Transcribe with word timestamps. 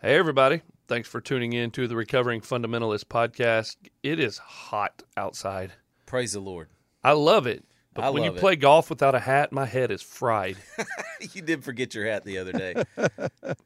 Hey, 0.00 0.16
everybody. 0.16 0.62
Thanks 0.88 1.08
for 1.08 1.20
tuning 1.20 1.52
in 1.52 1.70
to 1.72 1.88
the 1.88 1.96
Recovering 1.96 2.40
Fundamentalist 2.40 3.06
podcast. 3.06 3.76
It 4.02 4.20
is 4.20 4.38
hot 4.38 5.02
outside. 5.16 5.72
Praise 6.04 6.32
the 6.34 6.40
Lord. 6.40 6.68
I 7.02 7.12
love 7.12 7.46
it. 7.46 7.64
But 7.94 8.04
I 8.04 8.10
when 8.10 8.24
you 8.24 8.32
it. 8.32 8.36
play 8.36 8.56
golf 8.56 8.90
without 8.90 9.14
a 9.14 9.18
hat, 9.18 9.52
my 9.52 9.64
head 9.64 9.90
is 9.90 10.02
fried. 10.02 10.58
you 11.32 11.40
did 11.40 11.64
forget 11.64 11.94
your 11.94 12.04
hat 12.06 12.24
the 12.24 12.36
other 12.38 12.52
day. 12.52 12.82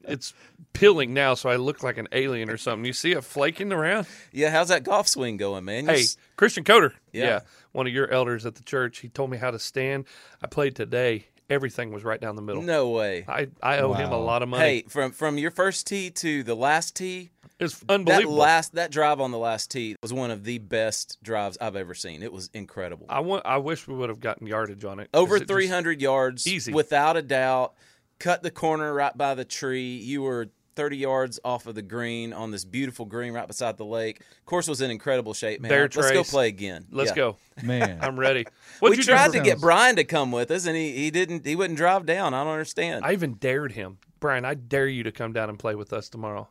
it's 0.05 0.33
peeling 0.73 1.13
now, 1.13 1.35
so 1.35 1.51
I 1.51 1.57
look 1.57 1.83
like 1.83 1.99
an 1.99 2.07
alien 2.13 2.49
or 2.49 2.57
something. 2.57 2.85
You 2.85 2.93
see 2.93 3.11
it 3.11 3.25
flaking 3.25 3.73
around? 3.73 4.07
yeah, 4.33 4.51
how's 4.51 4.69
that 4.69 4.85
golf 4.85 5.09
swing 5.09 5.37
going, 5.37 5.65
man? 5.65 5.85
You 5.87 5.91
Hey, 5.91 6.01
s- 6.03 6.17
Christian 6.37 6.63
Coder. 6.63 6.93
Yeah. 7.13 7.41
One 7.73 7.89
of 7.89 7.93
your 7.93 8.09
elders 8.09 8.47
at 8.47 8.55
the 8.55 8.63
church. 8.63 8.99
He 8.99 9.09
told 9.09 9.31
me 9.31 9.37
how 9.37 9.51
to 9.51 9.59
stand. 9.59 10.05
I 10.41 10.47
played 10.47 10.77
today. 10.77 11.27
Everything 11.51 11.91
was 11.93 12.05
right 12.05 12.21
down 12.21 12.37
the 12.37 12.43
middle. 12.43 12.63
no 12.63 12.91
way. 12.91 13.25
I, 13.29 13.49
I 13.63 13.79
owe 13.79 13.93
him 13.93 14.13
a 14.13 14.19
lot 14.19 14.43
of 14.43 14.49
money. 14.49 14.65
Hey, 14.65 14.83
from 14.89 15.11
from 15.13 15.37
your 15.37 15.51
first 15.51 15.87
tee 15.87 16.11
to 16.11 16.43
the 16.45 16.55
last 16.55 16.95
tee, 16.97 17.31
it's 17.59 17.79
that 17.81 17.91
unbelievable. 17.93 18.37
last 18.37 18.75
that 18.77 18.91
drive 18.93 19.21
on 19.21 19.33
the 19.33 19.39
last 19.39 19.71
tee 19.71 19.97
was 20.01 20.13
one 20.13 20.31
of 20.31 20.45
the 20.45 20.59
best 20.59 21.19
drives 21.23 21.59
I've 21.61 21.77
ever 21.77 21.93
seen. 21.95 22.23
It 22.23 22.33
was 22.33 22.49
incredible. 22.55 23.07
I 23.09 23.21
want. 23.21 23.45
I 23.45 23.57
wish 23.59 23.89
we 23.89 23.95
would 23.95 24.09
have 24.09 24.21
gotten 24.21 24.47
yardage 24.47 24.85
on 24.85 25.01
it. 25.01 25.11
Over 25.13 25.37
it 25.37 25.49
300 25.49 26.01
yards, 26.01 26.47
Easy. 26.47 26.73
without 26.73 27.17
a 27.17 27.23
doubt. 27.23 27.75
Cut 28.21 28.43
the 28.43 28.51
corner 28.51 28.93
right 28.95 29.17
by 29.17 29.35
the 29.35 29.45
tree. 29.47 29.97
You 29.97 30.23
were 30.23 30.51
30 30.81 30.97
yards 30.97 31.39
off 31.45 31.67
of 31.67 31.75
the 31.75 31.83
green 31.83 32.33
on 32.33 32.51
this 32.53 32.65
beautiful 32.65 33.05
green 33.05 33.35
right 33.35 33.47
beside 33.47 33.77
the 33.77 33.85
lake. 33.85 34.23
Course 34.47 34.67
was 34.67 34.81
in 34.81 34.91
incredible 34.91 35.35
shape, 35.35 35.61
man. 35.61 35.69
Bear 35.69 35.83
Let's 35.95 36.11
go 36.11 36.25
play 36.25 36.49
again. 36.49 36.87
Let's 36.91 37.11
Yeah. 37.11 37.17
go. 37.17 37.37
Man, 37.63 37.99
I'm 38.03 38.19
ready. 38.19 38.47
What'd 38.79 38.97
we 38.97 39.03
you 39.03 39.05
tried 39.07 39.27
for- 39.27 39.37
to 39.37 39.41
get 39.43 39.61
Brian 39.61 39.97
to 39.97 40.05
come 40.05 40.33
with 40.33 40.51
us, 40.51 40.65
and 40.65 40.75
he, 40.75 40.93
he 40.93 41.11
didn't. 41.11 41.45
He 41.45 41.55
wouldn't 41.55 41.77
drive 41.77 42.07
down. 42.07 42.33
I 42.33 42.45
don't 42.45 42.53
understand. 42.55 43.05
I 43.05 43.13
even 43.13 43.35
dared 43.35 43.73
him, 43.73 43.99
Brian. 44.21 44.47
I 44.47 44.55
dare 44.55 44.87
you 44.89 45.03
to 45.03 45.13
come 45.13 45.35
down 45.35 45.51
and 45.51 45.59
play 45.59 45.75
with 45.75 45.93
us 45.93 46.09
tomorrow. 46.09 46.49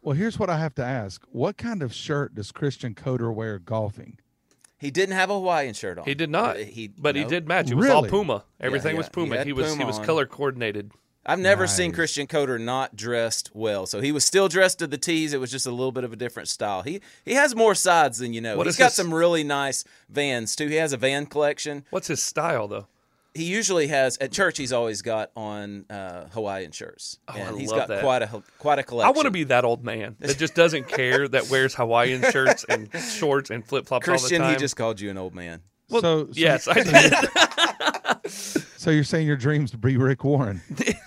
well, 0.00 0.14
here's 0.16 0.38
what 0.38 0.48
I 0.48 0.58
have 0.58 0.76
to 0.76 0.84
ask: 0.84 1.24
What 1.32 1.56
kind 1.56 1.82
of 1.82 1.92
shirt 1.92 2.36
does 2.36 2.52
Christian 2.52 2.94
Coder 2.94 3.34
wear 3.34 3.58
golfing? 3.58 4.18
he 4.78 4.92
didn't 4.92 5.14
have 5.16 5.28
a 5.30 5.34
Hawaiian 5.34 5.74
shirt 5.74 5.98
on. 5.98 6.04
He 6.04 6.14
did 6.14 6.30
not. 6.30 6.56
Uh, 6.56 6.60
He, 6.60 6.86
but 6.88 7.16
he 7.16 7.24
did 7.24 7.48
match. 7.48 7.68
It 7.70 7.74
was 7.74 7.88
all 7.90 8.02
Really? 8.02 8.10
Puma. 8.10 8.44
Everything 8.60 8.92
yeah, 8.94 8.98
was 8.98 9.08
Puma. 9.08 9.36
had 9.38 9.46
He, 9.46 9.52
was 9.52 9.74
he 9.76 9.84
was 9.84 9.98
on. 9.98 10.04
color 10.04 10.26
coordinated. 10.26 10.92
I've 11.24 11.38
never 11.38 11.66
seen 11.68 11.92
Christian 11.92 12.26
Coder 12.26 12.60
not 12.60 12.96
dressed 12.96 13.50
well. 13.54 13.86
So 13.86 14.00
he 14.00 14.10
was 14.10 14.24
still 14.24 14.48
dressed 14.48 14.80
to 14.80 14.86
the 14.88 14.98
tees. 14.98 15.32
It 15.32 15.38
was 15.40 15.50
just 15.52 15.66
a 15.66 15.70
little 15.70 15.92
bit 15.92 16.02
of 16.04 16.12
a 16.12 16.16
different 16.16 16.48
style. 16.48 16.82
He 16.82 17.00
he 17.24 17.34
has 17.34 17.54
more 17.54 17.74
sides 17.76 18.18
than 18.18 18.32
you 18.32 18.40
know. 18.40 18.56
What 18.56 18.66
He's 18.66 18.74
is 18.74 18.78
got 18.78 18.86
his- 18.86 18.94
some 18.94 19.14
really 19.14 19.44
nice 19.44 19.84
vans 20.08 20.56
too. 20.56 20.66
He 20.68 20.74
has 20.76 20.92
a 20.92 20.96
van 20.96 21.26
collection. 21.26 21.84
What's 21.90 22.08
his 22.08 22.22
style 22.22 22.66
though? 22.68 22.86
He 23.34 23.44
usually 23.44 23.86
has 23.86 24.18
at 24.18 24.30
church. 24.30 24.58
He's 24.58 24.74
always 24.74 25.00
got 25.00 25.30
on 25.34 25.86
uh, 25.88 26.26
Hawaiian 26.34 26.70
shirts, 26.72 27.18
Oh, 27.28 27.32
and 27.34 27.56
I 27.56 27.58
he's 27.58 27.70
love 27.70 27.78
got 27.78 27.88
that. 27.88 28.02
quite 28.02 28.20
a 28.22 28.42
quite 28.58 28.78
a 28.78 28.82
I 28.82 28.84
collection. 28.84 29.08
I 29.14 29.16
want 29.16 29.24
to 29.24 29.30
be 29.30 29.44
that 29.44 29.64
old 29.64 29.82
man 29.84 30.16
that 30.18 30.36
just 30.36 30.54
doesn't 30.54 30.86
care 30.88 31.26
that 31.28 31.48
wears 31.48 31.74
Hawaiian 31.74 32.30
shirts 32.30 32.64
and 32.68 32.90
shorts 33.00 33.48
and 33.48 33.64
flip 33.64 33.86
flops 33.86 34.06
all 34.06 34.14
the 34.16 34.18
Christian. 34.20 34.42
time. 34.42 34.50
He 34.52 34.58
just 34.58 34.76
called 34.76 35.00
you 35.00 35.08
an 35.08 35.16
old 35.16 35.34
man. 35.34 35.62
Well, 35.88 36.02
so, 36.02 36.24
so 36.26 36.32
yes, 36.34 36.68
I 36.68 36.74
did. 38.24 38.64
So 38.82 38.90
you're 38.90 39.04
saying 39.04 39.28
your 39.28 39.36
dreams 39.36 39.70
to 39.70 39.78
be 39.78 39.96
Rick 39.96 40.24
Warren? 40.24 40.60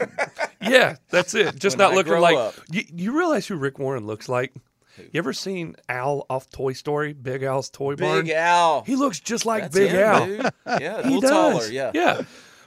yeah, 0.62 0.96
that's 1.10 1.36
it. 1.36 1.58
Just 1.58 1.78
When 1.78 1.88
not 1.90 1.92
I 1.92 1.96
looking 1.96 2.12
grow 2.14 2.22
like. 2.22 2.38
up. 2.38 2.54
You, 2.72 2.84
you 2.94 3.18
realize 3.18 3.46
who 3.48 3.58
Rick 3.58 3.80
Warren 3.80 4.08
looks 4.08 4.30
like? 4.30 4.54
You 4.98 5.18
ever 5.18 5.34
seen 5.34 5.76
Al 5.90 6.26
off 6.30 6.50
Toy 6.50 6.72
Story? 6.72 7.12
Big 7.12 7.44
Al's 7.44 7.70
Toy 7.70 7.98
Barn. 7.98 8.24
Big 8.24 8.32
Al. 8.34 8.84
He 8.84 8.96
looks 8.96 9.20
just 9.20 9.46
like 9.46 9.64
That's 9.64 9.76
Big 9.76 9.92
him, 9.92 10.00
Al. 10.00 10.26
dude. 10.26 10.40
Yeah, 10.80 11.00
a 11.00 11.04
He 11.04 11.16
little 11.16 11.20
does. 11.22 11.32
taller. 11.32 11.68
Yeah. 11.68 11.92
Yeah. 11.94 12.22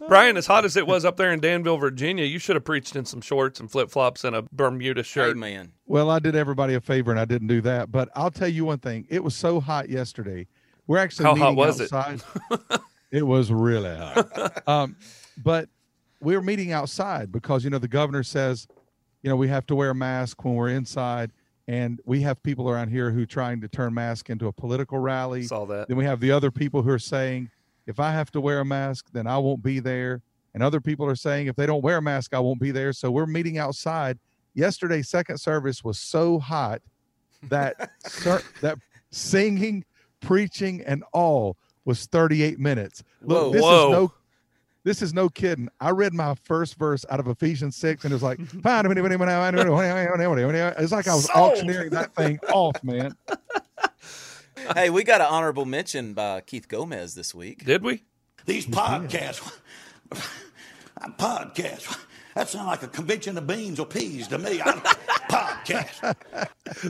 Brian, 0.08 0.36
as 0.36 0.46
hot 0.46 0.66
as 0.66 0.76
it 0.76 0.86
was 0.86 1.06
up 1.06 1.16
there 1.16 1.32
in 1.32 1.40
Danville, 1.40 1.78
Virginia, 1.78 2.26
you 2.26 2.38
should 2.38 2.54
have 2.56 2.64
preached 2.66 2.94
in 2.94 3.06
some 3.06 3.22
shorts 3.22 3.60
and 3.60 3.70
flip 3.70 3.90
flops 3.90 4.24
and 4.24 4.36
a 4.36 4.42
Bermuda 4.52 5.02
shirt. 5.04 5.28
Hey, 5.36 5.40
man. 5.40 5.72
Well, 5.86 6.10
I 6.10 6.18
did 6.18 6.36
everybody 6.36 6.74
a 6.74 6.82
favor 6.82 7.10
and 7.10 7.18
I 7.18 7.24
didn't 7.24 7.48
do 7.48 7.62
that. 7.62 7.90
But 7.90 8.10
I'll 8.14 8.30
tell 8.30 8.46
you 8.48 8.66
one 8.66 8.78
thing: 8.78 9.06
it 9.08 9.24
was 9.24 9.34
so 9.34 9.58
hot 9.58 9.88
yesterday. 9.88 10.46
We're 10.86 10.98
actually 10.98 11.24
How 11.24 11.34
hot 11.34 11.40
meeting 11.52 11.56
was 11.56 11.80
it? 11.80 11.90
outside. 11.94 12.20
It? 13.10 13.22
was 13.22 13.50
really 13.50 13.94
hot. 13.96 14.62
um, 14.68 14.96
but 15.42 15.68
we 16.20 16.36
were 16.36 16.42
meeting 16.42 16.72
outside 16.72 17.30
because 17.30 17.64
you 17.64 17.70
know 17.70 17.78
the 17.78 17.88
governor 17.88 18.22
says, 18.22 18.66
you 19.22 19.30
know, 19.30 19.36
we 19.36 19.48
have 19.48 19.66
to 19.66 19.74
wear 19.74 19.90
a 19.90 19.94
mask 19.94 20.44
when 20.44 20.54
we're 20.54 20.70
inside, 20.70 21.32
and 21.66 22.00
we 22.04 22.20
have 22.22 22.42
people 22.42 22.68
around 22.70 22.88
here 22.88 23.10
who 23.10 23.22
are 23.22 23.26
trying 23.26 23.60
to 23.60 23.68
turn 23.68 23.94
mask 23.94 24.30
into 24.30 24.46
a 24.46 24.52
political 24.52 24.98
rally. 24.98 25.44
Saw 25.44 25.64
that. 25.66 25.88
Then 25.88 25.96
we 25.96 26.04
have 26.04 26.20
the 26.20 26.30
other 26.30 26.50
people 26.50 26.82
who 26.82 26.90
are 26.90 26.98
saying, 26.98 27.50
if 27.86 27.98
I 27.98 28.12
have 28.12 28.30
to 28.32 28.40
wear 28.40 28.60
a 28.60 28.64
mask, 28.64 29.06
then 29.12 29.26
I 29.26 29.38
won't 29.38 29.62
be 29.62 29.80
there. 29.80 30.22
And 30.54 30.62
other 30.62 30.80
people 30.80 31.06
are 31.06 31.16
saying, 31.16 31.46
if 31.46 31.56
they 31.56 31.66
don't 31.66 31.82
wear 31.82 31.98
a 31.98 32.02
mask, 32.02 32.34
I 32.34 32.38
won't 32.40 32.60
be 32.60 32.70
there. 32.70 32.92
So 32.92 33.10
we're 33.10 33.26
meeting 33.26 33.58
outside. 33.58 34.18
Yesterday, 34.54 35.02
second 35.02 35.38
service 35.38 35.84
was 35.84 35.98
so 35.98 36.38
hot 36.38 36.82
that 37.44 37.90
ser- 38.06 38.42
that 38.60 38.78
singing, 39.10 39.84
preaching, 40.20 40.82
and 40.82 41.04
all 41.12 41.56
was 41.88 42.04
38 42.04 42.60
minutes. 42.60 43.02
Look, 43.22 43.44
Whoa. 43.44 43.52
this 43.52 43.62
Whoa. 43.62 43.86
is 43.86 43.92
no 43.92 44.12
this 44.84 45.02
is 45.02 45.12
no 45.12 45.28
kidding. 45.28 45.68
I 45.80 45.90
read 45.90 46.14
my 46.14 46.34
first 46.44 46.76
verse 46.76 47.04
out 47.10 47.18
of 47.18 47.26
Ephesians 47.28 47.76
6 47.76 48.04
and 48.04 48.12
it 48.12 48.14
was 48.14 48.22
like, 48.22 48.38
fine. 48.62 48.86
it's 48.86 49.10
like 50.92 51.08
I 51.08 51.14
was 51.14 51.24
Sold. 51.24 51.52
auctioneering 51.52 51.90
that 51.90 52.14
thing 52.14 52.38
off, 52.52 52.82
man. 52.84 53.16
Hey, 54.74 54.90
we 54.90 55.02
got 55.02 55.20
an 55.20 55.28
honorable 55.28 55.64
mention 55.64 56.14
by 56.14 56.40
Keith 56.42 56.68
Gomez 56.68 57.14
this 57.14 57.34
week. 57.34 57.64
Did 57.64 57.82
we? 57.82 58.04
These 58.46 58.66
podcasts, 58.66 59.58
podcasts, 61.18 61.98
that 62.34 62.48
sounds 62.48 62.68
like 62.68 62.82
a 62.82 62.88
convention 62.88 63.36
of 63.36 63.46
beans 63.46 63.80
or 63.80 63.86
peas 63.86 64.28
to 64.28 64.38
me. 64.38 64.60
I, 64.60 64.72
podcast. 65.28 66.16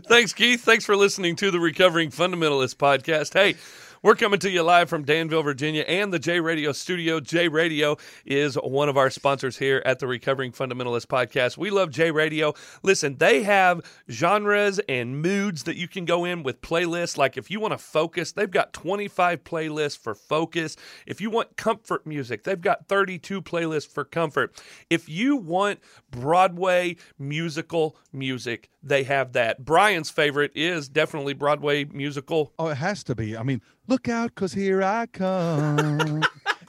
Thanks, 0.07 0.33
Keith. 0.33 0.63
Thanks 0.63 0.85
for 0.85 0.97
listening 0.97 1.37
to 1.37 1.51
the 1.51 1.61
Recovering 1.61 2.11
Fundamentalist 2.11 2.77
podcast. 2.77 3.35
Hey, 3.35 3.57
we're 4.03 4.15
coming 4.15 4.39
to 4.41 4.51
you 4.51 4.63
live 4.63 4.89
from 4.89 5.05
Danville, 5.05 5.43
Virginia, 5.43 5.83
and 5.83 6.13
the 6.13 6.19
J 6.19 6.41
Radio 6.41 6.73
studio. 6.73 7.19
J 7.19 7.49
Radio 7.49 7.97
is 8.25 8.55
one 8.55 8.89
of 8.89 8.97
our 8.97 9.11
sponsors 9.11 9.59
here 9.59 9.83
at 9.85 9.99
the 9.99 10.07
Recovering 10.07 10.53
Fundamentalist 10.53 11.07
podcast. 11.07 11.57
We 11.57 11.71
love 11.71 11.91
J 11.91 12.11
Radio. 12.13 12.55
Listen, 12.85 13.17
they 13.17 13.43
have 13.43 13.81
genres 14.09 14.79
and 14.89 15.21
moods 15.21 15.65
that 15.65 15.77
you 15.77 15.89
can 15.89 16.05
go 16.05 16.25
in 16.25 16.45
with 16.45 16.61
playlists. 16.61 17.17
Like 17.17 17.37
if 17.37 17.51
you 17.51 17.59
want 17.59 17.73
to 17.73 17.79
focus, 17.79 18.33
they've 18.33 18.51
got 18.51 18.73
25 18.73 19.43
playlists 19.43 19.99
for 19.99 20.15
focus. 20.15 20.77
If 21.07 21.21
you 21.21 21.31
want 21.31 21.57
comfort 21.57 22.07
music, 22.07 22.45
they've 22.45 22.61
got 22.61 22.87
32 22.87 23.43
playlists 23.43 23.89
for 23.89 24.05
comfort. 24.05 24.63
If 24.89 25.09
you 25.09 25.37
want 25.37 25.81
Broadway 26.11 26.97
musical 27.19 27.97
music, 28.13 28.71
they 28.83 29.03
have 29.05 29.33
that. 29.33 29.65
Brian's 29.65 30.11
favorite 30.11 30.53
is 30.55 30.89
definitely 30.89 31.35
Broadway 31.35 31.85
musical. 31.85 32.53
Oh, 32.59 32.69
it 32.69 32.77
has 32.77 33.03
to 33.05 33.15
be. 33.15 33.37
I 33.37 33.43
mean, 33.43 33.61
look 33.89 34.09
out, 34.09 34.35
cause 34.35 34.53
here 34.53 34.83
I 34.83 35.07
come, 35.07 36.23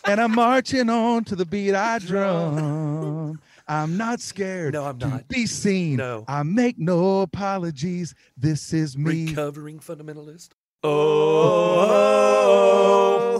and 0.06 0.22
I'm 0.22 0.34
marching 0.34 0.90
on 0.90 1.26
to 1.26 1.36
the 1.36 1.46
beat 1.46 1.76
I 1.76 2.00
drum. 2.00 3.40
I'm 3.68 3.98
not 3.98 4.20
scared. 4.20 4.74
No, 4.74 4.86
I'm 4.86 4.98
to 5.00 5.08
not. 5.08 5.28
Be 5.28 5.46
seen. 5.46 5.98
No. 5.98 6.26
I 6.28 6.42
make 6.42 6.80
no 6.80 7.22
apologies. 7.22 8.16
This 8.36 8.74
is 8.74 8.98
me. 8.98 9.28
Recovering 9.28 9.80
fundamentalist. 9.80 10.50
Oh, 10.82 10.90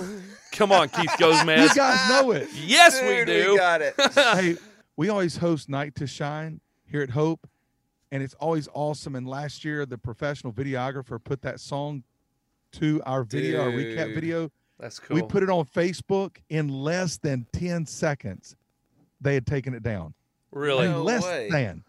oh. 0.02 0.06
come 0.52 0.72
on, 0.72 0.90
Keith 0.90 1.10
goes, 1.18 1.40
You 1.40 1.46
man. 1.46 1.68
guys 1.74 2.10
know 2.10 2.32
it. 2.32 2.48
Yes, 2.54 3.02
we 3.02 3.26
Dude, 3.26 3.28
do. 3.28 3.58
got 3.58 3.82
it. 3.82 3.96
hey, 4.14 4.58
we 4.98 5.10
always 5.10 5.38
host 5.38 5.68
Night 5.70 5.96
to 5.96 6.06
Shine 6.06 6.62
here 6.86 7.02
at 7.02 7.10
Hope, 7.10 7.48
and 8.12 8.22
it's 8.22 8.34
always 8.36 8.68
awesome. 8.74 9.16
And 9.16 9.28
last 9.28 9.66
year, 9.66 9.86
the 9.88 9.98
professional 9.98 10.54
videographer 10.54 11.24
put 11.24 11.42
that 11.42 11.60
song 11.60 12.04
to 12.74 13.02
our 13.06 13.24
video, 13.24 13.62
our 13.64 13.70
recap 13.70 14.14
video. 14.14 14.52
That's 14.80 15.00
cool. 15.00 15.16
We 15.16 15.22
put 15.24 15.44
it 15.44 15.50
on 15.50 15.66
Facebook 15.66 16.38
in 16.50 16.70
less 16.70 17.18
than 17.18 17.46
10 17.54 17.86
seconds. 17.86 18.56
They 19.22 19.34
had 19.34 19.46
taken 19.46 19.74
it 19.74 19.84
down. 19.84 20.14
really. 20.52 20.88
No 20.88 21.04
less 21.04 21.24
way. 21.24 21.50
than. 21.50 21.84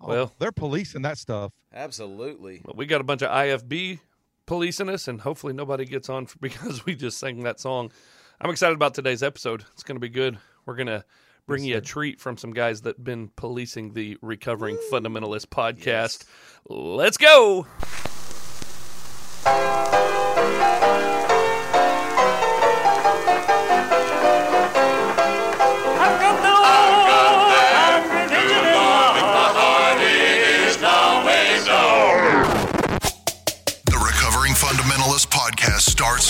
Oh, 0.00 0.08
Well- 0.08 0.32
they're 0.38 0.52
policing 0.52 1.02
that 1.02 1.18
stuff. 1.18 1.52
Absolutely. 1.72 2.60
But 2.64 2.76
we 2.76 2.86
got 2.86 3.00
a 3.00 3.04
bunch 3.04 3.22
of 3.22 3.30
IFB 3.30 4.00
policing 4.46 4.88
us, 4.88 5.06
and 5.08 5.20
hopefully 5.20 5.52
nobody 5.52 5.84
gets 5.84 6.08
on 6.08 6.26
because 6.40 6.84
we 6.86 6.94
just 6.96 7.18
sang 7.18 7.42
that 7.44 7.60
song. 7.60 7.92
I'm 8.40 8.50
excited 8.50 8.74
about 8.74 8.94
today's 8.94 9.22
episode. 9.22 9.64
It's 9.74 9.82
going 9.82 9.96
to 9.96 10.00
be 10.00 10.08
good. 10.08 10.38
We're 10.66 10.76
going 10.76 10.86
to 10.88 11.04
bring 11.46 11.64
you 11.64 11.76
a 11.76 11.80
treat 11.80 12.20
from 12.20 12.36
some 12.36 12.52
guys 12.52 12.82
that 12.82 12.96
have 12.96 13.04
been 13.04 13.28
policing 13.36 13.94
the 13.94 14.16
Recovering 14.22 14.78
Fundamentalist 14.92 15.46
podcast. 15.46 16.24
Let's 16.68 17.16
go. 17.16 17.66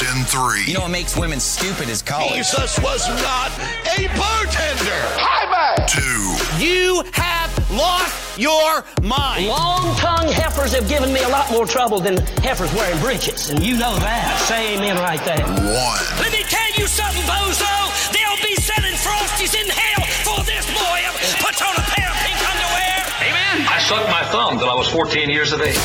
Starts 0.08 0.18
in 0.18 0.24
three, 0.24 0.64
You 0.64 0.74
know 0.74 0.82
what 0.82 0.90
makes 0.90 1.16
women 1.16 1.40
stupid 1.40 1.88
is 1.88 2.02
college. 2.02 2.34
Jesus 2.34 2.78
was 2.80 3.06
not 3.22 3.50
a 3.98 4.08
bartender. 4.16 5.00
two, 5.86 6.36
You 6.64 7.02
have 7.12 7.50
lost 7.70 8.38
your 8.38 8.84
mind. 9.02 9.48
Long-tongued 9.48 10.30
heifers 10.30 10.72
have 10.72 10.88
given 10.88 11.12
me 11.12 11.22
a 11.22 11.28
lot 11.28 11.50
more 11.50 11.66
trouble 11.66 12.00
than 12.00 12.18
heifers 12.42 12.72
wearing 12.74 12.98
breeches, 13.00 13.50
and 13.50 13.62
you 13.62 13.76
know 13.76 13.96
that. 13.96 14.38
Say 14.46 14.76
amen 14.76 14.96
right 14.96 15.22
there. 15.24 15.44
One. 15.44 16.02
Let 16.20 16.32
me 16.32 16.42
tell 16.44 16.70
you 16.76 16.86
something, 16.86 17.22
bozo. 17.22 17.68
They'll 18.12 18.42
be 18.42 18.54
selling 18.56 18.94
Frosties 18.98 19.54
in 19.54 19.68
hell 19.68 20.04
for 20.24 20.44
this 20.44 20.66
boy 20.66 21.00
who 21.06 21.44
puts 21.44 21.62
on 21.62 21.74
a 21.74 21.84
pair 21.94 22.08
of 22.08 22.16
pink 22.22 22.38
underwear. 22.38 22.98
Amen. 23.22 23.66
I 23.68 23.78
sucked 23.80 24.08
my 24.10 24.24
thumb 24.30 24.58
till 24.58 24.70
I 24.70 24.74
was 24.74 24.88
14 24.88 25.30
years 25.30 25.52
of 25.52 25.60
age. 25.60 25.78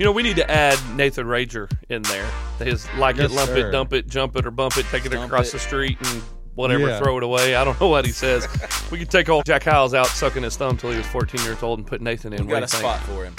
You 0.00 0.06
know, 0.06 0.12
we 0.12 0.22
need 0.22 0.36
to 0.36 0.50
add 0.50 0.78
Nathan 0.96 1.26
Rager 1.26 1.70
in 1.90 2.00
there. 2.04 2.26
His 2.58 2.88
like 2.94 3.16
Yes, 3.18 3.30
it, 3.30 3.34
lump 3.34 3.50
sir. 3.50 3.68
it, 3.68 3.70
dump 3.70 3.92
it, 3.92 4.06
jump 4.08 4.34
it, 4.34 4.46
or 4.46 4.50
bump 4.50 4.78
it, 4.78 4.86
take 4.86 5.04
it 5.04 5.10
Dump 5.10 5.26
across 5.26 5.50
it. 5.50 5.52
the 5.52 5.58
street 5.58 5.98
and 6.08 6.22
whatever, 6.54 6.88
Yeah. 6.88 6.98
throw 6.98 7.18
it 7.18 7.22
away. 7.22 7.54
I 7.54 7.64
don't 7.64 7.78
know 7.78 7.88
what 7.88 8.06
he 8.06 8.10
says. 8.12 8.48
we 8.90 8.98
could 8.98 9.10
take 9.10 9.28
old 9.28 9.44
Jack 9.44 9.62
Hyles 9.62 9.92
out 9.92 10.06
sucking 10.06 10.42
his 10.42 10.56
thumb 10.56 10.78
till 10.78 10.90
he 10.90 10.96
was 10.96 11.06
14 11.08 11.42
years 11.44 11.62
old 11.62 11.80
and 11.80 11.86
put 11.86 12.00
Nathan 12.00 12.32
in. 12.32 12.46
We 12.46 12.54
What 12.54 12.60
got 12.60 12.62
a 12.62 12.66
think? 12.68 12.80
spot 12.80 13.00
for 13.00 13.26
him. 13.26 13.36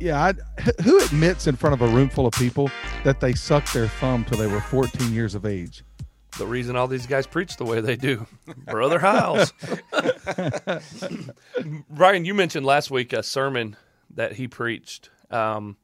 Yeah, 0.00 0.20
I, 0.20 0.62
who 0.82 0.98
admits 1.04 1.46
in 1.46 1.54
front 1.54 1.80
of 1.80 1.88
a 1.88 1.94
room 1.94 2.08
full 2.08 2.26
of 2.26 2.32
people 2.34 2.68
that 3.04 3.20
they 3.20 3.32
sucked 3.32 3.72
their 3.72 3.86
thumb 3.86 4.24
till 4.24 4.38
they 4.38 4.48
were 4.48 4.60
14 4.62 5.12
years 5.14 5.36
of 5.36 5.46
age? 5.46 5.84
The 6.38 6.46
reason 6.46 6.74
all 6.74 6.88
these 6.88 7.06
guys 7.06 7.24
preach 7.28 7.56
the 7.56 7.64
way 7.64 7.80
they 7.80 7.94
do, 7.94 8.26
Brother 8.66 8.98
Hyles. 8.98 9.52
Ryan, 11.88 12.24
you 12.24 12.34
mentioned 12.34 12.66
last 12.66 12.90
week 12.90 13.12
a 13.12 13.22
sermon 13.22 13.76
that 14.12 14.32
he 14.32 14.48
preached 14.48 15.08
um, 15.32 15.76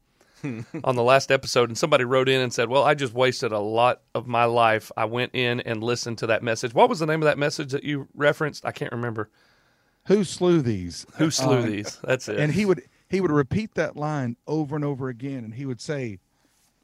on 0.84 0.94
the 0.96 1.02
last 1.02 1.30
episode, 1.30 1.68
and 1.68 1.76
somebody 1.76 2.04
wrote 2.04 2.28
in 2.28 2.40
and 2.40 2.52
said, 2.52 2.68
"Well, 2.68 2.84
I 2.84 2.94
just 2.94 3.12
wasted 3.12 3.52
a 3.52 3.58
lot 3.58 4.02
of 4.14 4.26
my 4.26 4.44
life. 4.44 4.92
I 4.96 5.04
went 5.06 5.34
in 5.34 5.60
and 5.60 5.82
listened 5.82 6.18
to 6.18 6.26
that 6.28 6.42
message. 6.42 6.74
What 6.74 6.88
was 6.88 6.98
the 7.00 7.06
name 7.06 7.22
of 7.22 7.26
that 7.26 7.38
message 7.38 7.72
that 7.72 7.84
you 7.84 8.08
referenced? 8.14 8.64
I 8.64 8.72
can't 8.72 8.92
remember. 8.92 9.30
Who 10.06 10.24
slew 10.24 10.62
these? 10.62 11.06
Who 11.16 11.30
slew 11.30 11.58
Um, 11.58 11.66
these? 11.70 11.98
That's 12.02 12.28
it. 12.28 12.38
And 12.38 12.52
he 12.52 12.64
would 12.64 12.82
he 13.10 13.20
would 13.20 13.30
repeat 13.30 13.74
that 13.74 13.96
line 13.96 14.36
over 14.46 14.76
and 14.76 14.84
over 14.84 15.08
again, 15.08 15.44
and 15.44 15.54
he 15.54 15.66
would 15.66 15.80
say, 15.80 16.18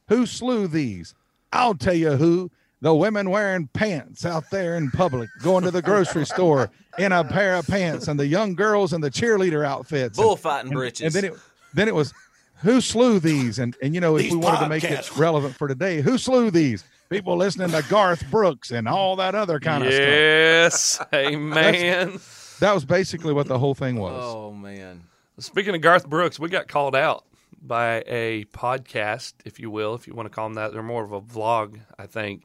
"Who 0.08 0.26
slew 0.26 0.66
these? 0.66 1.14
I'll 1.52 1.74
tell 1.74 1.94
you 1.94 2.12
who." 2.16 2.50
The 2.80 2.94
women 2.94 3.30
wearing 3.30 3.68
pants 3.68 4.26
out 4.26 4.50
there 4.50 4.76
in 4.76 4.90
public, 4.90 5.30
going 5.42 5.64
to 5.64 5.70
the 5.70 5.80
grocery 5.80 6.26
store 6.26 6.70
in 6.98 7.12
a 7.12 7.24
pair 7.24 7.54
of 7.54 7.66
pants, 7.66 8.08
and 8.08 8.20
the 8.20 8.26
young 8.26 8.54
girls 8.54 8.92
in 8.92 9.00
the 9.00 9.10
cheerleader 9.10 9.64
outfits, 9.64 10.18
Bullfighting 10.18 10.70
and, 10.70 10.76
britches. 10.76 11.14
And 11.14 11.14
then 11.14 11.32
it 11.32 11.38
then 11.72 11.88
it 11.88 11.94
was 11.94 12.12
who 12.62 12.80
slew 12.80 13.18
these, 13.20 13.58
and 13.58 13.76
and 13.82 13.94
you 13.94 14.00
know 14.00 14.16
if 14.16 14.22
These 14.22 14.32
we 14.32 14.38
wanted 14.38 14.60
to 14.60 14.68
make 14.68 14.84
it 14.84 15.16
relevant 15.16 15.54
for 15.56 15.68
today, 15.68 16.00
who 16.00 16.18
slew 16.18 16.50
these? 16.50 16.84
People 17.10 17.36
listening 17.36 17.70
to 17.70 17.84
Garth 17.88 18.28
Brooks 18.30 18.70
and 18.70 18.88
all 18.88 19.16
that 19.16 19.34
other 19.34 19.60
kind 19.60 19.84
of 19.84 19.92
stuff. 19.92 20.00
yes, 20.00 21.00
amen. 21.14 22.18
That 22.60 22.74
was 22.74 22.84
basically 22.84 23.32
what 23.32 23.46
the 23.46 23.58
whole 23.58 23.74
thing 23.74 23.96
was. 23.96 24.22
oh 24.24 24.52
man. 24.52 25.04
Speaking 25.38 25.74
of 25.74 25.80
Garth 25.80 26.08
Brooks, 26.08 26.38
we 26.38 26.48
got 26.48 26.68
called 26.68 26.94
out 26.94 27.24
by 27.60 28.04
a 28.06 28.44
podcast, 28.46 29.34
if 29.44 29.58
you 29.58 29.70
will, 29.70 29.94
if 29.94 30.06
you 30.06 30.14
want 30.14 30.26
to 30.26 30.30
call 30.34 30.46
them 30.46 30.54
that. 30.54 30.72
They're 30.72 30.82
more 30.82 31.04
of 31.04 31.12
a 31.12 31.20
vlog, 31.20 31.80
I 31.98 32.06
think. 32.06 32.44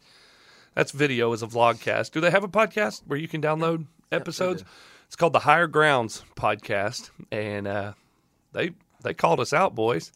That's 0.75 0.91
video 0.91 1.31
is 1.33 1.43
a 1.43 1.47
vlogcast. 1.47 2.11
Do 2.11 2.19
they 2.21 2.31
have 2.31 2.43
a 2.43 2.47
podcast 2.47 3.03
where 3.05 3.19
you 3.19 3.27
can 3.27 3.41
download 3.41 3.85
episodes? 4.11 4.63
It's 5.07 5.15
called 5.15 5.33
the 5.33 5.39
Higher 5.39 5.67
Grounds 5.67 6.23
podcast, 6.35 7.09
and 7.31 7.67
uh, 7.67 7.93
they 8.53 8.71
they 9.01 9.13
called 9.13 9.39
us 9.39 9.53
out, 9.53 9.75
boys. 9.75 10.11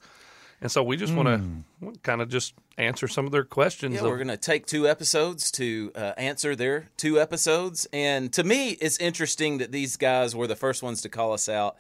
And 0.61 0.71
so 0.71 0.81
we 0.81 0.95
just 0.95 1.13
want 1.13 1.27
to 1.27 1.99
kind 2.03 2.21
of 2.21 2.29
just 2.29 2.53
answer 2.77 3.07
some 3.09 3.25
of 3.25 3.33
their 3.33 3.43
questions. 3.43 3.95
Yeah, 3.95 4.01
of- 4.01 4.07
we're 4.07 4.17
going 4.17 4.29
to 4.29 4.37
take 4.37 4.65
two 4.65 4.87
episodes 4.87 5.51
to 5.51 5.91
uh, 5.93 6.13
answer 6.17 6.55
their 6.55 6.89
two 6.95 7.19
episodes. 7.19 7.85
And 7.91 8.31
to 8.31 8.45
me, 8.45 8.69
it's 8.69 8.97
interesting 8.97 9.57
that 9.57 9.73
these 9.73 9.97
guys 9.97 10.33
were 10.35 10.47
the 10.47 10.55
first 10.55 10.81
ones 10.81 11.01
to 11.01 11.09
call 11.09 11.33
us 11.33 11.49
out 11.49 11.75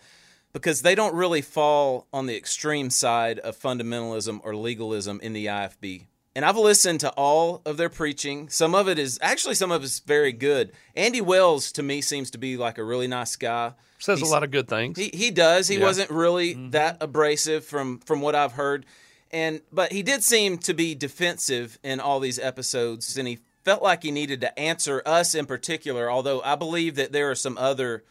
because 0.51 0.81
they 0.81 0.95
don't 0.95 1.15
really 1.15 1.41
fall 1.41 2.07
on 2.11 2.25
the 2.25 2.35
extreme 2.35 2.89
side 2.89 3.39
of 3.39 3.57
fundamentalism 3.57 4.41
or 4.43 4.53
legalism 4.55 5.19
in 5.21 5.31
the 5.31 5.45
IFB. 5.45 6.07
And 6.35 6.43
I've 6.43 6.57
listened 6.57 7.01
to 7.01 7.11
all 7.11 7.61
of 7.65 7.77
their 7.77 7.89
preaching. 7.89 8.49
Some 8.49 8.73
of 8.73 8.87
it 8.89 8.97
is 8.97 9.19
actually 9.21 9.53
some 9.55 9.71
of 9.71 9.83
it's 9.83 9.99
very 9.99 10.31
good. 10.31 10.71
Andy 10.95 11.21
Wells 11.21 11.71
to 11.73 11.83
me 11.83 12.01
seems 12.01 12.31
to 12.31 12.39
be 12.39 12.57
like 12.57 12.77
a 12.79 12.83
really 12.83 13.07
nice 13.07 13.35
guy. 13.35 13.73
says 13.99 14.19
He's- 14.19 14.29
a 14.29 14.33
lot 14.33 14.43
of 14.43 14.51
good 14.51 14.67
things. 14.67 14.97
He 14.97 15.09
he 15.13 15.31
does. 15.31 15.67
He 15.67 15.77
Yeah. 15.77 15.85
wasn't 15.85 16.09
really 16.09 16.55
mm-hmm. 16.55 16.71
that 16.71 16.97
abrasive 17.01 17.63
from 17.65 17.99
from 17.99 18.19
what 18.21 18.35
I've 18.35 18.53
heard, 18.53 18.85
and 19.31 19.61
but 19.71 19.91
he 19.93 20.01
did 20.03 20.23
seem 20.23 20.57
to 20.59 20.73
be 20.73 20.93
defensive 20.95 21.77
in 21.83 21.99
all 22.01 22.19
these 22.19 22.37
episodes, 22.39 23.15
and 23.17 23.27
he 23.27 23.39
felt 23.63 23.81
like 23.81 24.03
he 24.03 24.11
needed 24.11 24.41
to 24.41 24.59
answer 24.59 25.01
us 25.05 25.35
in 25.35 25.45
particular. 25.45 26.11
Although 26.11 26.41
I 26.41 26.55
believe 26.55 26.95
that 26.95 27.11
there 27.13 27.29
are 27.31 27.35
some 27.35 27.57
other 27.57 28.03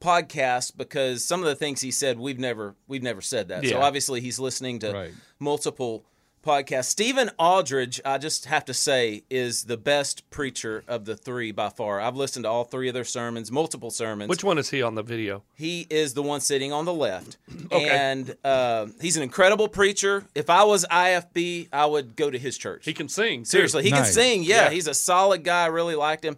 podcasts 0.00 0.72
because 0.76 1.24
some 1.24 1.40
of 1.40 1.46
the 1.46 1.54
things 1.54 1.80
he 1.80 1.90
said 1.90 2.18
we've 2.18 2.38
never 2.38 2.74
we've 2.88 3.02
never 3.02 3.20
said 3.20 3.48
that. 3.48 3.64
So 3.66 3.80
obviously 3.80 4.20
he's 4.20 4.38
listening 4.38 4.78
to 4.80 4.92
Right. 4.92 5.12
multiple 5.38 6.04
podcasts. 6.46 6.84
Stephen 6.86 7.30
Aldridge, 7.38 8.00
I 8.04 8.18
just 8.18 8.44
have 8.46 8.64
to 8.66 8.74
say, 8.74 9.24
is 9.28 9.64
the 9.64 9.76
best 9.76 10.28
preacher 10.30 10.84
of 10.86 11.04
the 11.04 11.16
three 11.16 11.50
by 11.50 11.68
far. 11.68 12.00
I've 12.00 12.16
listened 12.16 12.44
to 12.44 12.48
all 12.48 12.64
three 12.64 12.88
of 12.88 12.94
their 12.94 13.04
sermons, 13.04 13.50
multiple 13.50 13.90
sermons. 13.90 14.28
Which 14.28 14.44
one 14.44 14.56
is 14.58 14.70
he 14.70 14.80
on 14.82 14.94
the 14.94 15.02
video? 15.02 15.42
He 15.54 15.86
is 15.90 16.14
the 16.14 16.22
one 16.22 16.40
sitting 16.40 16.72
on 16.72 16.84
the 16.84 16.94
left, 16.94 17.36
Okay. 17.72 17.88
and 17.90 18.36
uh, 18.44 18.86
he's 19.00 19.16
an 19.16 19.22
incredible 19.24 19.68
preacher. 19.68 20.24
If 20.34 20.48
I 20.48 20.62
was 20.64 20.86
IFB, 20.90 21.68
I 21.72 21.86
would 21.86 22.14
go 22.16 22.30
to 22.30 22.38
his 22.38 22.56
church. 22.56 22.84
He 22.84 22.94
can 22.94 23.08
sing. 23.08 23.40
too. 23.40 23.46
Seriously, 23.46 23.82
he 23.82 23.90
can 23.90 24.00
Nice. 24.00 24.14
sing. 24.14 24.42
Yeah, 24.44 24.64
Yeah. 24.64 24.70
he's 24.70 24.86
a 24.86 24.94
solid 24.94 25.42
guy. 25.44 25.64
I 25.64 25.66
really 25.66 25.96
liked 25.96 26.24
him. 26.24 26.36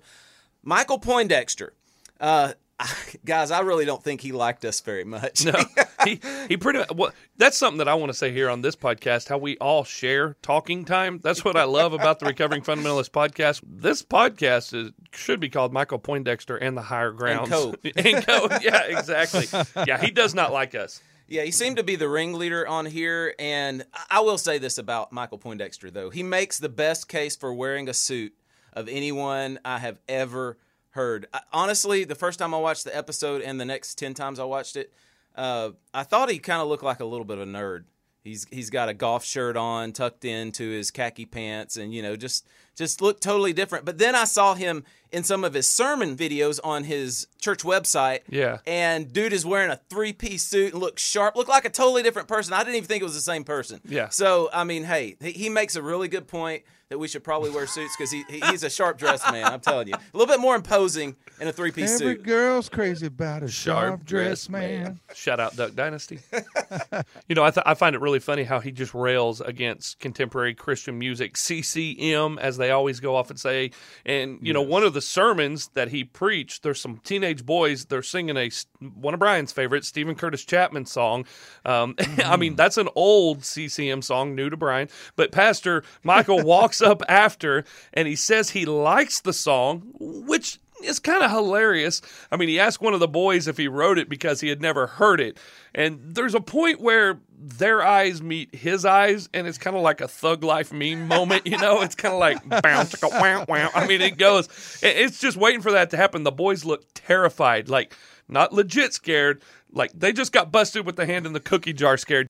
Michael 0.62 0.98
Poindexter. 0.98 1.72
Uh, 2.20 2.54
guys, 3.24 3.50
I 3.50 3.60
really 3.60 3.84
don't 3.84 4.02
think 4.02 4.20
he 4.20 4.32
liked 4.32 4.64
us 4.64 4.80
very 4.80 5.04
much. 5.04 5.44
No, 5.44 5.52
he 6.04 6.20
he 6.48 6.56
pretty. 6.56 6.82
Well, 6.94 7.12
that's 7.36 7.56
something 7.56 7.78
that 7.78 7.88
I 7.88 7.94
want 7.94 8.10
to 8.10 8.16
say 8.18 8.32
here 8.32 8.48
on 8.48 8.60
this 8.62 8.76
podcast. 8.76 9.28
How 9.28 9.38
we 9.38 9.56
all 9.58 9.84
share 9.84 10.36
talking 10.42 10.84
time. 10.84 11.20
That's 11.22 11.44
what 11.44 11.56
I 11.56 11.64
love 11.64 11.92
about 11.92 12.20
the 12.20 12.26
Recovering 12.26 12.62
Fundamentalist 12.62 13.10
podcast. 13.10 13.62
This 13.66 14.02
podcast 14.02 14.74
is, 14.74 14.92
should 15.12 15.40
be 15.40 15.48
called 15.48 15.72
Michael 15.72 15.98
Poindexter 15.98 16.56
and 16.56 16.76
the 16.76 16.82
Higher 16.82 17.10
Grounds. 17.10 17.50
Co. 17.50 17.74
and 17.96 18.24
Co. 18.26 18.48
Yeah, 18.60 18.82
exactly. 18.84 19.46
Yeah, 19.86 19.98
he 20.00 20.10
does 20.10 20.34
not 20.34 20.52
like 20.52 20.74
us. 20.74 21.02
Yeah, 21.26 21.42
he 21.42 21.50
seemed 21.50 21.76
to 21.76 21.82
be 21.82 21.96
the 21.96 22.08
ringleader 22.08 22.66
on 22.66 22.86
here. 22.86 23.34
And 23.38 23.84
I- 23.92 24.18
I 24.18 24.20
will 24.20 24.38
say 24.38 24.58
this 24.58 24.78
about 24.78 25.12
Michael 25.12 25.36
Poindexter, 25.38 25.90
though. 25.90 26.08
He 26.10 26.22
makes 26.22 26.58
the 26.58 26.70
best 26.70 27.08
case 27.08 27.36
for 27.36 27.52
wearing 27.52 27.88
a 27.88 27.94
suit 27.94 28.32
of 28.72 28.88
anyone 28.88 29.58
I 29.64 29.78
have 29.78 29.98
ever 30.08 30.56
heard. 30.98 31.26
I, 31.32 31.40
honestly, 31.52 32.04
the 32.04 32.16
first 32.16 32.38
time 32.38 32.52
I 32.52 32.58
watched 32.58 32.84
the 32.84 32.94
episode 32.94 33.40
and 33.40 33.60
the 33.60 33.64
next 33.64 33.96
10 33.98 34.14
times 34.14 34.38
I 34.40 34.44
watched 34.44 34.76
it, 34.76 34.92
uh, 35.36 35.70
I 35.94 36.02
thought 36.02 36.28
he 36.28 36.38
kind 36.38 36.60
of 36.60 36.68
looked 36.68 36.82
like 36.82 37.00
a 37.00 37.04
little 37.04 37.24
bit 37.24 37.38
of 37.38 37.48
a 37.48 37.50
nerd. 37.50 37.84
He's 38.24 38.46
he's 38.50 38.68
got 38.68 38.88
a 38.90 38.94
golf 38.94 39.24
shirt 39.24 39.56
on, 39.56 39.92
tucked 39.92 40.24
into 40.24 40.68
his 40.68 40.90
khaki 40.90 41.24
pants, 41.24 41.76
and 41.78 41.94
you 41.94 42.02
know 42.02 42.16
just 42.16 42.46
just 42.76 43.00
looked 43.00 43.22
totally 43.22 43.52
different. 43.54 43.84
But 43.84 43.96
then 43.98 44.14
I 44.14 44.24
saw 44.24 44.54
him 44.54 44.84
in 45.12 45.22
some 45.22 45.44
of 45.44 45.54
his 45.54 45.66
sermon 45.66 46.16
videos 46.16 46.60
on 46.62 46.84
his 46.84 47.28
church 47.40 47.62
website. 47.62 48.20
Yeah. 48.28 48.58
and 48.66 49.10
dude 49.10 49.32
is 49.32 49.46
wearing 49.46 49.70
a 49.70 49.80
three 49.88 50.12
piece 50.12 50.42
suit 50.42 50.72
and 50.72 50.82
looks 50.82 51.00
sharp, 51.00 51.36
looked 51.36 51.48
like 51.48 51.64
a 51.64 51.70
totally 51.70 52.02
different 52.02 52.28
person. 52.28 52.52
I 52.52 52.58
didn't 52.64 52.74
even 52.74 52.88
think 52.88 53.00
it 53.00 53.04
was 53.04 53.14
the 53.14 53.20
same 53.20 53.44
person. 53.44 53.80
Yeah. 53.84 54.08
So 54.10 54.50
I 54.52 54.64
mean, 54.64 54.82
hey, 54.84 55.16
he, 55.20 55.30
he 55.30 55.48
makes 55.48 55.76
a 55.76 55.82
really 55.82 56.08
good 56.08 56.26
point 56.26 56.64
that 56.90 56.98
we 56.98 57.06
should 57.06 57.22
probably 57.22 57.50
wear 57.50 57.66
suits 57.66 57.94
because 57.96 58.10
he, 58.10 58.24
he 58.30 58.40
he's 58.50 58.62
a 58.62 58.70
sharp 58.70 58.96
dressed 58.96 59.30
man. 59.30 59.44
I'm 59.44 59.60
telling 59.60 59.88
you, 59.88 59.94
a 59.94 60.16
little 60.16 60.32
bit 60.32 60.40
more 60.40 60.56
imposing 60.56 61.16
in 61.38 61.46
a 61.46 61.52
three 61.52 61.70
piece 61.70 61.98
suit. 61.98 62.06
Every 62.06 62.22
girl's 62.22 62.70
crazy 62.70 63.06
about 63.06 63.42
a 63.42 63.48
sharp 63.48 64.06
dressed 64.06 64.48
man. 64.48 64.98
Shout 65.14 65.38
out 65.38 65.54
Duck 65.54 65.74
Dynasty. 65.74 66.20
you 67.28 67.34
know, 67.34 67.44
I, 67.44 67.50
th- 67.50 67.64
I 67.66 67.74
find 67.74 67.94
it 67.94 68.00
really 68.00 68.20
funny 68.20 68.42
how 68.42 68.60
he 68.60 68.72
just 68.72 68.94
rails 68.94 69.42
against 69.42 69.98
contemporary 69.98 70.54
Christian 70.54 70.98
music, 70.98 71.36
CCM, 71.36 72.38
as 72.38 72.56
they 72.56 72.70
always 72.70 73.00
go 73.00 73.16
off 73.16 73.28
and 73.28 73.38
say. 73.38 73.70
And 74.06 74.38
you 74.40 74.54
know, 74.54 74.62
one 74.62 74.82
of 74.82 74.94
the 74.94 75.02
sermons 75.02 75.68
that 75.74 75.88
he 75.88 76.04
preached, 76.04 76.62
there's 76.62 76.80
some 76.80 77.00
teenage 77.04 77.44
boys. 77.44 77.84
They're 77.84 78.02
singing 78.02 78.38
a 78.38 78.50
one 78.94 79.12
of 79.12 79.20
Brian's 79.20 79.52
favorites, 79.52 79.88
Steven 79.88 80.14
Curtis 80.14 80.42
Chapman 80.46 80.86
song. 80.86 81.26
Um, 81.66 81.96
I 82.24 82.38
mean, 82.38 82.56
that's 82.56 82.78
an 82.78 82.88
old 82.94 83.44
CCM 83.44 84.00
song, 84.00 84.34
new 84.34 84.48
to 84.48 84.56
Brian. 84.56 84.88
But 85.16 85.32
Pastor 85.32 85.82
Michael 86.02 86.42
walks 86.42 86.77
up 86.82 87.02
after 87.08 87.64
and 87.92 88.08
he 88.08 88.16
says 88.16 88.50
he 88.50 88.64
likes 88.64 89.20
the 89.20 89.32
song, 89.32 89.92
which 89.98 90.58
is 90.82 90.98
kind 90.98 91.22
of 91.22 91.30
hilarious. 91.30 92.02
I 92.30 92.36
mean, 92.36 92.48
he 92.48 92.60
asked 92.60 92.80
one 92.80 92.94
of 92.94 93.00
the 93.00 93.08
boys 93.08 93.48
if 93.48 93.56
he 93.56 93.68
wrote 93.68 93.98
it 93.98 94.08
because 94.08 94.40
he 94.40 94.48
had 94.48 94.60
never 94.60 94.86
heard 94.86 95.20
it. 95.20 95.38
And 95.74 96.00
there's 96.02 96.34
a 96.34 96.40
point 96.40 96.80
where 96.80 97.20
their 97.38 97.84
eyes 97.84 98.22
meet 98.22 98.54
his 98.54 98.84
eyes, 98.84 99.28
and 99.32 99.46
it's 99.46 99.58
kind 99.58 99.76
of 99.76 99.82
like 99.82 100.00
a 100.00 100.08
thug 100.08 100.42
life 100.42 100.72
meme 100.72 101.06
moment, 101.06 101.46
you 101.46 101.58
know? 101.58 101.82
It's 101.82 101.94
kind 101.94 102.14
of 102.14 102.20
like 102.20 102.62
bounce, 102.62 102.94
wow, 103.02 103.44
wow. 103.48 103.70
I 103.74 103.86
mean, 103.86 104.00
it 104.00 104.18
goes, 104.18 104.48
it's 104.82 105.20
just 105.20 105.36
waiting 105.36 105.62
for 105.62 105.72
that 105.72 105.90
to 105.90 105.96
happen. 105.96 106.24
The 106.24 106.32
boys 106.32 106.64
look 106.64 106.84
terrified, 106.94 107.68
like 107.68 107.94
not 108.28 108.52
legit 108.52 108.92
scared, 108.92 109.42
like 109.72 109.92
they 109.92 110.12
just 110.12 110.32
got 110.32 110.50
busted 110.50 110.86
with 110.86 110.96
the 110.96 111.06
hand 111.06 111.26
in 111.26 111.32
the 111.32 111.40
cookie 111.40 111.72
jar 111.72 111.96
scared. 111.96 112.28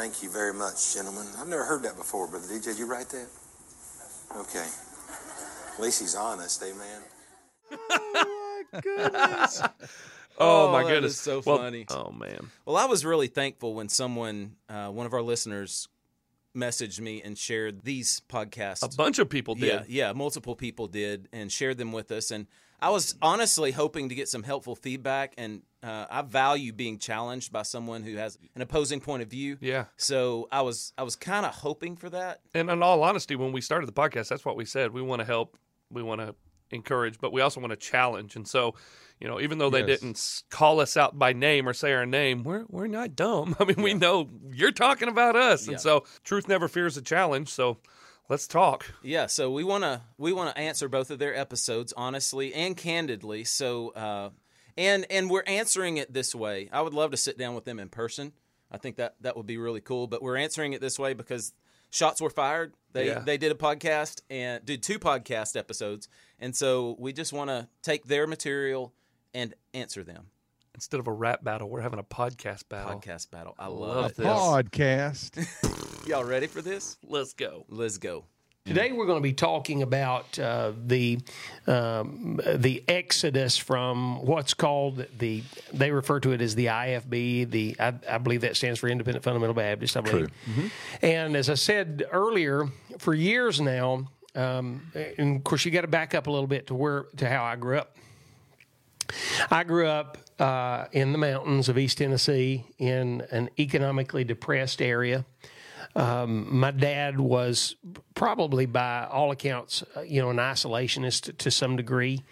Thank 0.00 0.22
you 0.22 0.30
very 0.30 0.54
much, 0.54 0.94
gentlemen. 0.94 1.26
I've 1.38 1.46
never 1.46 1.62
heard 1.62 1.82
that 1.82 1.94
before, 1.94 2.26
Brother 2.26 2.46
DJ. 2.46 2.64
Did 2.64 2.78
you 2.78 2.86
write 2.86 3.10
that? 3.10 3.26
Okay. 4.34 4.66
At 5.74 5.78
least 5.78 6.00
he's 6.00 6.14
honest, 6.14 6.62
amen. 6.62 7.02
Oh 7.92 8.62
my 8.72 8.80
goodness. 8.80 9.62
Oh, 10.38 10.72
my 10.72 10.82
that 10.84 10.88
goodness. 10.88 11.12
is 11.12 11.20
so 11.20 11.42
Well, 11.44 11.58
funny. 11.58 11.84
Oh 11.90 12.12
man. 12.12 12.50
Well, 12.64 12.78
I 12.78 12.86
was 12.86 13.04
really 13.04 13.26
thankful 13.26 13.74
when 13.74 13.90
someone, 13.90 14.56
uh, 14.70 14.88
one 14.88 15.04
of 15.04 15.12
our 15.12 15.20
listeners, 15.20 15.86
messaged 16.56 16.98
me 17.00 17.20
and 17.22 17.36
shared 17.36 17.82
these 17.82 18.22
podcasts. 18.26 18.82
A 18.82 18.96
bunch 18.96 19.18
of 19.18 19.28
people 19.28 19.54
did. 19.54 19.66
Yeah, 19.66 19.82
yeah, 19.86 20.12
multiple 20.14 20.56
people 20.56 20.86
did 20.86 21.28
and 21.32 21.52
shared 21.52 21.76
them 21.76 21.92
with 21.92 22.10
us. 22.10 22.30
And 22.30 22.46
I 22.80 22.88
was 22.88 23.16
honestly 23.20 23.72
hoping 23.72 24.08
to 24.08 24.14
get 24.14 24.28
some 24.28 24.44
helpful 24.44 24.76
feedback. 24.76 25.34
And 25.36 25.60
uh, 25.82 26.06
I 26.10 26.22
value 26.22 26.72
being 26.72 26.98
challenged 26.98 27.52
by 27.52 27.62
someone 27.62 28.02
who 28.02 28.16
has 28.16 28.38
an 28.54 28.62
opposing 28.62 29.00
point 29.00 29.22
of 29.22 29.28
view. 29.28 29.56
Yeah. 29.60 29.84
So 29.96 30.48
I 30.52 30.62
was, 30.62 30.92
I 30.98 31.02
was 31.02 31.16
kind 31.16 31.46
of 31.46 31.54
hoping 31.54 31.96
for 31.96 32.10
that. 32.10 32.40
And 32.54 32.68
in 32.70 32.82
all 32.82 33.02
honesty, 33.02 33.36
when 33.36 33.52
we 33.52 33.60
started 33.60 33.86
the 33.86 33.92
podcast, 33.92 34.28
that's 34.28 34.44
what 34.44 34.56
we 34.56 34.64
said. 34.64 34.92
We 34.92 35.02
want 35.02 35.20
to 35.20 35.26
help, 35.26 35.56
we 35.90 36.02
want 36.02 36.20
to 36.20 36.34
encourage, 36.70 37.18
but 37.18 37.32
we 37.32 37.40
also 37.40 37.60
want 37.60 37.70
to 37.72 37.76
challenge. 37.76 38.36
And 38.36 38.46
so, 38.46 38.74
you 39.20 39.26
know, 39.28 39.40
even 39.40 39.58
though 39.58 39.70
they 39.70 39.84
Yes. 39.86 40.00
didn't 40.00 40.42
call 40.50 40.80
us 40.80 40.96
out 40.96 41.18
by 41.18 41.32
name 41.32 41.68
or 41.68 41.72
say 41.72 41.92
our 41.92 42.06
name, 42.06 42.42
we're 42.44 42.64
we're 42.68 42.86
not 42.86 43.16
dumb. 43.16 43.56
I 43.60 43.64
mean, 43.64 43.82
we 43.82 43.94
know 43.94 44.28
you're 44.52 44.72
talking 44.72 45.08
about 45.08 45.34
us. 45.36 45.66
Yeah. 45.66 45.72
And 45.72 45.80
so, 45.80 46.04
truth 46.24 46.46
never 46.48 46.68
fears 46.68 46.96
a 46.96 47.02
challenge. 47.02 47.48
So, 47.48 47.78
let's 48.28 48.46
talk. 48.46 48.86
Yeah, 49.02 49.26
so 49.26 49.50
we 49.50 49.64
want 49.64 49.82
to 49.84 50.02
we 50.16 50.32
want 50.32 50.54
to 50.54 50.60
answer 50.60 50.88
both 50.88 51.10
of 51.10 51.18
their 51.18 51.34
episodes 51.34 51.92
honestly 51.96 52.54
and 52.54 52.76
candidly. 52.76 53.44
So 53.44 53.88
uh, 53.90 54.30
and 54.76 55.06
and 55.10 55.30
we're 55.30 55.44
answering 55.46 55.96
it 55.96 56.12
this 56.12 56.34
way. 56.34 56.68
I 56.72 56.82
would 56.82 56.94
love 56.94 57.10
to 57.12 57.16
sit 57.16 57.38
down 57.38 57.54
with 57.54 57.64
them 57.64 57.78
in 57.78 57.88
person. 57.88 58.32
I 58.70 58.78
think 58.78 58.96
that 58.96 59.16
that 59.20 59.36
would 59.36 59.46
be 59.46 59.58
really 59.58 59.80
cool. 59.80 60.06
But 60.06 60.22
we're 60.22 60.36
answering 60.36 60.72
it 60.72 60.80
this 60.80 60.98
way 60.98 61.14
because 61.14 61.52
shots 61.90 62.20
were 62.20 62.30
fired. 62.30 62.74
They 62.92 63.08
Yeah. 63.08 63.20
they 63.20 63.36
did 63.38 63.52
a 63.52 63.56
podcast 63.56 64.22
and 64.30 64.64
did 64.64 64.82
two 64.82 64.98
podcast 64.98 65.56
episodes, 65.56 66.08
and 66.38 66.54
so 66.54 66.96
we 66.98 67.12
just 67.12 67.32
want 67.32 67.50
to 67.50 67.68
take 67.82 68.04
their 68.04 68.26
material 68.26 68.92
and 69.34 69.54
answer 69.74 70.02
them. 70.04 70.26
Instead 70.74 71.00
of 71.00 71.08
a 71.08 71.12
rap 71.12 71.42
battle, 71.44 71.68
we're 71.68 71.80
having 71.80 71.98
a 71.98 72.04
podcast 72.04 72.68
battle. 72.68 72.98
Podcast 72.98 73.30
battle. 73.30 73.54
I 73.58 73.66
Love 73.66 73.78
love, 73.96 74.14
this. 74.14 74.26
Podcast. 74.26 76.06
Y'all 76.08 76.24
ready 76.24 76.46
for 76.46 76.62
this? 76.62 76.96
Let's 77.04 77.34
go. 77.34 77.66
Let's 77.68 77.98
go. 77.98 78.24
Today 78.70 78.92
we're 78.92 79.06
going 79.06 79.18
to 79.18 79.20
be 79.20 79.32
talking 79.32 79.82
about 79.82 80.38
uh, 80.38 80.70
the 80.86 81.18
um, 81.66 82.40
the 82.54 82.84
exodus 82.86 83.56
from 83.56 84.24
what's 84.24 84.54
called 84.54 85.04
the 85.18 85.42
they 85.72 85.90
refer 85.90 86.20
to 86.20 86.30
it 86.30 86.40
as 86.40 86.54
the 86.54 86.66
IFB. 86.66 87.50
The 87.50 87.76
I, 87.80 87.94
I 88.08 88.18
believe 88.18 88.42
that 88.42 88.56
stands 88.56 88.78
for 88.78 88.86
Independent 88.86 89.24
Fundamental 89.24 89.54
Baptist. 89.54 89.96
I 89.96 90.02
believe. 90.02 90.30
And 91.02 91.34
as 91.34 91.50
I 91.50 91.54
said 91.54 92.04
earlier, 92.12 92.68
for 92.98 93.12
years 93.12 93.60
now, 93.60 94.08
um, 94.36 94.92
and 95.18 95.38
of 95.38 95.42
course 95.42 95.64
you 95.64 95.72
got 95.72 95.80
to 95.80 95.88
back 95.88 96.14
up 96.14 96.28
a 96.28 96.30
little 96.30 96.46
bit 96.46 96.68
to 96.68 96.74
where 96.74 97.06
to 97.16 97.28
how 97.28 97.42
I 97.42 97.56
grew 97.56 97.76
up. 97.76 97.96
I 99.50 99.64
grew 99.64 99.88
up 99.88 100.16
uh, 100.38 100.84
in 100.92 101.10
the 101.10 101.18
mountains 101.18 101.68
of 101.68 101.76
East 101.76 101.98
Tennessee 101.98 102.66
in 102.78 103.24
an 103.32 103.50
economically 103.58 104.22
depressed 104.22 104.80
area. 104.80 105.24
Um, 105.96 106.58
my 106.58 106.70
dad 106.70 107.18
was 107.18 107.76
probably, 108.14 108.66
by 108.66 109.06
all 109.10 109.30
accounts, 109.30 109.82
uh, 109.96 110.00
you 110.02 110.20
know, 110.20 110.30
an 110.30 110.36
isolationist 110.36 111.38
to 111.38 111.50
some 111.50 111.76
degree, 111.76 112.22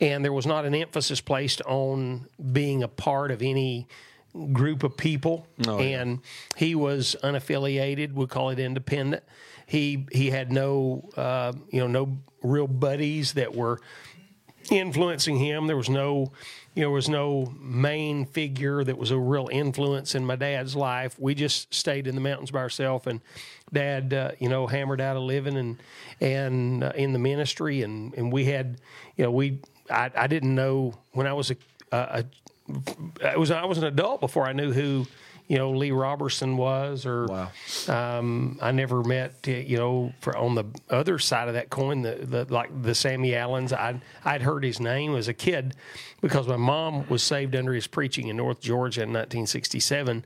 and 0.00 0.24
there 0.24 0.32
was 0.32 0.46
not 0.46 0.64
an 0.64 0.74
emphasis 0.74 1.20
placed 1.20 1.62
on 1.62 2.26
being 2.52 2.82
a 2.82 2.88
part 2.88 3.30
of 3.30 3.42
any 3.42 3.86
group 4.52 4.82
of 4.82 4.96
people. 4.96 5.46
And 5.80 6.20
he 6.56 6.74
was 6.74 7.16
unaffiliated. 7.22 8.12
We 8.12 8.26
call 8.26 8.50
it 8.50 8.58
independent. 8.58 9.24
He 9.66 10.06
he 10.10 10.30
had 10.30 10.52
no 10.52 11.08
uh, 11.16 11.52
you 11.70 11.80
know 11.80 11.86
no 11.86 12.18
real 12.42 12.66
buddies 12.66 13.34
that 13.34 13.54
were 13.54 13.80
influencing 14.70 15.36
him. 15.36 15.66
There 15.66 15.76
was 15.76 15.88
no, 15.88 16.32
you 16.74 16.82
know, 16.82 16.88
there 16.88 16.90
was 16.90 17.08
no 17.08 17.52
main 17.58 18.26
figure 18.26 18.84
that 18.84 18.96
was 18.96 19.10
a 19.10 19.18
real 19.18 19.48
influence 19.50 20.14
in 20.14 20.24
my 20.24 20.36
dad's 20.36 20.76
life. 20.76 21.18
We 21.18 21.34
just 21.34 21.72
stayed 21.74 22.06
in 22.06 22.14
the 22.14 22.20
mountains 22.20 22.50
by 22.50 22.60
ourselves, 22.60 23.06
and 23.06 23.20
dad, 23.72 24.14
uh, 24.14 24.30
you 24.38 24.48
know, 24.48 24.66
hammered 24.66 25.00
out 25.00 25.16
a 25.16 25.20
living 25.20 25.56
and 25.56 25.82
and 26.20 26.84
uh, 26.84 26.92
in 26.94 27.12
the 27.12 27.18
ministry, 27.18 27.82
and 27.82 28.14
and 28.14 28.32
we 28.32 28.44
had, 28.44 28.80
you 29.16 29.24
know, 29.24 29.32
we 29.32 29.58
I, 29.90 30.10
I 30.14 30.26
didn't 30.28 30.54
know 30.54 30.94
when 31.12 31.26
I 31.26 31.32
was 31.32 31.50
a, 31.50 31.56
a, 31.90 31.96
a 31.98 33.26
I 33.26 33.36
was 33.36 33.50
I 33.50 33.64
was 33.64 33.78
an 33.78 33.84
adult 33.84 34.20
before 34.20 34.46
I 34.46 34.52
knew 34.52 34.72
who. 34.72 35.06
You 35.50 35.58
know 35.58 35.72
Lee 35.72 35.90
Roberson 35.90 36.56
was, 36.56 37.04
or 37.04 37.26
um, 37.88 38.56
I 38.62 38.70
never 38.70 39.02
met. 39.02 39.44
You 39.48 39.76
know, 39.78 40.12
for 40.20 40.36
on 40.36 40.54
the 40.54 40.64
other 40.88 41.18
side 41.18 41.48
of 41.48 41.54
that 41.54 41.70
coin, 41.70 42.02
the, 42.02 42.14
the 42.22 42.54
like 42.54 42.70
the 42.82 42.94
Sammy 42.94 43.34
Allens. 43.34 43.72
I 43.72 44.00
I'd 44.24 44.42
heard 44.42 44.62
his 44.62 44.78
name 44.78 45.16
as 45.16 45.26
a 45.26 45.34
kid 45.34 45.74
because 46.20 46.46
my 46.46 46.54
mom 46.54 47.04
was 47.08 47.24
saved 47.24 47.56
under 47.56 47.72
his 47.72 47.88
preaching 47.88 48.28
in 48.28 48.36
North 48.36 48.60
Georgia 48.60 49.02
in 49.02 49.08
1967, 49.08 50.24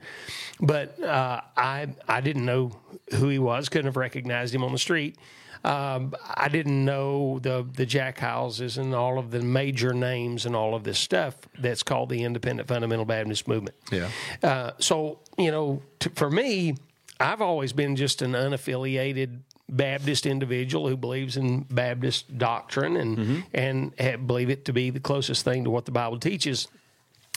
but 0.59 1.01
uh, 1.01 1.41
I 1.57 1.87
I 2.07 2.21
didn't 2.21 2.45
know 2.45 2.79
who 3.15 3.27
he 3.29 3.39
was. 3.39 3.67
Couldn't 3.67 3.87
have 3.87 3.97
recognized 3.97 4.53
him 4.53 4.63
on 4.63 4.73
the 4.73 4.77
street. 4.77 5.17
Um, 5.65 6.13
I 6.35 6.47
didn't 6.47 6.85
know 6.85 7.39
the 7.39 7.65
the 7.73 7.85
Jack 7.87 8.19
Houses 8.19 8.77
and 8.77 8.93
all 8.93 9.17
of 9.17 9.31
the 9.31 9.41
major 9.41 9.93
names 9.93 10.45
and 10.45 10.55
all 10.55 10.75
of 10.75 10.83
this 10.83 10.99
stuff 10.99 11.35
that's 11.57 11.81
called 11.81 12.09
the 12.09 12.23
Independent 12.23 12.67
Fundamental 12.67 13.05
Baptist 13.05 13.47
Movement. 13.47 13.75
Yeah. 13.91 14.09
Uh, 14.43 14.71
so 14.77 15.19
you 15.37 15.49
know, 15.51 15.81
t- 15.99 16.11
for 16.13 16.29
me, 16.29 16.75
I've 17.19 17.41
always 17.41 17.73
been 17.73 17.95
just 17.95 18.21
an 18.21 18.33
unaffiliated 18.33 19.39
Baptist 19.67 20.27
individual 20.27 20.87
who 20.87 20.95
believes 20.95 21.35
in 21.37 21.61
Baptist 21.63 22.37
doctrine 22.37 22.95
and 22.97 23.43
and 23.51 23.91
ha- 23.99 24.17
believe 24.17 24.51
it 24.51 24.65
to 24.65 24.73
be 24.73 24.91
the 24.91 24.99
closest 24.99 25.43
thing 25.43 25.63
to 25.63 25.71
what 25.71 25.85
the 25.85 25.91
Bible 25.91 26.19
teaches. 26.19 26.67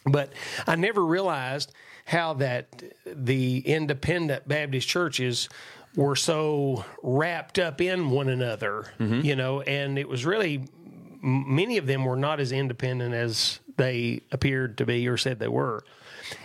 But 0.05 0.33
I 0.67 0.77
never 0.77 1.05
realized 1.05 1.73
how 2.05 2.35
that 2.35 2.83
the 3.07 3.59
independent 3.61 4.47
Baptist 4.49 4.89
churches 4.89 5.49
were 5.97 6.17
so 6.17 6.85
wrapped 7.03 7.59
up 7.59 7.81
in 7.81 8.11
one 8.11 8.29
another, 8.29 8.93
mm-hmm. 8.99 9.21
you 9.21 9.37
know, 9.37 9.61
and 9.63 9.99
it 9.99 10.09
was 10.09 10.25
really 10.25 10.67
many 11.21 11.77
of 11.79 11.87
them 11.87 12.05
were 12.05 12.17
not 12.17 12.41
as 12.41 12.53
independent 12.53 13.15
as 13.15 13.61
they 13.77 14.21
appeared 14.31 14.79
to 14.79 14.87
be 14.87 15.09
or 15.09 15.17
said 15.17 15.39
they 15.39 15.49
were. 15.49 15.85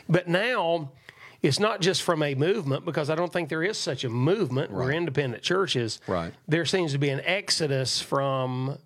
But 0.09 0.27
now 0.27 0.91
it's 1.43 1.59
not 1.59 1.81
just 1.81 2.01
from 2.01 2.23
a 2.23 2.33
movement 2.35 2.85
because 2.85 3.09
I 3.09 3.15
don't 3.15 3.31
think 3.31 3.49
there 3.49 3.61
is 3.61 3.77
such 3.77 4.05
a 4.05 4.09
movement 4.09 4.71
where 4.71 4.89
independent 4.89 5.43
churches. 5.43 5.99
Right. 6.07 6.33
There 6.47 6.65
seems 6.65 6.93
to 6.93 6.97
be 6.97 7.09
an 7.09 7.21
exodus 7.25 8.01
from 8.01 8.79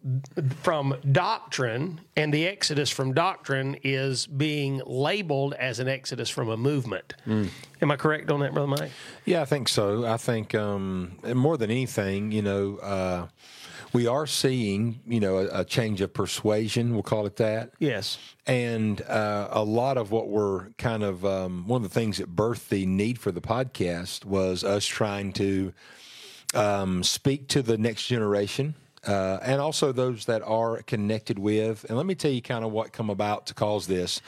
from 0.64 0.96
doctrine, 1.12 2.02
and 2.16 2.34
the 2.34 2.48
exodus 2.48 2.90
from 2.90 3.14
doctrine 3.14 3.78
is 3.84 4.26
being 4.26 4.82
labeled 4.88 5.54
as 5.54 5.80
an 5.80 5.88
exodus 5.88 6.30
from 6.30 6.50
a 6.50 6.58
movement. 6.58 7.14
Am 7.28 7.92
I 7.92 7.96
correct 7.96 8.32
on 8.32 8.40
that, 8.40 8.54
brother 8.54 8.68
Mike? 8.68 8.92
Yeah, 9.24 9.44
I 9.44 9.46
think 9.46 9.70
so. 9.70 10.06
I 10.06 10.18
think 10.18 10.56
um, 10.56 11.20
more 11.24 11.58
than 11.58 11.70
anything, 11.70 12.32
you 12.32 12.42
know, 12.42 12.78
uh, 12.78 13.28
we 13.98 14.06
are 14.06 14.28
seeing, 14.28 15.00
you 15.08 15.20
know, 15.20 15.40
a, 15.40 15.62
a 15.62 15.66
change 15.66 16.02
of 16.02 16.14
persuasion. 16.14 16.94
We'll 16.94 17.02
call 17.02 17.26
it 17.26 17.38
that. 17.38 17.72
Yes. 17.80 18.20
And 18.46 19.02
uh, 19.02 19.48
a 19.50 19.64
lot 19.64 19.98
of 19.98 20.12
what 20.12 20.30
we're 20.30 20.70
kind 20.78 21.02
of 21.02 21.26
um, 21.26 21.68
one 21.68 21.84
of 21.84 21.90
the 21.92 22.00
things 22.00 22.20
that 22.20 22.36
birthed 22.36 22.70
the 22.70 22.86
need 22.86 23.18
for 23.18 23.32
the 23.32 23.42
podcast 23.42 24.24
was 24.24 24.64
us 24.64 24.86
trying 24.86 25.34
to 25.34 25.74
um, 26.54 27.02
speak 27.02 27.48
to 27.48 27.64
the 27.64 27.76
next 27.76 28.06
generation. 28.06 28.76
Uh, 29.04 29.40
and 29.42 29.60
also 29.60 29.92
those 29.92 30.26
that 30.26 30.44
are 30.44 30.84
connected 30.84 31.40
with. 31.40 31.84
And 31.86 31.98
let 31.98 32.06
me 32.06 32.14
tell 32.14 32.30
you 32.30 32.44
kind 32.44 32.64
of 32.64 32.72
what 32.72 32.94
come 32.94 33.10
about 33.10 33.48
to 33.48 33.56
cause 33.56 33.88
this. 33.88 34.22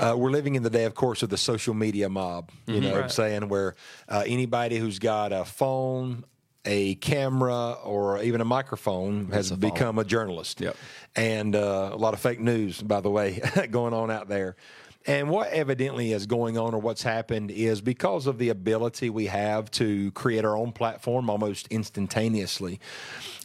Uh, 0.00 0.16
we're 0.18 0.30
living 0.30 0.56
in 0.56 0.64
the 0.64 0.70
day, 0.70 0.84
of 0.84 0.96
course, 0.96 1.22
of 1.22 1.30
the 1.30 1.36
social 1.36 1.74
media 1.74 2.08
mob. 2.08 2.50
You 2.66 2.80
know 2.80 2.90
what 2.90 3.04
I'm 3.04 3.08
saying? 3.08 3.48
Where 3.48 3.76
uh, 4.08 4.24
anybody 4.26 4.78
who's 4.78 4.98
got 4.98 5.32
a 5.32 5.44
phone, 5.44 6.24
a 6.64 6.94
camera, 6.96 7.72
or 7.84 8.22
even 8.22 8.40
a 8.40 8.44
microphone 8.44 9.26
has 9.32 9.50
become 9.50 9.98
a 9.98 10.04
journalist. 10.04 10.60
Yep. 10.60 10.76
And 11.16 11.56
uh, 11.56 11.90
a 11.92 11.96
lot 11.96 12.14
of 12.14 12.20
fake 12.20 12.40
news, 12.40 12.80
by 12.80 13.00
the 13.00 13.10
way, 13.10 13.40
going 13.70 13.94
on 13.94 14.10
out 14.10 14.28
there. 14.28 14.56
And 15.06 15.28
what 15.28 15.48
evidently 15.48 16.12
is 16.12 16.26
going 16.26 16.56
on 16.58 16.74
or 16.74 16.78
what's 16.78 17.02
happened 17.02 17.50
is 17.50 17.80
because 17.80 18.26
of 18.26 18.38
the 18.38 18.50
ability 18.50 19.10
we 19.10 19.26
have 19.26 19.70
to 19.72 20.10
create 20.12 20.44
our 20.44 20.56
own 20.56 20.72
platform 20.72 21.28
almost 21.28 21.66
instantaneously, 21.68 22.78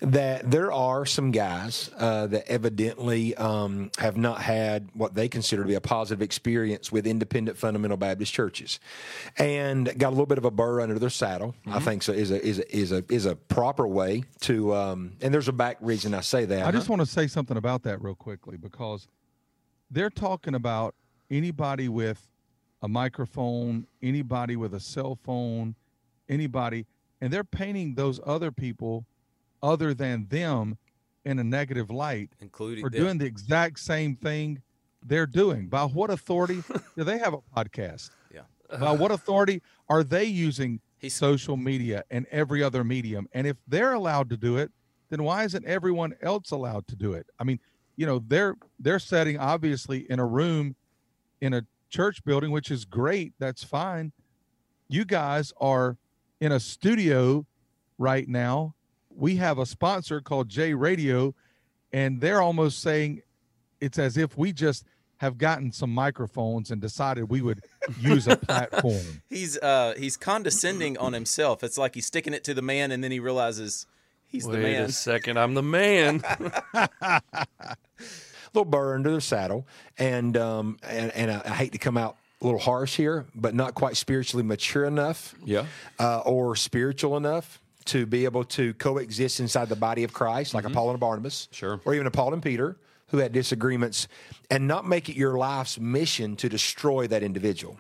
that 0.02 0.50
there 0.50 0.72
are 0.72 1.06
some 1.06 1.32
guys 1.32 1.90
uh, 1.98 2.28
that 2.28 2.48
evidently 2.48 3.36
um, 3.36 3.90
have 3.98 4.18
not 4.18 4.42
had 4.42 4.90
what 4.94 5.16
they 5.16 5.28
consider 5.28 5.64
to 5.64 5.68
be 5.68 5.74
a 5.74 5.82
positive 5.82 6.22
experience 6.22 6.92
with 6.92 7.08
independent 7.08 7.58
fundamental 7.58 7.98
Baptist 7.98 8.34
churches, 8.34 8.80
and 9.38 9.86
got 9.98 10.10
a 10.10 10.12
little 10.12 10.26
bit 10.28 10.38
of 10.38 10.46
a 10.46 10.52
burr 10.52 10.82
under 10.82 11.00
their 11.00 11.10
saddle. 11.10 11.56
I 11.66 11.80
think 11.80 12.04
so 12.04 12.14
is 12.14 12.30
a 12.32 12.46
is 12.46 12.60
a 12.60 12.76
is 12.76 12.92
a 12.92 13.04
is 13.10 13.26
a 13.26 13.36
proper 13.36 13.88
way 13.88 14.24
to. 14.42 14.76
Um, 14.76 15.14
and 15.22 15.34
there's 15.34 15.48
a 15.48 15.54
back 15.54 15.78
reason 15.82 16.14
I 16.14 16.22
say 16.22 16.46
that. 16.46 16.66
I 16.68 16.72
just 16.72 16.90
want 16.90 17.02
to 17.02 17.06
say 17.06 17.28
something 17.28 17.58
about 17.58 17.84
that 17.84 18.02
real 18.02 18.16
quickly 18.16 18.58
because 18.58 19.08
they're 19.90 20.10
talking 20.10 20.54
about 20.54 20.96
anybody 21.30 21.90
with 21.90 22.28
a 22.82 22.88
microphone, 22.88 23.88
anybody 24.02 24.56
with 24.56 24.74
a 24.74 24.80
cell 24.80 25.18
phone, 25.24 25.76
anybody, 26.30 26.86
and 27.22 27.32
they're 27.32 27.44
painting 27.44 27.96
those 27.96 28.20
other 28.26 28.52
people 28.52 29.06
other 29.62 29.94
than 29.94 30.28
them 30.30 30.78
in 31.26 31.40
a 31.40 31.44
negative 31.44 31.90
light 31.90 32.30
including 32.40 32.82
for 32.82 32.90
yeah. 32.94 33.02
doing 33.02 33.18
the 33.18 33.26
exact 33.26 33.80
same 33.80 34.16
thing 34.16 34.62
they're 35.04 35.26
doing. 35.26 35.68
By 35.68 35.84
what 35.84 36.10
authority 36.10 36.64
do 36.98 37.04
they 37.04 37.18
have 37.18 37.34
a 37.34 37.40
podcast? 37.56 38.12
Yeah. 38.34 38.42
By 38.80 38.92
what 38.92 39.12
authority 39.12 39.62
are 39.90 40.04
they 40.04 40.26
using 40.26 40.80
social 41.08 41.58
media 41.58 42.04
and 42.10 42.26
every 42.32 42.64
other 42.64 42.84
medium? 42.84 43.28
And 43.34 43.48
if 43.48 43.58
they're 43.68 43.94
allowed 43.94 44.30
to 44.30 44.38
do 44.38 44.58
it, 44.58 44.72
then 45.10 45.24
why 45.24 45.44
isn't 45.44 45.66
everyone 45.66 46.16
else 46.22 46.52
allowed 46.52 46.88
to 46.88 46.96
do 46.96 47.14
it? 47.14 47.28
I 47.40 47.44
mean, 47.44 47.60
you 47.96 48.06
know, 48.06 48.20
they're 48.20 48.56
they're 48.80 49.00
setting 49.00 49.38
obviously 49.38 50.10
in 50.10 50.20
a 50.20 50.26
room 50.26 50.76
in 51.42 51.54
a 51.54 51.66
church 51.90 52.24
building, 52.24 52.52
which 52.52 52.72
is 52.72 52.86
great. 52.86 53.34
That's 53.40 53.64
fine. 53.64 54.12
You 54.90 55.06
guys 55.06 55.54
are 55.60 55.98
in 56.40 56.52
a 56.52 56.60
studio 56.60 57.46
right 57.98 58.28
now. 58.28 58.76
We 59.10 59.38
have 59.38 59.58
a 59.58 59.66
sponsor 59.66 60.22
called 60.22 60.50
J 60.50 60.74
Radio, 60.74 61.34
and 61.92 62.22
they're 62.22 62.42
almost 62.42 62.80
saying 62.80 63.22
it's 63.82 63.98
as 63.98 64.18
if 64.18 64.38
we 64.38 64.54
just 64.54 64.86
have 65.18 65.38
gotten 65.38 65.72
some 65.72 65.90
microphones 65.90 66.70
and 66.70 66.80
decided 66.80 67.30
we 67.30 67.42
would 67.42 67.64
use 68.00 68.28
a 68.28 68.38
platform. 68.38 69.22
He's 69.30 69.58
uh 69.58 69.96
he's 69.98 70.16
condescending 70.16 70.98
on 70.98 71.14
himself. 71.14 71.64
It's 71.64 71.78
like 71.78 71.96
he's 71.96 72.06
sticking 72.06 72.34
it 72.34 72.44
to 72.46 72.54
the 72.54 72.62
man, 72.62 72.92
and 72.92 73.04
then 73.04 73.12
he 73.12 73.20
realizes 73.20 73.88
he's 74.28 74.46
Wait 74.46 74.54
the 74.54 74.60
man. 74.60 74.82
Wait 74.82 74.90
a 74.90 74.92
second, 74.92 75.38
I'm 75.40 75.56
the 75.56 75.64
man. 75.64 76.24
little 78.54 78.70
burr 78.70 78.96
under 78.96 79.12
the 79.12 79.22
saddle, 79.22 79.68
and 79.98 80.38
um, 80.38 80.78
and, 80.84 81.12
and 81.12 81.32
I, 81.32 81.42
I 81.46 81.54
hate 81.54 81.72
to 81.74 81.78
come 81.78 81.98
out 81.98 82.18
a 82.42 82.46
little 82.46 82.60
harsh 82.60 82.96
here, 82.96 83.26
but 83.34 83.56
not 83.56 83.74
quite 83.74 83.98
spiritually 83.98 84.44
mature 84.44 84.86
enough, 84.86 85.36
yeah, 85.44 85.66
uh, 86.00 86.20
or 86.20 86.56
spiritual 86.56 87.18
enough 87.18 87.60
to 87.86 88.06
be 88.06 88.26
able 88.26 88.44
to 88.44 88.74
coexist 88.76 89.40
inside 89.40 89.70
the 89.70 89.76
body 89.76 90.04
of 90.04 90.14
Christ, 90.14 90.54
like 90.54 90.66
a 90.66 90.70
Paul 90.70 90.90
and 90.90 90.96
a 90.96 91.00
Barnabas, 91.00 91.48
sure, 91.52 91.80
or 91.86 91.96
even 91.96 92.08
a 92.08 92.12
Paul 92.12 92.34
and 92.34 92.44
Peter 92.44 92.78
who 93.10 93.20
had 93.20 93.32
disagreements, 93.32 94.08
and 94.52 94.68
not 94.68 94.86
make 94.86 95.08
it 95.08 95.16
your 95.16 95.38
life's 95.38 95.80
mission 95.80 96.36
to 96.36 96.50
destroy 96.50 97.08
that 97.08 97.24
individual. 97.24 97.78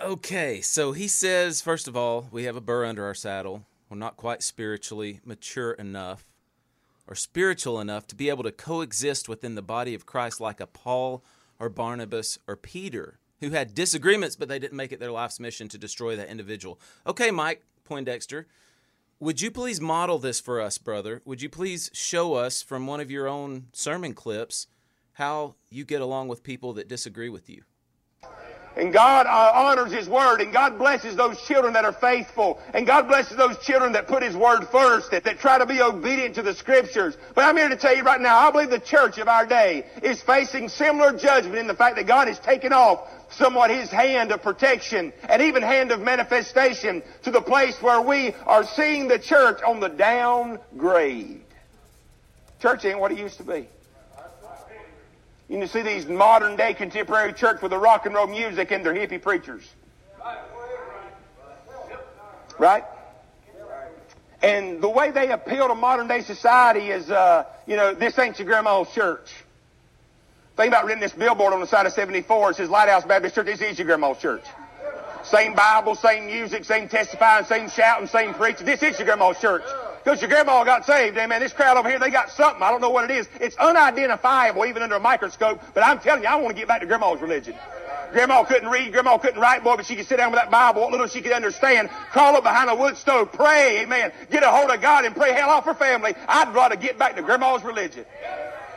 Okay, 0.00 0.60
so 0.62 0.92
he 0.92 1.06
says, 1.08 1.60
first 1.60 1.86
of 1.86 1.96
all, 1.96 2.26
we 2.30 2.44
have 2.44 2.56
a 2.56 2.60
burr 2.60 2.86
under 2.86 3.04
our 3.04 3.14
saddle. 3.14 3.66
We're 3.90 3.98
not 3.98 4.16
quite 4.16 4.42
spiritually 4.42 5.20
mature 5.24 5.72
enough 5.72 6.24
or 7.12 7.14
spiritual 7.14 7.78
enough 7.78 8.06
to 8.06 8.16
be 8.16 8.30
able 8.30 8.42
to 8.42 8.50
coexist 8.50 9.28
within 9.28 9.54
the 9.54 9.60
body 9.60 9.94
of 9.94 10.06
Christ 10.06 10.40
like 10.40 10.60
a 10.60 10.66
Paul 10.66 11.22
or 11.60 11.68
Barnabas 11.68 12.38
or 12.48 12.56
Peter, 12.56 13.18
who 13.40 13.50
had 13.50 13.74
disagreements, 13.74 14.34
but 14.34 14.48
they 14.48 14.58
didn't 14.58 14.78
make 14.78 14.92
it 14.92 14.98
their 14.98 15.12
life's 15.12 15.38
mission 15.38 15.68
to 15.68 15.76
destroy 15.76 16.16
that 16.16 16.30
individual. 16.30 16.80
Okay, 17.06 17.30
Mike 17.30 17.66
Poindexter, 17.84 18.46
would 19.20 19.42
you 19.42 19.50
please 19.50 19.78
model 19.78 20.18
this 20.18 20.40
for 20.40 20.58
us, 20.58 20.78
brother? 20.78 21.20
Would 21.26 21.42
you 21.42 21.50
please 21.50 21.90
show 21.92 22.32
us 22.32 22.62
from 22.62 22.86
one 22.86 23.00
of 23.00 23.10
your 23.10 23.28
own 23.28 23.66
sermon 23.74 24.14
clips 24.14 24.66
how 25.12 25.56
you 25.68 25.84
get 25.84 26.00
along 26.00 26.28
with 26.28 26.42
people 26.42 26.72
that 26.72 26.88
disagree 26.88 27.28
with 27.28 27.50
you? 27.50 27.64
And 28.76 28.92
God 28.92 29.26
uh, 29.26 29.52
honors 29.54 29.92
His 29.92 30.08
Word, 30.08 30.40
and 30.40 30.52
God 30.52 30.78
blesses 30.78 31.14
those 31.14 31.40
children 31.42 31.74
that 31.74 31.84
are 31.84 31.92
faithful, 31.92 32.60
and 32.72 32.86
God 32.86 33.06
blesses 33.06 33.36
those 33.36 33.58
children 33.58 33.92
that 33.92 34.06
put 34.06 34.22
His 34.22 34.34
Word 34.36 34.66
first, 34.68 35.10
that, 35.10 35.24
that 35.24 35.38
try 35.38 35.58
to 35.58 35.66
be 35.66 35.80
obedient 35.82 36.34
to 36.36 36.42
the 36.42 36.54
Scriptures. 36.54 37.16
But 37.34 37.44
I'm 37.44 37.56
here 37.56 37.68
to 37.68 37.76
tell 37.76 37.94
you 37.94 38.02
right 38.02 38.20
now, 38.20 38.38
I 38.38 38.50
believe 38.50 38.70
the 38.70 38.78
church 38.78 39.18
of 39.18 39.28
our 39.28 39.46
day 39.46 39.84
is 40.02 40.22
facing 40.22 40.68
similar 40.68 41.16
judgment 41.16 41.56
in 41.56 41.66
the 41.66 41.74
fact 41.74 41.96
that 41.96 42.06
God 42.06 42.28
has 42.28 42.38
taken 42.38 42.72
off 42.72 43.08
somewhat 43.30 43.70
His 43.70 43.90
hand 43.90 44.32
of 44.32 44.42
protection 44.42 45.12
and 45.28 45.42
even 45.42 45.62
hand 45.62 45.90
of 45.90 46.00
manifestation 46.00 47.02
to 47.24 47.30
the 47.30 47.42
place 47.42 47.80
where 47.82 48.00
we 48.00 48.34
are 48.46 48.64
seeing 48.64 49.08
the 49.08 49.18
church 49.18 49.60
on 49.62 49.80
the 49.80 49.88
downgrade. 49.88 51.42
Church 52.60 52.84
ain't 52.84 52.98
what 52.98 53.12
it 53.12 53.18
used 53.18 53.38
to 53.38 53.44
be. 53.44 53.66
You 55.52 55.58
can 55.58 55.68
see 55.68 55.82
these 55.82 56.06
modern 56.06 56.56
day 56.56 56.72
contemporary 56.72 57.34
church 57.34 57.60
with 57.60 57.72
the 57.72 57.78
rock 57.78 58.06
and 58.06 58.14
roll 58.14 58.26
music 58.26 58.70
and 58.70 58.82
their 58.82 58.94
hippie 58.94 59.20
preachers. 59.20 59.62
Right? 62.58 62.84
And 64.42 64.80
the 64.80 64.88
way 64.88 65.10
they 65.10 65.30
appeal 65.30 65.68
to 65.68 65.74
modern 65.74 66.08
day 66.08 66.22
society 66.22 66.88
is, 66.88 67.10
uh, 67.10 67.44
you 67.66 67.76
know, 67.76 67.92
this 67.92 68.18
ain't 68.18 68.38
your 68.38 68.48
grandma's 68.48 68.90
church. 68.94 69.30
Think 70.56 70.68
about 70.68 70.86
reading 70.86 71.02
this 71.02 71.12
billboard 71.12 71.52
on 71.52 71.60
the 71.60 71.66
side 71.66 71.84
of 71.84 71.92
74. 71.92 72.52
It 72.52 72.56
says 72.56 72.70
Lighthouse 72.70 73.04
Baptist 73.04 73.34
Church. 73.34 73.44
This 73.44 73.60
is 73.60 73.78
your 73.78 73.84
grandma's 73.84 74.16
church. 74.16 74.44
Same 75.22 75.54
Bible, 75.54 75.96
same 75.96 76.28
music, 76.28 76.64
same 76.64 76.88
testifying, 76.88 77.44
same 77.44 77.68
shouting, 77.68 78.08
same 78.08 78.32
preaching. 78.32 78.64
This 78.64 78.82
is 78.82 78.98
your 78.98 79.04
grandma's 79.04 79.38
church. 79.38 79.64
Because 80.02 80.20
your 80.20 80.28
grandma 80.28 80.64
got 80.64 80.84
saved, 80.84 81.16
amen. 81.16 81.40
This 81.40 81.52
crowd 81.52 81.76
over 81.76 81.88
here, 81.88 81.98
they 81.98 82.10
got 82.10 82.30
something. 82.30 82.62
I 82.62 82.70
don't 82.70 82.80
know 82.80 82.90
what 82.90 83.08
it 83.08 83.16
is. 83.16 83.28
It's 83.40 83.56
unidentifiable 83.56 84.66
even 84.66 84.82
under 84.82 84.96
a 84.96 85.00
microscope, 85.00 85.60
but 85.74 85.84
I'm 85.84 86.00
telling 86.00 86.24
you, 86.24 86.28
I 86.28 86.36
want 86.36 86.56
to 86.56 86.60
get 86.60 86.66
back 86.66 86.80
to 86.80 86.86
grandma's 86.86 87.20
religion. 87.20 87.54
Grandma 88.12 88.44
couldn't 88.44 88.68
read, 88.68 88.92
grandma 88.92 89.16
couldn't 89.16 89.40
write, 89.40 89.64
boy, 89.64 89.76
but 89.76 89.86
she 89.86 89.96
could 89.96 90.06
sit 90.06 90.16
down 90.18 90.32
with 90.32 90.40
that 90.40 90.50
Bible, 90.50 90.82
what 90.82 90.90
little 90.90 91.06
she 91.06 91.22
could 91.22 91.32
understand, 91.32 91.88
crawl 92.10 92.36
up 92.36 92.42
behind 92.42 92.68
a 92.68 92.74
wood 92.74 92.96
stove, 92.96 93.32
pray, 93.32 93.80
amen, 93.82 94.12
get 94.30 94.42
a 94.42 94.48
hold 94.48 94.70
of 94.70 94.82
God 94.82 95.06
and 95.06 95.16
pray 95.16 95.32
hell 95.32 95.48
off 95.48 95.64
her 95.64 95.74
family. 95.74 96.14
I'd 96.28 96.54
rather 96.54 96.76
get 96.76 96.98
back 96.98 97.16
to 97.16 97.22
grandma's 97.22 97.62
religion. 97.62 98.04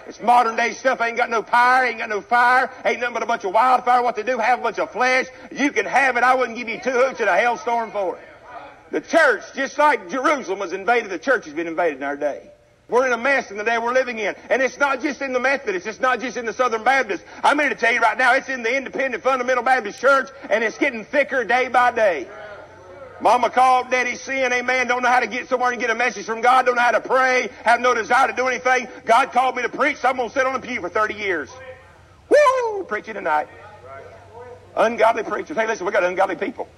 It's 0.08 0.22
modern 0.22 0.56
day 0.56 0.74
stuff. 0.74 1.02
Ain't 1.02 1.18
got 1.18 1.32
no 1.32 1.42
power, 1.42 1.84
ain't 1.84 1.98
got 1.98 2.10
no 2.10 2.22
fire, 2.22 2.70
ain't 2.86 3.00
nothing 3.00 3.16
but 3.16 3.24
a 3.24 3.26
bunch 3.26 3.44
of 3.44 3.54
wildfire. 3.54 4.04
What 4.04 4.16
they 4.16 4.24
do, 4.24 4.38
have 4.38 4.60
a 4.60 4.62
bunch 4.62 4.78
of 4.78 4.92
flesh. 4.92 5.26
You 5.52 5.72
can 5.72 5.86
have 5.86 6.16
it. 6.16 6.24
I 6.24 6.36
wouldn't 6.36 6.58
give 6.58 6.70
you 6.70 6.80
two 6.80 6.92
hoots 6.92 7.20
in 7.20 7.28
a 7.28 7.36
hailstorm 7.36 7.92
for 7.92 8.18
it. 8.18 8.24
The 8.96 9.02
church, 9.02 9.44
just 9.56 9.78
like 9.78 10.10
Jerusalem 10.10 10.60
was 10.60 10.72
invaded, 10.72 11.12
the 11.12 11.20
church 11.20 11.44
has 11.44 11.54
been 11.54 11.68
invaded 11.68 11.98
in 11.98 12.04
our 12.04 12.16
day. 12.16 12.50
We're 12.88 13.06
in 13.06 13.12
a 13.12 13.18
mess 13.18 13.52
in 13.52 13.58
the 13.58 13.64
day 13.66 13.78
we're 13.78 13.92
living 13.92 14.20
in. 14.20 14.34
And 14.50 14.62
it's 14.62 14.78
not 14.78 15.02
just 15.02 15.22
in 15.22 15.34
the 15.34 15.40
Methodists. 15.42 15.86
It's 15.86 16.00
not 16.00 16.22
just 16.22 16.38
in 16.38 16.46
the 16.46 16.54
Southern 16.54 16.86
Baptists. 16.86 17.26
I'm 17.44 17.60
here 17.60 17.68
to 17.68 17.76
tell 17.76 17.94
you 17.94 18.00
right 18.00 18.18
now, 18.18 18.36
it's 18.36 18.48
in 18.48 18.64
the 18.64 18.74
Independent 18.74 19.22
Fundamental 19.22 19.66
Baptist 19.66 20.00
Church, 20.00 20.30
and 20.50 20.64
it's 20.64 20.78
getting 20.78 21.04
thicker 21.04 21.44
day 21.44 21.68
by 21.68 21.92
day. 21.92 22.26
Mama 23.20 23.50
called, 23.50 23.92
daddy 23.92 24.16
sin, 24.16 24.54
amen. 24.54 24.88
Don't 24.88 25.04
know 25.04 25.10
how 25.10 25.20
to 25.20 25.28
get 25.28 25.50
somewhere 25.50 25.74
and 25.74 25.82
get 25.82 25.90
a 25.90 25.96
message 25.96 26.26
from 26.26 26.40
God. 26.40 26.66
Don't 26.66 26.76
know 26.76 26.82
how 26.82 26.92
to 26.92 27.02
pray. 27.02 27.50
Have 27.66 27.82
no 27.82 27.94
desire 27.94 28.30
to 28.30 28.34
do 28.34 28.48
anything. 28.48 28.88
God 29.04 29.34
called 29.34 29.58
me 29.58 29.64
to 29.64 29.70
preach, 29.70 29.98
so 29.98 30.08
I'm 30.08 30.16
going 30.16 30.30
to 30.30 30.34
sit 30.34 30.48
on 30.48 30.56
a 30.56 30.62
pew 30.62 30.80
for 30.80 30.88
30 30.88 31.16
years. 31.16 31.50
Woo! 32.30 32.86
Preaching 32.86 33.16
tonight. 33.16 33.50
Ungodly 34.74 35.24
preachers. 35.24 35.58
Hey, 35.58 35.68
listen, 35.68 35.86
we 35.86 35.92
got 35.92 36.06
ungodly 36.06 36.38
people. 36.38 36.70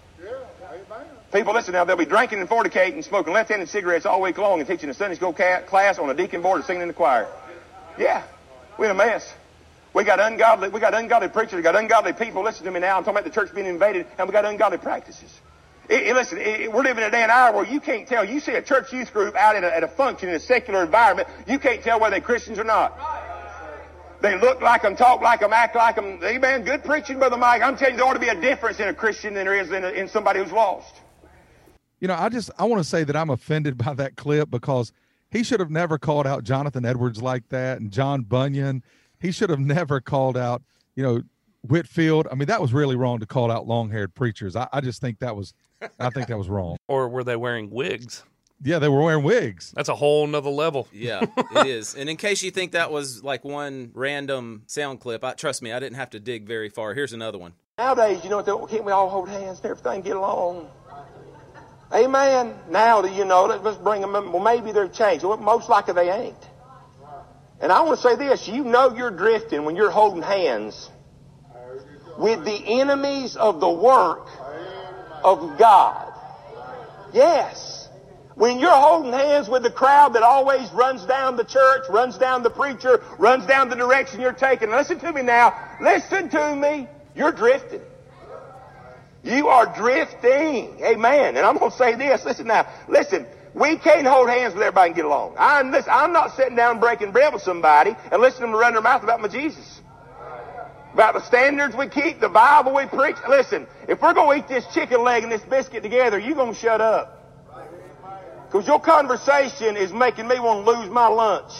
People, 1.33 1.53
listen 1.53 1.73
now, 1.73 1.83
they'll 1.83 1.97
be 1.97 2.05
drinking 2.05 2.39
and 2.39 2.47
fornicating, 2.47 3.03
smoking 3.03 3.33
left-handed 3.33 3.67
cigarettes 3.67 4.05
all 4.05 4.21
week 4.21 4.37
long 4.37 4.59
and 4.59 4.67
teaching 4.67 4.89
a 4.89 4.93
Sunday 4.93 5.15
school 5.15 5.33
class 5.33 5.99
on 5.99 6.09
a 6.09 6.13
deacon 6.13 6.41
board 6.41 6.57
and 6.57 6.65
singing 6.65 6.83
in 6.83 6.87
the 6.87 6.93
choir. 6.93 7.27
Yeah, 7.97 8.23
we're 8.77 8.85
in 8.85 8.91
a 8.91 8.93
mess. 8.93 9.33
We 9.93 10.05
got 10.05 10.19
ungodly, 10.19 10.69
we 10.69 10.79
got 10.79 10.93
ungodly 10.93 11.27
preachers, 11.27 11.55
we 11.55 11.63
got 11.63 11.75
ungodly 11.75 12.13
people. 12.13 12.43
Listen 12.43 12.65
to 12.65 12.71
me 12.71 12.79
now. 12.79 12.97
I'm 12.97 13.03
talking 13.03 13.17
about 13.17 13.23
the 13.25 13.31
church 13.31 13.53
being 13.53 13.67
invaded, 13.67 14.05
and 14.17 14.27
we 14.27 14.31
got 14.31 14.45
ungodly 14.45 14.77
practices. 14.77 15.33
It, 15.89 16.07
it, 16.07 16.15
listen, 16.15 16.37
it, 16.37 16.71
we're 16.71 16.83
living 16.83 17.03
in 17.03 17.09
a 17.09 17.11
day 17.11 17.23
and 17.23 17.31
hour 17.31 17.55
where 17.55 17.65
you 17.65 17.79
can't 17.79 18.07
tell. 18.07 18.23
You 18.23 18.39
see 18.39 18.53
a 18.53 18.61
church 18.61 18.93
youth 18.93 19.11
group 19.11 19.35
out 19.35 19.55
a, 19.55 19.75
at 19.75 19.83
a 19.83 19.87
function 19.87 20.29
in 20.29 20.35
a 20.35 20.39
secular 20.39 20.83
environment, 20.83 21.27
you 21.45 21.59
can't 21.59 21.81
tell 21.81 21.99
whether 21.99 22.11
they're 22.11 22.21
Christians 22.21 22.59
or 22.59 22.63
not. 22.63 22.97
They 24.21 24.39
look 24.39 24.61
like 24.61 24.81
them, 24.81 24.95
talk 24.95 25.21
like 25.21 25.41
them, 25.41 25.53
act 25.53 25.75
like 25.75 25.95
them. 25.95 26.19
Amen. 26.23 26.63
Good 26.63 26.83
preaching, 26.83 27.19
Brother 27.19 27.37
Mike. 27.37 27.61
I'm 27.61 27.77
telling 27.77 27.95
you, 27.95 27.97
there 27.97 28.07
ought 28.07 28.13
to 28.13 28.19
be 28.19 28.29
a 28.29 28.39
difference 28.39 28.79
in 28.79 28.87
a 28.87 28.93
Christian 28.93 29.33
than 29.33 29.45
there 29.45 29.59
is 29.59 29.71
in, 29.71 29.83
a, 29.83 29.89
in 29.89 30.07
somebody 30.07 30.39
who's 30.39 30.51
lost. 30.51 30.93
You 31.99 32.07
know, 32.07 32.15
I 32.15 32.29
just 32.29 32.51
I 32.57 32.65
want 32.65 32.81
to 32.81 32.87
say 32.87 33.03
that 33.03 33.15
I'm 33.15 33.29
offended 33.29 33.77
by 33.83 33.93
that 33.95 34.15
clip 34.15 34.49
because 34.49 34.91
he 35.31 35.43
should 35.43 35.59
have 35.59 35.71
never 35.71 35.97
called 35.97 36.27
out 36.27 36.43
Jonathan 36.43 36.85
Edwards 36.85 37.21
like 37.21 37.49
that 37.49 37.79
and 37.79 37.91
John 37.91 38.21
Bunyan. 38.21 38.83
He 39.19 39.31
should 39.31 39.49
have 39.49 39.59
never 39.77 39.99
called 39.99 40.37
out, 40.37 40.61
you 40.95 41.03
know, 41.03 41.21
Whitefield. 41.61 42.27
I 42.31 42.35
mean, 42.35 42.47
that 42.47 42.61
was 42.61 42.73
really 42.73 42.95
wrong 42.95 43.19
to 43.19 43.25
call 43.25 43.51
out 43.51 43.67
long-haired 43.67 44.15
preachers. 44.15 44.55
I, 44.55 44.67
I 44.71 44.81
just 44.81 45.01
think 45.01 45.19
that 45.19 45.35
was 45.35 45.53
I 45.99 46.09
think 46.09 46.27
that 46.27 46.37
was 46.37 46.49
wrong. 46.49 46.77
Or 46.87 47.09
were 47.09 47.23
they 47.23 47.35
wearing 47.35 47.69
wigs? 47.69 48.23
Yeah, 48.63 48.79
they 48.79 48.87
were 48.87 49.01
wearing 49.01 49.23
wigs. 49.23 49.71
That's 49.75 49.89
a 49.89 49.95
whole 49.95 50.25
nother 50.25 50.49
level. 50.49 50.87
Yeah, 50.91 51.25
it 51.37 51.67
is. 51.67 51.93
And 51.93 52.09
in 52.09 52.17
case 52.17 52.41
you 52.41 52.49
think 52.49 52.71
that 52.71 52.91
was 52.91 53.23
like 53.23 53.43
one 53.43 53.91
random 53.93 54.63
sound 54.65 54.99
clip, 54.99 55.23
I, 55.23 55.33
trust 55.33 55.61
me, 55.61 55.71
I 55.71 55.79
didn't 55.79 55.97
have 55.97 56.09
to 56.11 56.19
dig 56.19 56.47
very 56.47 56.69
far. 56.69 56.93
Here's 56.93 57.13
another 57.13 57.37
one. 57.37 57.53
Nowadays, 57.77 58.23
you 58.23 58.29
know, 58.31 58.41
can't 58.41 58.83
we 58.83 58.91
all 58.91 59.09
hold 59.09 59.29
hands 59.29 59.59
and 59.59 59.69
everything 59.69 60.01
get 60.01 60.15
along? 60.15 60.69
Amen. 61.93 62.55
Now, 62.69 63.01
do 63.01 63.09
you 63.09 63.23
know 63.23 63.47
that? 63.47 63.63
Let's 63.63 63.77
bring 63.77 64.01
them. 64.01 64.15
In. 64.15 64.31
Well, 64.31 64.43
maybe 64.43 64.71
they're 64.71 64.89
changed. 64.89 65.23
Well, 65.23 65.37
most 65.37 65.69
likely 65.69 65.93
they 65.93 66.11
ain't. 66.11 66.35
And 67.61 67.71
I 67.71 67.81
want 67.81 67.99
to 67.99 68.07
say 68.07 68.15
this: 68.15 68.47
you 68.47 68.63
know 68.63 68.95
you're 68.95 69.11
drifting 69.11 69.65
when 69.65 69.75
you're 69.75 69.91
holding 69.91 70.21
hands 70.21 70.89
with 72.17 72.43
the 72.43 72.79
enemies 72.81 73.35
of 73.35 73.59
the 73.59 73.69
work 73.69 74.27
of 75.23 75.57
God. 75.57 76.13
Yes. 77.13 77.89
When 78.35 78.59
you're 78.59 78.69
holding 78.69 79.13
hands 79.13 79.49
with 79.49 79.63
the 79.63 79.71
crowd 79.71 80.13
that 80.13 80.21
always 80.21 80.71
runs 80.71 81.03
down 81.05 81.37
the 81.37 81.43
church, 81.43 81.85
runs 81.89 82.19
down 82.19 82.43
the 82.43 82.51
preacher, 82.51 83.03
runs 83.17 83.47
down 83.47 83.69
the 83.69 83.75
direction 83.75 84.19
you're 84.19 84.31
taking. 84.31 84.69
Listen 84.69 84.99
to 84.99 85.11
me 85.11 85.23
now. 85.23 85.57
Listen 85.81 86.29
to 86.29 86.55
me. 86.55 86.87
You're 87.15 87.31
drifting. 87.31 87.81
You 89.23 89.47
are 89.47 89.65
drifting. 89.75 90.79
Amen. 90.83 91.37
And 91.37 91.45
I'm 91.45 91.57
going 91.57 91.71
to 91.71 91.77
say 91.77 91.95
this. 91.95 92.23
Listen 92.25 92.47
now. 92.47 92.67
Listen. 92.87 93.25
We 93.53 93.75
can't 93.75 94.05
hold 94.05 94.29
hands 94.29 94.53
with 94.53 94.61
everybody 94.61 94.89
and 94.89 94.95
get 94.95 95.05
along. 95.05 95.33
I'm, 95.39 95.71
listen, 95.71 95.89
I'm 95.91 96.13
not 96.13 96.35
sitting 96.35 96.55
down 96.55 96.79
breaking 96.79 97.11
bread 97.11 97.33
with 97.33 97.41
somebody 97.41 97.95
and 98.11 98.21
listening 98.21 98.51
to 98.51 98.51
them 98.51 98.55
run 98.55 98.73
their 98.73 98.83
mouth 98.83 99.01
about 99.01 99.19
my 99.19 99.27
Jesus. 99.27 99.81
About 100.93 101.15
the 101.15 101.25
standards 101.25 101.75
we 101.75 101.87
keep, 101.87 102.19
the 102.19 102.29
Bible 102.29 102.75
we 102.75 102.85
preach. 102.85 103.15
Listen, 103.27 103.65
if 103.87 103.99
we're 103.99 104.13
going 104.13 104.41
to 104.41 104.45
eat 104.45 104.47
this 104.47 104.65
chicken 104.75 105.03
leg 105.03 105.23
and 105.23 105.31
this 105.31 105.41
biscuit 105.41 105.81
together, 105.81 106.19
you're 106.19 106.35
going 106.35 106.53
to 106.53 106.59
shut 106.59 106.81
up. 106.81 107.17
Because 108.45 108.67
your 108.67 108.79
conversation 108.79 109.75
is 109.75 109.91
making 109.91 110.27
me 110.27 110.39
want 110.39 110.63
to 110.63 110.71
lose 110.71 110.89
my 110.91 111.07
lunch. 111.07 111.51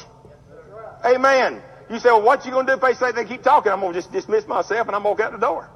Amen. 1.04 1.64
You 1.90 1.98
say, 1.98 2.10
well, 2.10 2.22
what 2.22 2.46
you 2.46 2.52
going 2.52 2.68
to 2.68 2.74
do 2.74 2.76
if 2.76 2.82
they 2.82 2.94
say 2.94 3.12
they 3.12 3.26
keep 3.26 3.42
talking? 3.42 3.72
I'm 3.72 3.80
going 3.80 3.94
to 3.94 3.98
just 4.00 4.12
dismiss 4.12 4.46
myself 4.46 4.88
and 4.88 4.96
I'm 4.96 5.02
going 5.02 5.18
to 5.18 5.24
walk 5.24 5.32
out 5.34 5.40
the 5.40 5.46
door. 5.46 5.70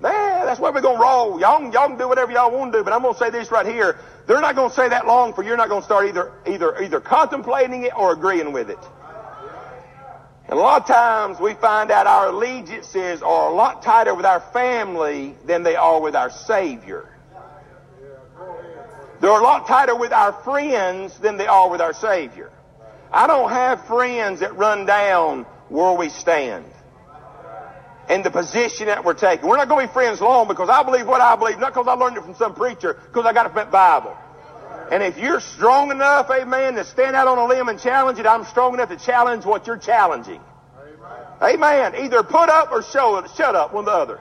Man, 0.00 0.46
that's 0.46 0.58
where 0.58 0.72
we're 0.72 0.80
going 0.80 0.96
to 0.96 1.02
roll. 1.02 1.38
Y'all, 1.38 1.62
y'all 1.70 1.88
can 1.88 1.98
do 1.98 2.08
whatever 2.08 2.32
y'all 2.32 2.50
want 2.50 2.72
to 2.72 2.78
do, 2.78 2.84
but 2.84 2.94
I'm 2.94 3.02
going 3.02 3.12
to 3.12 3.18
say 3.18 3.28
this 3.28 3.50
right 3.50 3.66
here. 3.66 3.98
They're 4.26 4.40
not 4.40 4.54
going 4.54 4.70
to 4.70 4.74
say 4.74 4.88
that 4.88 5.06
long 5.06 5.34
for 5.34 5.42
you're 5.42 5.58
not 5.58 5.68
going 5.68 5.82
to 5.82 5.84
start 5.84 6.08
either, 6.08 6.32
either, 6.46 6.82
either 6.82 7.00
contemplating 7.00 7.82
it 7.82 7.92
or 7.94 8.12
agreeing 8.14 8.52
with 8.52 8.70
it. 8.70 8.78
And 10.48 10.58
a 10.58 10.62
lot 10.62 10.80
of 10.80 10.88
times 10.88 11.38
we 11.38 11.52
find 11.54 11.90
out 11.90 12.06
our 12.06 12.28
allegiances 12.28 13.22
are 13.22 13.50
a 13.50 13.54
lot 13.54 13.82
tighter 13.82 14.14
with 14.14 14.24
our 14.24 14.40
family 14.40 15.36
than 15.44 15.62
they 15.62 15.76
are 15.76 16.00
with 16.00 16.16
our 16.16 16.30
Savior. 16.30 17.06
They're 19.20 19.30
a 19.30 19.42
lot 19.42 19.66
tighter 19.66 19.94
with 19.94 20.12
our 20.12 20.32
friends 20.32 21.18
than 21.18 21.36
they 21.36 21.46
are 21.46 21.68
with 21.68 21.82
our 21.82 21.92
Savior. 21.92 22.50
I 23.12 23.26
don't 23.26 23.50
have 23.50 23.86
friends 23.86 24.40
that 24.40 24.56
run 24.56 24.86
down 24.86 25.44
where 25.68 25.92
we 25.92 26.08
stand 26.08 26.64
and 28.10 28.24
the 28.24 28.30
position 28.30 28.86
that 28.86 29.04
we're 29.04 29.14
taking. 29.14 29.48
We're 29.48 29.56
not 29.56 29.68
going 29.68 29.86
to 29.86 29.88
be 29.88 29.92
friends 29.92 30.20
long 30.20 30.48
because 30.48 30.68
I 30.68 30.82
believe 30.82 31.06
what 31.06 31.20
I 31.20 31.36
believe, 31.36 31.60
not 31.60 31.72
because 31.72 31.86
I 31.86 31.92
learned 31.92 32.16
it 32.16 32.24
from 32.24 32.34
some 32.34 32.54
preacher, 32.54 32.94
because 33.06 33.24
I 33.24 33.32
got 33.32 33.46
it 33.46 33.54
the 33.54 33.64
Bible. 33.66 34.16
And 34.90 35.00
if 35.04 35.16
you're 35.16 35.38
strong 35.38 35.92
enough, 35.92 36.28
amen, 36.28 36.74
to 36.74 36.84
stand 36.84 37.14
out 37.14 37.28
on 37.28 37.38
a 37.38 37.46
limb 37.46 37.68
and 37.68 37.78
challenge 37.78 38.18
it, 38.18 38.26
I'm 38.26 38.44
strong 38.44 38.74
enough 38.74 38.88
to 38.88 38.96
challenge 38.96 39.44
what 39.44 39.68
you're 39.68 39.78
challenging. 39.78 40.40
Amen. 41.40 41.94
Either 41.94 42.24
put 42.24 42.50
up 42.50 42.72
or 42.72 42.82
show 42.82 43.24
shut 43.36 43.54
up, 43.54 43.72
one 43.72 43.84
or 43.84 43.86
the 43.86 43.92
other. 43.92 44.20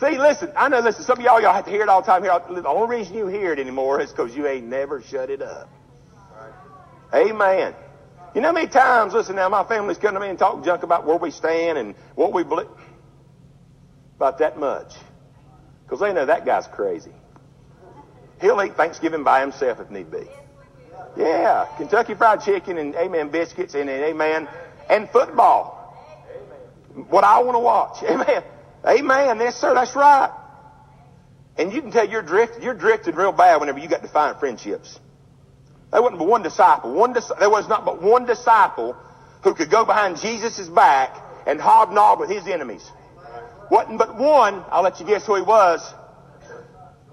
See, 0.00 0.18
listen, 0.18 0.50
I 0.56 0.68
know, 0.68 0.80
listen, 0.80 1.04
some 1.04 1.18
of 1.18 1.24
y'all, 1.24 1.40
y'all 1.40 1.52
have 1.52 1.66
to 1.66 1.70
hear 1.70 1.82
it 1.82 1.88
all 1.90 2.00
the 2.00 2.06
time. 2.06 2.22
Here, 2.22 2.32
the 2.62 2.68
only 2.68 2.96
reason 2.96 3.14
you 3.14 3.26
hear 3.26 3.52
it 3.52 3.58
anymore 3.58 4.00
is 4.00 4.10
because 4.10 4.34
you 4.34 4.46
ain't 4.46 4.66
never 4.66 5.02
shut 5.02 5.28
it 5.28 5.42
up. 5.42 5.68
Amen. 7.14 7.74
You 8.34 8.42
know 8.42 8.48
how 8.48 8.54
many 8.54 8.68
times, 8.68 9.14
listen 9.14 9.36
now, 9.36 9.48
my 9.48 9.64
family's 9.64 9.96
come 9.96 10.12
to 10.12 10.20
me 10.20 10.28
and 10.28 10.38
talk 10.38 10.62
junk 10.62 10.82
about 10.82 11.06
where 11.06 11.16
we 11.16 11.30
stand 11.30 11.78
and 11.78 11.94
what 12.16 12.34
we 12.34 12.44
believe. 12.44 12.68
About 14.16 14.38
that 14.38 14.58
much. 14.58 14.92
Because 15.84 16.00
they 16.00 16.12
know 16.12 16.26
that 16.26 16.44
guy's 16.44 16.66
crazy. 16.66 17.12
He'll 18.40 18.62
eat 18.62 18.76
Thanksgiving 18.76 19.24
by 19.24 19.40
himself 19.40 19.80
if 19.80 19.90
need 19.90 20.10
be. 20.10 20.26
Yeah, 21.16 21.66
Kentucky 21.76 22.14
Fried 22.14 22.42
Chicken 22.42 22.76
and 22.78 22.94
amen 22.94 23.30
biscuits 23.30 23.74
and, 23.74 23.88
amen 23.88 24.48
and 24.90 25.08
football. 25.10 25.74
What 27.08 27.24
I 27.24 27.40
want 27.40 27.54
to 27.54 27.60
watch. 27.60 28.02
Amen. 28.08 28.42
Amen. 28.86 29.38
Yes, 29.38 29.56
sir. 29.56 29.74
That's 29.74 29.94
right. 29.94 30.30
And 31.58 31.70
you 31.72 31.82
can 31.82 31.90
tell 31.90 32.08
you're 32.08 32.22
drifting. 32.22 32.62
You're 32.62 32.74
drifting 32.74 33.14
real 33.14 33.32
bad 33.32 33.60
whenever 33.60 33.78
you 33.78 33.88
got 33.88 34.00
defiant 34.00 34.40
friendships. 34.40 34.98
There 35.92 36.00
wasn't 36.00 36.20
but 36.20 36.28
one 36.28 36.42
disciple. 36.42 36.94
One 36.94 37.12
there 37.12 37.50
was 37.50 37.68
not 37.68 37.84
but 37.84 38.02
one 38.02 38.24
disciple 38.24 38.96
who 39.42 39.54
could 39.54 39.70
go 39.70 39.84
behind 39.84 40.18
Jesus' 40.18 40.68
back 40.68 41.16
and 41.46 41.60
hobnob 41.60 42.18
with 42.18 42.30
his 42.30 42.46
enemies. 42.46 42.90
Wasn't 43.70 43.98
but 43.98 44.16
one. 44.16 44.64
I'll 44.70 44.82
let 44.82 45.00
you 45.00 45.06
guess 45.06 45.26
who 45.26 45.34
he 45.34 45.42
was. 45.42 45.80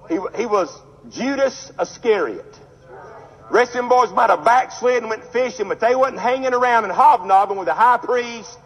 He, 0.09 0.19
he 0.37 0.45
was 0.45 0.69
Judas 1.09 1.71
Iscariot. 1.79 2.59
Rest 3.49 3.71
of 3.71 3.77
them 3.77 3.89
boys 3.89 4.11
might 4.11 4.29
have 4.29 4.43
backslid 4.43 4.97
and 4.97 5.09
went 5.09 5.23
fishing, 5.31 5.67
but 5.67 5.79
they 5.79 5.95
wasn't 5.95 6.19
hanging 6.19 6.53
around 6.53 6.85
and 6.85 6.93
hobnobbing 6.93 7.57
with 7.57 7.67
the 7.67 7.73
high 7.73 7.97
priest. 7.97 8.57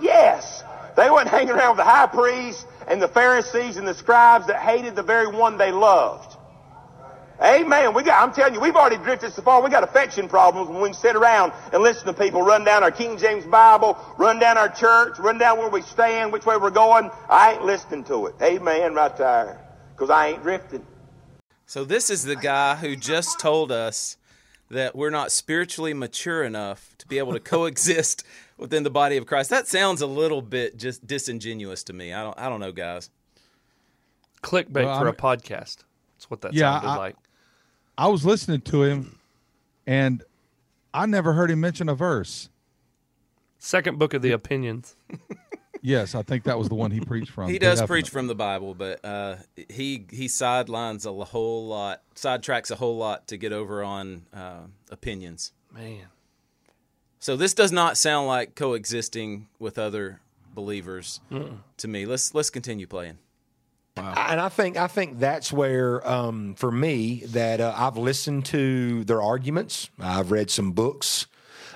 Yes. 0.00 0.62
They 0.96 1.10
wasn't 1.10 1.30
hanging 1.30 1.50
around 1.50 1.76
with 1.76 1.84
the 1.84 1.90
high 1.90 2.06
priest 2.06 2.66
and 2.86 3.00
the 3.00 3.08
Pharisees 3.08 3.76
and 3.76 3.86
the 3.86 3.94
scribes 3.94 4.46
that 4.46 4.56
hated 4.56 4.96
the 4.96 5.02
very 5.02 5.26
one 5.26 5.58
they 5.58 5.72
loved. 5.72 6.36
Amen. 7.42 7.92
We 7.92 8.02
got, 8.04 8.22
I'm 8.22 8.32
telling 8.32 8.54
you, 8.54 8.60
we've 8.60 8.76
already 8.76 8.98
drifted 9.02 9.32
so 9.32 9.42
far. 9.42 9.60
We 9.62 9.68
got 9.70 9.82
affection 9.82 10.28
problems 10.28 10.68
when 10.68 10.80
we 10.80 10.92
sit 10.92 11.16
around 11.16 11.52
and 11.72 11.82
listen 11.82 12.06
to 12.06 12.12
people 12.12 12.42
run 12.42 12.62
down 12.64 12.82
our 12.84 12.90
King 12.92 13.18
James 13.18 13.44
Bible, 13.44 13.98
run 14.16 14.38
down 14.38 14.56
our 14.56 14.68
church, 14.68 15.18
run 15.18 15.38
down 15.38 15.58
where 15.58 15.68
we 15.68 15.82
stand, 15.82 16.32
which 16.32 16.46
way 16.46 16.56
we're 16.56 16.70
going. 16.70 17.10
I 17.28 17.54
ain't 17.54 17.64
listening 17.64 18.04
to 18.04 18.26
it. 18.26 18.36
Amen. 18.40 18.94
Right 18.94 19.16
there. 19.16 19.58
Because 19.92 20.08
I 20.08 20.28
ain't 20.28 20.42
drifting. 20.42 20.86
So 21.66 21.84
this 21.84 22.10
is 22.10 22.22
the 22.24 22.36
guy 22.36 22.76
who 22.76 22.94
just 22.94 23.40
told 23.40 23.72
us 23.72 24.16
that 24.70 24.94
we're 24.94 25.10
not 25.10 25.32
spiritually 25.32 25.94
mature 25.94 26.44
enough 26.44 26.94
to 26.98 27.06
be 27.08 27.18
able 27.18 27.32
to 27.32 27.40
coexist 27.40 28.24
within 28.56 28.84
the 28.84 28.90
body 28.90 29.16
of 29.16 29.26
Christ. 29.26 29.50
That 29.50 29.66
sounds 29.66 30.00
a 30.00 30.06
little 30.06 30.42
bit 30.42 30.76
just 30.76 31.06
disingenuous 31.06 31.82
to 31.84 31.92
me. 31.92 32.12
I 32.12 32.22
don't 32.22 32.38
I 32.38 32.48
don't 32.48 32.60
know, 32.60 32.72
guys. 32.72 33.10
Clickbait 34.42 34.84
Well, 34.84 34.98
for 35.00 35.06
I'm- 35.06 35.08
a 35.08 35.12
podcast. 35.12 35.78
That's 36.16 36.30
what 36.30 36.40
that 36.42 36.52
Yeah, 36.54 36.72
sounded 36.74 36.88
I- 36.88 36.96
like. 36.96 37.16
I 37.96 38.08
was 38.08 38.24
listening 38.24 38.60
to 38.62 38.82
him, 38.82 39.18
and 39.86 40.22
I 40.94 41.06
never 41.06 41.32
heard 41.32 41.50
him 41.50 41.60
mention 41.60 41.88
a 41.88 41.94
verse. 41.94 42.48
Second 43.58 43.98
book 43.98 44.14
of 44.14 44.22
the 44.22 44.32
opinions. 44.32 44.96
Yes, 45.84 46.14
I 46.14 46.22
think 46.22 46.44
that 46.44 46.56
was 46.58 46.68
the 46.68 46.76
one 46.76 46.92
he 46.92 47.00
preached 47.00 47.32
from. 47.32 47.50
He 47.50 47.58
does 47.58 47.80
Definitely. 47.80 48.02
preach 48.02 48.10
from 48.10 48.28
the 48.28 48.36
Bible, 48.36 48.72
but 48.72 49.04
uh, 49.04 49.36
he 49.68 50.06
he 50.10 50.28
sidelines 50.28 51.06
a 51.06 51.12
whole 51.12 51.66
lot, 51.66 52.02
sidetracks 52.14 52.70
a 52.70 52.76
whole 52.76 52.96
lot 52.96 53.26
to 53.28 53.36
get 53.36 53.52
over 53.52 53.82
on 53.82 54.22
uh, 54.32 54.60
opinions. 54.90 55.52
Man. 55.72 56.06
So 57.18 57.36
this 57.36 57.52
does 57.52 57.72
not 57.72 57.96
sound 57.96 58.28
like 58.28 58.54
coexisting 58.54 59.48
with 59.58 59.76
other 59.76 60.20
believers 60.54 61.20
Mm-mm. 61.32 61.58
to 61.78 61.88
me. 61.88 62.06
Let's 62.06 62.32
let's 62.32 62.50
continue 62.50 62.86
playing. 62.86 63.18
And 63.96 64.40
I 64.40 64.48
think 64.48 64.76
I 64.76 64.86
think 64.86 65.18
that's 65.18 65.52
where, 65.52 66.06
um, 66.08 66.54
for 66.54 66.70
me, 66.72 67.24
that 67.26 67.60
uh, 67.60 67.74
I've 67.76 67.98
listened 67.98 68.46
to 68.46 69.04
their 69.04 69.20
arguments. 69.22 69.90
I've 70.00 70.30
read 70.30 70.50
some 70.50 70.72
books 70.72 71.26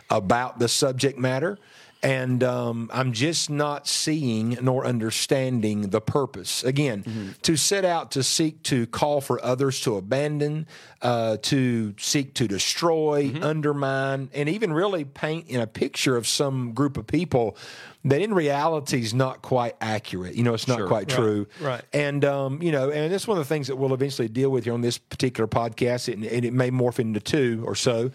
about 0.09 0.59
the 0.59 0.69
subject 0.69 1.19
matter, 1.19 1.59
and 2.03 2.43
um, 2.43 2.89
I'm 2.93 3.13
just 3.13 3.51
not 3.51 3.87
seeing 3.87 4.57
nor 4.63 4.87
understanding 4.87 5.91
the 5.91 6.01
purpose. 6.01 6.65
Again, 6.65 7.35
to 7.43 7.57
set 7.57 7.85
out 7.85 8.13
to 8.13 8.23
seek 8.23 8.63
to 8.65 8.87
call 8.87 9.21
for 9.21 9.45
others 9.45 9.81
to 9.83 9.97
abandon, 9.97 10.67
uh, 11.03 11.37
to 11.43 11.95
seek 11.99 12.33
to 12.35 12.49
destroy, 12.49 13.31
undermine, 13.43 14.31
and 14.33 14.49
even 14.49 14.73
really 14.73 15.05
paint 15.05 15.49
in 15.49 15.61
a 15.61 15.67
picture 15.67 16.17
of 16.17 16.27
some 16.27 16.73
group 16.73 16.97
of 16.97 17.07
people 17.07 17.57
that 18.07 18.21
in 18.23 18.33
reality 18.35 19.01
is 19.01 19.13
not 19.15 19.43
quite 19.43 19.75
accurate. 19.81 20.35
You 20.35 20.43
know, 20.43 20.55
it's 20.55 20.67
not 20.69 20.79
Sure. 20.79 20.87
quite 20.89 21.09
Right. 21.11 21.17
true. 21.19 21.47
Right. 21.61 21.83
And 21.93 22.25
um, 22.25 22.63
you 22.63 22.73
know, 22.73 22.91
and 22.91 23.13
that's 23.13 23.27
one 23.29 23.39
of 23.39 23.45
the 23.45 23.49
things 23.49 23.67
that 23.67 23.77
we'll 23.77 23.93
eventually 23.95 24.29
deal 24.29 24.51
with 24.51 24.65
here 24.65 24.73
on 24.75 24.81
this 24.81 24.99
particular 24.99 25.47
podcast, 25.49 26.13
and, 26.13 26.25
and 26.25 26.45
it 26.45 26.53
may 26.53 26.71
morph 26.71 26.99
into 26.99 27.21
two 27.21 27.63
or 27.67 27.75
so. 27.75 28.11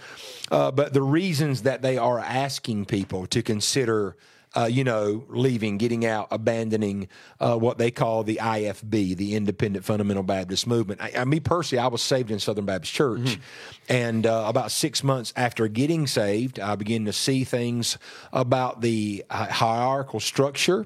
Uh, 0.51 0.71
but 0.71 0.93
the 0.93 1.01
reasons 1.01 1.61
that 1.63 1.81
they 1.81 1.97
are 1.97 2.19
asking 2.19 2.85
people 2.85 3.25
to 3.27 3.41
consider. 3.41 4.15
Uh, 4.53 4.65
you 4.65 4.83
know, 4.83 5.23
leaving, 5.29 5.77
getting 5.77 6.05
out, 6.05 6.27
abandoning 6.29 7.07
uh, 7.39 7.55
what 7.55 7.77
they 7.77 7.89
call 7.89 8.21
the 8.23 8.37
IFB, 8.41 9.15
the 9.15 9.33
Independent 9.35 9.85
Fundamental 9.85 10.23
Baptist 10.23 10.67
Movement. 10.67 10.99
I, 11.01 11.13
I, 11.19 11.23
me 11.23 11.39
personally, 11.39 11.81
I 11.81 11.87
was 11.87 12.01
saved 12.01 12.31
in 12.31 12.39
Southern 12.39 12.65
Baptist 12.65 12.93
Church, 12.93 13.39
and 13.87 14.27
uh, 14.27 14.43
about 14.47 14.71
six 14.71 15.05
months 15.05 15.31
after 15.37 15.69
getting 15.69 16.05
saved, 16.05 16.59
I 16.59 16.75
began 16.75 17.05
to 17.05 17.13
see 17.13 17.45
things 17.45 17.97
about 18.33 18.81
the 18.81 19.23
hi- 19.31 19.45
hierarchical 19.45 20.19
structure 20.19 20.85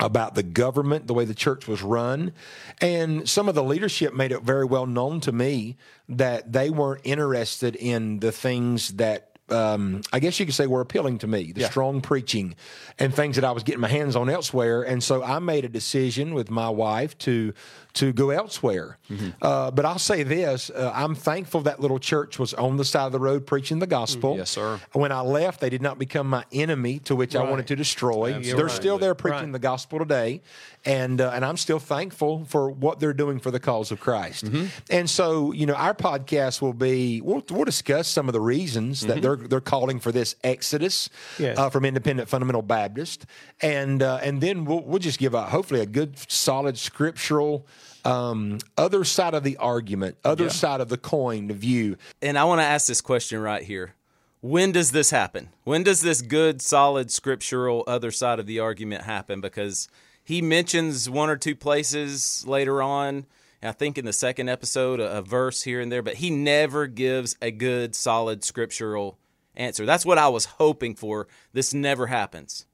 about 0.00 0.34
the 0.34 0.42
government, 0.42 1.06
the 1.06 1.14
way 1.14 1.24
the 1.26 1.34
church 1.34 1.68
was 1.68 1.82
run. 1.82 2.32
And 2.80 3.28
some 3.28 3.48
of 3.48 3.54
the 3.54 3.62
leadership 3.62 4.14
made 4.14 4.32
it 4.32 4.42
very 4.42 4.64
well 4.64 4.86
known 4.86 5.20
to 5.20 5.32
me 5.32 5.76
that 6.08 6.52
they 6.52 6.70
weren't 6.70 7.02
interested 7.04 7.76
in 7.76 8.18
the 8.18 8.32
things 8.32 8.94
that. 8.94 9.29
Um, 9.52 10.02
I 10.12 10.20
guess 10.20 10.38
you 10.38 10.46
could 10.46 10.54
say 10.54 10.66
were 10.66 10.80
appealing 10.80 11.18
to 11.18 11.26
me, 11.26 11.52
the 11.52 11.64
strong 11.64 12.00
preaching 12.00 12.54
and 12.98 13.14
things 13.14 13.36
that 13.36 13.44
I 13.44 13.52
was 13.52 13.62
getting 13.62 13.80
my 13.80 13.88
hands 13.88 14.16
on 14.16 14.30
elsewhere. 14.30 14.82
And 14.82 15.02
so 15.02 15.22
I 15.22 15.38
made 15.38 15.64
a 15.64 15.68
decision 15.68 16.34
with 16.34 16.50
my 16.50 16.68
wife 16.68 17.16
to 17.18 17.52
to 17.94 18.12
go 18.12 18.30
elsewhere. 18.30 18.98
Uh, 19.42 19.70
but 19.70 19.84
I'll 19.84 19.98
say 19.98 20.22
this: 20.22 20.70
uh, 20.70 20.92
I'm 20.94 21.14
thankful 21.14 21.62
that 21.62 21.80
little 21.80 21.98
church 21.98 22.38
was 22.38 22.54
on 22.54 22.76
the 22.76 22.84
side 22.84 23.06
of 23.06 23.12
the 23.12 23.18
road 23.18 23.46
preaching 23.46 23.78
the 23.80 23.86
gospel. 23.86 24.36
Yes, 24.36 24.50
sir. 24.50 24.78
When 24.92 25.10
I 25.12 25.20
left, 25.22 25.60
they 25.60 25.70
did 25.70 25.82
not 25.82 25.98
become 25.98 26.28
my 26.28 26.44
enemy, 26.52 27.00
to 27.00 27.16
which 27.16 27.34
I 27.34 27.42
wanted 27.42 27.66
to 27.68 27.76
destroy. 27.76 28.34
Absolutely. 28.34 28.52
They're 28.62 28.68
still 28.68 28.98
there 28.98 29.14
preaching 29.14 29.40
Right. 29.40 29.52
the 29.52 29.58
gospel 29.58 29.98
today, 29.98 30.42
and 30.84 31.20
uh, 31.20 31.30
and 31.34 31.44
I'm 31.44 31.56
still 31.56 31.78
thankful 31.80 32.44
for 32.46 32.70
what 32.70 33.00
they're 33.00 33.12
doing 33.12 33.40
for 33.40 33.50
the 33.50 33.60
cause 33.60 33.90
of 33.90 33.98
Christ. 34.00 34.44
Mm-hmm. 34.44 34.66
And 34.90 35.10
so, 35.10 35.52
you 35.52 35.66
know, 35.66 35.74
our 35.74 35.94
podcast 35.94 36.62
will 36.62 36.72
be 36.72 37.20
we'll, 37.20 37.42
we'll 37.50 37.64
discuss 37.64 38.06
some 38.08 38.28
of 38.28 38.32
the 38.32 38.40
reasons 38.40 39.00
that 39.02 39.10
Mm-hmm. 39.18 39.20
they're 39.22 39.36
they're 39.48 39.60
calling 39.60 39.98
for 40.00 40.12
this 40.12 40.36
exodus 40.44 41.08
Yes. 41.38 41.58
uh, 41.58 41.68
from 41.70 41.84
Independent 41.84 42.28
Fundamental 42.28 42.62
Baptist, 42.62 43.26
and 43.60 44.02
uh, 44.02 44.20
and 44.22 44.40
then 44.40 44.64
we'll, 44.64 44.82
we'll 44.82 44.98
just 45.00 45.18
give 45.18 45.34
a 45.34 45.42
hopefully 45.46 45.80
a 45.80 45.86
good 45.86 46.16
solid 46.30 46.78
scriptural 46.78 47.66
um, 48.04 48.58
other 48.76 49.04
side 49.04 49.34
of 49.34 49.42
the 49.42 49.56
argument, 49.56 50.16
other 50.24 50.50
side 50.50 50.80
of 50.80 50.88
the 50.88 50.96
coin 50.96 51.52
view. 51.52 51.96
And 52.22 52.38
I 52.38 52.44
want 52.44 52.60
to 52.60 52.64
ask 52.64 52.86
this 52.86 53.00
question 53.00 53.40
right 53.40 53.62
here. 53.62 53.94
When 54.40 54.72
does 54.72 54.92
this 54.92 55.10
happen? 55.10 55.50
When 55.64 55.82
does 55.82 56.00
this 56.00 56.22
good, 56.22 56.62
solid, 56.62 57.10
scriptural 57.10 57.84
other 57.86 58.10
side 58.10 58.38
of 58.38 58.46
the 58.46 58.58
argument 58.58 59.02
happen? 59.02 59.40
Because 59.40 59.88
he 60.24 60.40
mentions 60.40 61.10
one 61.10 61.28
or 61.28 61.36
two 61.36 61.54
places 61.54 62.46
later 62.46 62.82
on, 62.82 63.26
I 63.62 63.72
think 63.72 63.98
in 63.98 64.06
the 64.06 64.12
second 64.14 64.48
episode, 64.48 64.98
a, 65.00 65.18
a 65.18 65.22
verse 65.22 65.62
here 65.64 65.80
and 65.80 65.92
there, 65.92 66.02
but 66.02 66.14
he 66.14 66.30
never 66.30 66.86
gives 66.86 67.36
a 67.42 67.50
good, 67.50 67.94
solid, 67.94 68.42
scriptural 68.42 69.18
answer. 69.54 69.84
That's 69.84 70.06
what 70.06 70.16
I 70.16 70.28
was 70.28 70.46
hoping 70.46 70.94
for. 70.94 71.28
This 71.52 71.74
never 71.74 72.06
happens. 72.06 72.64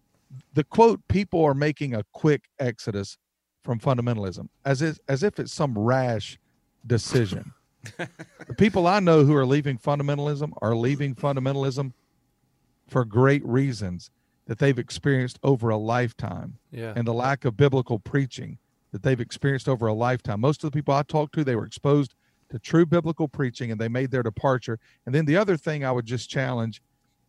the 0.54 0.64
quote 0.64 1.06
people 1.08 1.44
are 1.44 1.54
making 1.54 1.94
a 1.94 2.04
quick 2.12 2.44
exodus 2.58 3.18
from 3.66 3.80
fundamentalism 3.80 4.48
as 4.64 4.80
if, 4.80 4.98
as 5.08 5.24
if 5.24 5.40
it's 5.40 5.52
some 5.52 5.76
rash 5.76 6.38
decision. 6.86 7.52
The 7.98 8.54
people 8.56 8.86
i 8.86 9.00
know 9.00 9.24
who 9.24 9.34
are 9.34 9.44
leaving 9.44 9.76
fundamentalism 9.76 10.52
are 10.62 10.74
leaving 10.76 11.14
fundamentalism 11.16 11.92
for 12.88 13.04
great 13.04 13.44
reasons 13.44 14.10
that 14.46 14.58
they've 14.60 14.78
experienced 14.78 15.38
over 15.42 15.68
a 15.70 15.76
lifetime 15.76 16.58
Yeah. 16.70 16.92
and 16.96 17.06
the 17.06 17.12
lack 17.12 17.44
of 17.44 17.56
biblical 17.56 17.98
preaching 17.98 18.58
that 18.92 19.02
they've 19.02 19.20
experienced 19.20 19.68
over 19.68 19.88
a 19.88 19.92
lifetime. 19.92 20.40
Most 20.40 20.62
of 20.62 20.70
the 20.70 20.76
people 20.76 20.94
i 20.94 21.02
talked 21.02 21.34
to 21.34 21.42
they 21.44 21.56
were 21.56 21.66
exposed 21.66 22.14
to 22.50 22.60
true 22.60 22.86
biblical 22.86 23.26
preaching 23.26 23.72
and 23.72 23.80
they 23.80 23.88
made 23.88 24.12
their 24.12 24.22
departure. 24.22 24.78
And 25.04 25.12
then 25.14 25.24
the 25.24 25.36
other 25.36 25.56
thing 25.56 25.84
i 25.84 25.90
would 25.90 26.06
just 26.06 26.30
challenge 26.30 26.80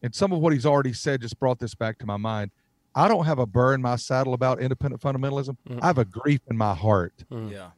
and 0.03 0.13
some 0.13 0.31
of 0.31 0.39
what 0.39 0.53
he's 0.53 0.65
already 0.67 0.93
said 0.93 1.21
just 1.21 1.39
brought 1.39 1.57
this 1.57 1.73
back 1.73 1.97
to 1.97 2.05
my 2.05 2.17
mind 2.17 2.51
I 2.97 3.07
don't 3.07 3.25
have 3.25 3.37
a 3.37 3.45
burr 3.45 3.75
in 3.75 3.81
my 3.81 3.95
saddle 3.95 4.33
about 4.33 4.59
independent 4.59 5.03
fundamentalism. 5.03 5.55
I 5.83 5.85
have 5.85 5.99
a 5.99 6.05
grief 6.05 6.41
in 6.49 6.57
my 6.57 6.73
heart. 6.73 7.13
Mm. 7.31 7.51
Yeah. 7.51 7.69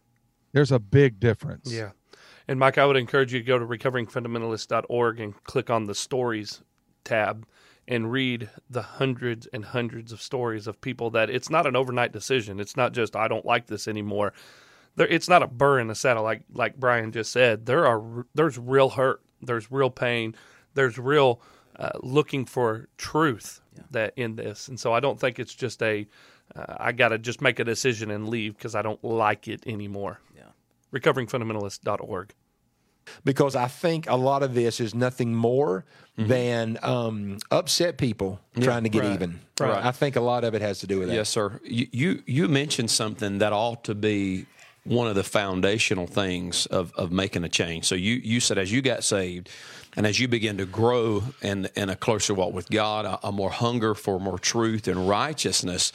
There's 0.54 0.72
a 0.72 0.80
big 0.80 1.20
difference. 1.20 1.70
Yeah. 1.70 1.92
And 2.48 2.58
Mike, 2.58 2.78
I 2.78 2.86
would 2.86 2.96
encourage 2.96 3.34
you 3.34 3.40
to 3.40 3.46
go 3.46 3.60
to 3.60 3.66
recoveringfundamentalist.org 3.66 5.20
and 5.20 5.44
click 5.44 5.70
on 5.70 5.86
the 5.86 5.94
stories 5.94 6.64
tab 7.04 7.46
and 7.86 8.10
read 8.10 8.50
the 8.70 8.82
hundreds 8.82 9.46
and 9.48 9.66
hundreds 9.66 10.14
of 10.14 10.22
stories 10.22 10.68
of 10.68 10.80
people 10.80 11.10
that 11.10 11.30
it's 11.30 11.50
not 11.50 11.68
an 11.68 11.76
overnight 11.76 12.14
decision. 12.14 12.62
It's 12.62 12.78
not 12.78 12.94
just 12.94 13.18
I 13.18 13.28
don't 13.28 13.46
like 13.46 13.68
this 13.68 13.90
anymore. 13.90 14.32
There, 14.96 15.08
it's 15.08 15.28
not 15.28 15.44
a 15.44 15.48
burr 15.48 15.80
in 15.80 15.88
the 15.88 15.96
saddle 15.96 16.24
like 16.24 16.44
like 16.54 16.78
Brian 16.78 17.12
just 17.12 17.34
said. 17.34 17.66
There 17.66 17.86
are 17.86 18.26
there's 18.36 18.58
real 18.58 18.90
hurt. 18.90 19.22
There's 19.42 19.70
real 19.70 19.90
pain. 19.90 20.34
There's 20.76 20.98
real 20.98 21.42
uh, 21.80 21.92
looking 22.04 22.46
for 22.46 22.88
truth 22.98 23.62
that 23.92 24.14
in 24.16 24.36
this. 24.36 24.68
And 24.68 24.80
so 24.80 24.94
I 24.94 25.00
don't 25.00 25.20
think 25.20 25.40
it's 25.40 25.56
just 25.56 25.82
a 25.82 26.06
uh, 26.56 26.76
I 26.78 26.92
got 26.92 27.10
to 27.10 27.18
just 27.18 27.42
make 27.42 27.60
a 27.60 27.64
decision 27.64 28.12
and 28.12 28.28
leave 28.30 28.56
because 28.58 28.76
I 28.76 28.82
don't 28.82 29.04
like 29.04 29.48
it 29.48 29.66
anymore. 29.66 30.20
Yeah. 30.36 30.44
Recoveringfundamentalist.org. 30.92 32.34
because 33.24 33.56
I 33.56 33.68
think 33.68 34.10
a 34.10 34.16
lot 34.16 34.44
of 34.44 34.54
this 34.54 34.80
is 34.80 34.94
nothing 34.94 35.34
more 35.34 35.86
Mm-hmm. 36.18 36.28
than 36.28 36.78
um, 36.84 37.38
upset 37.50 37.98
people 37.98 38.42
trying 38.60 38.84
to 38.84 38.90
get 38.90 39.04
right. 39.04 39.14
even. 39.14 39.40
Right. 39.58 39.86
I 39.86 39.92
think 39.92 40.18
a 40.18 40.20
lot 40.20 40.44
of 40.44 40.54
it 40.54 40.62
has 40.62 40.80
to 40.80 40.88
do 40.88 41.00
with 41.00 41.08
that. 41.08 41.16
Yes, 41.16 41.30
sir. 41.30 41.62
You, 41.64 41.88
you 41.94 42.24
you 42.26 42.48
mentioned 42.50 42.92
something 42.92 43.38
that 43.38 43.54
ought 43.54 43.86
to 43.86 43.96
be 43.96 44.46
one 44.84 45.08
of 45.08 45.16
the 45.16 45.24
foundational 45.24 46.08
things 46.08 46.66
of, 46.66 46.92
of 46.98 47.14
making 47.14 47.46
a 47.46 47.50
change. 47.50 47.86
So 47.86 47.96
you 47.96 48.16
you 48.16 48.42
said 48.42 48.58
as 48.58 48.70
you 48.70 48.82
got 48.82 49.06
saved, 49.06 49.50
and 49.96 50.06
as 50.06 50.20
you 50.20 50.28
begin 50.28 50.58
to 50.58 50.66
grow 50.66 51.24
in 51.42 51.68
in 51.76 51.90
a 51.90 51.96
closer 51.96 52.34
walk 52.34 52.54
with 52.54 52.70
God, 52.70 53.06
a, 53.06 53.28
a 53.28 53.32
more 53.32 53.50
hunger 53.50 53.96
for 53.96 54.20
more 54.20 54.40
truth 54.40 54.88
and 54.88 55.10
righteousness, 55.10 55.92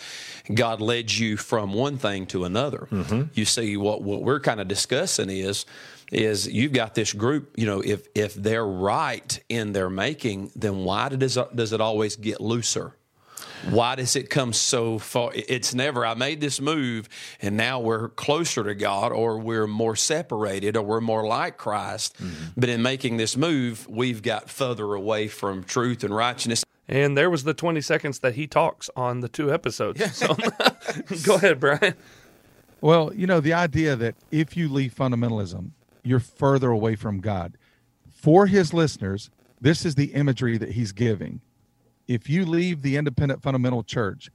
God 0.53 0.81
led 0.81 1.13
you 1.13 1.37
from 1.37 1.73
one 1.73 1.99
thing 1.99 2.27
to 2.27 2.45
another. 2.45 2.89
Mm-hmm. 2.91 3.23
You 3.35 3.45
see, 3.45 3.77
what 3.77 4.03
what 4.03 4.23
we're 4.23 4.41
kind 4.41 4.61
of 4.61 4.69
discussing 4.69 5.31
is 5.31 5.65
is 6.13 6.47
you've 6.47 6.73
got 6.73 6.95
this 6.95 7.13
group. 7.13 7.53
You 7.57 7.67
know, 7.67 7.81
if 7.81 8.07
if 8.15 8.35
they're 8.35 8.67
right 8.67 9.39
in 9.49 9.73
their 9.73 9.91
making, 9.91 10.53
then 10.57 10.85
why 10.85 11.09
does 11.11 11.39
does 11.55 11.73
it 11.73 11.81
always 11.81 12.17
get 12.17 12.41
looser? 12.41 12.95
Why 13.71 13.95
does 13.95 14.17
it 14.17 14.31
come 14.31 14.53
so 14.53 14.99
far? 14.99 15.31
It's 15.35 15.75
never, 15.75 16.05
I 16.05 16.15
made 16.15 16.41
this 16.41 16.61
move 16.61 17.09
and 17.41 17.57
now 17.57 17.81
we're 17.81 18.09
closer 18.11 18.65
to 18.65 18.75
God 18.75 19.13
or 19.13 19.39
we're 19.39 19.67
more 19.67 19.97
separated 19.97 20.77
or 20.77 20.83
we're 20.83 21.01
more 21.01 21.27
like 21.27 21.57
Christ. 21.57 22.17
Mm-hmm. 22.19 22.45
But 22.57 22.69
in 22.69 22.83
making 22.83 23.17
this 23.17 23.37
move, 23.37 23.89
we've 23.89 24.23
got 24.23 24.51
further 24.51 24.95
away 24.95 25.29
from 25.29 25.65
truth 25.65 26.05
and 26.05 26.15
righteousness. 26.15 26.65
And 26.87 27.17
there 27.17 27.31
was 27.31 27.45
the 27.45 27.55
20 27.55 27.81
seconds 27.81 28.19
that 28.21 28.35
he 28.35 28.47
talks 28.47 28.91
on 28.95 29.21
the 29.21 29.29
two 29.29 29.53
episodes. 29.53 30.15
So 30.15 30.37
go 31.25 31.37
ahead, 31.37 31.61
Brian. 31.61 31.95
Well, 32.81 33.13
you 33.15 33.27
know, 33.27 33.41
the 33.41 33.55
idea 33.55 33.97
that 33.97 34.15
if 34.31 34.57
you 34.57 34.69
leave 34.69 34.95
fundamentalism, 34.95 35.71
you're 36.03 36.21
further 36.21 36.71
away 36.71 36.97
from 36.97 37.21
God. 37.21 37.57
For 38.13 38.47
his 38.47 38.75
listeners, 38.75 39.31
this 39.61 39.87
is 39.87 39.95
the 39.95 40.13
imagery 40.13 40.59
that 40.59 40.73
he's 40.73 40.93
giving. 40.93 41.41
If 42.07 42.29
you 42.29 42.45
leave 42.45 42.83
the 42.83 42.97
independent 42.97 43.43
fundamental 43.43 43.83
church, 43.83 44.31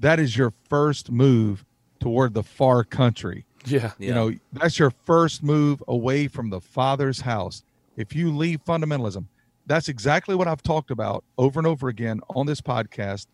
that 0.00 0.18
is 0.18 0.36
your 0.36 0.52
first 0.68 1.10
move 1.10 1.64
toward 2.00 2.34
the 2.34 2.42
far 2.42 2.82
country. 2.84 3.44
Yeah. 3.64 3.92
You 3.98 4.12
know, 4.12 4.32
that's 4.52 4.78
your 4.78 4.90
first 4.90 5.42
move 5.42 5.82
away 5.86 6.26
from 6.26 6.50
the 6.50 6.60
Father's 6.60 7.20
house. 7.20 7.62
If 7.96 8.14
you 8.14 8.34
leave 8.34 8.64
fundamentalism, 8.64 9.26
that's 9.66 9.88
exactly 9.88 10.34
what 10.34 10.48
I've 10.48 10.62
talked 10.62 10.90
about 10.90 11.24
over 11.38 11.60
and 11.60 11.66
over 11.66 11.88
again 11.88 12.20
on 12.34 12.46
this 12.46 12.60
podcast 12.60 13.26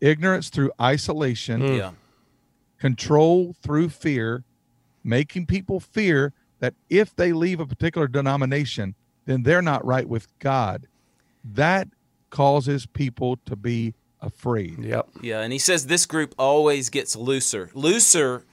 ignorance 0.00 0.48
through 0.48 0.72
isolation 0.80 1.62
mm. 1.62 1.78
Yeah. 1.78 1.92
control 2.78 3.54
through 3.62 3.90
fear, 3.90 4.44
making 5.04 5.46
people 5.46 5.80
fear 5.80 6.32
that 6.58 6.74
if 6.90 7.14
they 7.14 7.32
leave 7.32 7.60
a 7.60 7.66
particular 7.66 8.08
denomination, 8.08 8.94
then 9.26 9.42
they're 9.44 9.62
not 9.62 9.84
right 9.84 10.08
with 10.08 10.26
God. 10.38 10.86
That 11.44 11.88
causes 12.34 12.84
people 12.84 13.38
to 13.46 13.54
be 13.54 13.94
afraid. 14.20 14.80
Yep. 14.80 15.08
Yeah, 15.22 15.40
and 15.40 15.52
he 15.52 15.58
says 15.58 15.86
this 15.86 16.04
group 16.04 16.34
always 16.36 16.90
gets 16.90 17.14
looser. 17.14 17.70
Looser 17.74 18.44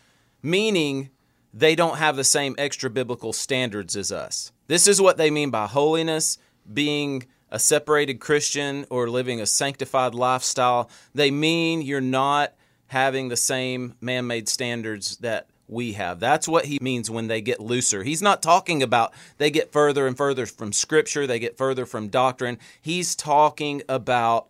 meaning 0.43 1.09
they 1.51 1.75
don't 1.75 1.97
have 1.97 2.15
the 2.15 2.23
same 2.23 2.53
extra 2.59 2.91
biblical 2.91 3.33
standards 3.33 3.97
as 3.97 4.11
us. 4.11 4.51
This 4.67 4.87
is 4.87 5.01
what 5.01 5.17
they 5.17 5.31
mean 5.31 5.49
by 5.49 5.65
holiness, 5.65 6.37
being 6.71 7.25
a 7.49 7.57
separated 7.57 8.19
Christian 8.19 8.85
or 8.91 9.09
living 9.09 9.41
a 9.41 9.45
sanctified 9.47 10.13
lifestyle. 10.13 10.87
They 11.15 11.31
mean 11.31 11.81
you're 11.81 12.01
not 12.01 12.53
having 12.87 13.29
the 13.29 13.37
same 13.37 13.95
man 13.99 14.27
made 14.27 14.47
standards 14.47 15.17
that 15.17 15.47
we 15.71 15.93
have. 15.93 16.19
That's 16.19 16.47
what 16.47 16.65
he 16.65 16.77
means 16.81 17.09
when 17.09 17.27
they 17.27 17.41
get 17.41 17.59
looser. 17.59 18.03
He's 18.03 18.21
not 18.21 18.41
talking 18.41 18.83
about 18.83 19.13
they 19.37 19.49
get 19.49 19.71
further 19.71 20.05
and 20.05 20.17
further 20.17 20.45
from 20.45 20.73
Scripture, 20.73 21.25
they 21.25 21.39
get 21.39 21.57
further 21.57 21.85
from 21.85 22.09
doctrine. 22.09 22.59
He's 22.81 23.15
talking 23.15 23.81
about 23.87 24.47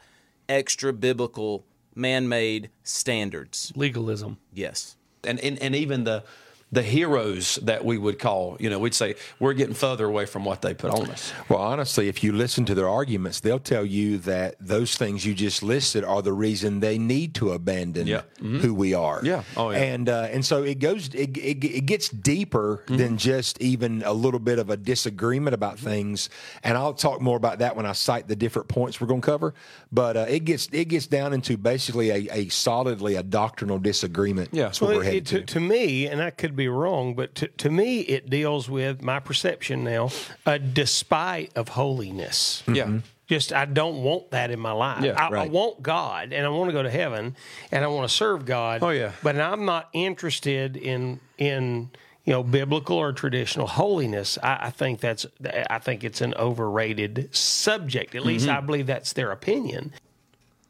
extra 0.50 0.92
biblical 0.92 1.64
man 1.96 2.28
made 2.28 2.70
standards. 2.84 3.72
Legalism. 3.76 4.38
Yes. 4.54 4.98
And, 5.24 5.40
and, 5.40 5.62
and 5.62 5.76
even 5.76 6.04
the, 6.04 6.24
the 6.72 6.82
heroes 6.82 7.56
that 7.64 7.84
we 7.84 7.98
would 7.98 8.18
call, 8.18 8.56
you 8.60 8.70
know, 8.70 8.80
we'd 8.80 8.94
say 8.94 9.16
we're 9.40 9.54
getting 9.54 9.74
further 9.76 10.06
away 10.06 10.26
from 10.26 10.46
what 10.46 10.62
they 10.62 10.74
put 10.74 10.92
on 10.92 11.10
us. 11.10 11.34
Well, 11.50 11.60
honestly, 11.60 12.08
if 12.08 12.24
you 12.24 12.32
listen 12.32 12.66
to 12.66 12.74
their 12.76 12.88
arguments, 12.88 13.42
they'll 13.42 13.60
tell 13.60 13.86
you 13.86 14.18
that 14.20 14.56
those 14.60 14.96
things 14.96 15.26
you 15.26 15.34
just 15.34 15.64
listed 15.64 16.04
are 16.06 16.22
the 16.22 16.32
reason 16.34 16.80
they 16.80 16.98
need 16.98 17.36
to 17.36 17.52
abandon 17.52 18.08
Yeah. 18.08 18.22
Mhm. 18.40 18.60
who 18.62 18.74
we 18.74 18.94
are. 18.94 19.20
Yeah. 19.24 19.44
Oh, 19.58 19.72
yeah. 19.72 19.78
And 19.80 20.08
uh, 20.08 20.30
and 20.32 20.46
so 20.46 20.64
it 20.64 20.80
goes, 20.80 21.10
it, 21.14 21.38
it, 21.38 21.64
it 21.64 21.86
gets 21.86 22.10
deeper 22.10 22.62
Mm-hmm. 22.86 22.98
than 22.98 23.18
just 23.18 23.62
even 23.62 24.02
a 24.06 24.14
little 24.14 24.40
bit 24.40 24.58
of 24.60 24.70
a 24.70 24.78
disagreement 24.78 25.54
about 25.54 25.78
things. 25.80 26.30
And 26.64 26.78
I'll 26.78 26.94
talk 26.94 27.20
more 27.22 27.38
about 27.38 27.60
that 27.60 27.76
when 27.76 27.86
I 27.86 27.92
cite 27.92 28.28
the 28.28 28.36
different 28.36 28.68
points 28.70 29.00
we're 29.02 29.08
going 29.08 29.22
to 29.22 29.26
cover. 29.26 29.54
But 29.92 30.16
uh, 30.18 30.26
it 30.30 30.46
gets 30.46 30.68
it 30.72 30.86
gets 30.86 31.08
down 31.08 31.34
into 31.34 31.58
basically 31.58 32.10
a, 32.12 32.28
a 32.32 32.50
solidly 32.50 33.16
a 33.16 33.24
doctrinal 33.24 33.78
disagreement. 33.80 34.50
Yeah. 34.52 34.64
That's 34.66 34.80
what 34.82 34.90
Well, 34.92 34.98
we're 35.00 35.04
headed 35.04 35.34
it- 35.34 35.48
to, 35.48 35.54
to 35.54 35.60
me, 35.60 36.08
and 36.08 36.22
I 36.22 36.30
could 36.32 36.56
be 36.56 36.61
wrong, 36.68 37.16
but 37.16 37.36
to, 37.36 37.48
to 37.48 37.70
me, 37.70 38.02
it 38.02 38.30
deals 38.30 38.70
with 38.70 39.02
my 39.02 39.20
perception 39.20 39.84
now, 39.84 40.10
a 40.46 40.60
despite 40.60 41.56
of 41.56 41.70
holiness. 41.70 42.64
Mm-hmm. 42.66 42.76
Yeah. 42.76 43.00
Just 43.28 43.54
I 43.54 43.64
don't 43.64 44.04
want 44.04 44.32
that 44.32 44.52
in 44.52 44.60
my 44.60 44.74
life. 44.74 45.06
Yeah, 45.06 45.14
I, 45.14 45.44
I 45.44 45.48
want 45.48 45.82
God, 45.82 46.34
and 46.34 46.46
I 46.46 46.50
want 46.50 46.70
to 46.70 46.74
go 46.74 46.84
to 46.84 46.90
heaven, 46.90 47.38
and 47.72 47.84
I 47.86 47.88
want 47.88 48.10
to 48.10 48.14
serve 48.14 48.46
God. 48.46 48.84
Oh, 48.84 48.90
yeah. 48.90 49.14
but 49.24 49.40
I'm 49.40 49.64
not 49.64 49.88
interested 49.94 50.76
in 50.76 51.22
in 51.38 51.92
you 52.26 52.34
know 52.34 52.44
biblical 52.44 52.98
or 52.98 53.14
traditional 53.14 53.68
holiness. 53.68 54.38
I, 54.44 54.68
I 54.68 54.70
think 54.70 55.00
that's 55.00 55.26
I 55.70 55.80
think 55.80 56.04
it's 56.04 56.20
an 56.20 56.34
overrated 56.34 57.34
subject. 57.34 58.16
At 58.16 58.26
least 58.26 58.48
mm-hmm. 58.48 58.58
I 58.58 58.60
believe 58.60 58.88
that's 58.88 59.14
their 59.14 59.32
opinion. 59.32 59.94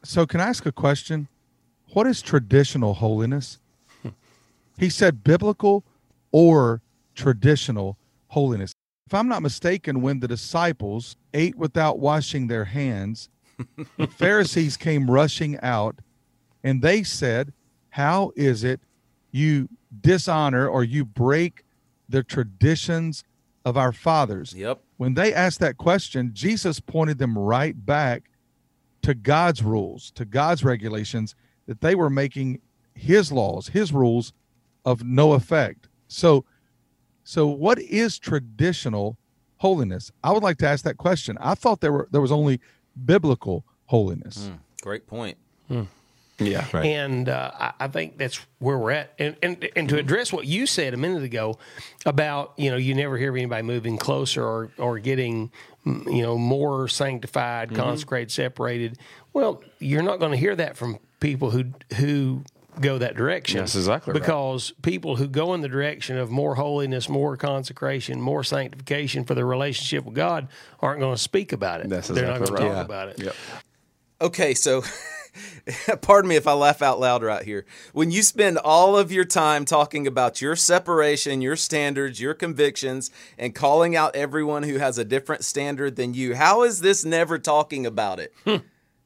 So, 0.04 0.28
can 0.28 0.40
I 0.40 0.46
ask 0.46 0.66
a 0.66 0.72
question? 0.72 1.30
What 1.94 2.08
is 2.08 2.22
traditional 2.22 2.96
holiness? 2.96 3.58
He 4.82 4.90
said 4.90 5.24
biblical 5.24 5.86
or 6.32 6.82
traditional 7.14 8.00
holiness. 8.30 8.74
if 9.06 9.14
I'm 9.14 9.28
not 9.28 9.44
mistaken, 9.44 10.02
when 10.02 10.22
the 10.22 10.28
disciples 10.28 11.18
ate 11.36 11.56
without 11.56 12.00
washing 12.00 12.48
their 12.48 12.66
hands, 12.66 13.30
the 13.98 14.08
Pharisees 14.18 14.78
came 14.78 15.12
rushing 15.12 15.60
out 15.60 16.00
and 16.64 16.82
they 16.82 17.04
said, 17.04 17.54
How 17.90 18.32
is 18.36 18.64
it 18.64 18.82
you 19.30 19.70
dishonor 20.02 20.68
or 20.68 20.84
you 20.84 21.06
break 21.06 21.64
the 22.10 22.24
traditions 22.24 23.24
of 23.64 23.78
our 23.78 23.92
fathers? 23.92 24.52
Yep. 24.56 24.82
When 24.98 25.14
they 25.14 25.32
asked 25.32 25.60
that 25.60 25.78
question, 25.78 26.32
Jesus 26.34 26.80
pointed 26.80 27.20
them 27.20 27.38
right 27.38 27.86
back 27.86 28.32
to 29.04 29.14
God's 29.14 29.62
rules, 29.62 30.10
to 30.16 30.26
God's 30.26 30.64
regulations, 30.64 31.36
that 31.68 31.82
they 31.82 31.94
were 31.94 32.10
making 32.10 32.62
his 32.96 33.32
laws, 33.32 33.68
his 33.68 33.94
rules 33.94 34.34
of 34.86 35.04
no 35.04 35.34
effect. 35.34 35.88
So 36.08 36.46
so 37.24 37.48
what 37.48 37.80
is 37.80 38.18
traditional 38.20 39.18
holiness? 39.58 40.12
I 40.24 40.32
would 40.32 40.44
like 40.44 40.58
to 40.60 40.68
ask 40.68 40.84
that 40.86 40.98
question. 40.98 41.38
I 41.40 41.56
thought 41.56 41.82
there 41.82 41.92
were 41.94 42.08
there 42.12 42.22
was 42.22 42.32
only 42.32 42.60
biblical 43.06 43.64
holiness. 43.86 44.50
Mm, 44.52 44.60
great 44.82 45.08
point. 45.08 45.38
Yeah. 46.40 46.66
And 46.76 47.30
uh, 47.30 47.52
I, 47.54 47.74
I 47.82 47.88
think 47.88 48.18
that's 48.18 48.40
where 48.58 48.76
we're 48.78 48.92
at. 48.92 49.14
And, 49.20 49.36
and 49.44 49.70
and 49.76 49.88
to 49.90 50.00
address 50.00 50.34
what 50.34 50.48
you 50.48 50.66
said 50.66 50.96
a 50.96 50.98
minute 50.98 51.22
ago 51.22 51.60
about 52.04 52.54
you 52.58 52.72
know 52.72 52.78
you 52.78 52.96
never 52.96 53.16
hear 53.18 53.30
of 53.30 53.36
anybody 53.36 53.62
moving 53.62 53.98
closer 53.98 54.44
or 54.44 54.72
or 54.80 54.98
getting 54.98 55.52
mm, 55.86 56.04
you 56.12 56.24
know 56.24 56.40
more 56.40 56.88
sanctified, 56.88 57.70
Mhm. 57.70 57.76
consecrated, 57.76 58.32
separated. 58.32 58.98
Well, 59.34 59.62
you're 59.78 60.02
not 60.02 60.18
going 60.20 60.32
to 60.32 60.38
hear 60.38 60.56
that 60.56 60.78
from 60.78 60.98
people 61.20 61.52
who 61.52 61.66
who 61.98 62.44
go 62.80 62.98
that 62.98 63.16
direction. 63.16 63.60
That's 63.60 63.76
exactly 63.76 64.14
right. 64.14 64.20
because 64.22 64.72
people 64.82 65.18
who 65.18 65.28
go 65.28 65.54
in 65.54 65.62
the 65.62 65.68
direction 65.68 66.18
of 66.18 66.30
more 66.30 66.56
holiness, 66.56 67.10
more 67.10 67.36
consecration, 67.38 68.22
more 68.22 68.44
sanctification 68.44 69.24
for 69.26 69.36
their 69.36 69.46
relationship 69.46 70.06
with 70.06 70.16
God 70.16 70.48
aren't 70.80 71.00
going 71.00 71.16
to 71.16 71.22
speak 71.22 71.52
about 71.52 71.82
it. 71.82 71.90
That's 71.90 72.08
They're 72.08 72.26
not 72.26 72.42
exactly 72.42 72.58
going 72.58 72.62
to 72.62 72.76
talk 72.76 72.78
Yeah. 72.78 72.82
about 72.86 73.08
it. 73.10 73.20
Yep. 73.20 73.36
Okay, 74.22 74.54
so 74.54 74.84
pardon 76.02 76.30
me 76.30 76.36
if 76.36 76.48
I 76.48 76.54
laugh 76.54 76.82
out 76.82 77.00
loud 77.00 77.24
right 77.24 77.44
here. 77.44 77.66
When 77.94 78.12
you 78.12 78.22
spend 78.24 78.58
all 78.58 78.98
of 78.98 79.12
your 79.12 79.26
time 79.26 79.66
talking 79.66 80.06
about 80.08 80.42
your 80.42 80.56
separation, 80.56 81.42
your 81.42 81.56
standards, 81.56 82.20
your 82.22 82.34
convictions, 82.34 83.10
and 83.38 83.56
calling 83.56 83.96
out 83.96 84.16
everyone 84.16 84.64
who 84.64 84.78
has 84.78 84.98
a 84.98 85.06
different 85.06 85.44
standard 85.44 85.96
than 85.96 86.14
you, 86.14 86.36
how 86.36 86.64
is 86.64 86.82
this 86.82 87.04
never 87.06 87.40
talking 87.40 87.86
about 87.86 88.20
it? 88.20 88.34
Hmm. 88.46 88.58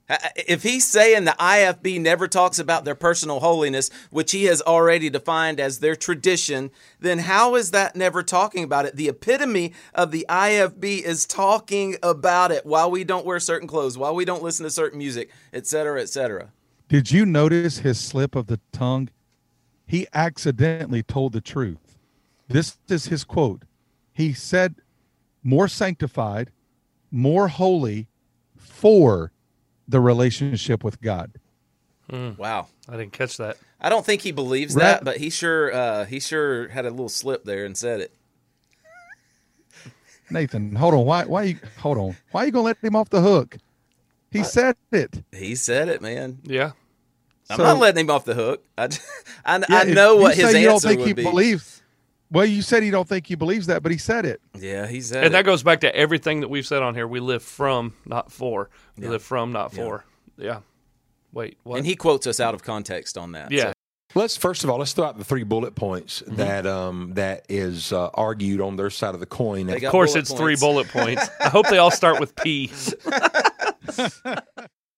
Uh, 0.09 0.17
uh, 0.23 0.29
if 0.47 0.63
he's 0.63 0.85
saying 0.85 1.25
the 1.25 1.35
IFB 1.39 1.99
never 1.99 2.27
talks 2.27 2.59
about 2.59 2.85
their 2.85 2.95
personal 2.95 3.39
holiness, 3.39 3.89
which 4.11 4.31
he 4.31 4.45
has 4.45 4.61
already 4.61 5.09
defined 5.09 5.59
as 5.59 5.79
their 5.79 5.95
tradition, 5.95 6.71
then 6.99 7.19
how 7.19 7.55
is 7.55 7.71
that 7.71 7.95
never 7.95 8.21
talking 8.21 8.63
about 8.63 8.85
it? 8.85 8.95
The 8.95 9.09
epitome 9.09 9.73
of 9.93 10.11
the 10.11 10.25
IFB 10.29 11.01
is 11.01 11.25
talking 11.25 11.97
about 12.03 12.51
it 12.51 12.65
while 12.65 12.91
we 12.91 13.03
don't 13.03 13.25
wear 13.25 13.39
certain 13.39 13.67
clothes, 13.67 13.97
while 13.97 14.13
we 14.13 14.25
don't 14.25 14.43
listen 14.43 14.63
to 14.63 14.69
certain 14.69 14.99
music, 14.99 15.31
etc., 15.53 15.65
cetera, 15.65 16.01
et 16.01 16.09
cetera. 16.09 16.51
Did 16.87 17.11
you 17.11 17.25
notice 17.25 17.79
his 17.79 17.99
slip 17.99 18.35
of 18.35 18.47
the 18.47 18.59
tongue? 18.71 19.09
He 19.87 20.07
accidentally 20.13 21.03
told 21.03 21.33
the 21.33 21.41
truth. 21.41 21.97
This 22.47 22.77
is 22.87 23.07
his 23.07 23.23
quote. 23.23 23.63
He 24.13 24.33
said, 24.33 24.75
more 25.43 25.67
sanctified, 25.67 26.51
more 27.11 27.47
holy 27.47 28.07
for 28.57 29.31
the 29.87 29.99
relationship 29.99 30.83
with 30.83 31.01
God. 31.01 31.31
Wow. 32.11 32.67
I 32.87 32.91
didn't 32.97 33.13
catch 33.13 33.37
that. 33.37 33.57
I 33.81 33.89
don't 33.89 34.05
think 34.05 34.21
he 34.21 34.31
believes 34.31 34.75
Right. 34.75 34.81
that, 34.83 35.03
but 35.03 35.17
he 35.17 35.29
sure 35.29 35.73
uh, 35.73 36.05
he 36.05 36.19
sure 36.19 36.67
had 36.69 36.85
a 36.85 36.89
little 36.91 37.09
slip 37.09 37.43
there 37.45 37.65
and 37.65 37.75
said 37.77 37.99
it. 38.01 38.11
Nathan, 40.29 40.75
hold 40.75 40.93
on. 40.95 41.05
Why 41.05 41.25
why 41.25 41.43
you 41.43 41.59
hold 41.79 41.97
on. 41.97 42.17
Why 42.31 42.43
are 42.43 42.45
you 42.47 42.51
gonna 42.51 42.63
let 42.65 42.77
him 42.83 42.95
off 42.95 43.09
the 43.09 43.21
hook? 43.21 43.57
He 44.31 44.43
said 44.43 44.75
it. 44.91 45.23
He 45.31 45.55
said 45.55 45.87
it, 45.87 46.01
man. 46.01 46.39
Yeah. 46.43 46.71
I'm 47.49 47.57
So- 47.57 47.63
not 47.63 47.77
letting 47.77 48.05
him 48.05 48.09
off 48.11 48.25
the 48.25 48.33
hook. 48.33 48.63
I, 48.77 48.85
I, 49.45 49.57
Yeah, 49.57 49.65
I 49.69 49.81
if 49.83 49.95
know 49.95 50.15
you 50.15 50.21
what 50.21 50.35
say 50.35 50.41
his 50.43 50.53
you 50.55 50.61
don't 50.65 50.73
answer 50.75 50.87
think 50.87 50.99
would 50.99 51.07
he 51.07 51.13
be. 51.13 51.23
believes. 51.23 51.81
Well, 52.31 52.45
you 52.45 52.61
said 52.61 52.83
you 52.83 52.91
don't 52.91 53.07
think 53.07 53.27
he 53.27 53.35
believes 53.35 53.67
that, 53.67 53.83
but 53.83 53.91
he 53.91 53.97
said 53.97 54.25
it. 54.25 54.41
Yeah, 54.57 54.88
he 54.88 54.99
said 55.01 55.23
it. 55.23 55.25
And 55.27 55.33
that 55.35 55.41
it. 55.41 55.45
goes 55.45 55.61
back 55.63 55.81
to 55.81 55.95
everything 55.95 56.41
that 56.41 56.47
we've 56.49 56.65
said 56.65 56.81
on 56.81 56.95
here. 56.95 57.07
We 57.07 57.19
live 57.19 57.43
from, 57.43 57.93
not 58.05 58.31
for. 58.31 58.69
We 58.97 59.03
Yeah. 59.05 59.09
live 59.11 59.23
from, 59.23 59.51
not 59.51 59.73
Yeah. 59.73 59.83
for. 59.83 60.05
Yeah. 60.38 60.59
Wait, 61.31 61.57
what? 61.63 61.77
And 61.77 61.85
he 61.85 61.95
quotes 61.95 62.25
us 62.27 62.39
out 62.39 62.53
of 62.55 62.63
context 62.63 63.17
on 63.17 63.33
that. 63.33 63.51
Yeah. 63.51 63.67
so- 63.67 63.71
Let's 64.17 64.38
first 64.38 64.63
of 64.63 64.69
all 64.69 64.77
let's 64.77 64.93
throw 64.93 65.05
out 65.07 65.17
the 65.17 65.25
three 65.25 65.43
bullet 65.43 65.75
points 65.75 66.21
Mm-hmm. 66.21 66.35
that 66.38 66.65
um, 66.65 67.11
that 67.15 67.45
is 67.49 67.91
uh, 67.91 68.07
argued 68.13 68.61
on 68.61 68.77
their 68.77 68.89
side 68.89 69.13
of 69.13 69.19
the 69.19 69.25
coin. 69.25 69.69
of 69.69 69.83
course, 69.91 70.15
it's 70.15 70.31
three 70.33 70.55
bullet 70.55 70.88
points. 70.88 71.27
I 71.41 71.49
hope 71.49 71.67
they 71.67 71.79
all 71.79 71.91
start 71.91 72.21
with 72.21 72.33
P. 72.38 72.71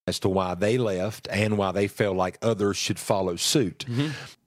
as 0.08 0.20
to 0.20 0.30
why 0.30 0.54
they 0.54 0.78
left 0.78 1.28
and 1.32 1.58
why 1.58 1.72
they 1.72 1.88
felt 1.88 2.16
like 2.16 2.38
others 2.42 2.78
should 2.78 3.00
follow 3.00 3.36
suit. 3.36 3.86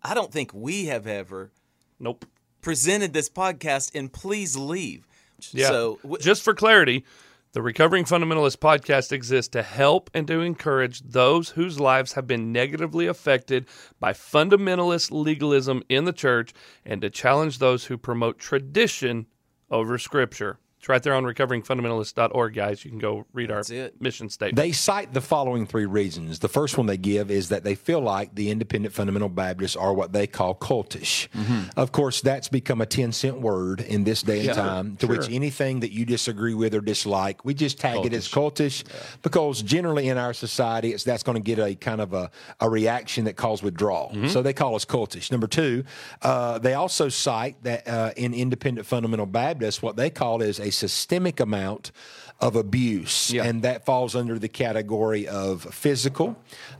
I 0.03 0.15
don't 0.15 0.33
think 0.33 0.55
we 0.55 0.87
have 0.87 1.07
ever 1.07 1.51
nope 1.99 2.25
presented 2.63 3.13
this 3.13 3.29
podcast 3.29 3.95
in 3.95 4.09
please 4.09 4.57
leave. 4.57 5.07
Yeah. 5.53 5.69
So 5.69 5.99
w- 6.03 6.19
just 6.21 6.43
for 6.43 6.55
clarity, 6.55 7.05
the 7.53 7.63
Recovering 7.63 8.05
Fundamentalist 8.05 8.59
podcast 8.59 9.11
exists 9.11 9.51
to 9.53 9.63
help 9.63 10.09
and 10.15 10.27
to 10.29 10.41
encourage 10.41 11.01
those 11.01 11.51
whose 11.51 11.81
lives 11.81 12.13
have 12.13 12.27
been 12.27 12.53
negatively 12.53 13.07
affected 13.09 13.67
by 13.99 14.13
fundamentalist 14.13 15.11
legalism 15.11 15.83
in 15.89 16.05
the 16.05 16.13
church 16.13 16.55
and 16.85 17.01
to 17.03 17.11
challenge 17.11 17.59
those 17.59 17.87
who 17.87 17.99
promote 17.99 18.39
tradition 18.39 19.27
over 19.69 19.99
scripture. 19.99 20.59
It's 20.81 20.89
right 20.89 21.03
there 21.03 21.13
on 21.13 21.25
recoveringfundamentalist.org, 21.25 22.55
guys. 22.55 22.87
You 22.87 22.91
can 22.91 22.99
go 22.99 23.27
read 23.35 23.51
our 23.51 23.63
mission 24.01 24.31
statement. 24.31 24.57
They 24.57 24.73
cite 24.73 25.13
the 25.13 25.21
following 25.21 25.67
three 25.67 25.85
reasons. 25.85 26.39
The 26.39 26.49
first 26.49 26.79
one 26.79 26.87
they 26.87 26.97
give 26.97 27.31
is 27.31 27.51
that 27.51 27.65
they 27.65 27.75
feel 27.75 28.01
like 28.01 28.35
the 28.35 28.49
independent 28.51 28.95
fundamental 28.95 29.29
Baptists 29.29 29.77
are 29.77 29.93
what 29.93 30.15
they 30.15 30.27
call 30.27 30.55
cultish. 30.55 31.29
Of 31.77 31.93
course, 31.93 32.23
that's 32.23 32.49
become 32.49 32.81
a 32.81 32.87
10 32.87 33.13
cent 33.13 33.43
word 33.43 33.83
in 33.83 34.05
this 34.05 34.23
day 34.23 34.39
and 34.39 34.47
Yeah, 34.47 34.53
time, 34.55 34.97
to 34.97 35.07
sure. 35.07 35.17
which 35.19 35.29
anything 35.31 35.81
that 35.81 35.93
you 35.93 36.07
disagree 36.07 36.55
with 36.55 36.75
or 36.75 36.81
dislike, 36.81 37.45
we 37.45 37.53
just 37.53 37.79
tag 37.79 38.07
it 38.07 38.15
as 38.15 38.27
cultish 38.27 38.83
because 39.21 39.61
generally 39.61 40.09
in 40.09 40.17
our 40.17 40.33
society, 40.33 40.95
it's 40.95 41.05
that's 41.05 41.23
going 41.23 41.37
to 41.37 41.43
get 41.45 41.59
a 41.59 41.75
kind 41.75 42.01
of 42.01 42.15
a, 42.15 42.31
a 42.59 42.71
reaction 42.71 43.27
that 43.27 43.37
calls 43.37 43.63
withdrawal. 43.63 44.17
So 44.29 44.41
they 44.41 44.55
call 44.55 44.77
us 44.77 44.87
cultish. 44.87 45.31
Number 45.31 45.47
two, 45.47 45.85
uh, 46.23 46.59
they 46.59 46.73
also 46.73 47.11
cite 47.11 47.63
that 47.65 47.87
uh, 47.87 48.13
in 48.17 48.33
independent 48.33 48.87
fundamental 48.87 49.27
Baptists, 49.27 49.83
what 49.83 49.97
they 49.97 50.09
call 50.09 50.41
is 50.41 50.59
a 50.59 50.70
systemic 50.71 51.41
amount 51.41 51.93
of 52.41 52.57
abuse, 52.57 53.33
and 53.35 53.63
that 53.63 53.85
falls 53.85 54.17
under 54.17 54.39
the 54.39 54.49
category 54.49 55.29
of 55.29 55.63
physical, 55.63 56.37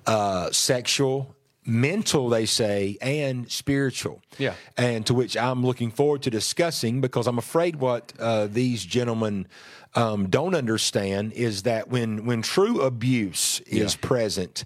uh, 0.07 0.51
sexual, 0.51 1.35
mental, 1.67 2.29
they 2.29 2.47
say, 2.47 2.97
and 3.03 3.51
spiritual. 3.51 4.23
Yeah. 4.39 4.55
And 4.77 5.05
to 5.07 5.15
which 5.15 5.37
I'm 5.37 5.65
looking 5.65 5.91
forward 5.91 6.23
to 6.23 6.31
discussing 6.31 7.01
because 7.01 7.27
I'm 7.27 7.39
afraid 7.39 7.77
what 7.77 8.13
uh, 8.19 8.47
these 8.47 8.85
gentlemen 8.85 9.47
um, 9.95 10.29
don't 10.29 10.55
understand 10.55 11.33
is 11.33 11.65
that 11.65 11.89
when 11.89 12.25
when 12.25 12.43
true 12.43 12.81
abuse 12.81 13.61
is 13.61 13.97
present, 13.97 14.65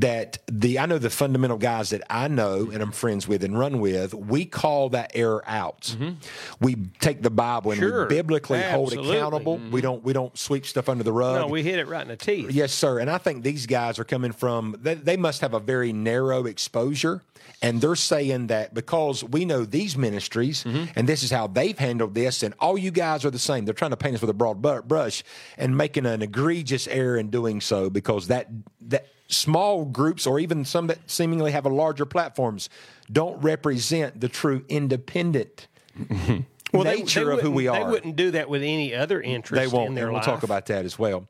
that 0.00 0.38
the 0.50 0.78
I 0.78 0.86
know 0.86 0.98
the 0.98 1.10
fundamental 1.10 1.58
guys 1.58 1.90
that 1.90 2.02
I 2.08 2.28
know 2.28 2.70
and 2.70 2.82
I'm 2.82 2.92
friends 2.92 3.28
with 3.28 3.44
and 3.44 3.58
run 3.58 3.80
with, 3.80 4.14
we 4.14 4.44
call 4.44 4.90
that 4.90 5.12
error 5.14 5.42
out. 5.46 5.96
Mm-hmm. 5.98 6.12
We 6.60 6.76
take 7.00 7.22
the 7.22 7.30
Bible 7.30 7.72
and 7.72 7.80
Sure. 7.80 8.02
we 8.02 8.14
biblically 8.14 8.62
hold 8.62 8.88
Absolutely. 8.88 9.16
accountable. 9.16 9.56
We 9.56 9.62
mm-hmm. 9.62 9.78
don't 9.80 10.04
we 10.04 10.12
don't 10.12 10.36
sweep 10.36 10.66
stuff 10.66 10.88
under 10.88 11.04
the 11.04 11.12
rug. 11.12 11.40
No, 11.40 11.46
we 11.48 11.62
hit 11.62 11.78
it 11.78 11.88
right 11.88 12.02
in 12.02 12.08
the 12.08 12.16
teeth. 12.16 12.50
Yes, 12.50 12.72
sir. 12.72 12.98
And 12.98 13.10
I 13.10 13.18
think 13.18 13.42
these 13.42 13.66
guys 13.66 13.98
are 13.98 14.04
coming 14.04 14.32
from, 14.32 14.76
they, 14.80 14.94
they 14.94 15.16
must 15.16 15.40
have 15.40 15.54
a 15.54 15.60
very 15.60 15.92
narrow 15.92 16.46
exposure. 16.46 17.22
And 17.60 17.80
they're 17.80 17.94
saying 17.94 18.48
that 18.48 18.74
because 18.74 19.22
we 19.22 19.44
know 19.44 19.64
these 19.64 19.96
ministries 19.96 20.64
mm-hmm. 20.64 20.86
and 20.96 21.08
this 21.08 21.22
is 21.22 21.30
how 21.30 21.46
they've 21.46 21.78
handled 21.78 22.14
this, 22.14 22.42
and 22.42 22.54
all 22.58 22.76
you 22.76 22.90
guys 22.90 23.24
are 23.24 23.30
the 23.30 23.38
same. 23.38 23.64
They're 23.64 23.74
trying 23.74 23.92
to 23.92 23.96
paint 23.96 24.16
us 24.16 24.20
with 24.20 24.30
a 24.30 24.34
broad 24.34 24.60
brush 24.62 25.22
and 25.56 25.76
making 25.76 26.06
an 26.06 26.22
egregious 26.22 26.88
error 26.88 27.16
in 27.16 27.30
doing 27.30 27.60
so 27.60 27.88
because 27.88 28.28
that, 28.28 28.48
that 28.80 29.06
small 29.32 29.84
groups 29.84 30.26
or 30.26 30.38
even 30.38 30.64
some 30.64 30.86
that 30.88 30.98
seemingly 31.10 31.52
have 31.52 31.64
a 31.66 31.68
larger 31.70 32.04
platforms 32.04 32.68
don't 33.10 33.40
represent 33.42 34.20
the 34.20 34.28
true 34.28 34.64
independent 34.68 35.66
Well, 36.72 36.84
nature 36.84 37.26
they 37.26 37.32
of 37.34 37.40
who 37.40 37.50
we 37.50 37.68
are. 37.68 37.84
They 37.84 37.90
wouldn't 37.90 38.16
do 38.16 38.30
that 38.30 38.48
with 38.48 38.62
any 38.62 38.94
other 38.94 39.20
interest 39.20 39.60
They 39.60 39.66
won't. 39.66 39.88
in 39.90 39.94
their 39.94 40.06
and 40.06 40.14
we'll 40.14 40.22
talk 40.22 40.42
about 40.42 40.66
that 40.66 40.86
as 40.86 40.98
well. 40.98 41.28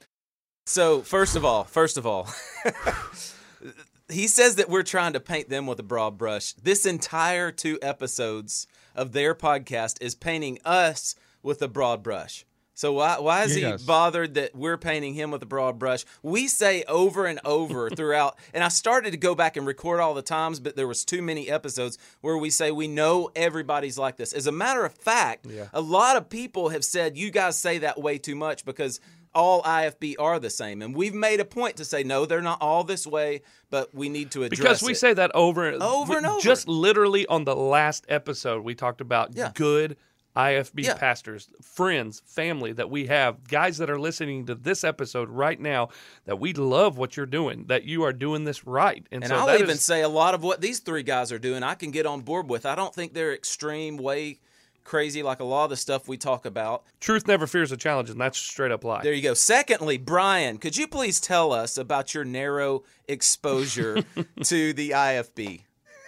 So 0.67 1.01
first 1.01 1.35
of 1.35 1.45
all, 1.45 1.65
first 1.65 1.97
of 1.97 2.07
all, 2.07 2.29
he 4.09 4.29
says 4.29 4.57
that 4.57 4.69
we're 4.69 4.85
trying 4.85 5.15
to 5.15 5.21
paint 5.21 5.49
them 5.49 5.67
with 5.67 5.81
a 5.81 5.83
broad 5.83 6.17
brush. 6.17 6.53
This 6.53 6.87
entire 6.87 7.51
two 7.51 7.79
episodes 7.83 8.69
of 8.95 9.13
their 9.13 9.35
podcast 9.35 10.01
is 10.01 10.15
painting 10.15 10.59
us 10.65 11.17
with 11.43 11.61
a 11.63 11.69
broad 11.69 12.03
brush. 12.05 12.45
So 12.75 12.93
why 12.95 13.19
why 13.19 13.45
is 13.45 13.57
Yes. 13.57 13.81
he 13.83 13.87
bothered 13.87 14.35
that 14.35 14.55
we're 14.55 14.79
painting 14.79 15.15
him 15.15 15.31
with 15.31 15.43
a 15.43 15.47
broad 15.47 15.79
brush? 15.79 16.05
We 16.23 16.49
say 16.49 16.85
over 16.89 17.27
and 17.27 17.39
over 17.45 17.91
throughout, 17.97 18.39
and 18.55 18.65
I 18.65 18.69
started 18.69 19.11
to 19.11 19.17
go 19.19 19.35
back 19.35 19.57
and 19.57 19.67
record 19.67 20.01
all 20.01 20.15
the 20.15 20.23
times, 20.23 20.59
but 20.59 20.75
there 20.77 20.89
was 20.89 21.05
too 21.05 21.21
many 21.23 21.51
episodes 21.51 21.99
where 22.23 22.37
we 22.39 22.49
say 22.51 22.71
we 22.71 22.89
know 22.89 23.31
everybody's 23.37 23.99
like 23.99 24.17
this. 24.17 24.33
As 24.33 24.47
a 24.47 24.53
matter 24.53 24.85
of 24.85 24.95
fact, 24.95 25.47
a 25.73 25.81
lot 25.81 26.17
of 26.17 26.29
people 26.31 26.71
have 26.71 26.85
said 26.85 27.17
you 27.17 27.31
guys 27.31 27.59
say 27.59 27.79
that 27.79 28.01
way 28.01 28.17
too 28.19 28.35
much 28.37 28.65
because 28.65 29.01
all 29.35 29.63
IFB 29.63 30.17
are 30.19 30.39
the 30.39 30.51
same, 30.51 30.83
and 30.83 30.95
we've 30.95 31.15
made 31.15 31.41
a 31.41 31.45
point 31.45 31.77
to 31.77 31.85
say 31.87 32.03
no, 32.03 32.27
they're 32.27 32.43
not 32.43 32.61
all 32.61 32.85
this 32.85 33.07
way, 33.07 33.41
but 33.71 33.95
we 33.95 34.09
need 34.11 34.31
to 34.33 34.45
address 34.45 34.59
because 34.59 34.83
we 34.83 34.93
it. 34.93 34.97
say 34.97 35.15
that 35.15 35.31
over 35.35 35.67
and 35.69 35.83
Over 35.83 36.17
and 36.19 36.27
over. 36.27 36.41
Just 36.41 36.69
literally 36.69 37.27
on 37.27 37.45
the 37.45 37.57
last 37.57 38.05
episode, 38.09 38.63
we 38.65 38.75
talked 38.75 39.01
about 39.01 39.31
Yeah. 39.35 39.51
good 39.55 39.97
IFB 40.37 40.85
Yeah. 40.85 40.95
pastors, 40.95 41.49
friends, 41.63 42.23
family 42.27 42.73
that 42.73 42.89
we 42.89 43.07
have, 43.07 43.47
guys 43.49 43.79
that 43.79 43.91
are 43.91 44.01
listening 44.01 44.47
to 44.47 44.55
this 44.55 44.83
episode 44.85 45.29
right 45.29 45.61
now. 45.61 45.91
That 46.25 46.39
we 46.41 46.53
love 46.55 46.97
what 46.97 47.17
you're 47.17 47.27
doing. 47.27 47.65
That 47.69 47.85
you 47.85 48.03
are 48.05 48.13
doing 48.15 48.45
this 48.45 48.67
right, 48.67 49.07
and, 49.13 49.23
And 49.25 49.31
so 49.31 49.37
I'll 49.37 49.55
even 49.59 49.71
is- 49.71 49.83
say 49.83 50.01
a 50.03 50.09
lot 50.09 50.35
of 50.35 50.43
what 50.43 50.61
these 50.61 50.79
three 50.79 51.03
guys 51.03 51.31
are 51.33 51.39
doing, 51.39 51.63
I 51.63 51.75
can 51.75 51.91
get 51.91 52.07
on 52.07 52.23
board 52.23 52.49
with. 52.49 52.65
I 52.65 52.75
don't 52.75 52.95
think 52.95 53.13
they're 53.13 53.35
extreme, 53.35 53.97
way 53.99 54.39
crazy 54.85 55.23
like 55.23 55.39
a 55.39 55.45
lot 55.45 55.63
of 55.65 55.71
the 55.71 55.77
stuff 55.77 56.09
we 56.09 56.17
talk 56.17 56.45
about. 56.45 56.83
truth 56.99 57.29
never 57.29 57.47
fears 57.47 57.71
a 57.71 57.77
challenge, 57.77 58.11
and 58.11 58.21
that's 58.21 58.37
straight 58.37 58.73
up 58.73 58.83
lie. 58.83 59.01
There 59.03 59.13
you 59.13 59.23
go. 59.23 59.33
Secondly, 59.35 59.97
Brian, 59.97 60.59
could 60.59 60.77
you 60.77 60.89
please 60.89 61.21
tell 61.21 61.53
us 61.53 61.77
about 61.79 62.15
your 62.15 62.25
narrow 62.25 62.83
exposure 63.07 64.03
to 64.45 64.73
the 64.73 64.91
IFB? 64.91 65.61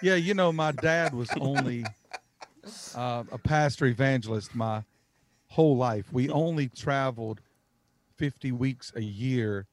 Yeah, 0.02 0.16
you 0.16 0.34
know, 0.34 0.50
my 0.52 0.72
dad 0.72 1.14
was 1.14 1.28
only 1.40 1.84
uh, 2.94 3.24
a 3.32 3.38
pastor 3.38 3.86
evangelist 3.86 4.54
my 4.54 4.82
whole 5.48 5.76
life. 5.76 6.12
We 6.12 6.30
only 6.30 6.68
traveled 6.68 7.40
50 8.16 8.52
weeks 8.52 8.92
a 8.96 9.02
year, 9.02 9.66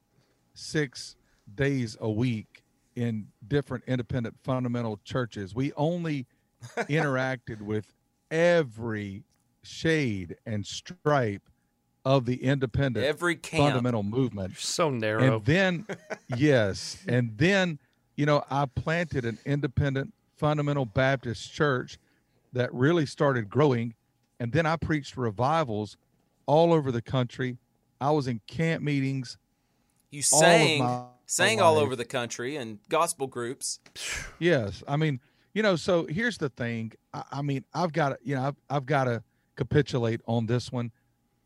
six 0.54 1.16
days 1.56 1.98
a 2.00 2.10
week 2.10 2.64
in 2.96 3.28
different 3.48 3.84
independent 3.88 4.36
fundamental 4.44 5.00
churches. 5.04 5.56
We 5.56 5.74
only 5.74 6.26
interacted 6.78 7.62
with 7.62 7.92
every 8.30 9.24
shade 9.64 10.36
and 10.46 10.66
stripe 10.66 11.44
of 12.04 12.26
the 12.26 12.44
independent 12.44 13.06
Every 13.06 13.36
camp. 13.36 13.64
fundamental 13.64 14.02
movement. 14.04 14.58
so 14.58 14.90
narrow. 14.90 15.36
And 15.36 15.46
then, 15.46 15.86
yes, 16.36 16.98
and 17.08 17.38
then, 17.38 17.78
you 18.16 18.26
know, 18.26 18.44
I 18.50 18.66
planted 18.66 19.24
an 19.26 19.38
independent 19.46 20.14
fundamental 20.36 20.86
Baptist 20.86 21.54
church 21.54 22.00
that 22.54 22.74
really 22.74 23.06
started 23.06 23.50
growing. 23.50 23.96
And 24.40 24.52
then 24.52 24.66
I 24.66 24.76
preached 24.76 25.18
revivals 25.18 25.98
all 26.46 26.74
over 26.74 26.92
the 26.92 27.02
country. 27.02 27.58
I 28.00 28.12
was 28.12 28.28
in 28.28 28.42
camp 28.48 28.84
meetings. 28.84 29.38
You 30.10 30.24
all 30.34 30.40
sang, 30.40 30.80
my 30.80 31.04
sang 31.26 31.62
all 31.62 31.78
over 31.78 31.96
the 31.96 32.06
country 32.06 32.58
and 32.58 32.80
gospel 32.90 33.28
groups. 33.28 33.80
Yes, 34.40 34.84
I 34.88 34.98
mean, 34.98 35.22
you 35.54 35.64
know, 35.64 35.76
so 35.76 36.06
here's 36.06 36.38
the 36.38 36.50
thing. 36.50 36.94
I, 37.14 37.24
I 37.32 37.42
mean, 37.42 37.64
I've 37.74 37.94
got 37.94 38.10
to, 38.10 38.18
you 38.24 38.36
know, 38.36 38.48
I've, 38.48 38.56
I've 38.70 38.86
got 38.86 39.06
to 39.06 39.24
capitulate 39.56 40.22
on 40.26 40.48
this 40.48 40.72
one. 40.72 40.92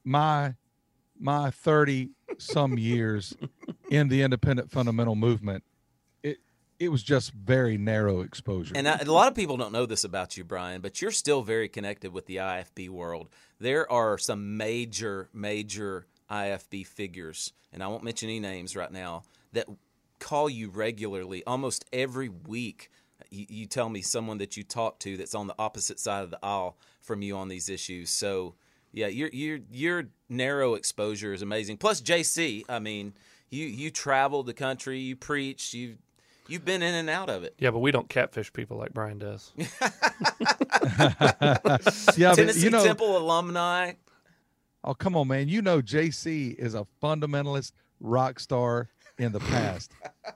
My 0.03 0.55
my 1.19 1.49
30 1.51 2.09
some 2.37 2.77
years 2.77 3.35
in 3.89 4.07
the 4.07 4.21
independent 4.21 4.71
fundamental 4.71 5.15
movement, 5.15 5.63
it 6.79 6.89
was 6.89 7.03
just 7.03 7.31
very 7.31 7.77
narrow 7.77 8.21
exposure. 8.21 8.73
And 8.75 8.87
a 8.87 9.11
lot 9.11 9.27
of 9.27 9.35
people 9.35 9.57
don't 9.57 9.71
know 9.71 9.85
this 9.85 10.03
about 10.03 10.37
you, 10.37 10.43
Brian, 10.43 10.81
but 10.81 11.01
you're 11.01 11.11
still 11.11 11.41
very 11.41 11.69
connected 11.69 12.11
with 12.11 12.25
the 12.25 12.37
IFB 12.37 12.89
world. 12.89 13.29
There 13.59 13.89
are 13.91 14.17
some 14.17 14.57
major, 14.57 15.29
major 15.33 16.05
IFB 16.29 16.85
figures, 16.85 17.53
and 17.71 17.81
I 17.81 17.87
won't 17.87 18.03
mention 18.03 18.29
any 18.29 18.39
names 18.39 18.75
right 18.75 18.91
now, 18.91 19.23
that 19.53 19.67
call 20.19 20.49
you 20.49 20.69
regularly, 20.69 21.43
almost 21.45 21.85
every 21.93 22.29
week. 22.29 22.89
You, 23.29 23.45
you 23.47 23.65
tell 23.65 23.89
me 23.89 24.01
someone 24.01 24.39
that 24.39 24.57
you 24.57 24.63
talk 24.63 24.99
to 24.99 25.17
that's 25.17 25.35
on 25.35 25.47
the 25.47 25.55
opposite 25.57 25.99
side 25.99 26.23
of 26.23 26.31
the 26.31 26.39
aisle 26.43 26.77
from 27.01 27.21
you 27.21 27.37
on 27.37 27.47
these 27.47 27.69
issues. 27.69 28.09
So, 28.09 28.55
yeah, 28.91 29.07
your 29.07 29.29
your 29.29 29.59
your 29.71 30.03
narrow 30.29 30.75
exposure 30.75 31.33
is 31.33 31.41
amazing. 31.41 31.77
Plus, 31.77 32.01
JC, 32.01 32.63
I 32.67 32.79
mean, 32.79 33.13
you 33.49 33.65
you 33.65 33.91
traveled 33.91 34.45
the 34.45 34.53
country, 34.53 34.99
you 34.99 35.15
preached, 35.15 35.73
you 35.73 35.97
you've 36.47 36.65
been 36.65 36.81
in 36.83 36.93
and 36.93 37.09
out 37.09 37.29
of 37.29 37.43
it. 37.43 37.55
yeah, 37.57 37.71
but 37.71 37.79
we 37.79 37.91
don't 37.91 38.09
catfish 38.09 38.51
people 38.53 38.77
like 38.77 38.93
Brian 38.93 39.19
does. 39.19 39.51
yeah, 39.57 39.69
but 41.19 42.35
Tennessee 42.35 42.63
you 42.65 42.69
know, 42.69 42.83
Temple 42.83 43.17
alumni. 43.17 43.93
oh 44.83 44.93
come 44.93 45.15
on, 45.15 45.27
man, 45.27 45.47
you 45.47 45.61
know, 45.61 45.81
JC 45.81 46.55
is 46.55 46.75
a 46.75 46.85
fundamentalist 47.01 47.71
rock 47.99 48.39
star 48.39 48.89
in 49.17 49.31
the 49.31 49.39
past. 49.39 49.91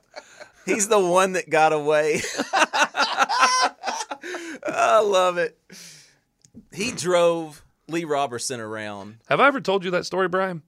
He's 0.66 0.88
the 0.88 1.00
one 1.00 1.32
that 1.32 1.48
got 1.50 1.72
away. 1.72 2.20
I 4.66 5.00
love 5.02 5.38
it. 5.38 5.58
He 6.72 6.92
drove 6.92 7.64
Lee 7.88 8.04
Roberson 8.04 8.60
around. 8.60 9.16
Have 9.28 9.40
I 9.40 9.46
ever 9.46 9.60
told 9.60 9.84
you 9.84 9.90
that 9.92 10.04
story, 10.06 10.28
Brian? 10.28 10.62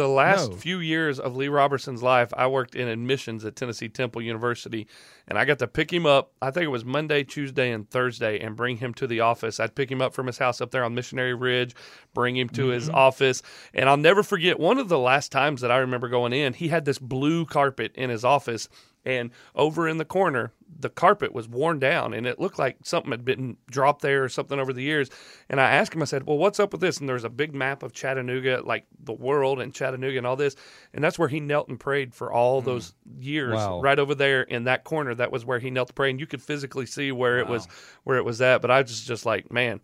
The 0.00 0.08
last 0.08 0.52
No. 0.52 0.56
few 0.56 0.78
years 0.78 1.20
of 1.20 1.36
Lee 1.36 1.48
Roberson's 1.48 2.02
life, 2.02 2.32
I 2.34 2.46
worked 2.46 2.74
in 2.74 2.88
admissions 2.88 3.44
at 3.44 3.54
Tennessee 3.54 3.90
Temple 3.90 4.22
University, 4.22 4.86
and 5.28 5.38
I 5.38 5.44
got 5.44 5.58
to 5.58 5.66
pick 5.66 5.92
him 5.92 6.06
up. 6.06 6.32
I 6.40 6.50
think 6.50 6.64
it 6.64 6.68
was 6.68 6.86
Monday, 6.86 7.22
Tuesday, 7.22 7.70
and 7.70 7.86
Thursday, 7.86 8.40
and 8.40 8.56
bring 8.56 8.78
him 8.78 8.94
to 8.94 9.06
the 9.06 9.20
office. 9.20 9.60
I'd 9.60 9.74
pick 9.74 9.90
him 9.90 10.00
up 10.00 10.14
from 10.14 10.26
his 10.26 10.38
house 10.38 10.62
up 10.62 10.70
there 10.70 10.84
on 10.84 10.94
Missionary 10.94 11.34
Ridge, 11.34 11.74
bring 12.14 12.34
him 12.34 12.48
to 12.48 12.68
his 12.68 12.86
mm-hmm. 12.86 12.94
office, 12.94 13.42
and 13.74 13.90
I'll 13.90 13.98
never 13.98 14.22
forget 14.22 14.58
one 14.58 14.78
of 14.78 14.88
the 14.88 14.98
last 14.98 15.32
times 15.32 15.60
that 15.60 15.70
I 15.70 15.76
remember 15.76 16.08
going 16.08 16.32
in. 16.32 16.54
He 16.54 16.68
had 16.68 16.86
this 16.86 16.98
blue 16.98 17.44
carpet 17.44 17.92
in 17.94 18.08
his 18.08 18.24
office, 18.24 18.70
and 19.04 19.30
over 19.54 19.88
in 19.88 19.96
the 19.96 20.04
corner, 20.04 20.52
the 20.78 20.90
carpet 20.90 21.32
was 21.32 21.48
worn 21.48 21.78
down, 21.78 22.14
and 22.14 22.26
it 22.26 22.38
looked 22.38 22.58
like 22.58 22.78
something 22.82 23.10
had 23.10 23.24
been 23.24 23.56
dropped 23.70 24.02
there 24.02 24.24
or 24.24 24.28
something 24.28 24.58
over 24.58 24.72
the 24.72 24.82
years. 24.82 25.10
And 25.48 25.60
I 25.60 25.70
asked 25.70 25.94
him, 25.94 26.02
I 26.02 26.06
said, 26.06 26.26
"Well, 26.26 26.38
what's 26.38 26.60
up 26.60 26.72
with 26.72 26.80
this?" 26.80 26.98
And 26.98 27.08
there 27.08 27.14
was 27.14 27.24
a 27.24 27.30
big 27.30 27.54
map 27.54 27.82
of 27.82 27.92
Chattanooga, 27.92 28.62
like 28.64 28.86
the 29.02 29.12
world 29.12 29.60
and 29.60 29.74
Chattanooga 29.74 30.18
and 30.18 30.26
all 30.26 30.36
this, 30.36 30.56
and 30.92 31.02
that's 31.02 31.18
where 31.18 31.28
he 31.28 31.40
knelt 31.40 31.68
and 31.68 31.78
prayed 31.78 32.14
for 32.14 32.32
all 32.32 32.60
hmm. 32.60 32.66
those 32.66 32.94
years, 33.18 33.54
Wow. 33.54 33.80
right 33.80 33.98
over 33.98 34.14
there 34.14 34.42
in 34.42 34.64
that 34.64 34.84
corner. 34.84 35.14
That 35.14 35.32
was 35.32 35.44
where 35.44 35.58
he 35.58 35.70
knelt 35.70 35.88
to 35.88 35.94
pray, 35.94 36.10
and 36.10 36.20
you 36.20 36.26
could 36.26 36.42
physically 36.42 36.86
see 36.86 37.12
where 37.12 37.38
it 37.38 37.48
was, 37.48 37.66
where 38.04 38.18
it 38.18 38.24
was 38.24 38.40
at. 38.40 38.60
But 38.62 38.70
I 38.70 38.82
was 38.82 39.00
just 39.00 39.26
like, 39.26 39.50
man. 39.50 39.80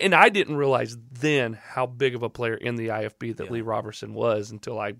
And 0.00 0.12
I 0.12 0.28
didn't 0.28 0.56
realize 0.56 0.96
then 1.12 1.52
how 1.52 1.86
big 1.86 2.16
of 2.16 2.24
a 2.24 2.28
player 2.28 2.54
in 2.54 2.74
the 2.74 2.88
IFB 2.88 3.36
that 3.36 3.48
Lee 3.48 3.60
Roberson 3.60 4.12
was 4.12 4.50
until 4.50 4.76
I, 4.76 4.94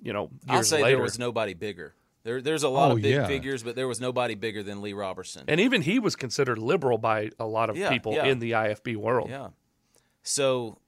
you 0.00 0.12
know, 0.12 0.30
years 0.46 0.48
I'll 0.48 0.62
say 0.62 0.82
later. 0.82 0.96
there 0.98 1.02
was 1.02 1.18
nobody 1.18 1.54
bigger. 1.54 1.92
There, 2.26 2.42
there's 2.42 2.64
a 2.64 2.68
lot 2.68 2.90
Oh, 2.90 2.96
of 2.96 3.02
big 3.02 3.14
yeah. 3.14 3.26
figures, 3.28 3.62
but 3.62 3.76
there 3.76 3.86
was 3.86 4.00
nobody 4.00 4.34
bigger 4.34 4.62
than 4.64 4.82
Lee 4.82 4.92
Roberson. 4.92 5.44
And 5.46 5.60
even 5.60 5.80
he 5.82 6.00
was 6.00 6.16
considered 6.16 6.58
liberal 6.58 6.98
by 6.98 7.30
a 7.38 7.46
lot 7.46 7.70
of 7.70 7.76
Yeah, 7.76 7.88
people 7.88 8.14
yeah. 8.14 8.24
in 8.26 8.40
the 8.40 8.50
IFB 8.50 8.96
world. 8.96 9.30
Yeah. 9.30 9.50
So, 10.22 10.78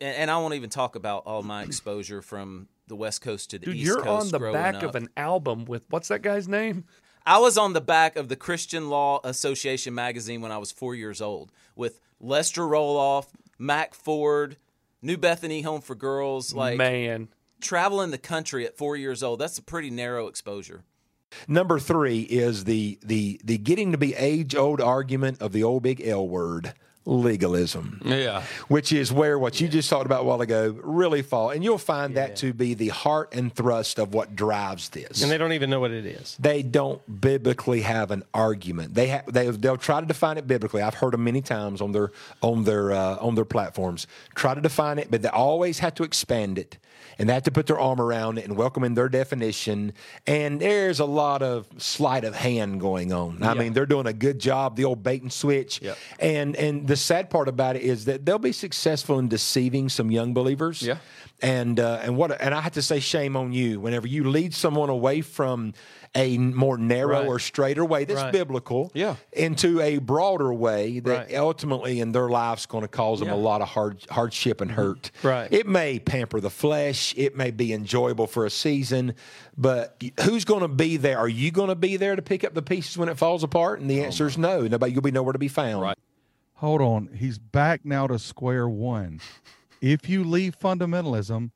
and, 0.00 0.16
and 0.16 0.30
I 0.30 0.36
won't 0.38 0.54
even 0.54 0.68
talk 0.70 0.96
about 0.96 1.22
all 1.26 1.42
my 1.42 1.62
exposure 1.62 2.22
from 2.22 2.68
the 2.88 2.96
West 2.96 3.20
Coast 3.22 3.50
to 3.50 3.58
the 3.58 3.66
Dude, 3.66 3.76
East 3.76 3.86
you're 3.86 4.02
Coast. 4.02 4.34
on 4.34 4.40
the 4.42 4.52
back 4.52 4.76
up. 4.76 4.82
of 4.82 4.94
an 4.96 5.08
album 5.16 5.64
with 5.64 5.86
what's 5.90 6.08
that 6.08 6.22
guy's 6.22 6.48
name? 6.48 6.84
I 7.24 7.38
was 7.38 7.56
on 7.56 7.72
the 7.72 7.80
back 7.80 8.16
of 8.16 8.28
the 8.28 8.34
Christian 8.36 8.88
Law 8.90 9.20
Association 9.22 9.94
magazine 9.94 10.40
when 10.40 10.50
I 10.50 10.58
was 10.58 10.72
four 10.72 10.94
years 10.96 11.20
old 11.20 11.52
with 11.76 12.00
Lester 12.18 12.62
Roloff, 12.62 13.26
Mack 13.58 13.94
Ford, 13.94 14.56
New 15.02 15.16
Bethany 15.16 15.62
Home 15.62 15.82
for 15.82 15.94
Girls, 15.94 16.52
like 16.52 16.76
Man, 16.78 17.28
traveling 17.60 18.10
the 18.10 18.18
country 18.18 18.66
at 18.66 18.76
four 18.76 18.96
years 18.96 19.22
old. 19.22 19.38
That's 19.38 19.58
a 19.58 19.62
pretty 19.62 19.90
narrow 19.90 20.26
exposure. 20.26 20.84
Number 21.46 21.78
three 21.78 22.20
is 22.22 22.64
the 22.64 22.98
the 23.02 23.40
the 23.44 23.58
getting 23.58 23.92
to 23.92 23.98
be 23.98 24.14
age 24.14 24.54
old 24.54 24.80
argument 24.80 25.40
of 25.40 25.52
the 25.52 25.62
old 25.62 25.82
big 25.82 26.04
L 26.04 26.26
word. 26.28 26.74
Legalism, 27.10 28.00
Yeah. 28.04 28.42
which 28.68 28.92
is 28.92 29.12
where 29.12 29.38
what 29.38 29.60
you 29.60 29.66
just 29.68 29.90
talked 29.90 30.06
about 30.06 30.20
a 30.22 30.24
while 30.24 30.40
ago 30.40 30.78
really 30.82 31.22
fall, 31.22 31.50
and 31.50 31.64
you'll 31.64 31.76
find 31.78 32.14
that 32.16 32.36
to 32.36 32.52
be 32.52 32.74
the 32.74 32.88
heart 32.88 33.34
and 33.34 33.52
thrust 33.54 33.98
of 33.98 34.14
what 34.14 34.36
drives 34.36 34.90
this. 34.90 35.20
And 35.22 35.30
they 35.30 35.36
don't 35.36 35.52
even 35.52 35.70
know 35.70 35.80
what 35.80 35.90
it 35.90 36.06
is. 36.06 36.36
they 36.40 36.62
don't 36.62 37.00
biblically 37.20 37.80
have 37.82 38.10
an 38.12 38.22
argument. 38.32 38.94
They 38.94 39.08
have 39.08 39.30
they 39.32 39.50
they'll 39.50 39.76
try 39.76 40.00
to 40.00 40.06
define 40.06 40.38
it 40.38 40.46
biblically. 40.46 40.82
I've 40.82 40.94
heard 40.94 41.12
them 41.12 41.24
many 41.24 41.40
times 41.42 41.80
on 41.80 41.92
their 41.92 42.12
on 42.42 42.64
their 42.64 42.92
uh, 42.92 43.16
on 43.16 43.34
their 43.34 43.44
platforms. 43.44 44.06
Try 44.34 44.54
to 44.54 44.60
define 44.60 44.98
it, 44.98 45.10
but 45.10 45.22
they 45.22 45.28
always 45.28 45.80
have 45.80 45.94
to 45.96 46.04
expand 46.04 46.58
it 46.58 46.78
and 47.18 47.28
they 47.28 47.34
have 47.34 47.42
to 47.42 47.50
put 47.50 47.66
their 47.66 47.78
arm 47.78 48.00
around 48.00 48.38
it 48.38 48.44
and 48.46 48.56
welcome 48.56 48.84
in 48.84 48.94
their 48.94 49.08
definition. 49.08 49.92
And 50.26 50.60
there's 50.60 51.00
a 51.00 51.04
lot 51.04 51.42
of 51.42 51.66
sleight 51.76 52.24
of 52.24 52.34
hand 52.34 52.80
going 52.80 53.12
on. 53.12 53.42
I 53.42 53.54
mean, 53.54 53.72
they're 53.72 53.84
doing 53.86 54.06
a 54.06 54.12
good 54.12 54.38
job, 54.38 54.76
the 54.76 54.84
old 54.84 55.02
bait 55.02 55.22
and 55.22 55.32
switch. 55.32 55.80
And 56.18 56.54
and 56.56 56.86
the 56.86 56.96
sad 57.00 57.30
part 57.30 57.48
about 57.48 57.74
it 57.76 57.82
is 57.82 58.04
that 58.04 58.24
they'll 58.24 58.38
be 58.38 58.52
successful 58.52 59.18
in 59.18 59.28
deceiving 59.28 59.88
some 59.88 60.10
young 60.10 60.32
believers. 60.34 60.82
Yeah. 60.82 60.98
And 61.42 61.80
uh, 61.80 62.00
and 62.02 62.16
what 62.16 62.38
and 62.40 62.54
I 62.54 62.60
have 62.60 62.72
to 62.74 62.82
say 62.82 63.00
shame 63.00 63.34
on 63.36 63.52
you 63.52 63.80
whenever 63.80 64.06
you 64.06 64.28
lead 64.28 64.54
someone 64.54 64.90
away 64.90 65.22
from 65.22 65.72
a 66.14 66.36
more 66.38 66.76
narrow 66.76 67.20
Right. 67.20 67.26
or 67.28 67.38
straighter 67.38 67.84
way 67.84 68.04
that's 68.04 68.20
Right. 68.20 68.32
biblical 68.32 68.90
Yeah. 68.94 69.14
into 69.32 69.80
a 69.80 69.98
broader 69.98 70.52
way 70.52 70.98
that 71.00 71.28
Right. 71.28 71.34
ultimately 71.36 72.00
in 72.00 72.10
their 72.12 72.28
lives 72.28 72.66
going 72.66 72.82
to 72.82 72.88
cause 72.88 73.20
them 73.20 73.28
Yeah. 73.28 73.34
a 73.34 73.36
lot 73.36 73.62
of 73.62 73.68
hard 73.68 74.04
hardship 74.10 74.60
and 74.60 74.72
hurt. 74.72 75.10
Right. 75.22 75.50
It 75.52 75.66
may 75.66 75.98
pamper 75.98 76.40
the 76.40 76.50
flesh. 76.50 77.14
It 77.16 77.36
may 77.36 77.52
be 77.52 77.72
enjoyable 77.72 78.26
for 78.26 78.44
a 78.44 78.50
season, 78.50 79.14
but 79.56 80.02
who's 80.24 80.44
going 80.44 80.60
to 80.62 80.68
be 80.68 80.96
there? 80.98 81.16
Are 81.18 81.28
you 81.28 81.50
going 81.52 81.68
to 81.68 81.74
be 81.76 81.96
there 81.96 82.16
to 82.16 82.22
pick 82.22 82.44
up 82.44 82.52
the 82.54 82.62
pieces 82.62 82.98
when 82.98 83.08
it 83.08 83.16
falls 83.16 83.42
apart? 83.44 83.80
And 83.80 83.88
the 83.88 84.02
answer 84.04 84.26
is 84.26 84.36
no. 84.36 84.66
Nobody. 84.66 84.92
You'll 84.92 85.02
be 85.02 85.10
nowhere 85.12 85.32
to 85.32 85.38
be 85.38 85.48
found. 85.48 85.80
Right. 85.80 85.96
Hold 86.60 86.82
on. 86.82 87.08
He's 87.14 87.38
back 87.38 87.86
now 87.86 88.06
to 88.06 88.18
square 88.18 88.68
one. 88.68 89.22
If 89.80 90.10
you 90.10 90.22
leave 90.22 90.58
fundamentalism, 90.58 91.52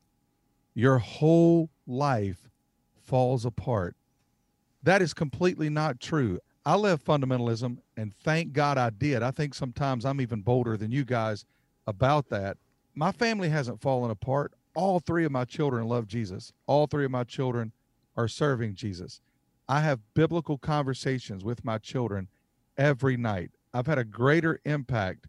your 0.72 0.96
whole 0.96 1.68
life 1.86 2.48
falls 3.02 3.44
apart. 3.44 3.96
That 4.82 5.02
is 5.02 5.12
completely 5.12 5.68
not 5.68 6.00
true. 6.00 6.40
I 6.64 6.76
left 6.76 7.04
fundamentalism, 7.04 7.80
and 7.98 8.14
thank 8.14 8.54
God 8.54 8.78
I 8.78 8.88
did. 8.88 9.22
I 9.22 9.30
think 9.30 9.52
sometimes 9.52 10.06
I'm 10.06 10.22
even 10.22 10.40
bolder 10.40 10.78
than 10.78 10.90
you 10.90 11.04
guys 11.04 11.44
about 11.86 12.30
that. 12.30 12.56
My 12.94 13.12
family 13.12 13.50
hasn't 13.50 13.82
fallen 13.82 14.10
apart. 14.10 14.54
All 14.74 15.00
three 15.00 15.26
of 15.26 15.32
my 15.32 15.44
children 15.44 15.86
love 15.86 16.06
Jesus. 16.06 16.50
All 16.66 16.86
three 16.86 17.04
of 17.04 17.10
my 17.10 17.24
children 17.24 17.72
are 18.16 18.26
serving 18.26 18.74
Jesus. 18.74 19.20
I 19.68 19.80
have 19.80 20.00
biblical 20.14 20.56
conversations 20.56 21.44
with 21.44 21.62
my 21.62 21.76
children 21.76 22.28
every 22.78 23.18
night. 23.18 23.50
I've 23.74 23.88
had 23.88 23.98
a 23.98 24.04
greater 24.04 24.60
impact 24.64 25.26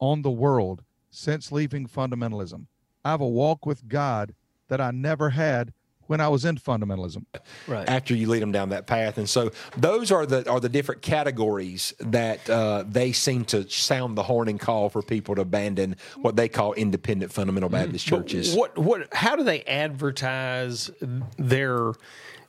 on 0.00 0.22
the 0.22 0.30
world 0.30 0.82
since 1.10 1.52
leaving 1.52 1.86
fundamentalism. 1.86 2.66
I 3.04 3.10
have 3.10 3.20
a 3.20 3.28
walk 3.28 3.64
with 3.64 3.88
God 3.88 4.34
that 4.68 4.80
I 4.80 4.90
never 4.90 5.30
had 5.30 5.72
when 6.08 6.20
I 6.20 6.28
was 6.28 6.44
in 6.44 6.56
fundamentalism. 6.56 7.24
Right. 7.66 7.88
after 7.88 8.14
you 8.14 8.28
lead 8.28 8.42
them 8.42 8.52
down 8.52 8.70
that 8.70 8.86
path. 8.86 9.18
And 9.18 9.28
so 9.28 9.50
those 9.76 10.10
are 10.10 10.26
the 10.26 10.48
are 10.48 10.60
the 10.60 10.68
different 10.68 11.02
categories 11.02 11.94
that 12.00 12.48
uh, 12.50 12.84
they 12.88 13.12
seem 13.12 13.44
to 13.46 13.68
sound 13.68 14.16
the 14.16 14.22
horn 14.24 14.48
and 14.48 14.58
call 14.60 14.88
for 14.88 15.02
people 15.02 15.34
to 15.36 15.42
abandon 15.42 15.96
what 16.16 16.36
they 16.36 16.48
call 16.48 16.74
independent 16.74 17.32
fundamental 17.32 17.68
Baptist 17.68 18.08
But 18.08 18.16
churches. 18.16 18.54
What 18.54 18.78
what? 18.78 19.12
How 19.12 19.36
do 19.36 19.44
they 19.44 19.62
advertise 19.62 20.90
their 21.38 21.92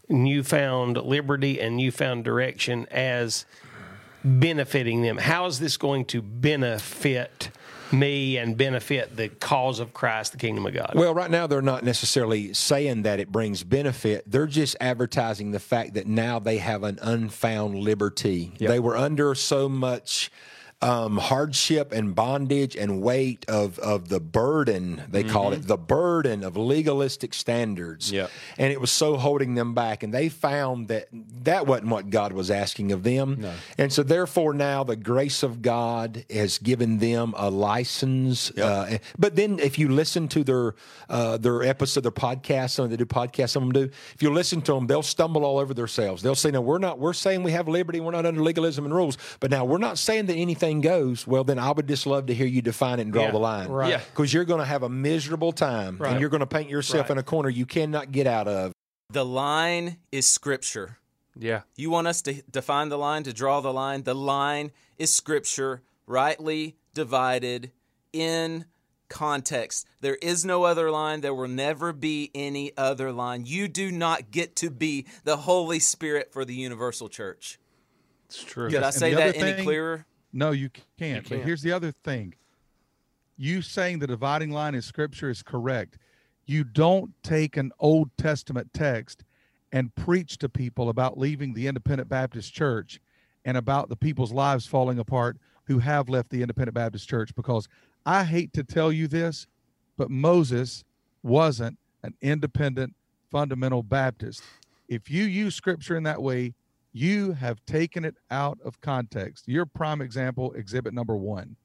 newfound 0.09 0.97
liberty 0.97 1.59
and 1.59 1.77
newfound 1.77 2.23
direction 2.23 2.87
as 2.91 3.45
benefiting 4.23 5.01
them? 5.01 5.17
How 5.17 5.45
is 5.45 5.59
this 5.59 5.77
going 5.77 6.05
to 6.05 6.21
benefit 6.21 7.49
me 7.91 8.37
and 8.37 8.57
benefit 8.57 9.15
the 9.15 9.29
cause 9.29 9.79
of 9.79 9.93
Christ, 9.93 10.33
the 10.33 10.37
kingdom 10.37 10.65
of 10.65 10.73
God? 10.73 10.93
Well, 10.95 11.13
right 11.13 11.31
now 11.31 11.47
they're 11.47 11.61
not 11.61 11.83
necessarily 11.83 12.53
saying 12.53 13.03
that 13.03 13.19
it 13.19 13.31
brings 13.31 13.63
benefit. 13.63 14.23
They're 14.29 14.47
just 14.47 14.75
advertising 14.81 15.51
the 15.51 15.59
fact 15.59 15.93
that 15.93 16.07
now 16.07 16.39
they 16.39 16.57
have 16.57 16.83
an 16.83 16.99
unfound 17.01 17.75
liberty. 17.75 18.51
They 18.59 18.79
were 18.79 18.97
under 18.97 19.35
so 19.35 19.69
much 19.69 20.31
um, 20.81 21.17
hardship 21.17 21.91
and 21.91 22.13
bondage 22.13 22.75
and 22.75 23.01
weight 23.01 23.45
of 23.47 23.79
of 23.79 24.09
the 24.09 24.19
burden 24.19 25.01
they 25.09 25.23
called 25.23 25.53
it 25.53 25.67
the 25.67 25.77
burden 25.77 26.43
of 26.43 26.55
legalistic 26.55 27.33
standards. 27.33 28.11
Yep. 28.11 28.29
and 28.59 28.71
it 28.71 28.79
was 28.79 28.91
so 28.91 29.17
holding 29.17 29.55
them 29.55 29.73
back. 29.73 30.03
And 30.03 30.13
they 30.13 30.29
found 30.29 30.89
that 30.89 31.07
that 31.43 31.65
wasn't 31.65 31.89
what 31.89 32.09
God 32.11 32.31
was 32.33 32.51
asking 32.51 32.91
of 32.91 33.01
them. 33.03 33.43
And 33.77 33.91
so, 33.91 34.03
therefore, 34.03 34.53
now 34.53 34.83
the 34.83 34.95
grace 34.95 35.41
of 35.41 35.61
God 35.63 36.25
has 36.29 36.59
given 36.59 36.99
them 36.99 37.33
a 37.37 37.49
license. 37.49 38.51
Uh, 38.51 38.99
but 39.17 39.35
then, 39.35 39.57
if 39.59 39.79
you 39.79 39.89
listen 39.89 40.27
to 40.29 40.43
their 40.43 40.75
uh, 41.09 41.37
their 41.37 41.63
episode, 41.63 42.01
their 42.01 42.11
podcast, 42.11 42.71
some 42.71 42.85
of 42.85 42.91
them 42.91 42.97
do 42.99 43.05
podcasts, 43.05 43.51
some 43.51 43.63
of 43.63 43.73
them 43.73 43.87
do. 43.87 43.91
If 44.13 44.21
you 44.21 44.31
listen 44.31 44.61
to 44.63 44.73
them, 44.73 44.85
they'll 44.87 45.01
stumble 45.01 45.43
all 45.43 45.57
over 45.57 45.73
themselves. 45.73 46.21
They'll 46.21 46.35
say, 46.35 46.51
"No, 46.51 46.61
we're 46.61 46.77
not. 46.77 46.99
We're 46.99 47.13
saying 47.13 47.41
we 47.43 47.51
have 47.53 47.67
liberty. 47.67 47.99
We're 47.99 48.11
not 48.11 48.25
under 48.25 48.43
legalism 48.43 48.85
and 48.85 48.93
rules. 48.93 49.17
But 49.39 49.49
now 49.49 49.65
we're 49.65 49.77
not 49.79 49.97
saying 49.97 50.27
that 50.27 50.35
anything 50.35 50.66
goes." 50.81 51.25
Well, 51.27 51.43
then 51.43 51.59
I 51.59 51.71
would 51.71 51.87
just 51.87 52.05
love 52.05 52.25
to 52.27 52.33
hear 52.33 52.47
you 52.47 52.61
define 52.61 52.99
it 52.99 53.03
and 53.03 53.13
draw 53.13 53.23
Yeah, 53.23 53.31
the 53.31 53.39
line. 53.39 53.67
right. 53.69 53.89
Yeah. 53.89 54.01
Because 54.11 54.33
you're 54.33 54.45
going 54.45 54.59
to 54.59 54.65
have 54.65 54.83
a 54.83 54.89
miserable 54.89 55.51
time, 55.51 55.97
Right. 55.97 56.11
and 56.11 56.19
you're 56.21 56.29
going 56.29 56.41
to 56.41 56.45
paint 56.47 56.69
yourself 56.69 57.05
Right. 57.09 57.11
in 57.11 57.17
a 57.17 57.23
corner 57.23 57.49
you 57.49 57.65
cannot 57.65 58.11
get 58.11 58.27
out 58.27 58.47
of. 58.47 58.71
The 59.09 59.25
line 59.25 59.97
is 60.11 60.27
scripture. 60.27 60.97
Yeah. 61.39 61.61
You 61.75 61.89
want 61.89 62.07
us 62.07 62.21
to 62.23 62.41
define 62.49 62.89
the 62.89 62.97
line, 62.97 63.23
to 63.23 63.33
draw 63.33 63.61
the 63.61 63.71
line? 63.71 64.03
The 64.03 64.15
line 64.15 64.71
is 64.97 65.13
scripture, 65.13 65.81
rightly 66.07 66.75
divided 66.93 67.71
in 68.11 68.65
context. 69.09 69.85
There 70.01 70.15
is 70.21 70.43
no 70.43 70.63
other 70.65 70.91
line. 70.91 71.21
There 71.21 71.33
will 71.33 71.47
never 71.47 71.93
be 71.93 72.31
any 72.35 72.75
other 72.75 73.11
line. 73.13 73.45
You 73.45 73.67
do 73.69 73.91
not 73.91 74.31
get 74.31 74.55
to 74.57 74.69
be 74.69 75.05
the 75.23 75.37
Holy 75.37 75.79
Spirit 75.79 76.33
for 76.33 76.43
the 76.43 76.55
universal 76.55 77.07
church. 77.07 77.59
It's 78.25 78.43
true. 78.43 78.69
Did 78.69 78.83
I 78.83 78.89
say 78.89 79.13
the 79.13 79.21
other 79.23 79.31
that 79.31 79.37
any 79.41 79.63
clearer? 79.63 80.05
No, 80.33 80.51
you 80.51 80.69
can't. 80.97 81.23
But 81.23 81.35
can't. 81.35 81.45
here's 81.45 81.61
the 81.61 81.71
other 81.71 81.91
thing. 81.91 82.35
You 83.37 83.61
saying 83.61 83.99
the 83.99 84.07
dividing 84.07 84.51
line 84.51 84.75
in 84.75 84.81
scripture 84.81 85.29
is 85.29 85.43
correct. 85.43 85.97
You 86.45 86.63
don't 86.63 87.11
take 87.23 87.57
an 87.57 87.71
Old 87.79 88.09
Testament 88.17 88.69
text 88.73 89.23
and 89.71 89.93
preach 89.95 90.37
to 90.39 90.49
people 90.49 90.89
about 90.89 91.17
leaving 91.17 91.53
the 91.53 91.67
Independent 91.67 92.09
Baptist 92.09 92.53
Church 92.53 92.99
and 93.45 93.57
about 93.57 93.89
the 93.89 93.95
people's 93.95 94.31
lives 94.31 94.65
falling 94.65 94.99
apart 94.99 95.37
who 95.65 95.79
have 95.79 96.09
left 96.09 96.29
the 96.29 96.41
Independent 96.41 96.73
Baptist 96.73 97.07
Church 97.07 97.35
because 97.35 97.67
I 98.05 98.23
hate 98.23 98.53
to 98.53 98.63
tell 98.63 98.91
you 98.91 99.07
this, 99.07 99.47
but 99.97 100.09
Moses 100.09 100.83
wasn't 101.21 101.77
an 102.03 102.15
independent 102.21 102.95
fundamental 103.29 103.83
Baptist. 103.83 104.41
If 104.87 105.11
you 105.11 105.25
use 105.25 105.55
scripture 105.55 105.97
in 105.97 106.03
that 106.03 106.21
way, 106.21 106.53
you 106.97 107.33
have 107.33 107.63
taken 107.65 108.03
it 108.03 108.15
out 108.31 108.57
of 108.65 108.81
context. 108.81 109.47
Your 109.47 109.65
prime 109.65 110.01
example, 110.01 110.53
exhibit 110.53 110.93
number 110.93 111.15
one. 111.15 111.55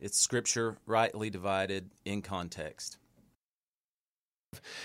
It's 0.00 0.20
scripture 0.20 0.76
rightly 0.86 1.30
divided 1.30 1.90
in 2.04 2.22
context. 2.22 2.98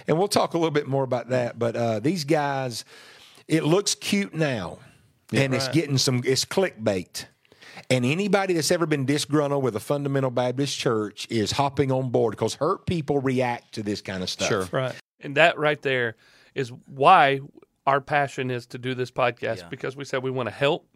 And 0.07 0.17
we'll 0.17 0.27
talk 0.27 0.55
a 0.55 0.57
little 0.57 0.71
bit 0.71 0.87
more 0.87 1.03
about 1.03 1.29
that. 1.29 1.59
But 1.59 1.75
uh, 1.75 1.99
these 1.99 2.23
guys, 2.23 2.85
it 3.47 3.63
looks 3.63 3.93
cute 3.93 4.33
now, 4.33 4.79
and 5.31 5.53
it's 5.53 5.67
getting 5.67 5.97
some. 5.97 6.23
It's 6.25 6.43
clickbait. 6.45 7.25
And 7.91 8.05
anybody 8.05 8.55
that's 8.55 8.71
ever 8.71 8.87
been 8.87 9.05
disgruntled 9.05 9.63
with 9.63 9.75
a 9.75 9.79
fundamental 9.79 10.31
Baptist 10.31 10.77
church 10.77 11.27
is 11.29 11.51
hopping 11.51 11.91
on 11.91 12.09
board 12.09 12.31
because 12.31 12.55
hurt 12.55 12.87
people 12.87 13.19
react 13.19 13.73
to 13.75 13.83
this 13.83 14.01
kind 14.01 14.23
of 14.23 14.29
stuff. 14.29 14.47
Sure. 14.47 14.67
Right. 14.71 14.95
And 15.21 15.37
that 15.37 15.59
right 15.59 15.81
there 15.81 16.15
is 16.55 16.71
why 16.87 17.41
our 17.89 17.99
passion 17.99 18.51
is 18.51 18.67
to 18.67 18.77
do 18.77 18.93
this 18.93 19.09
podcast 19.09 19.57
Yeah. 19.57 19.67
because 19.69 19.95
we 19.97 20.05
said 20.05 20.21
we 20.21 20.29
want 20.31 20.47
to 20.47 20.53
help, 20.53 20.87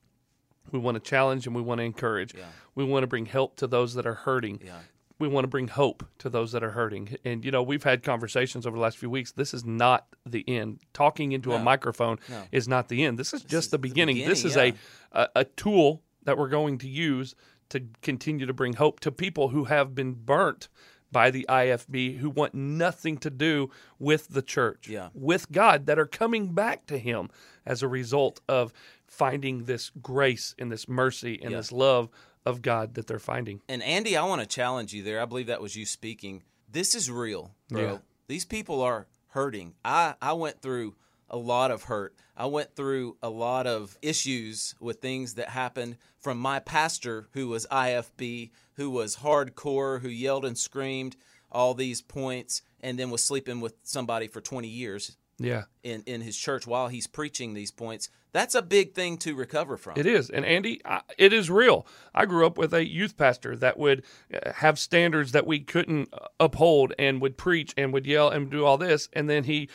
we 0.72 0.78
want 0.80 0.96
to 0.96 1.00
challenge, 1.02 1.48
and 1.48 1.56
we 1.56 1.62
want 1.62 1.80
to 1.80 1.84
encourage. 1.84 2.36
Yeah. 2.36 2.44
We 2.76 2.84
want 2.84 3.02
to 3.04 3.08
bring 3.08 3.26
help 3.26 3.56
to 3.58 3.68
those 3.68 3.96
that 3.96 4.06
are 4.06 4.14
hurting. 4.14 4.62
Yeah. 4.64 4.78
We 5.20 5.28
want 5.28 5.44
to 5.46 5.48
bring 5.48 5.70
hope 5.70 6.06
to 6.20 6.30
those 6.30 6.52
that 6.52 6.64
are 6.64 6.72
hurting. 6.72 7.16
And, 7.26 7.44
you 7.46 7.52
know, 7.52 7.64
we've 7.64 7.84
had 7.84 8.04
conversations 8.04 8.68
over 8.68 8.76
the 8.78 8.82
last 8.82 8.98
few 8.98 9.10
weeks. 9.10 9.32
This 9.32 9.54
is 9.54 9.64
not 9.66 10.06
the 10.26 10.44
end. 10.48 10.82
Talking 10.94 11.32
into 11.32 11.54
a 11.54 11.60
microphone 11.60 12.20
No. 12.30 12.44
is 12.52 12.68
not 12.68 12.90
the 12.90 13.04
end. 13.04 13.18
This 13.18 13.34
is 13.34 13.42
just 13.42 13.54
is 13.68 13.72
the 13.72 13.78
the 13.78 13.82
beginning. 13.88 14.18
this 14.28 14.46
is 14.46 14.54
beginning, 14.54 14.78
a, 15.14 15.22
a, 15.22 15.30
a 15.42 15.44
tool 15.46 16.04
that 16.24 16.38
we're 16.38 16.50
going 16.50 16.78
to 16.80 16.88
use 16.90 17.36
to 17.70 17.84
continue 18.02 18.46
to 18.46 18.54
bring 18.54 18.74
hope 18.74 19.00
to 19.00 19.12
people 19.12 19.50
who 19.50 19.64
have 19.66 19.96
been 19.96 20.14
burnt 20.14 20.68
by 21.14 21.32
the 21.32 21.46
IFB 21.48 22.18
who 22.18 22.30
want 22.30 22.54
nothing 22.54 23.18
to 23.20 23.30
do 23.30 23.70
with 24.00 24.28
the 24.30 24.42
church, 24.42 24.90
Yeah. 24.90 25.10
with 25.14 25.50
God, 25.52 25.86
that 25.86 25.98
are 25.98 26.06
coming 26.06 26.52
back 26.54 26.86
to 26.88 26.98
Him 26.98 27.30
as 27.66 27.82
a 27.82 27.88
result 27.88 28.42
of 28.50 28.74
finding 29.08 29.64
this 29.66 29.90
grace 30.02 30.54
and 30.60 30.70
this 30.72 30.90
mercy 30.90 31.40
and 31.42 31.52
Yeah. 31.52 31.58
this 31.58 31.72
love 31.72 32.10
of 32.46 32.62
God 32.62 32.96
that 32.96 33.08
they're 33.08 33.20
finding. 33.20 33.62
And 33.70 33.82
Andy, 33.84 34.18
I 34.18 34.26
want 34.26 34.42
to 34.42 34.48
challenge 34.48 34.92
you 34.94 35.02
there. 35.04 35.22
I 35.22 35.26
believe 35.26 35.48
that 35.48 35.62
was 35.62 35.78
you 35.78 35.86
speaking. 35.86 36.44
This 36.70 36.94
is 36.96 37.10
real, 37.10 37.56
bro. 37.70 37.82
Yeah. 37.82 37.98
These 38.28 38.44
people 38.46 38.82
are 38.82 39.08
hurting. 39.30 39.76
I 39.86 40.16
I 40.22 40.34
went 40.34 40.62
through 40.62 40.96
a 41.30 41.38
lot 41.38 41.72
of 41.72 41.84
hurt. 41.84 42.16
I 42.36 42.48
went 42.48 42.76
through 42.76 43.18
a 43.22 43.30
lot 43.30 43.66
of 43.68 43.98
issues 44.02 44.76
with 44.80 45.00
things 45.00 45.36
that 45.36 45.50
happened 45.50 45.98
from 46.20 46.38
my 46.40 46.60
pastor 46.60 47.28
who 47.34 47.48
was 47.48 47.66
IFB, 47.72 48.52
who 48.76 48.90
was 48.90 49.18
hardcore, 49.18 50.02
who 50.02 50.10
yelled 50.10 50.46
and 50.46 50.58
screamed 50.58 51.16
all 51.52 51.74
these 51.74 52.02
points 52.02 52.62
and 52.82 52.98
then 52.98 53.10
was 53.10 53.24
sleeping 53.24 53.62
with 53.62 53.76
somebody 53.84 54.28
for 54.28 54.42
20 54.42 54.68
years 54.68 55.16
Yeah. 55.40 55.64
in 55.84 56.04
in 56.06 56.22
his 56.22 56.38
church 56.38 56.66
while 56.68 56.88
he's 56.88 57.08
preaching 57.08 57.54
these 57.54 57.72
points. 57.72 58.10
That's 58.32 58.56
a 58.56 58.64
big 58.64 58.96
thing 58.96 59.18
to 59.20 59.36
recover 59.36 59.78
from. 59.78 59.94
It 59.96 60.08
is. 60.08 60.32
And 60.32 60.44
Andy, 60.44 60.82
I, 60.84 61.02
it 61.20 61.32
is 61.34 61.52
real. 61.52 61.86
I 62.16 62.26
grew 62.26 62.48
up 62.48 62.58
with 62.58 62.74
a 62.74 62.84
youth 62.84 63.16
pastor 63.16 63.56
that 63.58 63.78
would 63.78 64.04
uh, 64.34 64.52
have 64.54 64.80
standards 64.80 65.34
that 65.34 65.46
we 65.46 65.60
couldn't 65.60 66.10
uh, 66.12 66.26
uphold 66.40 66.94
and 66.98 67.22
would 67.22 67.38
preach 67.38 67.76
and 67.78 67.94
would 67.94 68.08
yell 68.08 68.30
and 68.30 68.50
do 68.50 68.66
all 68.66 68.80
this. 68.80 69.08
And 69.14 69.30
then 69.30 69.44
he 69.44 69.70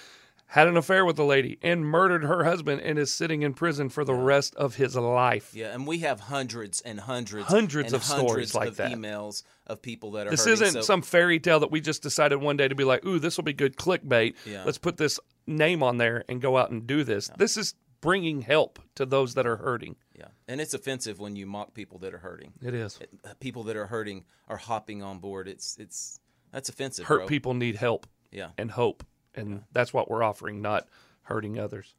had 0.52 0.66
an 0.66 0.76
affair 0.76 1.04
with 1.04 1.18
a 1.18 1.24
lady 1.24 1.58
and 1.62 1.84
murdered 1.84 2.24
her 2.24 2.44
husband 2.44 2.80
and 2.80 2.98
is 2.98 3.12
sitting 3.12 3.42
in 3.42 3.52
prison 3.54 3.88
for 3.88 4.04
the 4.04 4.14
rest 4.14 4.54
of 4.56 4.76
his 4.76 4.96
life. 4.96 5.54
Yeah, 5.54 5.74
and 5.74 5.86
we 5.86 5.98
have 6.00 6.20
hundreds 6.20 6.80
and 6.80 6.98
hundreds, 7.00 7.46
Hundreds 7.48 7.88
and 7.92 7.94
of 7.96 8.02
stories 8.04 8.26
hundreds 8.52 8.54
like 8.54 8.68
of 8.68 8.76
that. 8.78 8.92
emails 8.92 9.42
of 9.66 9.82
people 9.82 10.12
that 10.12 10.26
are. 10.26 10.30
This 10.30 10.40
hurting. 10.46 10.52
isn't 10.54 10.72
So- 10.72 10.80
some 10.80 11.02
fairy 11.02 11.38
tale 11.38 11.60
that 11.60 11.70
we 11.70 11.80
just 11.80 12.02
decided 12.02 12.36
one 12.40 12.56
day 12.56 12.66
to 12.68 12.74
be 12.74 12.84
like, 12.84 13.04
ooh, 13.04 13.18
this 13.18 13.36
will 13.36 13.44
be 13.44 13.52
good 13.52 13.76
clickbait. 13.76 14.34
Yeah. 14.46 14.64
Let's 14.64 14.78
put 14.78 14.96
this 14.96 15.20
name 15.46 15.82
on 15.82 15.98
there 15.98 16.24
and 16.28 16.40
go 16.40 16.56
out 16.56 16.70
and 16.70 16.86
do 16.86 17.04
this. 17.04 17.30
This 17.36 17.56
is 17.56 17.74
bringing 18.00 18.42
help 18.42 18.78
to 18.94 19.04
those 19.04 19.34
that 19.34 19.46
are 19.46 19.56
hurting. 19.56 19.96
Yeah, 20.16 20.28
and 20.46 20.60
it's 20.60 20.72
offensive 20.72 21.18
when 21.20 21.36
you 21.36 21.46
mock 21.46 21.74
people 21.74 21.98
that 21.98 22.14
are 22.14 22.18
hurting. 22.18 22.52
It 22.62 22.72
is. 22.74 22.98
uh, 23.24 23.34
people 23.40 23.64
that 23.64 23.76
are 23.76 23.86
hurting 23.86 24.24
are 24.48 24.56
hopping 24.56 25.02
on 25.02 25.18
board. 25.18 25.46
It's 25.48 25.76
it's 25.78 26.20
that's 26.52 26.68
offensive. 26.68 27.06
Hurt 27.06 27.18
bro. 27.18 27.26
people 27.26 27.54
need 27.54 27.76
help 27.76 28.06
Yeah. 28.32 28.50
and 28.56 28.70
hope. 28.70 29.04
And 29.34 29.62
that's 29.72 29.92
what 29.92 30.10
we're 30.10 30.22
offering, 30.22 30.62
not 30.62 30.88
hurting 31.22 31.58
others. 31.58 31.94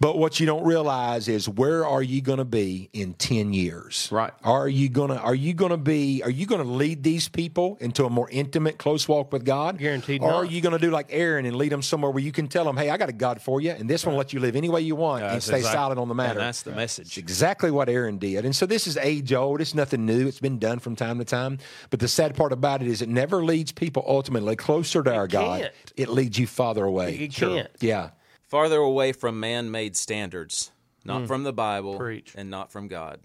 But 0.00 0.18
what 0.18 0.40
you 0.40 0.46
don't 0.46 0.64
realize 0.64 1.28
is 1.28 1.48
where 1.48 1.86
are 1.86 2.02
you 2.02 2.20
going 2.20 2.38
to 2.38 2.44
be 2.44 2.90
in 2.92 3.14
10 3.14 3.52
years? 3.52 4.08
Right. 4.10 4.32
Are 4.42 4.68
you 4.68 4.88
going 4.88 5.10
to 5.10 5.18
are 5.18 5.34
you 5.34 5.54
going 5.54 5.70
to 5.70 5.76
be 5.76 6.22
are 6.22 6.30
you 6.30 6.46
going 6.46 6.62
to 6.62 6.68
lead 6.68 7.02
these 7.02 7.28
people 7.28 7.76
into 7.80 8.04
a 8.04 8.10
more 8.10 8.28
intimate 8.30 8.78
close 8.78 9.08
walk 9.08 9.32
with 9.32 9.44
God? 9.44 9.78
Guaranteed 9.78 10.22
Or 10.22 10.30
not. 10.30 10.36
are 10.36 10.44
you 10.44 10.60
going 10.60 10.72
to 10.72 10.78
do 10.78 10.90
like 10.90 11.06
Aaron 11.10 11.46
and 11.46 11.56
lead 11.56 11.70
them 11.70 11.82
somewhere 11.82 12.10
where 12.10 12.22
you 12.22 12.32
can 12.32 12.48
tell 12.48 12.64
them, 12.64 12.76
"Hey, 12.76 12.90
I 12.90 12.96
got 12.96 13.08
a 13.08 13.12
God 13.12 13.40
for 13.40 13.60
you 13.60 13.70
and 13.70 13.88
this 13.88 14.04
one 14.04 14.14
will 14.14 14.18
let 14.18 14.32
you 14.32 14.40
live 14.40 14.56
any 14.56 14.68
way 14.68 14.80
you 14.80 14.96
want 14.96 15.22
and 15.24 15.42
stay 15.42 15.60
silent 15.62 15.98
on 16.00 16.08
the 16.08 16.14
matter." 16.14 16.38
And 16.38 16.48
that's 16.48 16.62
the 16.62 16.72
message. 16.72 17.06
It's 17.06 17.16
exactly 17.18 17.70
what 17.70 17.88
Aaron 17.88 18.18
did. 18.18 18.44
And 18.44 18.54
so 18.54 18.66
this 18.66 18.86
is 18.86 18.96
age 18.96 19.32
old. 19.32 19.60
It's 19.60 19.74
nothing 19.74 20.04
new. 20.06 20.26
It's 20.26 20.40
been 20.40 20.58
done 20.58 20.78
from 20.80 20.96
time 20.96 21.18
to 21.18 21.24
time. 21.24 21.58
But 21.90 22.00
the 22.00 22.08
sad 22.08 22.34
part 22.34 22.52
about 22.52 22.82
it 22.82 22.88
is 22.88 23.00
it 23.02 23.08
never 23.08 23.44
leads 23.44 23.72
people 23.72 24.04
ultimately 24.06 24.56
closer 24.56 25.02
to 25.02 25.14
our 25.14 25.26
God. 25.26 25.60
can't. 25.62 25.72
It 25.96 26.08
leads 26.08 26.38
you 26.38 26.46
farther 26.46 26.84
away. 26.84 27.14
It 27.16 27.32
can't. 27.32 27.68
Yeah. 27.80 28.10
Farther 28.54 28.78
away 28.78 29.10
from 29.10 29.40
man-made 29.40 29.96
standards, 29.96 30.70
not 31.04 31.22
Mm. 31.22 31.26
from 31.26 31.42
the 31.42 31.52
Bible, 31.52 31.98
Preach. 31.98 32.32
and 32.36 32.48
not 32.48 32.70
from 32.70 32.86
God. 32.86 33.18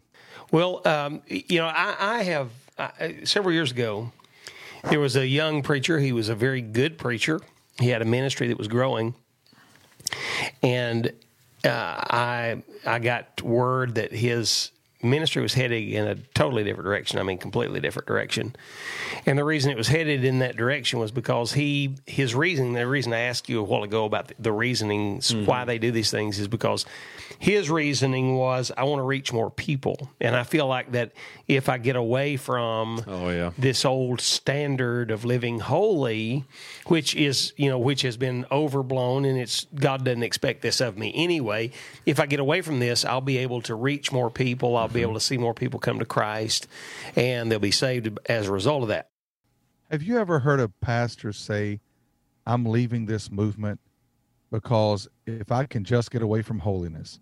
Well, 0.51 0.81
um, 0.87 1.21
you 1.27 1.59
know, 1.59 1.67
I, 1.67 1.95
I 1.99 2.23
have 2.23 2.49
I, 2.79 3.17
several 3.25 3.53
years 3.53 3.69
ago. 3.69 4.11
There 4.89 4.99
was 4.99 5.15
a 5.15 5.27
young 5.27 5.61
preacher. 5.61 5.99
He 5.99 6.11
was 6.13 6.29
a 6.29 6.33
very 6.35 6.61
good 6.61 6.97
preacher. 6.97 7.39
He 7.79 7.89
had 7.89 8.01
a 8.01 8.05
ministry 8.05 8.47
that 8.47 8.57
was 8.57 8.67
growing, 8.67 9.13
and 10.63 11.13
uh, 11.63 11.69
I 11.69 12.63
I 12.83 12.97
got 12.97 13.39
word 13.43 13.95
that 13.95 14.11
his 14.11 14.71
ministry 15.01 15.41
was 15.41 15.53
heading 15.53 15.89
in 15.91 16.07
a 16.07 16.15
totally 16.33 16.63
different 16.63 16.85
direction. 16.85 17.19
I 17.19 17.23
mean, 17.23 17.37
completely 17.37 17.79
different 17.79 18.07
direction. 18.07 18.55
And 19.25 19.37
the 19.37 19.45
reason 19.45 19.71
it 19.71 19.77
was 19.77 19.87
headed 19.87 20.25
in 20.25 20.39
that 20.39 20.57
direction 20.57 20.99
was 20.99 21.11
because 21.11 21.53
he 21.53 21.95
his 22.05 22.35
reason. 22.35 22.73
The 22.73 22.85
reason 22.85 23.13
I 23.13 23.21
asked 23.21 23.47
you 23.47 23.59
a 23.59 23.63
while 23.63 23.83
ago 23.83 24.05
about 24.05 24.27
the, 24.27 24.35
the 24.39 24.51
reasonings 24.51 25.31
mm-hmm. 25.31 25.45
why 25.45 25.65
they 25.65 25.77
do 25.77 25.91
these 25.91 26.11
things 26.11 26.37
is 26.37 26.47
because 26.47 26.85
his 27.37 27.69
reasoning 27.69 28.35
was 28.35 28.71
I 28.75 28.83
want 28.83 28.99
to 28.99 29.03
reach 29.03 29.31
more 29.31 29.49
people, 29.49 30.09
and 30.19 30.35
I 30.35 30.43
feel 30.43 30.67
like 30.67 30.91
that 30.91 31.11
if 31.47 31.69
I 31.69 31.77
get 31.77 31.95
away 31.95 32.35
from 32.35 33.03
Oh, 33.07 33.29
yeah. 33.29 33.51
this 33.57 33.85
old 33.85 34.19
standard 34.19 35.11
of 35.11 35.23
living 35.23 35.59
holy, 35.59 36.43
which 36.87 37.15
is 37.15 37.53
you 37.55 37.69
know 37.69 37.79
which 37.79 38.01
has 38.01 38.17
been 38.17 38.45
overblown, 38.51 39.23
and 39.23 39.39
it's 39.39 39.65
God 39.73 40.03
doesn't 40.03 40.23
expect 40.23 40.61
this 40.61 40.81
of 40.81 40.97
me 40.97 41.13
anyway. 41.15 41.71
If 42.05 42.19
I 42.19 42.25
get 42.25 42.41
away 42.41 42.61
from 42.61 42.79
this, 42.79 43.05
I'll 43.05 43.21
be 43.21 43.37
able 43.37 43.61
to 43.63 43.75
reach 43.75 44.11
more 44.11 44.29
people. 44.29 44.75
I'll 44.75 44.88
be 44.93 44.99
mm-hmm. 44.99 45.09
able 45.09 45.13
to 45.15 45.19
see 45.19 45.37
more 45.37 45.53
people 45.53 45.79
come 45.79 45.99
to 45.99 46.05
Christ, 46.05 46.67
and 47.15 47.51
they'll 47.51 47.59
be 47.59 47.71
saved 47.71 48.17
as 48.27 48.47
a 48.47 48.51
result 48.51 48.83
of 48.83 48.89
that. 48.89 49.09
Have 49.91 50.03
you 50.03 50.17
ever 50.19 50.39
heard 50.39 50.59
a 50.59 50.69
pastor 50.69 51.33
say, 51.33 51.79
I'm 52.45 52.65
leaving 52.65 53.05
this 53.05 53.31
movement 53.31 53.79
because 54.51 55.07
if 55.25 55.51
I 55.51 55.65
can 55.65 55.83
just 55.83 56.11
get 56.11 56.21
away 56.21 56.41
from 56.41 56.59
holiness? 56.59 57.19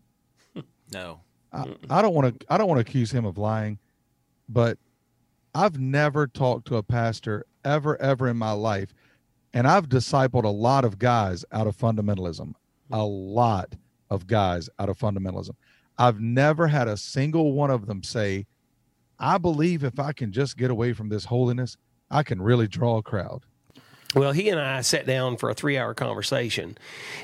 No. 0.93 1.19
I, 1.51 1.65
I 1.89 2.01
don't 2.01 2.13
want 2.13 2.39
to 2.39 2.45
I 2.49 2.57
don't 2.57 2.69
want 2.69 2.77
to 2.77 2.89
accuse 2.89 3.11
him 3.11 3.25
of 3.25 3.37
lying, 3.37 3.77
but 4.47 4.77
I've 5.53 5.77
never 5.77 6.27
talked 6.27 6.65
to 6.67 6.77
a 6.77 6.83
pastor 6.83 7.45
ever 7.65 8.01
ever 8.01 8.29
in 8.29 8.37
my 8.37 8.53
life 8.53 8.93
and 9.53 9.67
I've 9.67 9.89
discipled 9.89 10.43
a 10.43 10.49
lot 10.49 10.85
of 10.85 10.99
guys 10.99 11.43
out 11.51 11.67
of 11.67 11.75
fundamentalism. 11.75 12.53
A 12.91 12.95
mm-hmm. 12.95 13.33
lot 13.35 13.75
of 14.09 14.27
guys 14.27 14.69
out 14.79 14.87
of 14.87 14.97
fundamentalism. 14.97 15.55
I've 15.97 16.19
never 16.19 16.67
had 16.67 16.87
a 16.87 16.97
single 16.97 17.53
one 17.53 17.71
of 17.71 17.87
them 17.87 18.03
say, 18.03 18.45
I 19.19 19.37
believe 19.37 19.83
if 19.83 19.99
I 19.99 20.13
can 20.13 20.31
just 20.31 20.57
get 20.57 20.69
away 20.69 20.93
from 20.93 21.09
this 21.09 21.25
holiness, 21.25 21.75
I 22.09 22.23
can 22.23 22.41
really 22.41 22.67
draw 22.67 22.97
a 22.97 23.03
crowd. 23.03 23.41
Well, 24.15 24.31
he 24.31 24.49
and 24.49 24.59
I 24.59 24.81
sat 24.81 25.05
down 25.05 25.37
for 25.37 25.49
a 25.49 25.53
three 25.53 25.77
hour 25.77 25.93
conversation. 25.93 26.77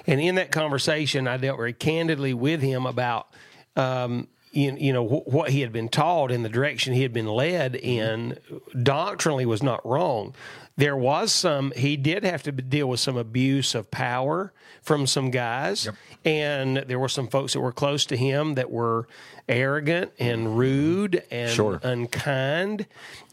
And 0.05 0.19
in 0.19 0.35
that 0.35 0.51
conversation, 0.51 1.27
I 1.27 1.37
dealt 1.37 1.57
very 1.57 1.73
candidly 1.73 2.33
with 2.33 2.61
him 2.61 2.85
about, 2.85 3.27
um, 3.75 4.27
you, 4.51 4.75
you 4.75 4.93
know, 4.93 5.07
wh- 5.07 5.27
what 5.27 5.49
he 5.49 5.61
had 5.61 5.71
been 5.71 5.89
taught 5.89 6.31
and 6.31 6.43
the 6.43 6.49
direction 6.49 6.93
he 6.93 7.03
had 7.03 7.13
been 7.13 7.27
led 7.27 7.75
in 7.75 8.37
doctrinally 8.81 9.45
was 9.45 9.63
not 9.63 9.85
wrong. 9.85 10.35
There 10.75 10.97
was 10.97 11.31
some, 11.31 11.71
he 11.75 11.97
did 11.97 12.23
have 12.23 12.41
to 12.43 12.51
deal 12.51 12.87
with 12.89 12.99
some 12.99 13.15
abuse 13.15 13.75
of 13.75 13.91
power 13.91 14.51
from 14.81 15.05
some 15.05 15.29
guys. 15.29 15.87
And 16.25 16.77
there 16.77 16.97
were 16.97 17.09
some 17.09 17.27
folks 17.27 17.53
that 17.53 17.59
were 17.59 17.71
close 17.71 18.05
to 18.07 18.17
him 18.17 18.55
that 18.55 18.71
were 18.71 19.07
arrogant 19.47 20.11
and 20.19 20.57
rude 20.57 21.23
and 21.29 21.51
Sure. 21.51 21.79
unkind 21.83 22.85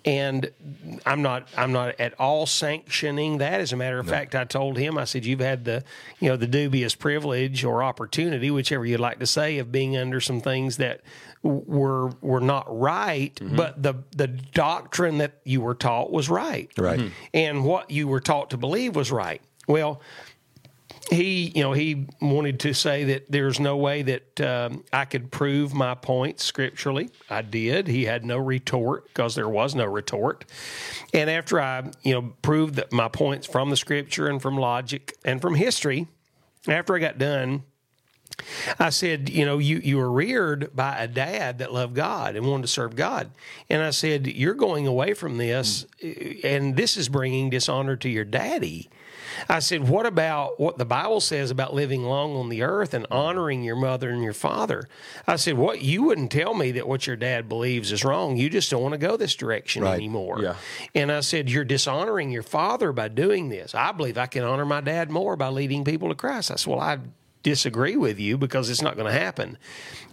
and 0.05 0.51
i'm 1.07 1.23
not 1.23 1.47
i'm 1.57 1.71
not 1.73 1.95
at 2.01 2.19
all 2.19 2.47
sanctioning 2.47 3.39
that 3.39 3.61
as 3.61 3.73
a 3.73 3.77
matter 3.77 3.99
of 4.01 4.09
fact 4.09 4.35
i 4.35 4.43
told 4.45 4.77
him 4.77 4.97
i 4.99 5.05
said 5.05 5.25
you've 5.25 5.39
had 5.39 5.65
the 5.65 5.85
you 6.19 6.29
know 6.29 6.37
the 6.37 6.47
dubious 6.49 6.95
privilege 6.97 7.65
or 7.65 7.83
opportunity 7.85 8.51
whichever 8.51 8.85
you'd 8.85 8.99
like 8.99 9.21
to 9.21 9.27
say 9.27 9.59
of 9.59 9.71
being 9.71 9.97
under 9.97 10.21
some 10.21 10.41
things 10.41 10.79
that 10.79 11.01
were 11.43 12.09
were 12.21 12.41
not 12.41 12.67
right 12.69 13.39
but 13.57 13.83
the 13.83 13.95
the 14.15 14.27
doctrine 14.27 15.19
that 15.19 15.41
you 15.45 15.61
were 15.63 15.75
taught 15.75 16.11
was 16.13 16.29
right 16.29 16.71
Right. 16.77 17.11
and 17.33 17.65
what 17.65 17.91
you 17.91 18.09
were 18.09 18.21
taught 18.21 18.51
to 18.51 18.57
believe 18.59 18.95
was 18.95 19.11
right 19.11 19.41
well 19.67 20.03
he, 21.11 21.51
you 21.57 21.63
know, 21.63 21.73
he 21.73 22.07
wanted 22.21 22.61
to 22.61 22.73
say 22.73 23.03
that 23.05 23.33
there's 23.33 23.59
no 23.59 23.77
way 23.77 24.03
that 24.03 24.41
um, 24.41 24.85
I 24.93 25.07
could 25.07 25.33
prove 25.33 25.75
my 25.75 25.97
point 25.97 26.39
scripturally. 26.39 27.11
I 27.29 27.43
did. 27.43 27.89
He 27.89 28.05
had 28.05 28.25
no 28.25 28.39
retort 28.39 29.09
because 29.09 29.35
there 29.35 29.49
was 29.49 29.75
no 29.75 29.87
retort. 29.87 30.45
And 31.13 31.29
after 31.29 31.61
I, 31.61 31.91
you 32.03 32.15
know, 32.15 32.33
proved 32.43 32.77
that 32.77 32.93
my 32.93 33.09
points 33.09 33.47
from 33.49 33.71
the 33.71 33.77
scripture 33.77 34.29
and 34.29 34.41
from 34.41 34.57
logic 34.57 35.17
and 35.25 35.41
from 35.41 35.57
history, 35.57 36.07
after 36.69 36.95
I 36.95 37.01
got 37.01 37.19
done, 37.19 37.65
I 38.79 38.91
said, 38.91 39.29
you 39.29 39.45
know, 39.45 39.59
you, 39.59 39.79
you 39.83 39.97
were 39.99 40.11
reared 40.11 40.71
by 40.75 40.97
a 40.99 41.09
dad 41.09 41.59
that 41.59 41.73
loved 41.73 41.95
God 41.95 42.37
and 42.37 42.47
wanted 42.47 42.63
to 42.63 42.69
serve 42.69 42.97
God. 42.97 43.31
And 43.69 43.83
I 43.83 43.91
said, 43.91 44.27
you're 44.27 44.55
going 44.55 44.87
away 44.87 45.15
from 45.15 45.37
this, 45.39 45.87
eh, 46.03 46.35
and 46.45 46.77
this 46.77 46.97
is 46.97 47.09
bringing 47.09 47.51
dishonor 47.51 47.97
to 47.97 48.09
your 48.09 48.25
daddy. 48.25 48.89
I 49.49 49.61
said, 49.61 49.89
what 49.89 50.07
about 50.07 50.59
what 50.59 50.77
the 50.77 50.85
Bible 50.85 51.21
says 51.21 51.53
about 51.53 51.73
living 51.73 52.03
long 52.03 52.35
on 52.37 52.49
the 52.49 52.63
earth 52.63 52.95
and 52.95 53.07
honoring 53.13 53.63
your 53.63 53.77
mother 53.77 54.11
and 54.11 54.23
your 54.25 54.33
father? 54.33 54.89
I 55.27 55.37
said, 55.37 55.57
what 55.57 55.81
you 55.83 56.03
wouldn't 56.03 56.33
tell 56.33 56.53
me 56.53 56.73
that 56.73 56.89
what 56.89 57.07
your 57.07 57.15
dad 57.17 57.49
believes 57.49 57.93
is 57.93 58.05
wrong. 58.05 58.37
You 58.37 58.51
just 58.51 58.71
don't 58.71 58.83
want 58.83 58.93
to 58.93 58.99
go 58.99 59.17
this 59.17 59.37
direction 59.37 59.83
Right. 59.85 59.95
anymore. 59.95 60.43
Yeah. 60.43 60.57
And 60.97 61.13
I 61.13 61.21
said, 61.21 61.49
You're 61.49 61.65
dishonoring 61.65 62.31
your 62.31 62.43
father 62.43 62.93
by 62.93 63.07
doing 63.09 63.49
this. 63.51 63.73
I 63.75 63.93
believe 63.93 64.19
I 64.19 64.27
can 64.27 64.43
honor 64.43 64.67
my 64.67 64.81
dad 64.81 65.11
more 65.11 65.37
by 65.37 65.49
leading 65.49 65.85
people 65.85 66.09
to 66.09 66.15
Christ. 66.17 66.51
I 66.51 66.57
said, 66.57 66.71
Well, 66.71 66.81
I 66.81 66.99
disagree 67.43 67.97
with 67.97 68.19
you 68.19 68.37
because 68.37 68.69
it's 68.69 68.83
not 68.83 68.97
going 68.97 69.07
to 69.07 69.19
happen. 69.19 69.59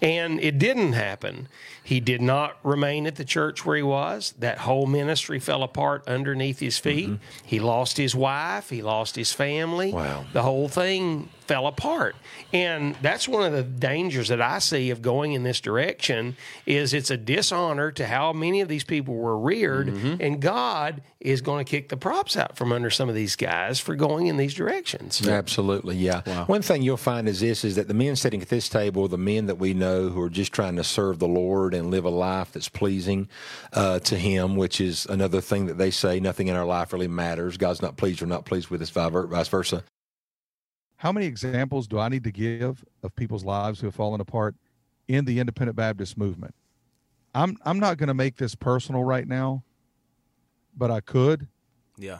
And 0.02 0.40
it 0.40 0.60
didn't 0.60 0.94
happen. 0.94 1.48
He 1.84 2.00
did 2.00 2.22
not 2.22 2.58
remain 2.64 3.08
at 3.08 3.16
the 3.16 3.26
church 3.26 3.66
where 3.66 3.78
he 3.78 3.84
was. 3.84 4.34
That 4.40 4.60
whole 4.60 4.86
ministry 4.86 5.40
fell 5.40 5.64
apart 5.64 6.08
underneath 6.08 6.60
his 6.60 6.78
feet. 6.78 7.10
Mm-hmm. 7.10 7.46
He 7.46 7.60
lost 7.60 7.98
his 7.98 8.14
wife, 8.16 8.70
he 8.70 8.82
lost 8.82 9.16
his 9.16 9.34
family. 9.34 9.94
Wow. 9.94 10.26
The 10.34 10.44
whole 10.44 10.68
thing 10.68 11.30
fell 11.48 11.68
apart. 11.68 12.16
And 12.54 12.96
that's 13.02 13.28
one 13.28 13.44
of 13.44 13.54
the 13.54 13.64
dangers 13.64 14.28
that 14.28 14.42
I 14.42 14.60
see 14.60 14.90
of 14.90 15.02
going 15.02 15.34
in 15.34 15.44
this 15.44 15.60
direction 15.62 16.36
is 16.66 16.94
it's 16.94 17.10
a 17.10 17.18
dishonor 17.18 17.92
to 17.94 18.06
how 18.06 18.34
many 18.34 18.62
of 18.62 18.68
these 18.68 18.84
people 18.84 19.16
were 19.16 19.38
reared 19.38 19.88
and 19.88 20.42
God 20.42 21.02
is 21.20 21.42
going 21.42 21.66
to 21.66 21.70
kick 21.70 21.90
the 21.90 21.98
props 21.98 22.38
out 22.38 22.58
from 22.58 22.72
under 22.72 22.90
some 22.90 23.10
of 23.10 23.16
these 23.16 23.36
guys 23.36 23.80
for 23.80 23.96
going 23.96 24.28
in 24.28 24.38
these 24.38 24.54
directions. 24.54 25.28
Absolutely, 25.28 25.96
yeah. 25.96 26.46
One 26.46 26.62
thing 26.62 26.82
you'll 26.84 26.98
find 26.98 27.28
is 27.28 27.40
this: 27.40 27.64
is 27.64 27.76
that 27.76 27.88
the 27.88 27.94
men 27.94 28.16
sitting 28.16 28.42
at 28.42 28.50
this 28.50 28.70
table, 28.70 29.08
the 29.08 29.18
men 29.18 29.48
that 29.48 29.56
we 29.56 29.74
know 29.74 30.10
who 30.10 30.22
are 30.22 30.30
just 30.30 30.54
trying 30.54 30.76
to 30.76 30.84
serve 30.84 31.20
the 31.20 31.28
Lord 31.28 31.74
and 31.74 31.90
live 31.90 32.06
a 32.06 32.10
life 32.10 32.52
that's 32.52 32.70
pleasing 32.70 33.28
uh, 33.74 34.00
to 34.00 34.16
Him, 34.16 34.56
which 34.56 34.80
is 34.80 35.06
another 35.08 35.42
thing 35.42 35.66
that 35.68 35.78
they 35.78 35.92
say: 35.92 36.20
nothing 36.20 36.48
in 36.48 36.56
our 36.56 36.66
life 36.66 36.94
really 36.94 37.08
matters. 37.08 37.58
God's 37.58 37.82
not 37.82 37.98
pleased 37.98 38.22
or 38.22 38.28
not 38.28 38.46
pleased 38.46 38.70
with 38.70 38.82
us, 38.82 38.90
vice 38.90 39.48
versa. 39.48 39.84
How 40.98 41.12
many 41.12 41.26
examples 41.28 41.88
do 41.88 42.00
I 42.00 42.10
need 42.10 42.24
to 42.24 42.32
give 42.32 42.84
of 43.04 43.16
people's 43.16 43.46
lives 43.46 43.80
who 43.80 43.88
have 43.88 43.96
fallen 43.96 44.20
apart 44.20 44.56
in 45.08 45.26
the 45.26 45.40
independent 45.40 45.76
Baptist 45.76 46.18
movement? 46.18 46.56
I'm 47.36 47.58
I'm 47.66 47.80
not 47.80 47.98
going 47.98 48.08
to 48.08 48.14
make 48.16 48.38
this 48.38 48.56
personal 48.56 49.04
right 49.04 49.28
now, 49.28 49.64
but 50.76 50.90
I 50.90 51.02
could. 51.02 51.48
Yeah. 51.98 52.20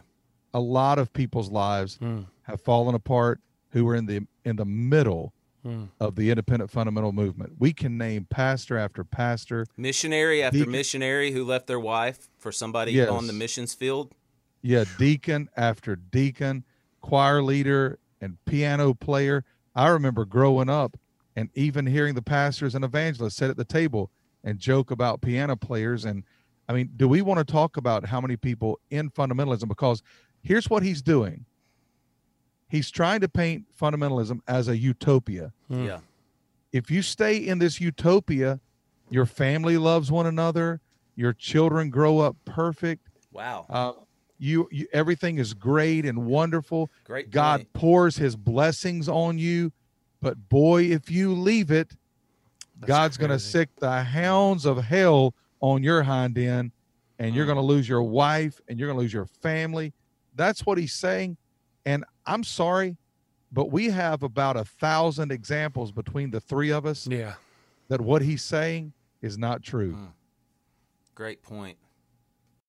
A 0.54 0.60
lot 0.60 1.00
of 1.00 1.12
people's 1.12 1.50
lives 1.50 2.00
have 2.44 2.62
fallen 2.62 2.94
apart 2.96 3.40
who 3.72 3.84
were 3.86 3.96
in 3.96 4.06
the 4.06 4.22
in 4.46 4.56
the 4.56 4.66
middle 4.66 5.34
Hmm. 5.64 5.86
of 6.00 6.16
the 6.16 6.30
independent 6.30 6.70
fundamental 6.70 7.12
movement. 7.12 7.54
We 7.58 7.74
can 7.74 7.98
name 7.98 8.26
pastor 8.30 8.78
after 8.78 9.04
pastor. 9.04 9.66
Missionary 9.76 10.44
after 10.44 10.60
Deacon- 10.60 10.72
missionary 10.72 11.32
who 11.32 11.44
left 11.44 11.66
their 11.66 11.80
wife 11.80 12.30
for 12.38 12.52
somebody 12.52 12.92
Yes. 12.92 13.10
on 13.10 13.26
the 13.26 13.34
missions 13.34 13.74
field. 13.74 14.14
Yeah, 14.62 14.86
deacon 15.00 15.50
after 15.58 15.96
deacon, 15.96 16.64
choir 17.02 17.42
leader 17.42 17.98
and 18.22 18.38
piano 18.46 18.94
player. 18.94 19.44
I 19.76 19.90
remember 19.90 20.26
growing 20.26 20.70
up 20.70 20.98
and 21.36 21.50
even 21.54 21.86
hearing 21.86 22.16
the 22.16 22.22
pastors 22.22 22.74
and 22.74 22.84
evangelists 22.84 23.36
sit 23.36 23.50
at 23.50 23.58
the 23.58 23.66
table 23.66 24.12
and 24.44 24.58
joke 24.58 24.92
about 24.92 25.22
piano 25.22 25.56
players. 25.56 26.06
And 26.06 26.24
I 26.68 26.74
mean, 26.74 26.92
do 26.96 27.08
we 27.08 27.22
want 27.22 27.40
to 27.40 27.46
talk 27.46 27.78
about 27.78 28.08
how 28.08 28.20
many 28.20 28.38
people 28.38 28.80
in 28.90 29.12
fundamentalism? 29.12 29.68
Because 29.68 30.02
here's 30.42 30.70
what 30.70 30.84
he's 30.84 31.02
doing 31.02 31.46
he's 32.70 32.92
trying 32.92 33.22
to 33.22 33.30
paint 33.30 33.66
fundamentalism 33.80 34.40
as 34.48 34.68
a 34.68 34.78
utopia. 34.78 35.54
Yeah. 35.70 36.00
If 36.72 36.92
you 36.92 37.02
stay 37.02 37.38
in 37.38 37.60
this 37.60 37.80
utopia, 37.80 38.60
your 39.10 39.26
family 39.26 39.78
loves 39.78 40.12
one 40.12 40.26
another, 40.26 40.82
your 41.16 41.34
children 41.34 41.90
grow 41.90 42.20
up 42.20 42.36
perfect. 42.46 43.08
Wow. 43.32 43.66
Uh, 43.70 43.94
you, 44.40 44.68
you 44.72 44.88
everything 44.94 45.38
is 45.38 45.54
great 45.54 46.06
and 46.06 46.26
wonderful. 46.26 46.90
Great 47.04 47.32
God 47.32 47.60
point. 47.60 47.74
pours 47.74 48.18
his 48.18 48.36
blessings 48.36 49.10
on 49.10 49.38
you, 49.38 49.72
but 50.22 50.50
boy, 50.50 50.84
if 50.84 51.10
you 51.10 51.34
leave 51.34 51.72
it, 51.72 51.96
God's 52.86 53.18
going 53.18 53.32
to 53.32 53.40
sic 53.40 53.70
the 53.78 54.04
hounds 54.04 54.66
of 54.66 54.84
hell 54.84 55.34
on 55.60 55.84
your 55.84 56.04
hind 56.04 56.38
end, 56.38 56.72
and 57.20 57.34
you're 57.34 57.46
mm. 57.46 57.50
going 57.50 57.58
to 57.58 57.64
lose 57.64 57.90
your 57.90 58.04
wife 58.04 58.62
and 58.68 58.80
you're 58.80 58.88
going 58.88 58.98
to 58.98 59.02
lose 59.02 59.14
your 59.14 59.26
family. 59.26 59.94
That's 60.36 60.66
what 60.66 60.78
he's 60.78 60.94
saying. 60.94 61.38
And 61.86 62.06
I'm 62.26 62.44
sorry, 62.44 62.98
but 63.52 63.72
we 63.72 63.90
have 63.90 64.22
about 64.22 64.58
a 64.58 64.66
thousand 64.66 65.32
examples 65.32 65.92
between 65.92 66.32
the 66.32 66.40
three 66.40 66.70
of 66.72 66.86
us 66.86 67.08
Yeah. 67.08 67.36
that 67.88 68.02
what 68.02 68.22
he's 68.22 68.44
saying 68.44 68.94
is 69.22 69.38
not 69.38 69.64
true. 69.64 69.94
Mm. 69.94 70.12
Great 71.16 71.42
point. 71.42 71.78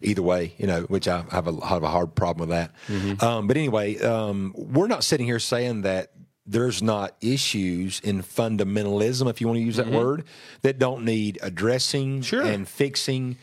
Either 0.01 0.23
way, 0.23 0.55
you 0.59 0.67
know, 0.67 0.83
which 0.83 1.09
I 1.09 1.25
have 1.31 1.47
a 1.47 1.67
have 1.67 1.83
a 1.83 1.89
hard 1.89 2.15
problem 2.15 2.49
with 2.49 2.57
that. 2.57 3.23
Um, 3.23 3.47
but 3.47 3.57
anyway, 3.57 3.99
um, 3.99 4.53
we're 4.57 4.87
not 4.87 5.05
sitting 5.05 5.27
here 5.27 5.39
saying 5.41 5.83
that 5.83 6.13
there's 6.47 6.83
not 6.83 7.15
issues 7.21 8.01
in 8.01 8.23
fundamentalism, 8.23 9.29
if 9.29 9.41
you 9.41 9.47
want 9.49 9.59
to 9.59 9.63
use 9.65 9.77
that 9.77 9.87
Mhm. 9.89 9.93
word, 10.03 10.25
that 10.63 10.79
don't 10.79 11.05
need 11.05 11.39
addressing 11.43 12.23
and 12.43 12.67
fixing. 12.69 13.37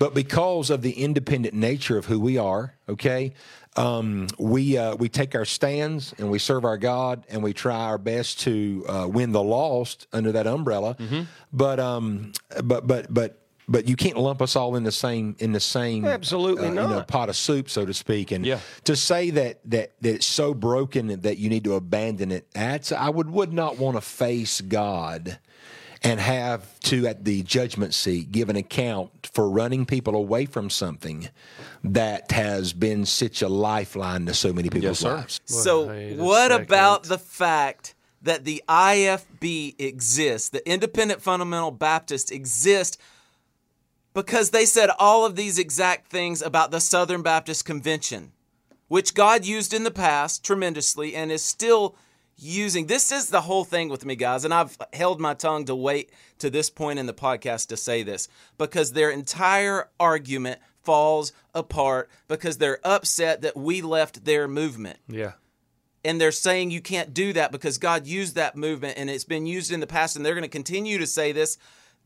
But 0.00 0.14
because 0.14 0.70
of 0.70 0.82
the 0.82 0.92
independent 0.92 1.54
nature 1.54 1.98
of 1.98 2.06
who 2.06 2.20
we 2.20 2.38
are, 2.38 2.74
okay, 2.88 3.32
um, 3.76 4.28
we 4.38 4.76
uh, 4.78 4.94
we 4.96 5.08
take 5.08 5.34
our 5.34 5.44
stands 5.44 6.14
and 6.18 6.30
we 6.30 6.38
serve 6.38 6.64
our 6.64 6.78
God 6.78 7.24
and 7.28 7.42
we 7.42 7.52
try 7.52 7.76
our 7.84 7.98
best 7.98 8.40
to 8.40 8.84
uh, 8.88 9.08
win 9.08 9.32
the 9.32 9.42
lost 9.42 10.06
under 10.12 10.32
that 10.32 10.46
umbrella. 10.46 10.96
But 11.52 11.78
um, 11.80 12.32
but 12.62 12.86
but 12.86 13.12
but 13.12 13.40
but 13.68 13.86
you 13.86 13.94
can't 13.94 14.16
lump 14.16 14.40
us 14.40 14.56
all 14.56 14.74
in 14.76 14.82
the 14.82 14.92
same 14.92 15.36
in 15.38 15.52
the 15.52 15.60
same 15.60 16.04
Absolutely 16.04 16.68
uh, 16.68 16.70
you 16.70 16.74
know, 16.74 17.02
pot 17.02 17.28
of 17.28 17.36
soup, 17.36 17.68
so 17.68 17.84
to 17.84 17.94
speak. 17.94 18.32
And 18.32 18.44
Yeah. 18.44 18.60
to 18.84 18.96
say 18.96 19.30
that 19.30 19.60
that 19.66 19.92
that 20.00 20.14
it's 20.14 20.26
so 20.26 20.54
broken 20.54 21.20
that 21.20 21.38
you 21.38 21.48
need 21.50 21.64
to 21.64 21.74
abandon 21.74 22.32
it, 22.32 22.50
that's 22.52 22.90
I 22.90 23.10
would 23.10 23.30
would 23.30 23.52
not 23.52 23.78
want 23.78 23.96
to 23.96 24.00
face 24.00 24.60
God 24.62 25.38
and 26.02 26.20
have 26.20 26.78
to 26.80 27.06
at 27.06 27.24
the 27.24 27.42
judgment 27.42 27.92
seat 27.92 28.30
give 28.30 28.48
an 28.48 28.56
account 28.56 29.28
for 29.32 29.50
running 29.50 29.84
people 29.84 30.14
away 30.14 30.46
from 30.46 30.70
something 30.70 31.28
that 31.82 32.30
has 32.30 32.72
been 32.72 33.04
such 33.04 33.42
a 33.42 33.48
lifeline 33.48 34.26
to 34.26 34.34
so 34.34 34.52
many 34.52 34.70
people's 34.70 35.00
sir. 35.00 35.16
lives. 35.16 35.40
So, 35.44 35.86
what 36.16 36.50
second. 36.50 36.66
about 36.66 37.04
the 37.04 37.18
fact 37.18 37.94
that 38.22 38.44
the 38.44 38.62
IFB 38.68 39.74
exists, 39.78 40.48
the 40.50 40.68
Independent 40.68 41.20
Fundamental 41.22 41.70
Baptist 41.70 42.32
exist, 42.32 43.00
because 44.18 44.50
they 44.50 44.64
said 44.66 44.90
all 44.98 45.24
of 45.24 45.36
these 45.36 45.60
exact 45.60 46.10
things 46.10 46.42
about 46.42 46.72
the 46.72 46.80
Southern 46.80 47.22
Baptist 47.22 47.64
Convention, 47.64 48.32
which 48.88 49.14
God 49.14 49.44
used 49.44 49.72
in 49.72 49.84
the 49.84 49.92
past 49.92 50.44
tremendously 50.44 51.14
and 51.14 51.30
is 51.30 51.44
still 51.44 51.94
using. 52.36 52.86
This 52.86 53.12
is 53.12 53.28
the 53.30 53.42
whole 53.42 53.62
thing 53.64 53.88
with 53.88 54.04
me, 54.04 54.16
guys, 54.16 54.44
and 54.44 54.52
I've 54.52 54.76
held 54.92 55.20
my 55.20 55.34
tongue 55.34 55.66
to 55.66 55.74
wait 55.76 56.10
to 56.40 56.50
this 56.50 56.68
point 56.68 56.98
in 56.98 57.06
the 57.06 57.14
podcast 57.14 57.68
to 57.68 57.76
say 57.76 58.02
this 58.02 58.28
because 58.58 58.92
their 58.92 59.10
entire 59.10 59.88
argument 60.00 60.60
falls 60.82 61.32
apart 61.54 62.10
because 62.26 62.58
they're 62.58 62.80
upset 62.82 63.42
that 63.42 63.56
we 63.56 63.82
left 63.82 64.24
their 64.24 64.48
movement 64.48 64.98
Yeah. 65.08 65.32
and 66.04 66.20
they're 66.20 66.32
saying 66.32 66.72
you 66.72 66.80
can't 66.80 67.14
do 67.14 67.32
that 67.34 67.52
because 67.52 67.78
God 67.78 68.06
used 68.06 68.34
that 68.34 68.56
movement 68.56 68.98
and 68.98 69.08
it's 69.10 69.24
been 69.24 69.46
used 69.46 69.70
in 69.70 69.78
the 69.78 69.86
past 69.86 70.16
and 70.16 70.26
they're 70.26 70.34
going 70.34 70.42
to 70.42 70.48
continue 70.48 70.98
to 70.98 71.06
say 71.06 71.30
this. 71.30 71.56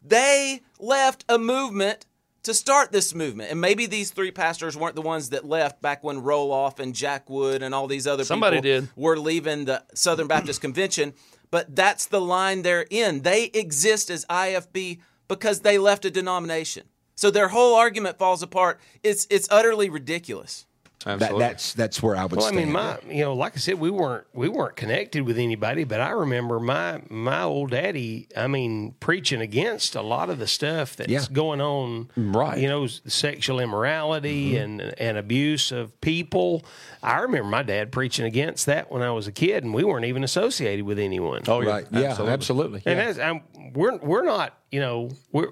They 0.05 0.63
left 0.79 1.25
a 1.29 1.39
movement 1.39 2.07
to 2.43 2.55
start 2.55 2.91
this 2.91 3.15
movement. 3.15 3.51
And 3.51 3.61
maybe 3.61 3.87
these 3.87 4.11
three 4.11 4.33
pastors 4.33 4.77
weren't 4.77 4.97
the 4.97 5.03
ones 5.03 5.31
that 5.31 5.45
left 5.45 5.81
back 5.81 6.03
when 6.03 6.23
Roloff 6.23 6.81
and 6.81 6.95
Jack 6.95 7.31
Wood 7.31 7.63
and 7.63 7.75
all 7.75 7.87
these 7.87 8.07
other 8.07 8.25
Somebody 8.25 8.57
people 8.57 8.81
did. 8.81 8.89
were 8.97 9.17
leaving 9.17 9.65
the 9.65 9.85
Southern 9.95 10.27
Baptist 10.27 10.61
Convention, 10.61 11.15
but 11.51 11.75
that's 11.77 12.07
the 12.07 12.21
line 12.21 12.63
they're 12.63 12.87
in. 12.91 13.23
They 13.23 13.45
exist 13.55 14.11
as 14.11 14.25
IFB 14.27 15.01
because 15.29 15.61
they 15.61 15.79
left 15.79 16.05
a 16.05 16.11
denomination. 16.11 16.85
So 17.15 17.31
their 17.31 17.49
whole 17.49 17.77
argument 17.77 18.19
falls 18.19 18.43
apart. 18.43 18.81
It's 19.03 19.27
it's 19.31 19.47
utterly 19.51 19.89
ridiculous. 19.89 20.67
That, 21.05 21.39
that's 21.39 21.73
that's 21.75 22.03
where 22.03 22.17
I 22.17 22.25
would 22.25 22.37
Well, 22.37 22.47
I 22.47 22.51
mean, 22.53 22.73
my 22.73 22.99
you 23.09 23.23
know, 23.23 23.35
like 23.35 23.55
I 23.55 23.59
said, 23.59 23.79
we 23.81 23.91
weren't 23.91 24.25
we 24.35 24.49
weren't 24.49 24.77
connected 24.77 25.23
with 25.23 25.39
anybody, 25.39 25.85
but 25.85 26.01
I 26.01 26.11
remember 26.11 26.61
my 26.61 27.03
my 27.09 27.43
old 27.43 27.71
daddy. 27.71 28.29
I 28.37 28.47
mean, 28.47 28.95
preaching 29.01 29.41
against 29.41 29.95
a 29.95 30.03
lot 30.03 30.31
of 30.31 30.39
the 30.39 30.47
stuff 30.47 30.97
that's 30.97 31.11
Yeah. 31.11 31.25
going 31.33 31.61
on, 31.61 32.11
Right. 32.17 32.59
You 32.59 32.69
know, 32.69 32.87
sexual 32.87 33.61
immorality 33.61 34.53
mm-hmm. 34.53 34.63
and 34.63 34.81
and 34.99 35.19
abuse 35.19 35.73
of 35.73 35.99
people. 36.01 36.65
I 37.03 37.19
remember 37.21 37.49
my 37.49 37.63
dad 37.63 37.91
preaching 37.91 38.25
against 38.27 38.67
that 38.67 38.91
when 38.93 39.03
I 39.03 39.11
was 39.11 39.27
a 39.27 39.33
kid, 39.33 39.65
and 39.65 39.75
we 39.75 39.85
weren't 39.85 40.05
even 40.07 40.23
associated 40.25 40.85
with 40.85 40.99
anyone. 40.99 41.43
Oh, 41.49 41.61
right? 41.63 41.87
Yeah, 41.91 42.11
Absolutely. 42.11 42.33
absolutely. 42.33 42.83
And 42.87 42.99
Yeah. 42.99 43.07
that's, 43.07 43.19
I'm, 43.19 43.73
we're 43.75 43.97
we're 43.99 44.25
not, 44.25 44.57
you 44.71 44.81
know, 44.81 45.11
we're 45.33 45.49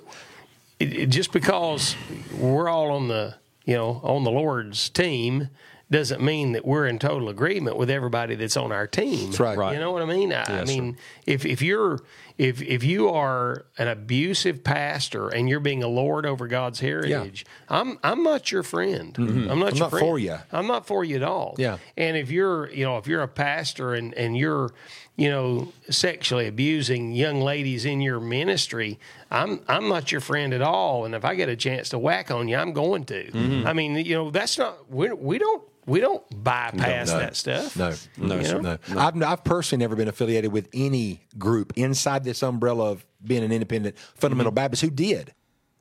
it, 0.78 0.92
it- 0.94 1.06
just 1.10 1.32
because 1.32 1.96
we're 2.38 2.68
all 2.68 2.92
on 2.92 3.08
the, 3.08 3.34
you 3.64 3.74
know, 3.74 4.00
on 4.02 4.24
the 4.24 4.30
Lord's 4.30 4.88
team 4.88 5.48
doesn't 5.90 6.22
mean 6.22 6.52
that 6.52 6.64
we're 6.64 6.86
in 6.86 6.98
total 7.00 7.28
agreement 7.28 7.76
with 7.76 7.90
everybody 7.90 8.36
that's 8.36 8.56
on 8.56 8.70
our 8.70 8.86
team. 8.86 9.26
That's 9.26 9.40
right. 9.40 9.58
Right. 9.58 9.72
You 9.74 9.80
know 9.80 9.90
what 9.90 10.02
I 10.02 10.06
mean? 10.06 10.32
I, 10.32 10.42
I 10.42 10.58
Yes, 10.60 10.68
mean, 10.68 10.96
if 11.26 11.44
if 11.44 11.62
you're 11.62 11.98
if 12.40 12.62
if 12.62 12.82
you 12.84 13.10
are 13.10 13.66
an 13.76 13.88
abusive 13.88 14.64
pastor 14.64 15.28
and 15.28 15.46
you're 15.48 15.60
being 15.60 15.82
a 15.82 15.88
lord 15.88 16.24
over 16.24 16.48
God's 16.48 16.80
heritage, 16.80 17.44
yeah. 17.46 17.76
I'm 17.80 17.98
I'm 18.02 18.22
not 18.22 18.50
your 18.50 18.62
friend. 18.62 19.14
I'm 19.18 19.26
not 19.26 19.34
Mm-hmm. 19.34 19.50
I'm 19.50 19.58
your 19.58 19.72
not 19.74 19.90
friend. 19.90 20.06
for 20.06 20.18
you. 20.18 20.36
I'm 20.50 20.66
not 20.66 20.86
for 20.86 21.04
you 21.04 21.16
at 21.16 21.22
all. 21.22 21.54
Yeah. 21.58 21.76
And 21.98 22.16
if 22.16 22.30
you're, 22.30 22.70
you 22.70 22.84
know, 22.84 22.96
if 22.96 23.06
you're 23.06 23.22
a 23.22 23.28
pastor 23.28 23.92
and, 23.94 24.14
and 24.14 24.36
you're, 24.38 24.70
you 25.16 25.28
know, 25.28 25.70
sexually 25.90 26.46
abusing 26.46 27.12
young 27.12 27.42
ladies 27.42 27.84
in 27.84 28.00
your 28.00 28.20
ministry, 28.20 28.98
I'm 29.30 29.60
I'm 29.68 29.88
not 29.88 30.10
your 30.10 30.22
friend 30.22 30.54
at 30.54 30.62
all. 30.62 31.04
And 31.04 31.14
if 31.14 31.26
I 31.26 31.34
get 31.34 31.50
a 31.50 31.56
chance 31.56 31.90
to 31.90 31.98
whack 31.98 32.30
on 32.30 32.48
you, 32.48 32.56
I'm 32.56 32.72
going 32.72 33.04
to. 33.06 33.24
Mm-hmm. 33.30 33.66
I 33.66 33.72
mean, 33.74 33.96
you 33.96 34.14
know, 34.14 34.30
that's 34.30 34.56
not 34.56 34.90
we 34.90 35.12
we 35.12 35.38
don't 35.38 35.62
we 35.86 35.98
don't 35.98 36.22
bypass 36.44 37.08
No, 37.08 37.14
no. 37.14 37.18
that 37.20 37.34
stuff. 37.36 37.76
No, 37.76 37.92
no, 38.18 38.36
You 38.36 38.44
sir, 38.44 38.60
know? 38.60 38.78
no. 38.92 39.00
I've, 39.00 39.20
I've 39.22 39.42
personally 39.44 39.82
never 39.82 39.96
been 39.96 40.08
affiliated 40.08 40.52
with 40.52 40.68
any 40.72 41.26
group 41.38 41.72
inside 41.74 42.22
this 42.30 42.42
umbrella 42.44 42.92
of 42.92 43.04
being 43.22 43.42
an 43.42 43.50
independent 43.50 43.98
fundamental 43.98 44.50
mm-hmm. 44.50 44.56
Baptist 44.56 44.82
who 44.82 44.90
did. 44.90 45.34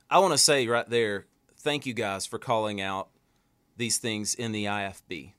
I 0.09 0.17
want 0.17 0.33
to 0.33 0.37
say 0.37 0.67
right 0.67 0.89
there, 0.89 1.27
thank 1.57 1.85
you 1.85 1.93
guys 1.93 2.25
for 2.25 2.39
calling 2.39 2.81
out 2.81 3.09
these 3.77 3.99
things 3.99 4.33
in 4.33 4.51
the 4.51 4.65
IFB. 4.65 5.33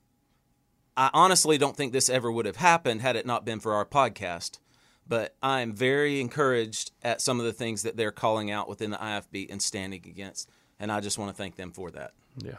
I 0.96 1.10
honestly 1.12 1.58
don't 1.58 1.76
think 1.76 1.92
this 1.92 2.08
ever 2.08 2.30
would 2.30 2.46
have 2.46 2.56
happened 2.56 3.00
had 3.00 3.16
it 3.16 3.26
not 3.26 3.44
been 3.44 3.58
for 3.58 3.74
our 3.74 3.84
podcast, 3.84 4.60
but 5.08 5.34
I 5.42 5.60
am 5.60 5.74
very 5.74 6.20
encouraged 6.20 6.92
at 7.02 7.20
some 7.20 7.40
of 7.40 7.46
the 7.46 7.52
things 7.52 7.82
that 7.82 7.96
they're 7.96 8.12
calling 8.12 8.50
out 8.50 8.68
within 8.68 8.90
the 8.90 8.98
IFB 8.98 9.50
and 9.50 9.60
standing 9.60 10.02
against, 10.06 10.48
and 10.78 10.92
I 10.92 11.00
just 11.00 11.18
want 11.18 11.30
to 11.30 11.36
thank 11.36 11.56
them 11.56 11.72
for 11.72 11.90
that. 11.90 12.12
Yeah. 12.38 12.58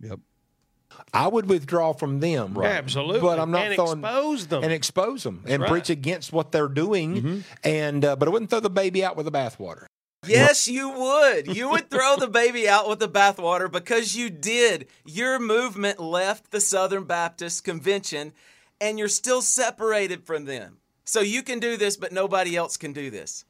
Yep. 0.00 0.20
I 1.12 1.28
would 1.28 1.48
withdraw 1.48 1.92
from 1.92 2.20
them, 2.20 2.54
Right. 2.54 2.70
Absolutely. 2.72 3.20
but 3.20 3.38
I'm 3.40 3.50
not 3.50 3.66
And 3.66 3.74
throwing 3.74 3.98
expose 4.04 4.46
them. 4.46 4.62
and 4.64 4.72
expose 4.72 5.22
them 5.24 5.42
and 5.46 5.62
right. 5.62 5.70
preach 5.70 5.90
against 5.90 6.32
what 6.32 6.52
they're 6.52 6.68
doing. 6.68 7.44
And 7.64 8.04
uh, 8.04 8.16
but 8.16 8.28
I 8.28 8.30
wouldn't 8.30 8.50
throw 8.50 8.60
the 8.60 8.70
baby 8.70 9.04
out 9.04 9.16
with 9.16 9.26
the 9.26 9.32
bathwater. 9.32 9.86
Yes, 10.26 10.68
you 10.68 10.90
would. 10.90 11.56
You 11.56 11.70
would 11.70 11.88
throw 11.90 12.16
the 12.16 12.28
baby 12.28 12.68
out 12.68 12.88
with 12.88 12.98
the 12.98 13.08
bathwater 13.08 13.70
because 13.72 14.14
you 14.14 14.28
did. 14.28 14.86
Your 15.06 15.38
movement 15.38 15.98
left 15.98 16.50
the 16.50 16.60
Southern 16.60 17.04
Baptist 17.04 17.64
Convention 17.64 18.32
and 18.80 18.98
you're 18.98 19.08
still 19.08 19.40
separated 19.40 20.26
from 20.26 20.44
them. 20.44 20.76
So 21.04 21.20
you 21.20 21.42
can 21.42 21.58
do 21.58 21.76
this, 21.76 21.96
but 21.96 22.12
nobody 22.12 22.54
else 22.54 22.76
can 22.76 22.92
do 22.92 23.10
this. 23.10 23.44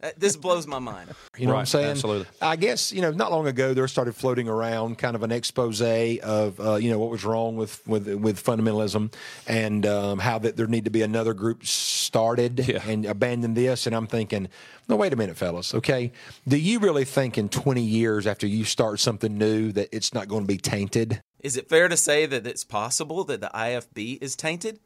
Uh, 0.00 0.10
This 0.16 0.36
blows 0.36 0.66
my 0.66 0.78
mind. 0.78 1.10
You 1.36 1.46
know 1.46 1.52
what 1.52 1.56
I'm 1.56 1.60
Right, 1.60 1.68
saying? 1.68 1.90
absolutely. 1.90 2.26
I 2.40 2.56
guess 2.56 2.92
you 2.92 3.02
know, 3.02 3.10
not 3.10 3.32
long 3.32 3.46
ago 3.48 3.74
there 3.74 3.88
started 3.88 4.14
floating 4.14 4.48
around 4.48 4.98
kind 4.98 5.16
of 5.16 5.22
an 5.22 5.32
expose 5.32 5.80
of 5.80 6.60
uh, 6.60 6.76
you 6.76 6.90
know 6.90 6.98
what 6.98 7.10
was 7.10 7.24
wrong 7.24 7.56
with 7.56 7.84
with 7.86 8.08
with 8.08 8.42
fundamentalism 8.42 9.12
and 9.46 9.84
um, 9.86 10.18
how 10.20 10.38
that 10.38 10.56
there 10.56 10.66
need 10.68 10.84
to 10.84 10.90
be 10.90 11.02
another 11.02 11.34
group 11.34 11.66
started 11.66 12.60
and 12.86 13.06
abandon 13.06 13.54
this. 13.54 13.86
And 13.86 13.94
I'm 13.96 14.06
thinking, 14.06 14.48
no, 14.88 14.96
wait 14.96 15.12
a 15.12 15.16
minute, 15.16 15.36
fellas. 15.36 15.74
Okay, 15.74 16.12
do 16.46 16.56
you 16.56 16.78
really 16.78 17.04
think 17.04 17.36
in 17.36 17.48
20 17.48 17.82
years 17.82 18.26
after 18.26 18.46
you 18.46 18.64
start 18.64 19.00
something 19.00 19.36
new 19.36 19.72
that 19.72 19.88
it's 19.92 20.14
not 20.14 20.28
going 20.28 20.42
to 20.44 20.48
be 20.48 20.58
tainted? 20.58 21.20
Is 21.40 21.56
it 21.56 21.68
fair 21.68 21.88
to 21.88 21.96
say 21.96 22.26
that 22.26 22.46
it's 22.46 22.64
possible 22.64 23.24
that 23.24 23.40
the 23.40 23.50
IFB 23.54 24.20
is 24.22 24.34
tainted? 24.36 24.78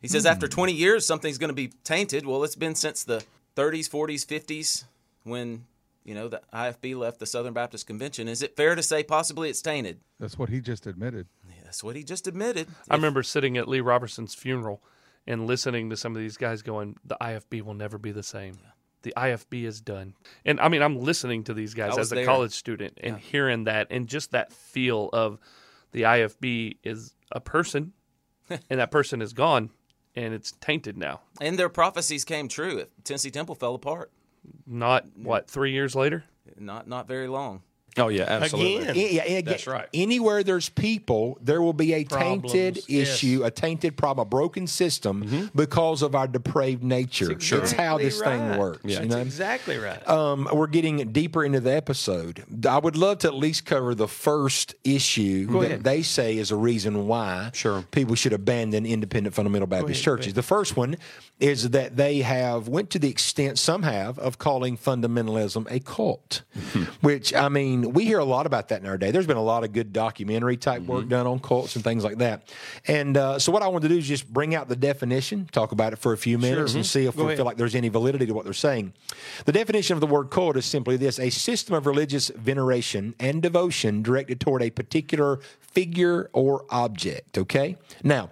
He 0.00 0.06
says 0.08 0.24
after 0.26 0.46
20 0.46 0.72
years, 0.72 1.04
something's 1.04 1.38
going 1.38 1.48
to 1.48 1.54
be 1.54 1.68
tainted. 1.84 2.24
Well, 2.24 2.44
it's 2.44 2.54
been 2.54 2.74
since 2.76 3.02
the 3.04 3.24
30s, 3.58 3.88
40s, 3.90 4.24
50s 4.24 4.84
when, 5.24 5.64
you 6.04 6.14
know, 6.14 6.28
the 6.28 6.40
IFB 6.54 6.96
left 6.96 7.18
the 7.18 7.26
Southern 7.26 7.52
Baptist 7.52 7.86
Convention. 7.88 8.28
Is 8.28 8.40
it 8.40 8.56
fair 8.56 8.76
to 8.76 8.82
say 8.82 9.02
possibly 9.02 9.50
it's 9.50 9.60
tainted? 9.60 9.98
That's 10.20 10.38
what 10.38 10.48
he 10.48 10.60
just 10.60 10.86
admitted. 10.86 11.26
That's 11.64 11.82
what 11.82 11.96
he 11.96 12.04
just 12.04 12.26
admitted. 12.26 12.68
I 12.88 12.94
remember 12.94 13.22
sitting 13.22 13.58
at 13.58 13.68
Lee 13.68 13.80
Roberson's 13.80 14.34
funeral 14.34 14.82
and 15.26 15.46
listening 15.46 15.90
to 15.90 15.96
some 15.96 16.16
of 16.16 16.22
these 16.22 16.38
guys 16.38 16.62
going, 16.62 16.96
"The 17.04 17.18
IFB 17.20 17.60
will 17.60 17.74
never 17.74 17.98
be 17.98 18.10
the 18.10 18.22
same. 18.22 18.58
The 19.02 19.12
IFB 19.16 19.64
is 19.66 19.82
done." 19.82 20.14
And 20.46 20.58
I 20.60 20.68
mean, 20.68 20.80
I'm 20.80 20.98
listening 20.98 21.44
to 21.44 21.52
these 21.52 21.74
guys 21.74 21.92
I 21.92 21.96
was 21.96 21.98
as 21.98 22.12
a 22.12 22.14
there. 22.14 22.24
college 22.24 22.52
student 22.52 22.94
and 23.02 23.18
hearing 23.18 23.64
that, 23.64 23.88
and 23.90 24.06
just 24.06 24.30
that 24.30 24.50
feel 24.50 25.10
of 25.12 25.38
the 25.92 26.02
IFB 26.02 26.78
is 26.82 27.12
a 27.32 27.40
person, 27.40 27.92
and 28.48 28.80
that 28.80 28.90
person 28.90 29.20
is 29.20 29.34
gone, 29.34 29.68
and 30.24 30.34
it's 30.34 30.52
tainted 30.60 30.96
now. 30.96 31.20
And 31.40 31.58
their 31.58 31.68
prophecies 31.68 32.24
came 32.24 32.48
true. 32.48 32.84
Tennessee 33.04 33.30
Temple 33.30 33.54
fell 33.54 33.74
apart. 33.74 34.10
Not 34.66 35.06
what 35.16 35.48
three 35.48 35.72
years 35.72 35.94
later. 35.94 36.24
Not 36.58 36.88
not 36.88 37.06
very 37.06 37.28
long. 37.28 37.62
Oh 37.98 38.08
yeah, 38.08 38.24
absolutely. 38.24 39.14
Yeah, 39.14 39.24
yeah, 39.26 39.40
That's 39.40 39.66
right. 39.66 39.86
Anywhere 39.92 40.42
there's 40.42 40.68
people, 40.68 41.38
there 41.40 41.60
will 41.60 41.72
be 41.72 41.92
a 41.94 42.04
tainted 42.04 42.74
Problems, 42.74 42.88
yes. 42.88 43.08
issue, 43.08 43.42
a 43.44 43.50
tainted 43.50 43.96
problem, 43.96 44.26
a 44.26 44.28
broken 44.28 44.66
system 44.66 45.50
because 45.54 46.02
of 46.02 46.14
our 46.14 46.26
depraved 46.28 46.82
nature. 46.82 47.28
That's 47.28 47.52
It's 47.52 47.72
how 47.72 47.98
this 47.98 48.18
exactly 48.18 48.48
thing 48.50 48.58
works. 48.58 48.80
Yeah. 48.84 48.90
You 48.90 48.98
That's 49.00 49.14
know? 49.14 49.20
exactly 49.22 49.76
right. 49.78 50.08
Um, 50.08 50.48
we're 50.52 50.66
getting 50.66 51.12
deeper 51.12 51.44
into 51.44 51.60
the 51.60 51.72
episode. 51.74 52.44
I 52.66 52.78
would 52.78 52.96
love 52.96 53.18
to 53.18 53.28
at 53.28 53.34
least 53.34 53.64
cover 53.66 53.94
the 53.94 54.08
first 54.08 54.74
issue 54.84 55.46
that 55.52 55.62
ahead. 55.66 55.84
they 55.84 56.02
say 56.02 56.36
is 56.36 56.50
a 56.50 56.56
reason 56.56 57.06
why 57.06 57.50
Sure. 57.54 57.82
people 57.90 58.14
should 58.14 58.32
abandon 58.32 58.86
independent 58.86 59.34
fundamental 59.34 59.66
Baptist 59.66 60.02
churches. 60.02 60.34
The 60.34 60.42
first 60.42 60.76
one 60.76 60.96
is 61.40 61.70
that 61.70 61.96
they 61.96 62.18
have 62.18 62.68
went 62.68 62.90
to 62.90 62.98
the 62.98 63.08
extent 63.08 63.58
some 63.58 63.82
have 63.84 64.18
of 64.18 64.38
calling 64.38 64.76
fundamentalism 64.76 65.66
a 65.70 65.78
cult, 65.80 66.42
which 67.00 67.32
I 67.34 67.48
mean 67.48 67.87
we 67.88 68.04
hear 68.04 68.18
a 68.18 68.24
lot 68.24 68.46
about 68.46 68.68
that 68.68 68.80
in 68.80 68.86
our 68.86 68.98
day. 68.98 69.10
There's 69.10 69.26
been 69.26 69.36
a 69.36 69.42
lot 69.42 69.64
of 69.64 69.72
good 69.72 69.92
documentary 69.92 70.56
type 70.56 70.82
work 70.82 71.08
done 71.08 71.26
on 71.26 71.38
cults 71.38 71.74
and 71.74 71.84
things 71.84 72.04
like 72.04 72.18
that. 72.18 72.52
And 72.86 73.16
uh, 73.16 73.38
so 73.38 73.52
what 73.52 73.62
I 73.62 73.68
wanted 73.68 73.88
to 73.88 73.94
do 73.94 73.98
is 73.98 74.06
just 74.06 74.32
bring 74.32 74.54
out 74.54 74.68
the 74.68 74.76
definition, 74.76 75.48
talk 75.52 75.72
about 75.72 75.92
it 75.92 75.96
for 75.96 76.12
a 76.12 76.18
few 76.18 76.38
minutes, 76.38 76.74
and 76.74 76.84
see 76.84 77.06
if 77.06 77.16
we 77.16 77.34
feel 77.36 77.44
like 77.44 77.56
there's 77.56 77.74
any 77.74 77.88
validity 77.88 78.26
to 78.26 78.34
what 78.34 78.44
they're 78.44 78.52
saying. 78.52 78.92
The 79.44 79.52
definition 79.52 79.94
of 79.94 80.00
the 80.00 80.06
word 80.06 80.30
cult 80.30 80.56
is 80.56 80.66
simply 80.66 80.96
this: 80.96 81.18
a 81.18 81.30
system 81.30 81.74
of 81.74 81.86
religious 81.86 82.28
veneration 82.28 83.14
and 83.18 83.42
devotion 83.42 84.02
directed 84.02 84.40
toward 84.40 84.62
a 84.62 84.70
particular 84.70 85.40
figure 85.60 86.30
or 86.32 86.64
object. 86.70 87.38
Okay. 87.38 87.76
Now, 88.02 88.30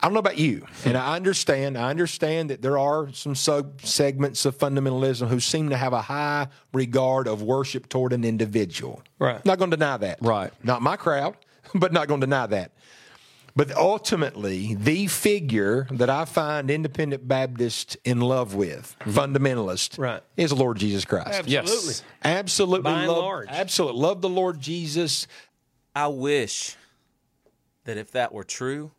I 0.00 0.06
don't 0.06 0.14
know 0.14 0.20
about 0.20 0.38
you, 0.38 0.66
and 0.84 0.96
I 0.96 1.16
understand. 1.16 1.76
I 1.76 1.90
understand 1.90 2.50
that 2.50 2.62
there 2.62 2.78
are 2.78 3.12
some 3.12 3.34
sub 3.34 3.82
segments 3.82 4.44
of 4.44 4.56
fundamentalism 4.56 5.28
who 5.28 5.40
seem 5.40 5.70
to 5.70 5.76
have 5.76 5.92
a 5.92 6.02
high 6.02 6.48
regard 6.72 7.28
of 7.28 7.42
worship 7.42 7.88
toward 7.88 8.12
an 8.12 8.24
individual. 8.24 8.95
Right. 9.18 9.44
Not 9.44 9.58
going 9.58 9.70
to 9.70 9.76
deny 9.76 9.96
that. 9.98 10.18
Right. 10.20 10.52
Not 10.62 10.82
my 10.82 10.96
crowd, 10.96 11.36
but 11.74 11.92
not 11.92 12.08
going 12.08 12.20
to 12.20 12.26
deny 12.26 12.46
that. 12.46 12.72
But 13.54 13.74
ultimately, 13.74 14.74
the 14.74 15.06
figure 15.06 15.86
that 15.90 16.10
I 16.10 16.26
find 16.26 16.70
independent 16.70 17.26
Baptist 17.26 17.96
in 18.04 18.20
love 18.20 18.54
with, 18.54 18.94
mm-hmm. 19.00 19.18
fundamentalist, 19.18 19.98
Right. 19.98 20.22
is 20.36 20.50
the 20.50 20.56
Lord 20.56 20.76
Jesus 20.76 21.06
Christ. 21.06 21.28
Absolutely. 21.48 21.94
Absolutely 22.22 22.82
By 22.82 22.98
and 23.00 23.08
love, 23.08 23.16
large. 23.18 23.48
absolutely 23.48 24.02
love 24.02 24.20
the 24.20 24.28
Lord 24.28 24.60
Jesus. 24.60 25.26
I 25.94 26.08
wish 26.08 26.76
that 27.84 27.96
if 27.96 28.10
that 28.10 28.30
were 28.32 28.44
true, 28.44 28.90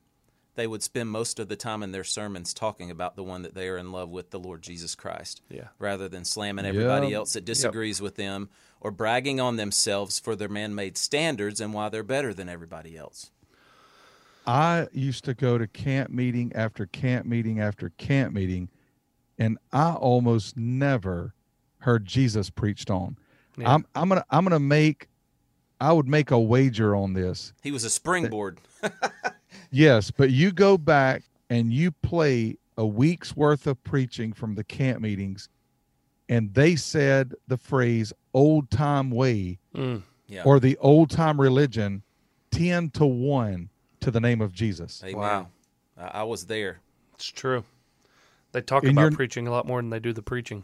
they 0.55 0.65
would 0.65 0.81
spend 0.81 1.09
most 1.09 1.37
of 1.39 1.49
the 1.49 1.55
time 1.55 1.83
in 1.83 1.91
their 1.91 2.03
sermons 2.03 2.51
talking 2.51 2.89
about 2.89 3.15
the 3.15 3.21
one 3.23 3.43
that 3.43 3.53
they 3.53 3.67
are 3.69 3.77
in 3.77 3.91
love 3.91 4.09
with, 4.09 4.31
the 4.31 4.39
Lord 4.39 4.63
Jesus 4.63 4.95
Christ. 4.95 5.43
Yeah. 5.51 5.67
Rather 5.77 6.09
than 6.09 6.25
slamming 6.25 6.65
everybody 6.65 7.09
Yeah. 7.09 7.17
else 7.17 7.33
that 7.33 7.45
disagrees 7.45 8.01
with 8.01 8.15
them 8.15 8.49
or 8.81 8.91
bragging 8.91 9.39
on 9.39 9.55
themselves 9.55 10.19
for 10.19 10.35
their 10.35 10.49
man 10.49 10.75
made 10.75 10.97
standards 10.97 11.59
and 11.61 11.73
why 11.73 11.89
they're 11.89 12.03
better 12.03 12.33
than 12.33 12.49
everybody 12.49 12.97
else. 12.97 13.31
I 14.45 14.87
used 14.93 15.25
to 15.25 15.33
go 15.33 15.57
to 15.57 15.67
camp 15.67 16.09
meeting 16.09 16.53
after 16.53 16.85
camp 16.85 17.25
meeting 17.25 17.59
after 17.59 17.89
camp 17.97 18.33
meeting, 18.33 18.69
and 19.37 19.57
I 19.73 19.93
almost 19.93 20.55
never 20.55 21.33
heard 21.79 22.05
Jesus 22.05 22.49
preached 22.49 22.89
on. 22.89 23.17
Yeah. 23.57 23.73
I'm 23.73 23.85
I'm 23.93 24.09
gonna 24.09 24.25
I'm 24.29 24.45
gonna 24.45 24.59
make 24.59 25.09
I 25.81 25.91
would 25.91 26.07
make 26.07 26.31
a 26.31 26.39
wager 26.39 26.95
on 26.95 27.13
this. 27.13 27.53
He 27.61 27.71
was 27.71 27.83
a 27.83 27.89
springboard. 27.89 28.59
Yes, 29.71 30.11
but 30.11 30.31
you 30.31 30.51
go 30.51 30.77
back 30.77 31.23
and 31.49 31.73
you 31.73 31.91
play 31.91 32.57
a 32.77 32.85
week's 32.85 33.35
worth 33.35 33.67
of 33.67 33.83
preaching 33.83 34.33
from 34.33 34.55
the 34.55 34.63
camp 34.63 35.01
meetings, 35.01 35.49
and 36.29 36.53
they 36.53 36.75
said 36.75 37.33
the 37.47 37.57
phrase 37.57 38.13
old 38.33 38.69
time 38.71 39.09
way 39.11 39.59
Mm. 39.75 40.03
Yeah. 40.27 40.43
or 40.43 40.59
the 40.59 40.77
old 40.77 41.09
time 41.09 41.39
religion 41.39 42.03
10 42.51 42.89
to 42.91 43.05
1 43.05 43.69
to 44.01 44.11
the 44.11 44.19
name 44.19 44.41
of 44.41 44.51
Jesus. 44.53 45.01
Amen. 45.03 45.17
Wow. 45.17 45.47
I, 45.97 46.19
I 46.19 46.23
was 46.23 46.45
there. 46.47 46.79
It's 47.15 47.27
true. 47.27 47.63
They 48.51 48.61
talk 48.61 48.83
And 48.83 48.97
about 48.97 49.13
preaching 49.13 49.47
a 49.47 49.51
lot 49.51 49.67
more 49.67 49.79
than 49.81 49.89
they 49.89 49.99
do 49.99 50.13
the 50.13 50.21
preaching. 50.21 50.63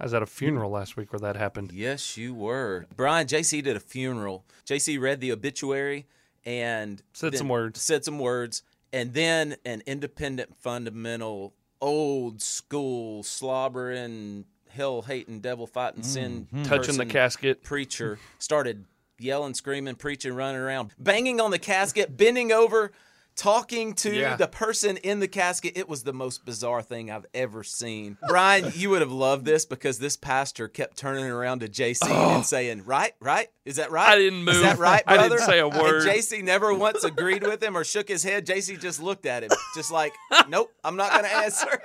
I 0.00 0.02
was 0.04 0.12
at 0.14 0.22
a 0.22 0.26
funeral 0.26 0.70
last 0.70 0.96
week 0.96 1.12
where 1.12 1.20
that 1.20 1.36
happened. 1.36 1.72
Yes, 1.72 2.16
you 2.16 2.34
were. 2.34 2.86
Brian, 2.96 3.26
JC 3.26 3.62
did 3.62 3.76
a 3.76 3.80
funeral. 3.80 4.44
JC 4.66 5.00
read 5.00 5.20
the 5.20 5.30
obituary 5.32 6.06
and 6.44 7.02
Said 7.12 7.36
some 7.36 7.48
words. 7.48 7.80
Said 7.80 8.04
some 8.04 8.18
words. 8.18 8.62
And 8.92 9.14
then 9.14 9.56
an 9.64 9.82
independent, 9.86 10.56
fundamental, 10.56 11.54
old 11.80 12.42
school, 12.42 13.22
slobbering, 13.22 14.44
hell 14.74 15.02
hating, 15.02 15.40
devil 15.40 15.66
fighting, 15.66 16.02
sin 16.02 16.46
Mm-hmm. 16.52 16.64
Touching 16.64 16.96
the 16.96 17.06
casket. 17.06 17.62
preacher 17.62 18.18
started 18.38 18.84
yelling, 19.18 19.54
screaming, 19.54 19.94
preaching, 19.96 20.32
running 20.34 20.60
around, 20.60 20.92
banging 20.98 21.40
on 21.40 21.50
the 21.50 21.58
casket, 21.58 22.16
bending 22.16 22.52
over, 22.52 22.90
talking 23.36 23.94
to 23.94 24.12
Yeah. 24.14 24.36
the 24.36 24.48
person 24.48 24.96
in 24.98 25.20
the 25.20 25.28
casket. 25.28 25.74
It 25.76 25.88
was 25.88 26.02
the 26.02 26.12
most 26.12 26.44
bizarre 26.44 26.82
thing 26.82 27.10
I've 27.10 27.24
ever 27.32 27.62
seen. 27.62 28.18
Brian, 28.28 28.72
you 28.74 28.90
would 28.90 29.00
have 29.02 29.12
loved 29.12 29.44
this 29.44 29.64
because 29.64 29.98
this 29.98 30.16
pastor 30.16 30.68
kept 30.68 30.96
turning 30.96 31.24
around 31.26 31.60
to 31.60 31.68
JC 31.68 32.08
and 32.10 32.44
saying, 32.44 32.84
"Right, 32.86 33.12
right, 33.20 33.48
is 33.64 33.76
that 33.76 33.90
right? 33.90 34.08
Oh. 34.08 34.12
I 34.12 34.16
didn't 34.16 34.44
move. 34.44 34.56
Is 34.56 34.62
that 34.62 34.78
right, 34.78 35.04
brother? 35.06 35.20
I 35.24 35.28
didn't 35.28 35.46
say 35.46 35.58
a 35.60 35.68
word. 35.68 36.02
And 36.02 36.10
JC 36.10 36.42
never 36.42 36.74
once 36.74 37.04
agreed 37.04 37.42
with 37.42 37.62
him 37.62 37.76
or 37.76 37.84
shook 37.84 38.08
his 38.08 38.22
head. 38.22 38.46
JC 38.46 38.78
just 38.80 39.00
looked 39.02 39.26
at 39.26 39.42
him, 39.44 39.50
just 39.74 39.90
like, 39.92 40.12
"Nope, 40.48 40.72
I'm 40.82 40.96
not 40.96 41.12
going 41.12 41.24
to 41.30 41.34
answer." 41.36 41.80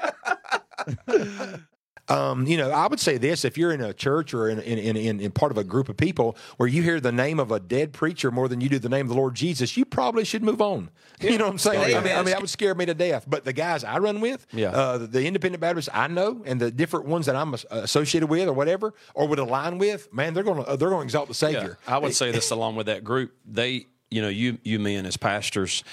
Um, 2.08 2.46
you 2.46 2.58
know, 2.58 2.70
I 2.70 2.88
would 2.88 3.00
say 3.00 3.18
this: 3.18 3.44
if 3.46 3.58
you're 3.58 3.72
in 3.72 3.82
a 3.82 3.94
church 3.94 4.34
or 4.34 4.48
in, 4.48 4.60
in, 4.60 4.96
in, 4.96 5.20
in, 5.20 5.32
part 5.32 5.52
of 5.52 5.58
a 5.58 5.64
group 5.64 5.90
of 5.90 5.98
people 5.98 6.38
where 6.58 6.70
you 6.70 6.84
hear 6.84 7.00
the 7.00 7.12
name 7.12 7.40
of 7.40 7.52
a 7.52 7.60
dead 7.60 7.94
preacher 7.94 8.30
more 8.30 8.48
than 8.48 8.62
you 8.62 8.70
do 8.70 8.78
the 8.78 8.90
name 8.90 9.08
of 9.08 9.10
the 9.10 9.16
Lord 9.16 9.34
Jesus, 9.34 9.76
you 9.76 9.86
probably 9.86 10.24
should 10.24 10.44
move 10.44 10.62
on. 10.62 10.90
You 11.22 11.38
know 11.38 11.46
what 11.46 11.52
I'm 11.52 11.58
saying? 11.60 11.96
I, 11.96 12.02
mean, 12.02 12.12
I 12.12 12.18
mean, 12.18 12.26
that 12.26 12.42
would 12.42 12.50
scare 12.50 12.76
me 12.76 12.86
to 12.88 12.94
death. 12.94 13.24
But 13.26 13.46
the 13.46 13.54
guys 13.54 13.86
I 13.86 14.00
run 14.00 14.20
with, 14.20 14.46
Yeah. 14.52 14.72
uh, 14.72 14.98
the, 14.98 15.08
the 15.08 15.26
independent 15.26 15.62
Baptists 15.62 15.88
I 15.94 16.08
know, 16.08 16.44
and 16.46 16.60
the 16.60 16.70
different 16.70 17.06
ones 17.06 17.26
that 17.28 17.38
I'm 17.38 17.56
associated 17.72 18.28
with 18.28 18.50
or 18.50 18.54
whatever, 18.54 18.94
or 19.14 19.26
would 19.30 19.40
align 19.40 19.78
with, 19.78 20.14
man, 20.14 20.34
they're 20.34 20.44
going 20.44 20.66
to 20.66 20.76
they're 20.76 20.90
going 20.90 21.00
to 21.00 21.06
exalt 21.06 21.30
the 21.30 21.34
Savior. 21.34 21.78
I 21.88 22.00
would 22.00 22.14
say 22.14 22.32
this 22.32 22.52
along 22.52 22.76
with 22.76 22.88
that 22.88 23.06
group. 23.06 23.34
They, 23.46 23.88
you 24.16 24.22
know, 24.22 24.30
you 24.30 24.58
you 24.64 24.80
men 24.80 25.06
as 25.06 25.18
pastors, 25.18 25.84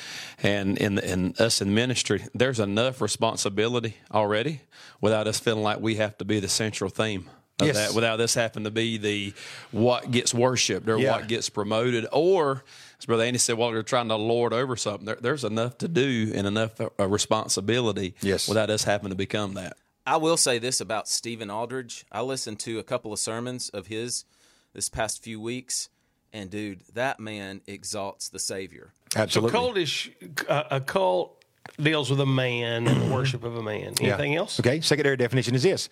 and 0.43 0.79
in 0.79 0.99
and 1.01 1.41
us 1.41 1.61
in 1.61 1.75
ministry, 1.75 2.23
there's 2.35 2.61
enough 2.61 3.01
responsibility 3.01 3.97
already 4.13 4.61
without 5.01 5.27
us 5.27 5.41
feeling 5.41 5.65
like 5.65 5.81
we 5.81 5.97
have 5.97 6.17
to 6.19 6.25
be 6.25 6.39
the 6.41 6.49
central 6.49 6.89
theme. 6.91 7.29
Of 7.61 7.67
Yes. 7.67 7.77
that, 7.77 7.95
without 7.95 8.17
this 8.17 8.35
having 8.35 8.65
to 8.65 8.71
be 8.71 8.97
the 8.97 9.35
what 9.73 10.11
gets 10.11 10.33
worshipped 10.33 10.89
or 10.89 10.99
Yeah. 10.99 11.13
what 11.13 11.29
gets 11.29 11.49
promoted, 11.51 12.07
or 12.13 12.65
as 12.99 13.05
Brother 13.07 13.25
Andy 13.25 13.39
said, 13.39 13.59
well, 13.59 13.71
they're 13.73 13.83
trying 13.83 14.09
to 14.09 14.17
lord 14.17 14.53
over 14.55 14.75
something. 14.77 15.05
There, 15.05 15.19
there's 15.21 15.45
enough 15.45 15.77
to 15.79 15.89
do 15.89 16.33
and 16.35 16.47
enough 16.47 16.81
uh, 16.81 16.89
responsibility 17.07 18.15
Yes. 18.23 18.49
without 18.49 18.71
us 18.71 18.85
having 18.85 19.11
to 19.11 19.15
become 19.17 19.55
that. 19.55 19.77
I 20.07 20.17
will 20.17 20.37
say 20.39 20.59
this 20.59 20.81
about 20.81 21.09
Stephen 21.09 21.51
Aldridge. 21.51 22.05
I 22.11 22.23
listened 22.23 22.59
to 22.61 22.79
a 22.79 22.83
couple 22.83 23.13
of 23.13 23.19
sermons 23.19 23.69
of 23.69 23.89
his 23.89 24.25
this 24.73 24.89
past 24.89 25.23
few 25.23 25.39
weeks, 25.41 25.89
and 26.33 26.51
dude, 26.51 26.83
that 26.95 27.21
man 27.21 27.61
exalts 27.67 28.29
the 28.29 28.39
Savior. 28.39 28.93
Absolutely. 29.15 29.51
So 29.51 29.73
cultish, 29.73 30.49
uh, 30.49 30.65
a 30.71 30.81
cult 30.81 31.43
deals 31.81 32.11
with 32.11 32.21
a 32.21 32.27
man 32.27 32.87
and 32.87 33.03
the 33.03 33.07
worship 33.15 33.45
of 33.45 33.57
a 33.57 33.63
man. 33.63 33.95
Yeah. 34.01 34.09
Anything 34.09 34.37
else? 34.37 34.59
Okay, 34.59 34.81
secondary 34.81 35.17
definition 35.17 35.55
is 35.55 35.63
this 35.63 35.89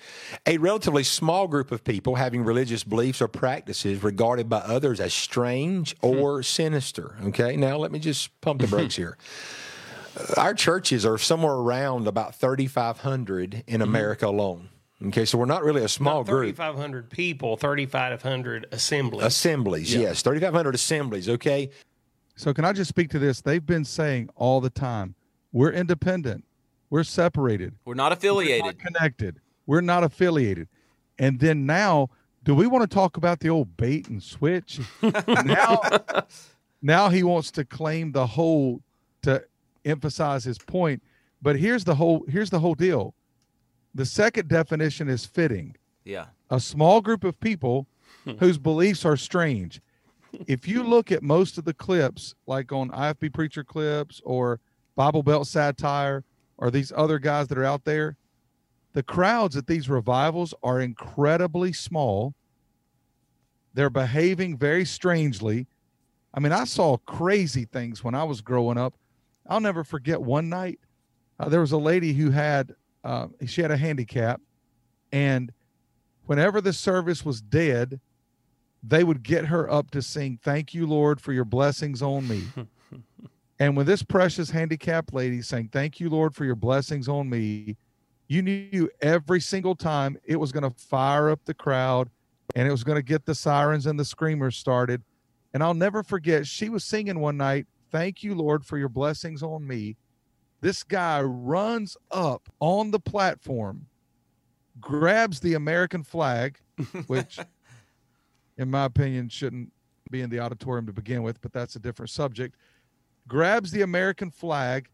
a 0.46 0.58
relatively 0.58 1.04
small 1.04 1.46
group 1.46 1.72
of 1.72 1.84
people 1.84 2.16
having 2.16 2.42
religious 2.42 2.84
beliefs 2.84 3.20
or 3.20 3.28
practices 3.28 4.02
regarded 4.02 4.48
by 4.48 4.58
others 4.58 5.00
as 5.00 5.14
strange 5.14 5.94
or 6.02 6.42
sinister. 6.42 7.16
Okay, 7.24 7.56
now 7.56 7.76
let 7.76 7.92
me 7.92 7.98
just 7.98 8.38
pump 8.40 8.60
the 8.60 8.66
brakes 8.66 8.96
here. 8.96 9.16
Uh, 10.16 10.34
Our 10.40 10.54
churches 10.54 11.06
are 11.06 11.18
somewhere 11.18 11.54
around 11.54 12.08
about 12.08 12.34
3,500 12.34 13.64
in 13.66 13.82
America 13.82 14.26
alone. 14.26 14.70
Okay, 15.06 15.24
so 15.24 15.38
we're 15.38 15.46
not 15.46 15.62
really 15.64 15.82
a 15.82 15.88
small 15.88 16.18
Not 16.18 16.26
group. 16.26 16.56
3,500 16.56 17.08
people, 17.08 17.56
3,500 17.56 18.66
assemblies. 18.70 19.24
Assemblies, 19.24 19.94
Yeah. 19.94 20.00
yes, 20.00 20.22
3,500 20.22 20.74
assemblies. 20.74 21.28
Okay, 21.28 21.70
So 22.36 22.54
can 22.54 22.64
I 22.64 22.72
just 22.72 22.88
speak 22.88 23.10
to 23.10 23.18
this? 23.18 23.40
They've 23.40 23.64
been 23.64 23.84
saying 23.84 24.30
all 24.34 24.60
the 24.60 24.70
time, 24.70 25.14
we're 25.52 25.72
independent, 25.72 26.44
we're 26.90 27.04
separated, 27.04 27.74
We're 27.84 27.94
not 27.94 28.12
affiliated. 28.12 28.78
connected, 28.78 29.40
we're 29.66 29.80
not 29.82 30.04
affiliated. 30.04 30.68
And 31.18 31.38
then 31.40 31.66
now, 31.66 32.08
do 32.42 32.54
we 32.54 32.66
want 32.66 32.88
to 32.88 32.94
talk 32.94 33.16
about 33.18 33.40
the 33.40 33.50
old 33.50 33.76
bait 33.76 34.08
and 34.08 34.22
switch? 34.22 34.80
now, 35.44 35.80
now 36.80 37.08
he 37.10 37.22
wants 37.22 37.50
to 37.52 37.64
claim 37.64 38.12
the 38.12 38.26
whole 38.26 38.80
to 39.22 39.44
emphasize 39.84 40.44
his 40.44 40.56
point. 40.58 41.02
But 41.42 41.56
here's 41.56 41.84
the 41.84 41.94
whole 41.94 42.24
here's 42.28 42.48
the 42.50 42.58
whole 42.60 42.74
deal. 42.74 43.14
The 43.94 44.06
second 44.06 44.48
definition 44.48 45.08
is 45.08 45.26
fitting 45.26 45.76
Yeah. 46.04 46.26
a 46.50 46.60
small 46.60 47.00
group 47.00 47.24
of 47.24 47.38
people 47.40 47.86
whose 48.38 48.58
beliefs 48.58 49.04
are 49.04 49.16
strange. 49.16 49.80
If 50.46 50.68
you 50.68 50.82
look 50.84 51.10
at 51.10 51.22
most 51.22 51.58
of 51.58 51.64
the 51.64 51.74
clips, 51.74 52.34
like 52.46 52.70
on 52.72 52.90
IFB 52.90 53.30
Preacher 53.32 53.64
clips 53.64 54.20
or 54.24 54.60
Bible 54.94 55.22
Belt 55.22 55.46
Satire 55.48 56.24
or 56.56 56.70
these 56.70 56.92
other 56.94 57.18
guys 57.18 57.48
that 57.48 57.58
are 57.58 57.64
out 57.64 57.84
there, 57.84 58.16
the 58.92 59.02
crowds 59.02 59.56
at 59.56 59.66
these 59.66 59.88
revivals 59.88 60.54
are 60.62 60.80
incredibly 60.80 61.72
small. 61.72 62.34
They're 63.74 63.90
behaving 63.90 64.56
very 64.56 64.84
strangely. 64.84 65.66
I 66.34 66.40
mean, 66.40 66.52
I 66.52 66.64
saw 66.64 66.96
crazy 66.98 67.64
things 67.64 68.04
when 68.04 68.14
I 68.14 68.24
was 68.24 68.40
growing 68.40 68.78
up. 68.78 68.94
I'll 69.48 69.60
never 69.60 69.82
forget 69.84 70.20
one 70.22 70.48
night. 70.48 70.78
Uh, 71.38 71.48
there 71.48 71.60
was 71.60 71.72
a 71.72 71.78
lady 71.78 72.12
who 72.12 72.30
had 72.30 72.74
uh, 73.04 73.28
she 73.46 73.62
had 73.62 73.70
a 73.70 73.76
handicap, 73.76 74.40
and 75.12 75.52
whenever 76.26 76.60
the 76.60 76.72
service 76.72 77.24
was 77.24 77.40
dead, 77.40 78.00
they 78.82 79.04
would 79.04 79.22
get 79.22 79.46
her 79.46 79.70
up 79.70 79.90
to 79.92 80.02
sing 80.02 80.38
"Thank 80.42 80.74
You, 80.74 80.86
Lord, 80.86 81.20
for 81.20 81.32
Your 81.32 81.44
blessings 81.44 82.02
on 82.02 82.28
me." 82.28 82.42
and 83.58 83.76
when 83.76 83.86
this 83.86 84.02
precious 84.02 84.50
handicapped 84.50 85.14
lady 85.14 85.42
sang 85.42 85.68
"Thank 85.68 86.00
You, 86.00 86.10
Lord, 86.10 86.34
for 86.34 86.44
Your 86.44 86.56
blessings 86.56 87.08
on 87.08 87.28
me," 87.28 87.76
you 88.28 88.42
knew 88.42 88.88
every 89.00 89.40
single 89.40 89.74
time 89.74 90.16
it 90.24 90.36
was 90.36 90.52
going 90.52 90.62
to 90.62 90.78
fire 90.78 91.30
up 91.30 91.40
the 91.44 91.54
crowd, 91.54 92.10
and 92.54 92.68
it 92.68 92.70
was 92.70 92.84
going 92.84 92.96
to 92.96 93.02
get 93.02 93.24
the 93.24 93.34
sirens 93.34 93.86
and 93.86 93.98
the 93.98 94.04
screamers 94.04 94.56
started. 94.56 95.02
And 95.52 95.62
I'll 95.64 95.74
never 95.74 96.04
forget, 96.04 96.46
she 96.46 96.68
was 96.68 96.84
singing 96.84 97.18
one 97.18 97.36
night, 97.36 97.66
Thank 97.90 98.22
you, 98.22 98.34
Lord, 98.34 98.64
for 98.64 98.78
your 98.78 98.88
blessings 98.88 99.42
on 99.42 99.66
me. 99.66 99.96
This 100.60 100.82
guy 100.82 101.22
runs 101.22 101.96
up 102.10 102.48
on 102.60 102.90
the 102.90 103.00
platform, 103.00 103.86
grabs 104.80 105.40
the 105.40 105.54
American 105.54 106.02
flag, 106.02 106.58
which, 107.06 107.38
in 108.58 108.70
my 108.70 108.84
opinion, 108.84 109.28
shouldn't 109.28 109.72
be 110.10 110.20
in 110.20 110.28
the 110.28 110.40
auditorium 110.40 110.86
to 110.86 110.92
begin 110.92 111.22
with, 111.22 111.40
but 111.40 111.52
that's 111.52 111.76
a 111.76 111.78
different 111.78 112.10
subject. 112.10 112.56
Grabs 113.26 113.70
the 113.70 113.82
American 113.82 114.30
flag 114.30 114.88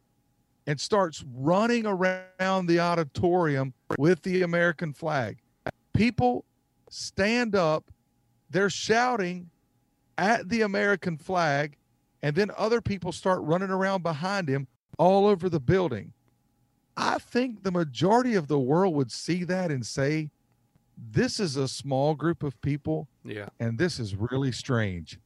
and 0.66 0.80
starts 0.80 1.24
running 1.34 1.86
around 1.86 2.66
the 2.66 2.78
auditorium 2.80 3.72
with 3.98 4.22
the 4.22 4.42
American 4.42 4.92
flag. 4.92 5.38
People 5.94 6.44
stand 6.90 7.56
up, 7.56 7.90
they're 8.50 8.70
shouting 8.70 9.50
at 10.18 10.48
the 10.48 10.62
American 10.62 11.16
flag, 11.16 11.76
and 12.22 12.36
then 12.36 12.50
other 12.56 12.80
people 12.80 13.12
start 13.12 13.42
running 13.42 13.70
around 13.70 14.02
behind 14.02 14.48
him 14.48 14.66
all 14.99 15.26
over 15.26 15.49
the 15.49 15.61
building. 15.61 16.12
I 16.97 17.18
think 17.18 17.62
the 17.62 17.70
majority 17.70 18.34
of 18.34 18.49
the 18.49 18.59
world 18.59 18.94
would 18.94 19.12
see 19.12 19.44
that 19.44 19.70
and 19.70 19.84
say, 19.84 20.30
this 20.97 21.38
is 21.38 21.57
a 21.57 21.68
small 21.68 22.14
group 22.14 22.42
of 22.42 22.61
people, 22.62 23.09
Yeah. 23.24 23.49
and 23.61 23.78
this 23.78 24.01
is 24.01 24.16
really 24.16 24.53
strange. 24.53 25.18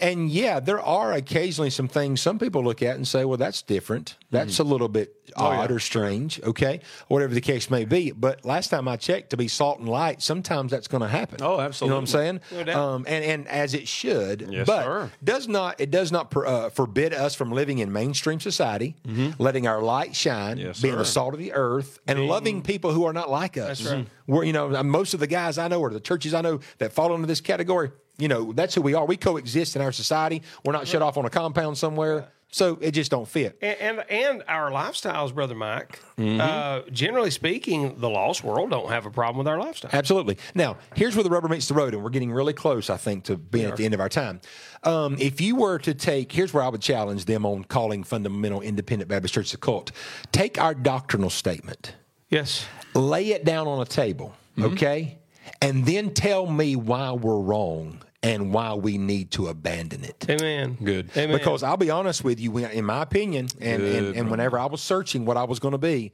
And 0.00 0.30
yeah, 0.30 0.60
there 0.60 0.80
are 0.80 1.12
occasionally 1.12 1.70
some 1.70 1.88
things 1.88 2.20
some 2.20 2.38
people 2.38 2.62
look 2.62 2.82
at 2.82 2.96
and 2.96 3.08
say, 3.08 3.24
well, 3.24 3.38
that's 3.38 3.62
different. 3.62 4.16
That's 4.30 4.58
hmm. 4.58 4.62
a 4.62 4.66
little 4.66 4.88
bit 4.88 5.15
Oh, 5.36 5.46
odd 5.46 5.70
yeah. 5.70 5.76
or 5.76 5.78
strange. 5.78 6.40
Okay. 6.42 6.80
Whatever 7.08 7.34
the 7.34 7.40
case 7.40 7.70
may 7.70 7.84
be. 7.84 8.12
But 8.12 8.44
last 8.44 8.68
time 8.68 8.86
I 8.88 8.96
checked, 8.96 9.30
to 9.30 9.36
be 9.36 9.48
salt 9.48 9.78
and 9.78 9.88
light, 9.88 10.22
sometimes 10.22 10.70
that's 10.70 10.88
going 10.88 11.00
to 11.02 11.08
happen. 11.08 11.38
Oh, 11.42 11.60
absolutely. 11.60 11.86
You 11.86 11.90
know 11.90 11.96
what 11.96 12.00
I'm 12.00 12.40
saying? 12.52 12.68
Um, 12.76 13.04
and, 13.08 13.24
and 13.24 13.48
as 13.48 13.74
it 13.74 13.88
should. 13.88 14.48
Yes, 14.50 14.66
but 14.66 14.84
sir. 14.84 15.10
does 15.24 15.48
not 15.48 15.80
it 15.80 15.90
does 15.90 16.12
not 16.12 16.30
per- 16.30 16.46
uh, 16.46 16.70
forbid 16.70 17.12
us 17.14 17.34
from 17.34 17.50
living 17.52 17.78
in 17.78 17.92
mainstream 17.92 18.40
society, 18.40 18.96
letting 19.38 19.66
our 19.66 19.82
light 19.82 20.14
shine, 20.14 20.56
Mm-hmm. 20.56 20.66
Yes, 20.66 20.80
being 20.80 20.96
the 20.96 21.04
salt 21.04 21.34
of 21.34 21.40
the 21.40 21.52
earth, 21.52 21.98
and 22.06 22.26
loving 22.26 22.62
people 22.62 22.92
who 22.92 23.04
are 23.04 23.12
not 23.12 23.30
like 23.30 23.56
us. 23.56 23.80
That's 23.80 23.92
right. 23.92 24.06
We're, 24.26 24.44
you 24.44 24.52
know, 24.52 24.82
most 24.82 25.14
of 25.14 25.20
the 25.20 25.26
guys 25.26 25.56
I 25.58 25.68
know 25.68 25.80
or 25.80 25.90
the 25.90 26.00
churches 26.00 26.34
I 26.34 26.40
know 26.40 26.60
that 26.78 26.92
fall 26.92 27.14
into 27.14 27.26
this 27.26 27.40
category, 27.40 27.90
you 28.18 28.28
know, 28.28 28.52
that's 28.52 28.74
who 28.74 28.80
we 28.82 28.94
are. 28.94 29.04
We 29.06 29.16
coexist 29.16 29.76
in 29.76 29.82
our 29.82 29.92
society. 29.92 30.42
We're 30.64 30.72
not 30.72 30.86
shut 30.88 31.02
off 31.02 31.16
on 31.16 31.24
a 31.24 31.30
compound 31.30 31.78
somewhere. 31.78 32.28
So 32.50 32.78
it 32.80 32.92
just 32.92 33.10
don't 33.10 33.28
fit. 33.28 33.58
And, 33.60 33.78
and 33.80 34.10
and 34.10 34.42
our 34.48 34.70
lifestyles, 34.70 35.34
brother 35.34 35.54
Mike. 35.54 36.00
Mm-hmm. 36.16 36.40
Uh, 36.40 36.90
generally 36.90 37.30
speaking, 37.30 37.98
the 37.98 38.08
lost 38.08 38.44
world 38.44 38.70
don't 38.70 38.88
have 38.88 39.04
a 39.04 39.10
problem 39.10 39.38
with 39.38 39.48
our 39.48 39.58
lifestyle. 39.58 39.90
Absolutely. 39.92 40.38
Now, 40.54 40.78
here's 40.94 41.16
where 41.16 41.24
the 41.24 41.28
rubber 41.30 41.48
meets 41.48 41.68
the 41.68 41.74
road, 41.74 41.92
and 41.92 42.02
we're 42.02 42.10
getting 42.10 42.32
really 42.32 42.52
close, 42.54 42.88
I 42.88 42.96
think, 42.96 43.24
to 43.24 43.36
being 43.36 43.66
at 43.66 43.76
the 43.76 43.84
end 43.84 43.94
of 43.94 44.00
our 44.00 44.08
time. 44.08 44.40
Um, 44.84 45.16
if 45.18 45.40
you 45.40 45.56
were 45.56 45.78
to 45.80 45.92
take, 45.92 46.32
here's 46.32 46.54
where 46.54 46.62
I 46.62 46.68
would 46.68 46.80
challenge 46.80 47.24
them 47.26 47.44
on 47.44 47.64
calling 47.64 48.04
fundamental 48.04 48.60
independent 48.62 49.08
Baptist 49.10 49.34
Church 49.34 49.52
a 49.52 49.58
cult. 49.58 49.90
Take 50.32 50.58
our 50.58 50.72
doctrinal 50.74 51.30
statement, 51.30 51.94
Yes. 52.30 52.64
lay 52.94 53.32
it 53.32 53.44
down 53.44 53.66
on 53.66 53.82
a 53.82 53.86
table, 53.86 54.34
okay, 54.58 55.18
and 55.60 55.84
then 55.84 56.14
tell 56.14 56.46
me 56.46 56.76
why 56.76 57.12
we're 57.12 57.40
wrong 57.40 58.00
and 58.26 58.52
why 58.52 58.74
we 58.74 58.98
need 58.98 59.30
to 59.32 59.46
abandon 59.46 60.02
it. 60.02 60.26
Amen. 60.28 60.76
Good. 60.82 61.10
Amen. 61.16 61.36
Because 61.36 61.62
I'll 61.62 61.76
be 61.76 61.90
honest 61.90 62.24
with 62.24 62.40
you, 62.40 62.56
in 62.58 62.84
my 62.84 63.02
opinion, 63.02 63.48
and, 63.60 63.82
and, 63.82 64.16
and 64.16 64.30
whenever 64.30 64.58
I 64.58 64.66
was 64.66 64.82
searching 64.82 65.24
what 65.24 65.36
I 65.36 65.44
was 65.44 65.60
going 65.60 65.72
to 65.72 65.78
be, 65.78 66.12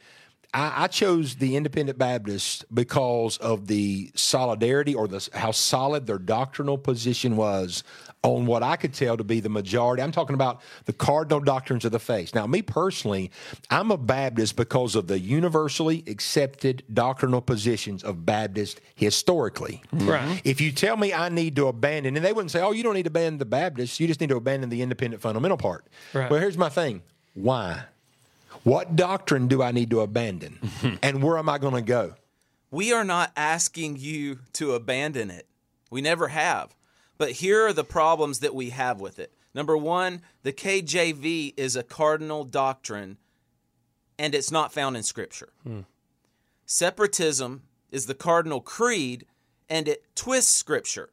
I, 0.54 0.84
I 0.84 0.86
chose 0.86 1.36
the 1.36 1.56
Independent 1.56 1.98
Baptist 1.98 2.64
because 2.72 3.36
of 3.38 3.66
the 3.66 4.10
solidarity 4.14 4.94
or 4.94 5.08
the 5.08 5.28
how 5.34 5.50
solid 5.50 6.06
their 6.06 6.18
doctrinal 6.18 6.78
position 6.78 7.36
was 7.36 7.82
on 8.22 8.46
what 8.46 8.62
I 8.62 8.76
could 8.76 8.94
tell 8.94 9.16
to 9.16 9.24
be 9.24 9.40
the 9.40 9.48
majority. 9.48 10.02
I'm 10.02 10.12
talking 10.12 10.34
about 10.34 10.60
the 10.84 10.92
cardinal 10.92 11.40
doctrines 11.40 11.84
of 11.84 11.90
the 11.90 11.98
faith. 11.98 12.34
Now, 12.34 12.46
me 12.46 12.62
personally, 12.62 13.32
I'm 13.68 13.90
a 13.90 13.96
Baptist 13.96 14.54
because 14.56 14.94
of 14.94 15.08
the 15.08 15.18
universally 15.18 16.04
accepted 16.06 16.84
doctrinal 16.92 17.40
positions 17.40 18.04
of 18.04 18.24
Baptist 18.24 18.80
historically. 18.94 19.82
Right. 19.92 20.40
If 20.44 20.60
you 20.60 20.70
tell 20.70 20.96
me 20.96 21.12
I 21.12 21.30
need 21.30 21.56
to 21.56 21.66
abandon, 21.66 22.16
and 22.16 22.24
they 22.24 22.32
wouldn't 22.32 22.52
say, 22.52 22.60
oh, 22.60 22.70
you 22.70 22.82
don't 22.82 22.94
need 22.94 23.04
to 23.04 23.10
abandon 23.10 23.38
the 23.38 23.44
Baptist, 23.44 23.98
you 23.98 24.06
just 24.06 24.20
need 24.20 24.28
to 24.28 24.36
abandon 24.36 24.70
the 24.70 24.82
independent 24.82 25.20
fundamental 25.20 25.56
part. 25.56 25.86
Right. 26.12 26.30
Well, 26.30 26.40
here's 26.40 26.58
my 26.58 26.68
thing 26.68 27.02
why? 27.34 27.84
What 28.64 28.94
doctrine 28.94 29.48
do 29.48 29.62
I 29.62 29.72
need 29.72 29.90
to 29.90 30.00
abandon? 30.00 30.58
and 31.02 31.22
where 31.22 31.38
am 31.38 31.48
I 31.48 31.58
going 31.58 31.74
to 31.74 31.82
go? 31.82 32.14
We 32.70 32.92
are 32.92 33.04
not 33.04 33.32
asking 33.36 33.96
you 33.98 34.38
to 34.54 34.72
abandon 34.72 35.30
it. 35.30 35.46
We 35.90 36.00
never 36.00 36.28
have. 36.28 36.74
But 37.18 37.32
here 37.32 37.66
are 37.66 37.72
the 37.72 37.84
problems 37.84 38.38
that 38.38 38.54
we 38.54 38.70
have 38.70 39.00
with 39.00 39.18
it. 39.18 39.32
Number 39.54 39.76
one, 39.76 40.22
the 40.42 40.52
KJV 40.52 41.54
is 41.56 41.76
a 41.76 41.82
cardinal 41.82 42.44
doctrine 42.44 43.18
and 44.18 44.34
it's 44.34 44.50
not 44.50 44.72
found 44.72 44.96
in 44.96 45.02
Scripture. 45.02 45.50
Hmm. 45.64 45.80
Separatism 46.64 47.62
is 47.90 48.06
the 48.06 48.14
cardinal 48.14 48.60
creed 48.60 49.26
and 49.68 49.88
it 49.88 50.04
twists 50.14 50.54
Scripture 50.54 51.10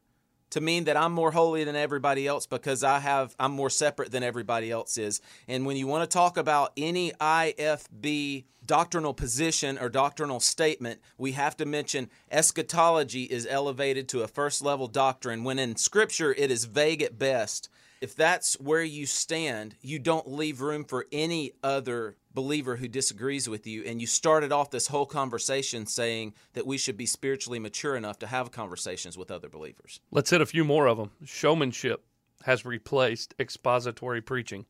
to 0.52 0.62
mean 0.62 0.86
that 0.86 0.98
I'm 0.98 1.12
more 1.12 1.32
holy 1.32 1.64
than 1.64 1.76
everybody 1.76 2.28
else 2.28 2.46
because 2.46 2.84
I 2.84 3.00
have 3.00 3.36
I'm 3.40 3.52
more 3.52 3.70
separate 3.70 4.12
than 4.12 4.24
everybody 4.24 4.72
else 4.72 4.98
is. 4.98 5.22
And 5.48 5.66
when 5.66 5.78
you 5.78 5.88
want 5.88 6.10
to 6.10 6.14
talk 6.14 6.38
about 6.38 6.72
any 6.78 7.12
IFB 7.12 8.46
doctrinal 8.66 9.14
position 9.14 9.78
or 9.80 9.90
doctrinal 9.90 10.40
statement, 10.40 11.02
we 11.18 11.32
have 11.34 11.58
to 11.58 11.66
mention 11.66 12.10
eschatology 12.32 13.24
is 13.24 13.48
elevated 13.50 14.08
to 14.10 14.22
a 14.22 14.28
first 14.28 14.62
level 14.62 14.88
doctrine 14.88 15.44
when 15.44 15.60
in 15.60 15.76
scripture 15.76 16.34
it 16.38 16.52
is 16.52 16.66
vague 16.66 17.02
at 17.02 17.18
best. 17.18 17.70
If 18.02 18.16
that's 18.16 18.54
where 18.60 18.84
you 18.84 19.06
stand, 19.06 19.76
you 19.82 20.00
don't 20.00 20.32
leave 20.32 20.62
room 20.62 20.86
for 20.86 21.06
any 21.12 21.52
other 21.62 22.16
believer 22.34 22.76
who 22.76 22.88
disagrees 22.88 23.50
with 23.50 23.66
you. 23.66 23.84
And 23.84 24.00
you 24.00 24.08
started 24.08 24.52
off 24.52 24.70
this 24.72 24.88
whole 24.88 25.06
conversation 25.06 25.86
saying 25.86 26.34
that 26.54 26.68
we 26.68 26.78
should 26.78 26.98
be 26.98 27.06
spiritually 27.06 27.60
mature 27.60 27.96
enough 27.96 28.20
to 28.20 28.28
have 28.28 28.52
conversations 28.52 29.18
with 29.18 29.32
other 29.32 29.50
believers. 29.50 30.00
Let's 30.12 30.30
hit 30.30 30.42
a 30.42 30.46
few 30.46 30.64
more 30.64 30.88
of 30.88 30.98
them. 30.98 31.12
Showmanship 31.26 32.04
has 32.44 32.66
replaced 32.66 33.34
expository 33.40 34.22
preaching. 34.22 34.66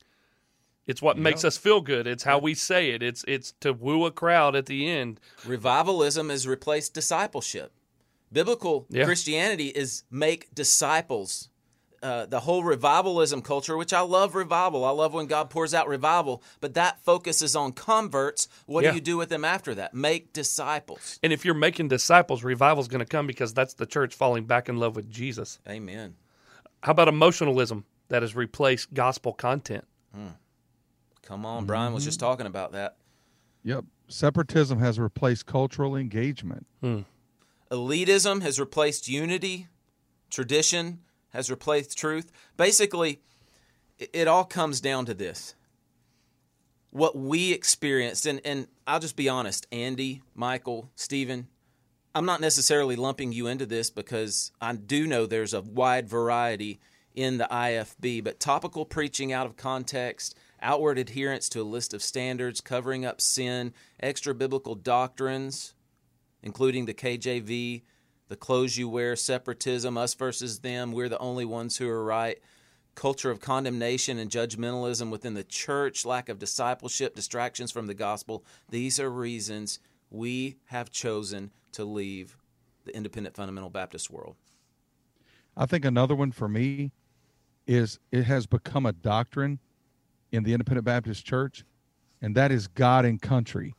It's 0.86 1.02
what 1.02 1.18
makes 1.18 1.44
us 1.44 1.56
feel 1.56 1.80
good. 1.82 2.08
It's 2.08 2.24
how 2.24 2.38
we 2.38 2.54
say 2.54 2.90
it. 2.90 3.02
It's 3.02 3.24
it's 3.28 3.52
to 3.60 3.72
woo 3.72 4.06
a 4.06 4.10
crowd 4.10 4.56
at 4.56 4.66
the 4.66 4.88
end. 4.88 5.20
Revivalism 5.46 6.30
has 6.30 6.48
replaced 6.48 6.94
discipleship. 6.94 7.72
Biblical 8.32 8.86
Yeah. 8.88 9.04
Christianity 9.04 9.68
is 9.68 10.02
make 10.10 10.52
disciples. 10.54 11.49
Uh, 12.02 12.24
the 12.24 12.40
whole 12.40 12.64
revivalism 12.64 13.42
culture, 13.42 13.76
which 13.76 13.92
I 13.92 14.00
love 14.00 14.34
revival. 14.34 14.86
I 14.86 14.90
love 14.90 15.12
when 15.12 15.26
God 15.26 15.50
pours 15.50 15.74
out 15.74 15.86
revival, 15.86 16.42
but 16.60 16.72
that 16.72 17.04
focuses 17.04 17.54
on 17.54 17.72
converts. 17.72 18.48
What 18.64 18.84
Yeah. 18.84 18.92
do 18.92 18.94
you 18.94 19.00
do 19.02 19.16
with 19.18 19.28
them 19.28 19.44
after 19.44 19.74
that? 19.74 19.92
Make 19.92 20.32
disciples. 20.32 21.18
And 21.22 21.30
if 21.30 21.44
you're 21.44 21.52
making 21.52 21.88
disciples, 21.88 22.42
revival's 22.42 22.88
going 22.88 23.00
to 23.00 23.04
come 23.04 23.26
because 23.26 23.52
that's 23.52 23.74
the 23.74 23.84
church 23.84 24.14
falling 24.14 24.46
back 24.46 24.70
in 24.70 24.78
love 24.78 24.96
with 24.96 25.10
Jesus. 25.10 25.58
Amen. 25.68 26.16
How 26.82 26.92
about 26.92 27.08
emotionalism 27.08 27.84
that 28.08 28.22
has 28.22 28.34
replaced 28.34 28.94
gospel 28.94 29.34
content? 29.34 29.84
Hmm. 30.14 30.28
Come 31.22 31.44
on, 31.44 31.66
Brian 31.66 31.92
was 31.92 32.04
just 32.04 32.18
mm-hmm. 32.18 32.28
talking 32.30 32.46
about 32.46 32.72
that. 32.72 32.96
Yep. 33.62 33.84
Separatism 34.08 34.78
has 34.80 34.98
replaced 34.98 35.44
cultural 35.44 35.94
engagement. 35.94 36.66
Hmm. 36.80 37.00
Elitism 37.70 38.40
has 38.40 38.58
replaced 38.58 39.06
unity. 39.06 39.68
Tradition 40.30 41.00
has 41.30 41.50
replaced 41.50 41.98
truth. 41.98 42.30
Basically, 42.56 43.20
it 43.98 44.28
all 44.28 44.44
comes 44.44 44.80
down 44.80 45.06
to 45.06 45.14
this. 45.14 45.54
What 46.90 47.16
we 47.16 47.52
experienced, 47.52 48.26
and, 48.26 48.40
and 48.44 48.66
I'll 48.86 49.00
just 49.00 49.16
be 49.16 49.28
honest, 49.28 49.66
Andy, 49.70 50.22
Michael, 50.34 50.90
Stephen, 50.96 51.46
I'm 52.14 52.26
not 52.26 52.40
necessarily 52.40 52.96
lumping 52.96 53.32
you 53.32 53.46
into 53.46 53.66
this 53.66 53.90
because 53.90 54.50
I 54.60 54.74
do 54.74 55.06
know 55.06 55.26
there's 55.26 55.54
a 55.54 55.60
wide 55.60 56.08
variety 56.08 56.80
in 57.14 57.38
the 57.38 57.48
IFB, 57.50 58.24
but 58.24 58.40
topical 58.40 58.84
preaching 58.84 59.32
out 59.32 59.46
of 59.46 59.56
context, 59.56 60.36
outward 60.60 60.98
adherence 60.98 61.48
to 61.50 61.60
a 61.60 61.62
list 61.62 61.94
of 61.94 62.02
standards, 62.02 62.60
covering 62.60 63.04
up 63.04 63.20
sin, 63.20 63.72
extra 64.00 64.34
biblical 64.34 64.74
doctrines, 64.74 65.74
including 66.42 66.86
the 66.86 66.94
KJV, 66.94 67.82
the 68.30 68.36
clothes 68.36 68.78
you 68.78 68.88
wear, 68.88 69.16
separatism, 69.16 69.98
us 69.98 70.14
versus 70.14 70.60
them, 70.60 70.92
we're 70.92 71.08
the 71.08 71.18
only 71.18 71.44
ones 71.44 71.76
who 71.76 71.88
are 71.88 72.04
right, 72.04 72.38
culture 72.94 73.28
of 73.28 73.40
condemnation 73.40 74.20
and 74.20 74.30
judgmentalism 74.30 75.10
within 75.10 75.34
the 75.34 75.42
church, 75.42 76.06
lack 76.06 76.28
of 76.28 76.38
discipleship, 76.38 77.16
distractions 77.16 77.72
from 77.72 77.88
the 77.88 77.94
gospel. 77.94 78.44
These 78.68 79.00
are 79.00 79.10
reasons 79.10 79.80
we 80.10 80.58
have 80.66 80.90
chosen 80.90 81.50
to 81.72 81.84
leave 81.84 82.36
the 82.84 82.96
independent 82.96 83.34
fundamental 83.34 83.68
Baptist 83.68 84.10
world. 84.10 84.36
I 85.56 85.66
think 85.66 85.84
another 85.84 86.14
one 86.14 86.30
for 86.30 86.48
me 86.48 86.92
is 87.66 87.98
it 88.12 88.22
has 88.22 88.46
become 88.46 88.86
a 88.86 88.92
doctrine 88.92 89.58
in 90.30 90.44
the 90.44 90.52
Independent 90.52 90.84
Baptist 90.84 91.26
Church, 91.26 91.64
and 92.22 92.36
that 92.36 92.52
is 92.52 92.68
God 92.68 93.04
and 93.04 93.20
country. 93.20 93.74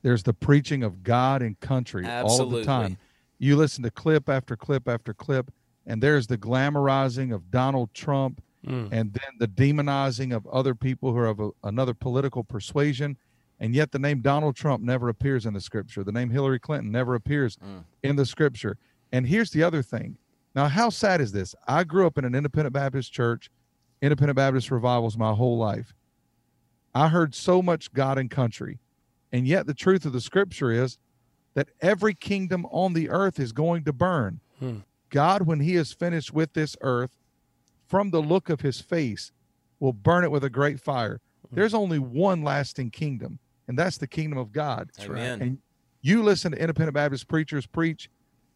There's 0.00 0.22
the 0.22 0.32
preaching 0.32 0.82
of 0.82 1.02
God 1.02 1.42
and 1.42 1.60
country 1.60 2.06
all 2.06 2.46
the 2.46 2.64
time. 2.64 2.96
You 3.38 3.56
listen 3.56 3.82
to 3.84 3.90
clip 3.90 4.28
after 4.28 4.56
clip 4.56 4.88
after 4.88 5.12
clip, 5.12 5.50
and 5.86 6.02
there's 6.02 6.26
the 6.26 6.38
glamorizing 6.38 7.34
of 7.34 7.50
Donald 7.50 7.92
Trump 7.94 8.42
Mm. 8.66 8.88
and 8.92 9.12
then 9.12 9.30
the 9.38 9.46
demonizing 9.46 10.34
of 10.34 10.46
other 10.46 10.74
people 10.74 11.12
who 11.12 11.18
are 11.18 11.26
of 11.26 11.38
a, 11.38 11.50
another 11.64 11.92
political 11.92 12.42
persuasion. 12.42 13.14
And 13.60 13.74
yet 13.74 13.92
the 13.92 13.98
name 13.98 14.22
Donald 14.22 14.56
Trump 14.56 14.82
never 14.82 15.10
appears 15.10 15.44
in 15.44 15.52
the 15.52 15.60
scripture. 15.60 16.02
The 16.02 16.12
name 16.12 16.30
Hillary 16.30 16.58
Clinton 16.58 16.90
never 16.90 17.14
appears 17.14 17.58
in 18.02 18.16
the 18.16 18.24
scripture. 18.24 18.78
And 19.12 19.26
here's 19.26 19.50
the 19.50 19.62
other 19.62 19.82
thing. 19.82 20.16
Now, 20.54 20.68
how 20.68 20.88
sad 20.88 21.20
is 21.20 21.30
this? 21.30 21.54
I 21.68 21.84
grew 21.84 22.06
up 22.06 22.16
in 22.16 22.24
an 22.24 22.34
independent 22.34 22.72
Baptist 22.72 23.12
church, 23.12 23.50
independent 24.00 24.36
Baptist 24.36 24.70
revivals 24.70 25.18
my 25.18 25.34
whole 25.34 25.58
life. 25.58 25.92
I 26.94 27.08
heard 27.08 27.34
so 27.34 27.60
much 27.60 27.92
God 27.92 28.16
and 28.16 28.30
country. 28.30 28.78
And 29.30 29.46
yet 29.46 29.66
the 29.66 29.74
truth 29.74 30.06
of 30.06 30.14
the 30.14 30.22
scripture 30.22 30.70
is 30.70 30.96
that 31.54 31.68
every 31.80 32.14
kingdom 32.14 32.66
on 32.66 32.92
the 32.92 33.08
earth 33.08 33.38
is 33.38 33.52
going 33.52 33.84
to 33.84 33.92
burn. 33.92 34.40
Hmm. 34.58 34.78
God, 35.10 35.42
when 35.42 35.60
he 35.60 35.76
is 35.76 35.92
finished 35.92 36.32
with 36.32 36.52
this 36.52 36.76
earth, 36.80 37.16
from 37.86 38.10
the 38.10 38.20
look 38.20 38.48
of 38.48 38.60
his 38.60 38.80
face, 38.80 39.32
will 39.78 39.92
burn 39.92 40.24
it 40.24 40.30
with 40.30 40.42
a 40.44 40.50
great 40.50 40.80
fire. 40.80 41.20
There's 41.52 41.74
only 41.74 41.98
one 41.98 42.42
lasting 42.42 42.90
kingdom, 42.90 43.38
and 43.68 43.78
that's 43.78 43.98
the 43.98 44.08
kingdom 44.08 44.38
of 44.38 44.50
God. 44.50 44.90
That's 44.96 45.08
right. 45.08 45.18
Amen. 45.18 45.42
And 45.42 45.58
you 46.02 46.22
listen 46.22 46.52
to 46.52 46.58
independent 46.58 46.94
Baptist 46.94 47.28
preachers 47.28 47.66
preach, 47.66 48.10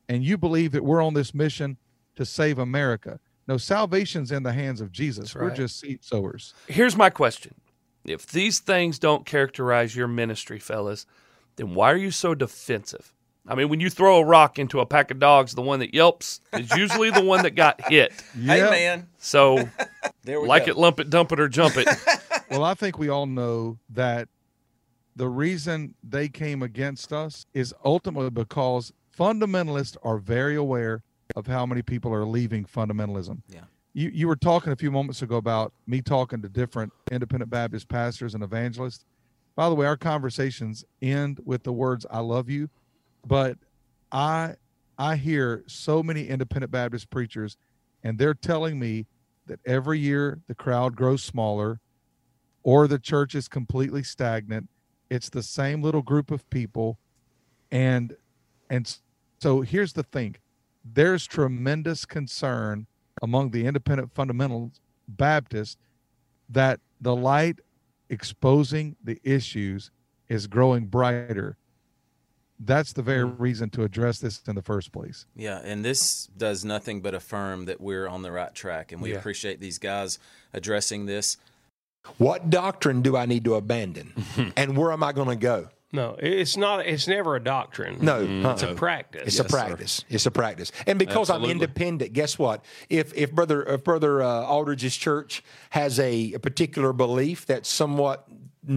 and 0.08 0.24
you 0.24 0.36
believe 0.36 0.72
that 0.72 0.84
we're 0.84 1.02
on 1.02 1.14
this 1.14 1.32
mission 1.32 1.76
to 2.16 2.26
save 2.26 2.58
America. 2.58 3.20
No, 3.46 3.56
salvation's 3.56 4.32
in 4.32 4.42
the 4.42 4.52
hands 4.52 4.80
of 4.80 4.92
Jesus. 4.92 5.34
We're 5.34 5.50
just 5.50 5.80
seed 5.80 6.04
sowers. 6.04 6.54
Here's 6.66 6.96
my 6.96 7.08
question. 7.08 7.54
If 8.04 8.26
these 8.26 8.58
things 8.58 8.98
don't 8.98 9.24
characterize 9.24 9.94
your 9.94 10.08
ministry, 10.08 10.58
fellas, 10.58 11.06
then 11.58 11.74
why 11.74 11.92
are 11.92 11.96
you 11.96 12.10
so 12.10 12.34
defensive? 12.34 13.12
I 13.46 13.54
mean, 13.54 13.68
when 13.68 13.80
you 13.80 13.88
throw 13.88 14.18
a 14.18 14.24
rock 14.24 14.58
into 14.58 14.80
a 14.80 14.86
pack 14.86 15.10
of 15.10 15.18
dogs, 15.18 15.54
the 15.54 15.62
one 15.62 15.80
that 15.80 15.94
yelps 15.94 16.40
is 16.52 16.70
usually 16.76 17.10
the 17.10 17.22
one 17.22 17.42
that 17.42 17.54
got 17.54 17.80
hit. 17.90 18.12
Hey, 18.34 18.60
man. 18.60 19.08
So, 19.18 19.68
There 20.22 20.40
we 20.40 20.48
like 20.48 20.66
go. 20.66 20.72
it, 20.72 20.76
lump 20.76 21.00
it, 21.00 21.08
dump 21.08 21.32
it, 21.32 21.40
or 21.40 21.48
jump 21.48 21.76
it. 21.76 21.88
well, 22.50 22.62
I 22.62 22.74
think 22.74 22.98
we 22.98 23.08
all 23.08 23.26
know 23.26 23.78
that 23.90 24.28
the 25.16 25.28
reason 25.28 25.94
they 26.02 26.28
came 26.28 26.62
against 26.62 27.12
us 27.12 27.46
is 27.54 27.74
ultimately 27.84 28.30
because 28.30 28.92
fundamentalists 29.18 29.96
are 30.02 30.18
very 30.18 30.54
aware 30.56 31.02
of 31.34 31.46
how 31.46 31.64
many 31.66 31.82
people 31.82 32.12
are 32.12 32.24
leaving 32.26 32.64
fundamentalism. 32.66 33.40
Yeah. 33.48 33.60
You 33.94 34.10
you 34.10 34.28
were 34.28 34.36
talking 34.36 34.72
a 34.72 34.76
few 34.76 34.90
moments 34.90 35.22
ago 35.22 35.36
about 35.36 35.72
me 35.86 36.02
talking 36.02 36.42
to 36.42 36.48
different 36.48 36.92
independent 37.10 37.50
Baptist 37.50 37.88
pastors 37.88 38.34
and 38.34 38.44
evangelists. 38.44 39.06
By 39.58 39.68
the 39.68 39.74
way, 39.74 39.86
our 39.86 39.96
conversations 39.96 40.84
end 41.02 41.40
with 41.44 41.64
the 41.64 41.72
words 41.72 42.06
"I 42.12 42.20
love 42.20 42.48
you," 42.48 42.70
but 43.26 43.58
I 44.12 44.54
I 44.96 45.16
hear 45.16 45.64
so 45.66 46.00
many 46.00 46.28
independent 46.28 46.70
Baptist 46.70 47.10
preachers, 47.10 47.56
and 48.04 48.20
they're 48.20 48.34
telling 48.34 48.78
me 48.78 49.08
that 49.46 49.58
every 49.66 49.98
year 49.98 50.38
the 50.46 50.54
crowd 50.54 50.94
grows 50.94 51.24
smaller, 51.24 51.80
or 52.62 52.86
the 52.86 53.00
church 53.00 53.34
is 53.34 53.48
completely 53.48 54.04
stagnant. 54.04 54.68
It's 55.10 55.28
the 55.28 55.42
same 55.42 55.82
little 55.82 56.02
group 56.02 56.30
of 56.30 56.48
people, 56.50 57.00
and 57.72 58.16
and 58.70 58.96
so 59.40 59.62
here's 59.62 59.94
the 59.94 60.04
thing: 60.04 60.36
there's 60.84 61.26
tremendous 61.26 62.04
concern 62.04 62.86
among 63.20 63.50
the 63.50 63.66
independent 63.66 64.14
fundamentalist 64.14 64.78
Baptists 65.08 65.78
that 66.48 66.78
the 67.00 67.16
light 67.16 67.58
exposing 68.10 68.96
the 69.02 69.20
issues 69.22 69.90
is 70.28 70.46
growing 70.46 70.86
brighter. 70.86 71.56
That's 72.60 72.92
the 72.92 73.02
very 73.02 73.24
mm-hmm. 73.24 73.42
reason 73.42 73.70
to 73.70 73.84
address 73.84 74.18
this 74.18 74.42
in 74.48 74.56
the 74.56 74.62
first 74.62 74.90
place. 74.92 75.26
Yeah, 75.36 75.60
and 75.62 75.84
this 75.84 76.26
does 76.36 76.64
nothing 76.64 77.00
but 77.00 77.14
affirm 77.14 77.66
that 77.66 77.80
we're 77.80 78.08
on 78.08 78.22
the 78.22 78.32
right 78.32 78.52
track, 78.54 78.90
and 78.90 79.00
we 79.00 79.12
Yeah. 79.12 79.18
appreciate 79.18 79.60
these 79.60 79.78
guys 79.78 80.18
addressing 80.52 81.06
this. 81.06 81.36
What 82.16 82.50
doctrine 82.50 83.02
do 83.02 83.16
I 83.16 83.26
need 83.26 83.44
to 83.44 83.54
abandon? 83.54 84.12
and 84.56 84.76
where 84.76 84.92
am 84.92 85.02
I 85.02 85.12
going 85.12 85.28
to 85.28 85.36
go? 85.36 85.68
No, 85.90 86.16
it's 86.18 86.56
not. 86.56 86.86
It's 86.86 87.08
never 87.08 87.36
a 87.36 87.42
doctrine. 87.42 87.98
No, 88.02 88.20
it's 88.50 88.62
uh-uh. 88.62 88.72
a 88.72 88.74
practice. 88.74 89.22
It's 89.26 89.38
a 89.38 89.44
practice. 89.44 90.04
It's 90.10 90.26
a 90.26 90.30
practice. 90.30 90.70
And 90.86 90.98
because 90.98 91.30
Absolutely. 91.30 91.50
I'm 91.50 91.56
independent, 91.56 92.12
guess 92.12 92.38
what? 92.38 92.62
If 92.90 93.14
if 93.14 93.32
brother 93.32 93.62
if 93.64 93.84
brother 93.84 94.22
uh, 94.22 94.44
Aldridge's 94.44 94.96
church 94.96 95.42
has 95.70 95.98
a, 95.98 96.34
a 96.34 96.38
particular 96.40 96.92
belief 96.92 97.46
that's 97.46 97.70
somewhat 97.70 98.28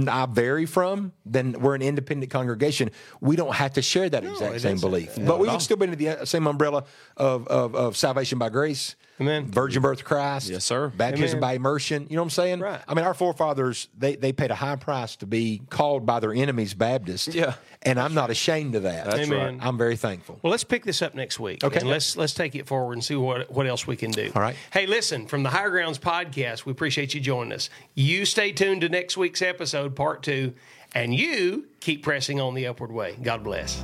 I 0.08 0.26
vary 0.26 0.66
from, 0.66 1.12
then 1.26 1.54
we're 1.60 1.76
an 1.76 1.82
independent 1.82 2.32
congregation. 2.32 2.92
We 3.20 3.36
don't 3.36 3.56
have 3.56 3.74
to 3.74 3.82
share 3.82 4.10
that 4.10 4.24
exact 4.24 4.62
same 4.62 4.80
belief, 4.80 5.18
Not 5.18 5.28
but 5.28 5.40
we 5.40 5.50
would 5.50 5.62
still 5.62 5.76
be 5.78 5.84
under 5.84 5.98
the 5.98 6.10
uh, 6.10 6.26
same 6.26 6.48
umbrella 6.48 6.86
of, 7.18 7.46
of, 7.48 7.76
of 7.76 7.98
salvation 7.98 8.40
by 8.40 8.48
grace, 8.48 8.96
Amen. 9.22 9.46
virgin 9.46 9.82
birth 9.82 10.00
of 10.00 10.06
Christ, 10.06 10.50
Yes, 10.50 10.66
sir. 10.66 10.90
baptism 10.90 11.38
Amen. 11.38 11.40
by 11.42 11.54
immersion. 11.54 12.08
You 12.10 12.16
know 12.18 12.24
what 12.24 12.26
I'm 12.26 12.30
saying? 12.32 12.60
Right. 12.60 12.82
I 12.88 12.94
mean, 12.94 13.06
our 13.06 13.14
forefathers 13.14 13.88
they 13.98 14.16
they 14.16 14.34
paid 14.34 14.52
a 14.52 14.56
high 14.56 14.76
price 14.76 15.16
to 15.18 15.26
be 15.26 15.62
called 15.70 16.06
by 16.06 16.20
their 16.20 16.34
enemies 16.34 16.74
Baptist. 16.74 17.34
Yeah. 17.34 17.54
and 17.84 18.00
I'm 18.00 18.14
not 18.14 18.30
ashamed 18.30 18.76
of 18.76 18.84
that. 18.84 19.06
That's 19.06 19.28
Amen. 19.28 19.58
right. 19.58 19.66
I'm 19.68 19.78
very 19.78 19.96
thankful. 19.96 20.40
Well, 20.42 20.52
let's 20.52 20.64
pick 20.64 20.84
this 20.86 21.02
up 21.02 21.16
next 21.16 21.40
week. 21.40 21.64
Okay. 21.64 21.80
And 21.80 21.90
let's 21.90 22.18
let's 22.18 22.34
take 22.34 22.56
it 22.56 22.68
forward 22.68 22.94
and 22.94 23.04
see 23.04 23.16
what 23.16 23.50
what 23.52 23.68
else 23.68 23.88
we 23.88 23.96
can 23.96 24.12
do. 24.12 24.32
All 24.36 24.42
right. 24.42 24.56
Hey, 24.72 24.86
listen, 24.88 25.28
from 25.28 25.44
the 25.44 25.50
Higher 25.50 25.70
Grounds 25.70 26.00
podcast, 26.00 26.66
we 26.66 26.72
appreciate 26.72 27.14
you 27.14 27.22
joining 27.22 27.54
us. 27.54 27.70
You 27.96 28.26
stay 28.26 28.52
tuned 28.52 28.82
to 28.82 28.90
next 28.90 29.18
week's 29.18 29.42
episode, 29.42 29.96
part 29.96 30.24
two, 30.24 30.54
and 30.94 31.14
you 31.16 31.66
keep 31.80 32.04
pressing 32.04 32.40
on 32.42 32.54
the 32.54 32.68
upward 32.68 32.92
way. 32.92 33.18
God 33.22 33.44
bless. 33.44 33.84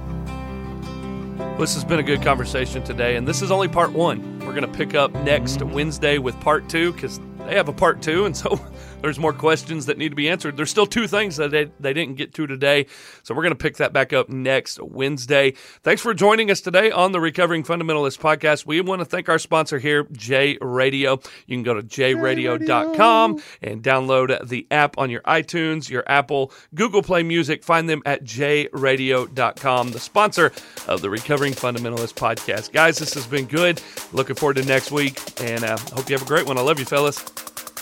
This 1.59 1.73
has 1.76 1.84
been 1.84 1.99
a 1.99 2.03
good 2.03 2.22
conversation 2.22 2.84
today, 2.84 3.15
and 3.15 3.27
this 3.27 3.41
is 3.41 3.51
only 3.51 3.68
part 3.68 3.91
one. 3.91 4.39
We're 4.39 4.53
going 4.53 4.61
to 4.61 4.77
pick 4.77 4.95
up 4.95 5.14
next 5.23 5.61
Wednesday 5.61 6.18
with 6.18 6.39
part 6.39 6.68
two 6.68 6.93
because 6.93 7.19
they 7.45 7.55
have 7.55 7.68
a 7.68 7.73
part 7.73 8.01
two, 8.01 8.26
and 8.26 8.35
so 8.35 8.59
there's 9.01 9.19
more 9.19 9.33
questions 9.33 9.85
that 9.85 9.97
need 9.97 10.09
to 10.09 10.15
be 10.15 10.29
answered. 10.29 10.57
There's 10.57 10.69
still 10.69 10.85
two 10.85 11.07
things 11.07 11.37
that 11.37 11.51
they, 11.51 11.69
they 11.79 11.93
didn't 11.93 12.15
get 12.15 12.33
to 12.35 12.47
today. 12.47 12.87
So 13.23 13.35
we're 13.35 13.43
going 13.43 13.51
to 13.51 13.55
pick 13.55 13.77
that 13.77 13.93
back 13.93 14.13
up 14.13 14.29
next 14.29 14.81
Wednesday. 14.81 15.51
Thanks 15.83 16.01
for 16.01 16.13
joining 16.13 16.49
us 16.51 16.61
today 16.61 16.91
on 16.91 17.11
the 17.11 17.19
Recovering 17.19 17.63
Fundamentalist 17.63 18.19
podcast. 18.19 18.65
We 18.65 18.81
want 18.81 18.99
to 19.01 19.05
thank 19.05 19.29
our 19.29 19.39
sponsor 19.39 19.79
here, 19.79 20.07
J 20.11 20.57
Radio. 20.61 21.19
You 21.45 21.57
can 21.57 21.63
go 21.63 21.73
to 21.73 21.83
jradio.com 21.83 23.41
and 23.61 23.83
download 23.83 24.47
the 24.47 24.67
app 24.71 24.97
on 24.97 25.09
your 25.09 25.21
iTunes, 25.21 25.89
your 25.89 26.03
Apple, 26.07 26.51
Google 26.73 27.03
Play 27.03 27.23
Music. 27.23 27.63
Find 27.63 27.87
them 27.89 28.01
at 28.05 28.23
jradio.com, 28.23 29.91
the 29.91 29.99
sponsor 29.99 30.51
of 30.87 31.01
the 31.01 31.09
Recovering 31.09 31.53
Fundamentalist 31.53 32.15
podcast. 32.15 32.71
Guys, 32.71 32.97
this 32.97 33.13
has 33.13 33.27
been 33.27 33.45
good. 33.45 33.81
Looking 34.11 34.35
forward 34.35 34.55
to 34.55 34.65
next 34.65 34.91
week 34.91 35.19
and 35.41 35.63
uh, 35.63 35.77
hope 35.77 36.09
you 36.09 36.15
have 36.15 36.23
a 36.23 36.29
great 36.29 36.45
one. 36.45 36.57
I 36.57 36.61
love 36.61 36.79
you, 36.79 36.85
fellas. 36.85 37.23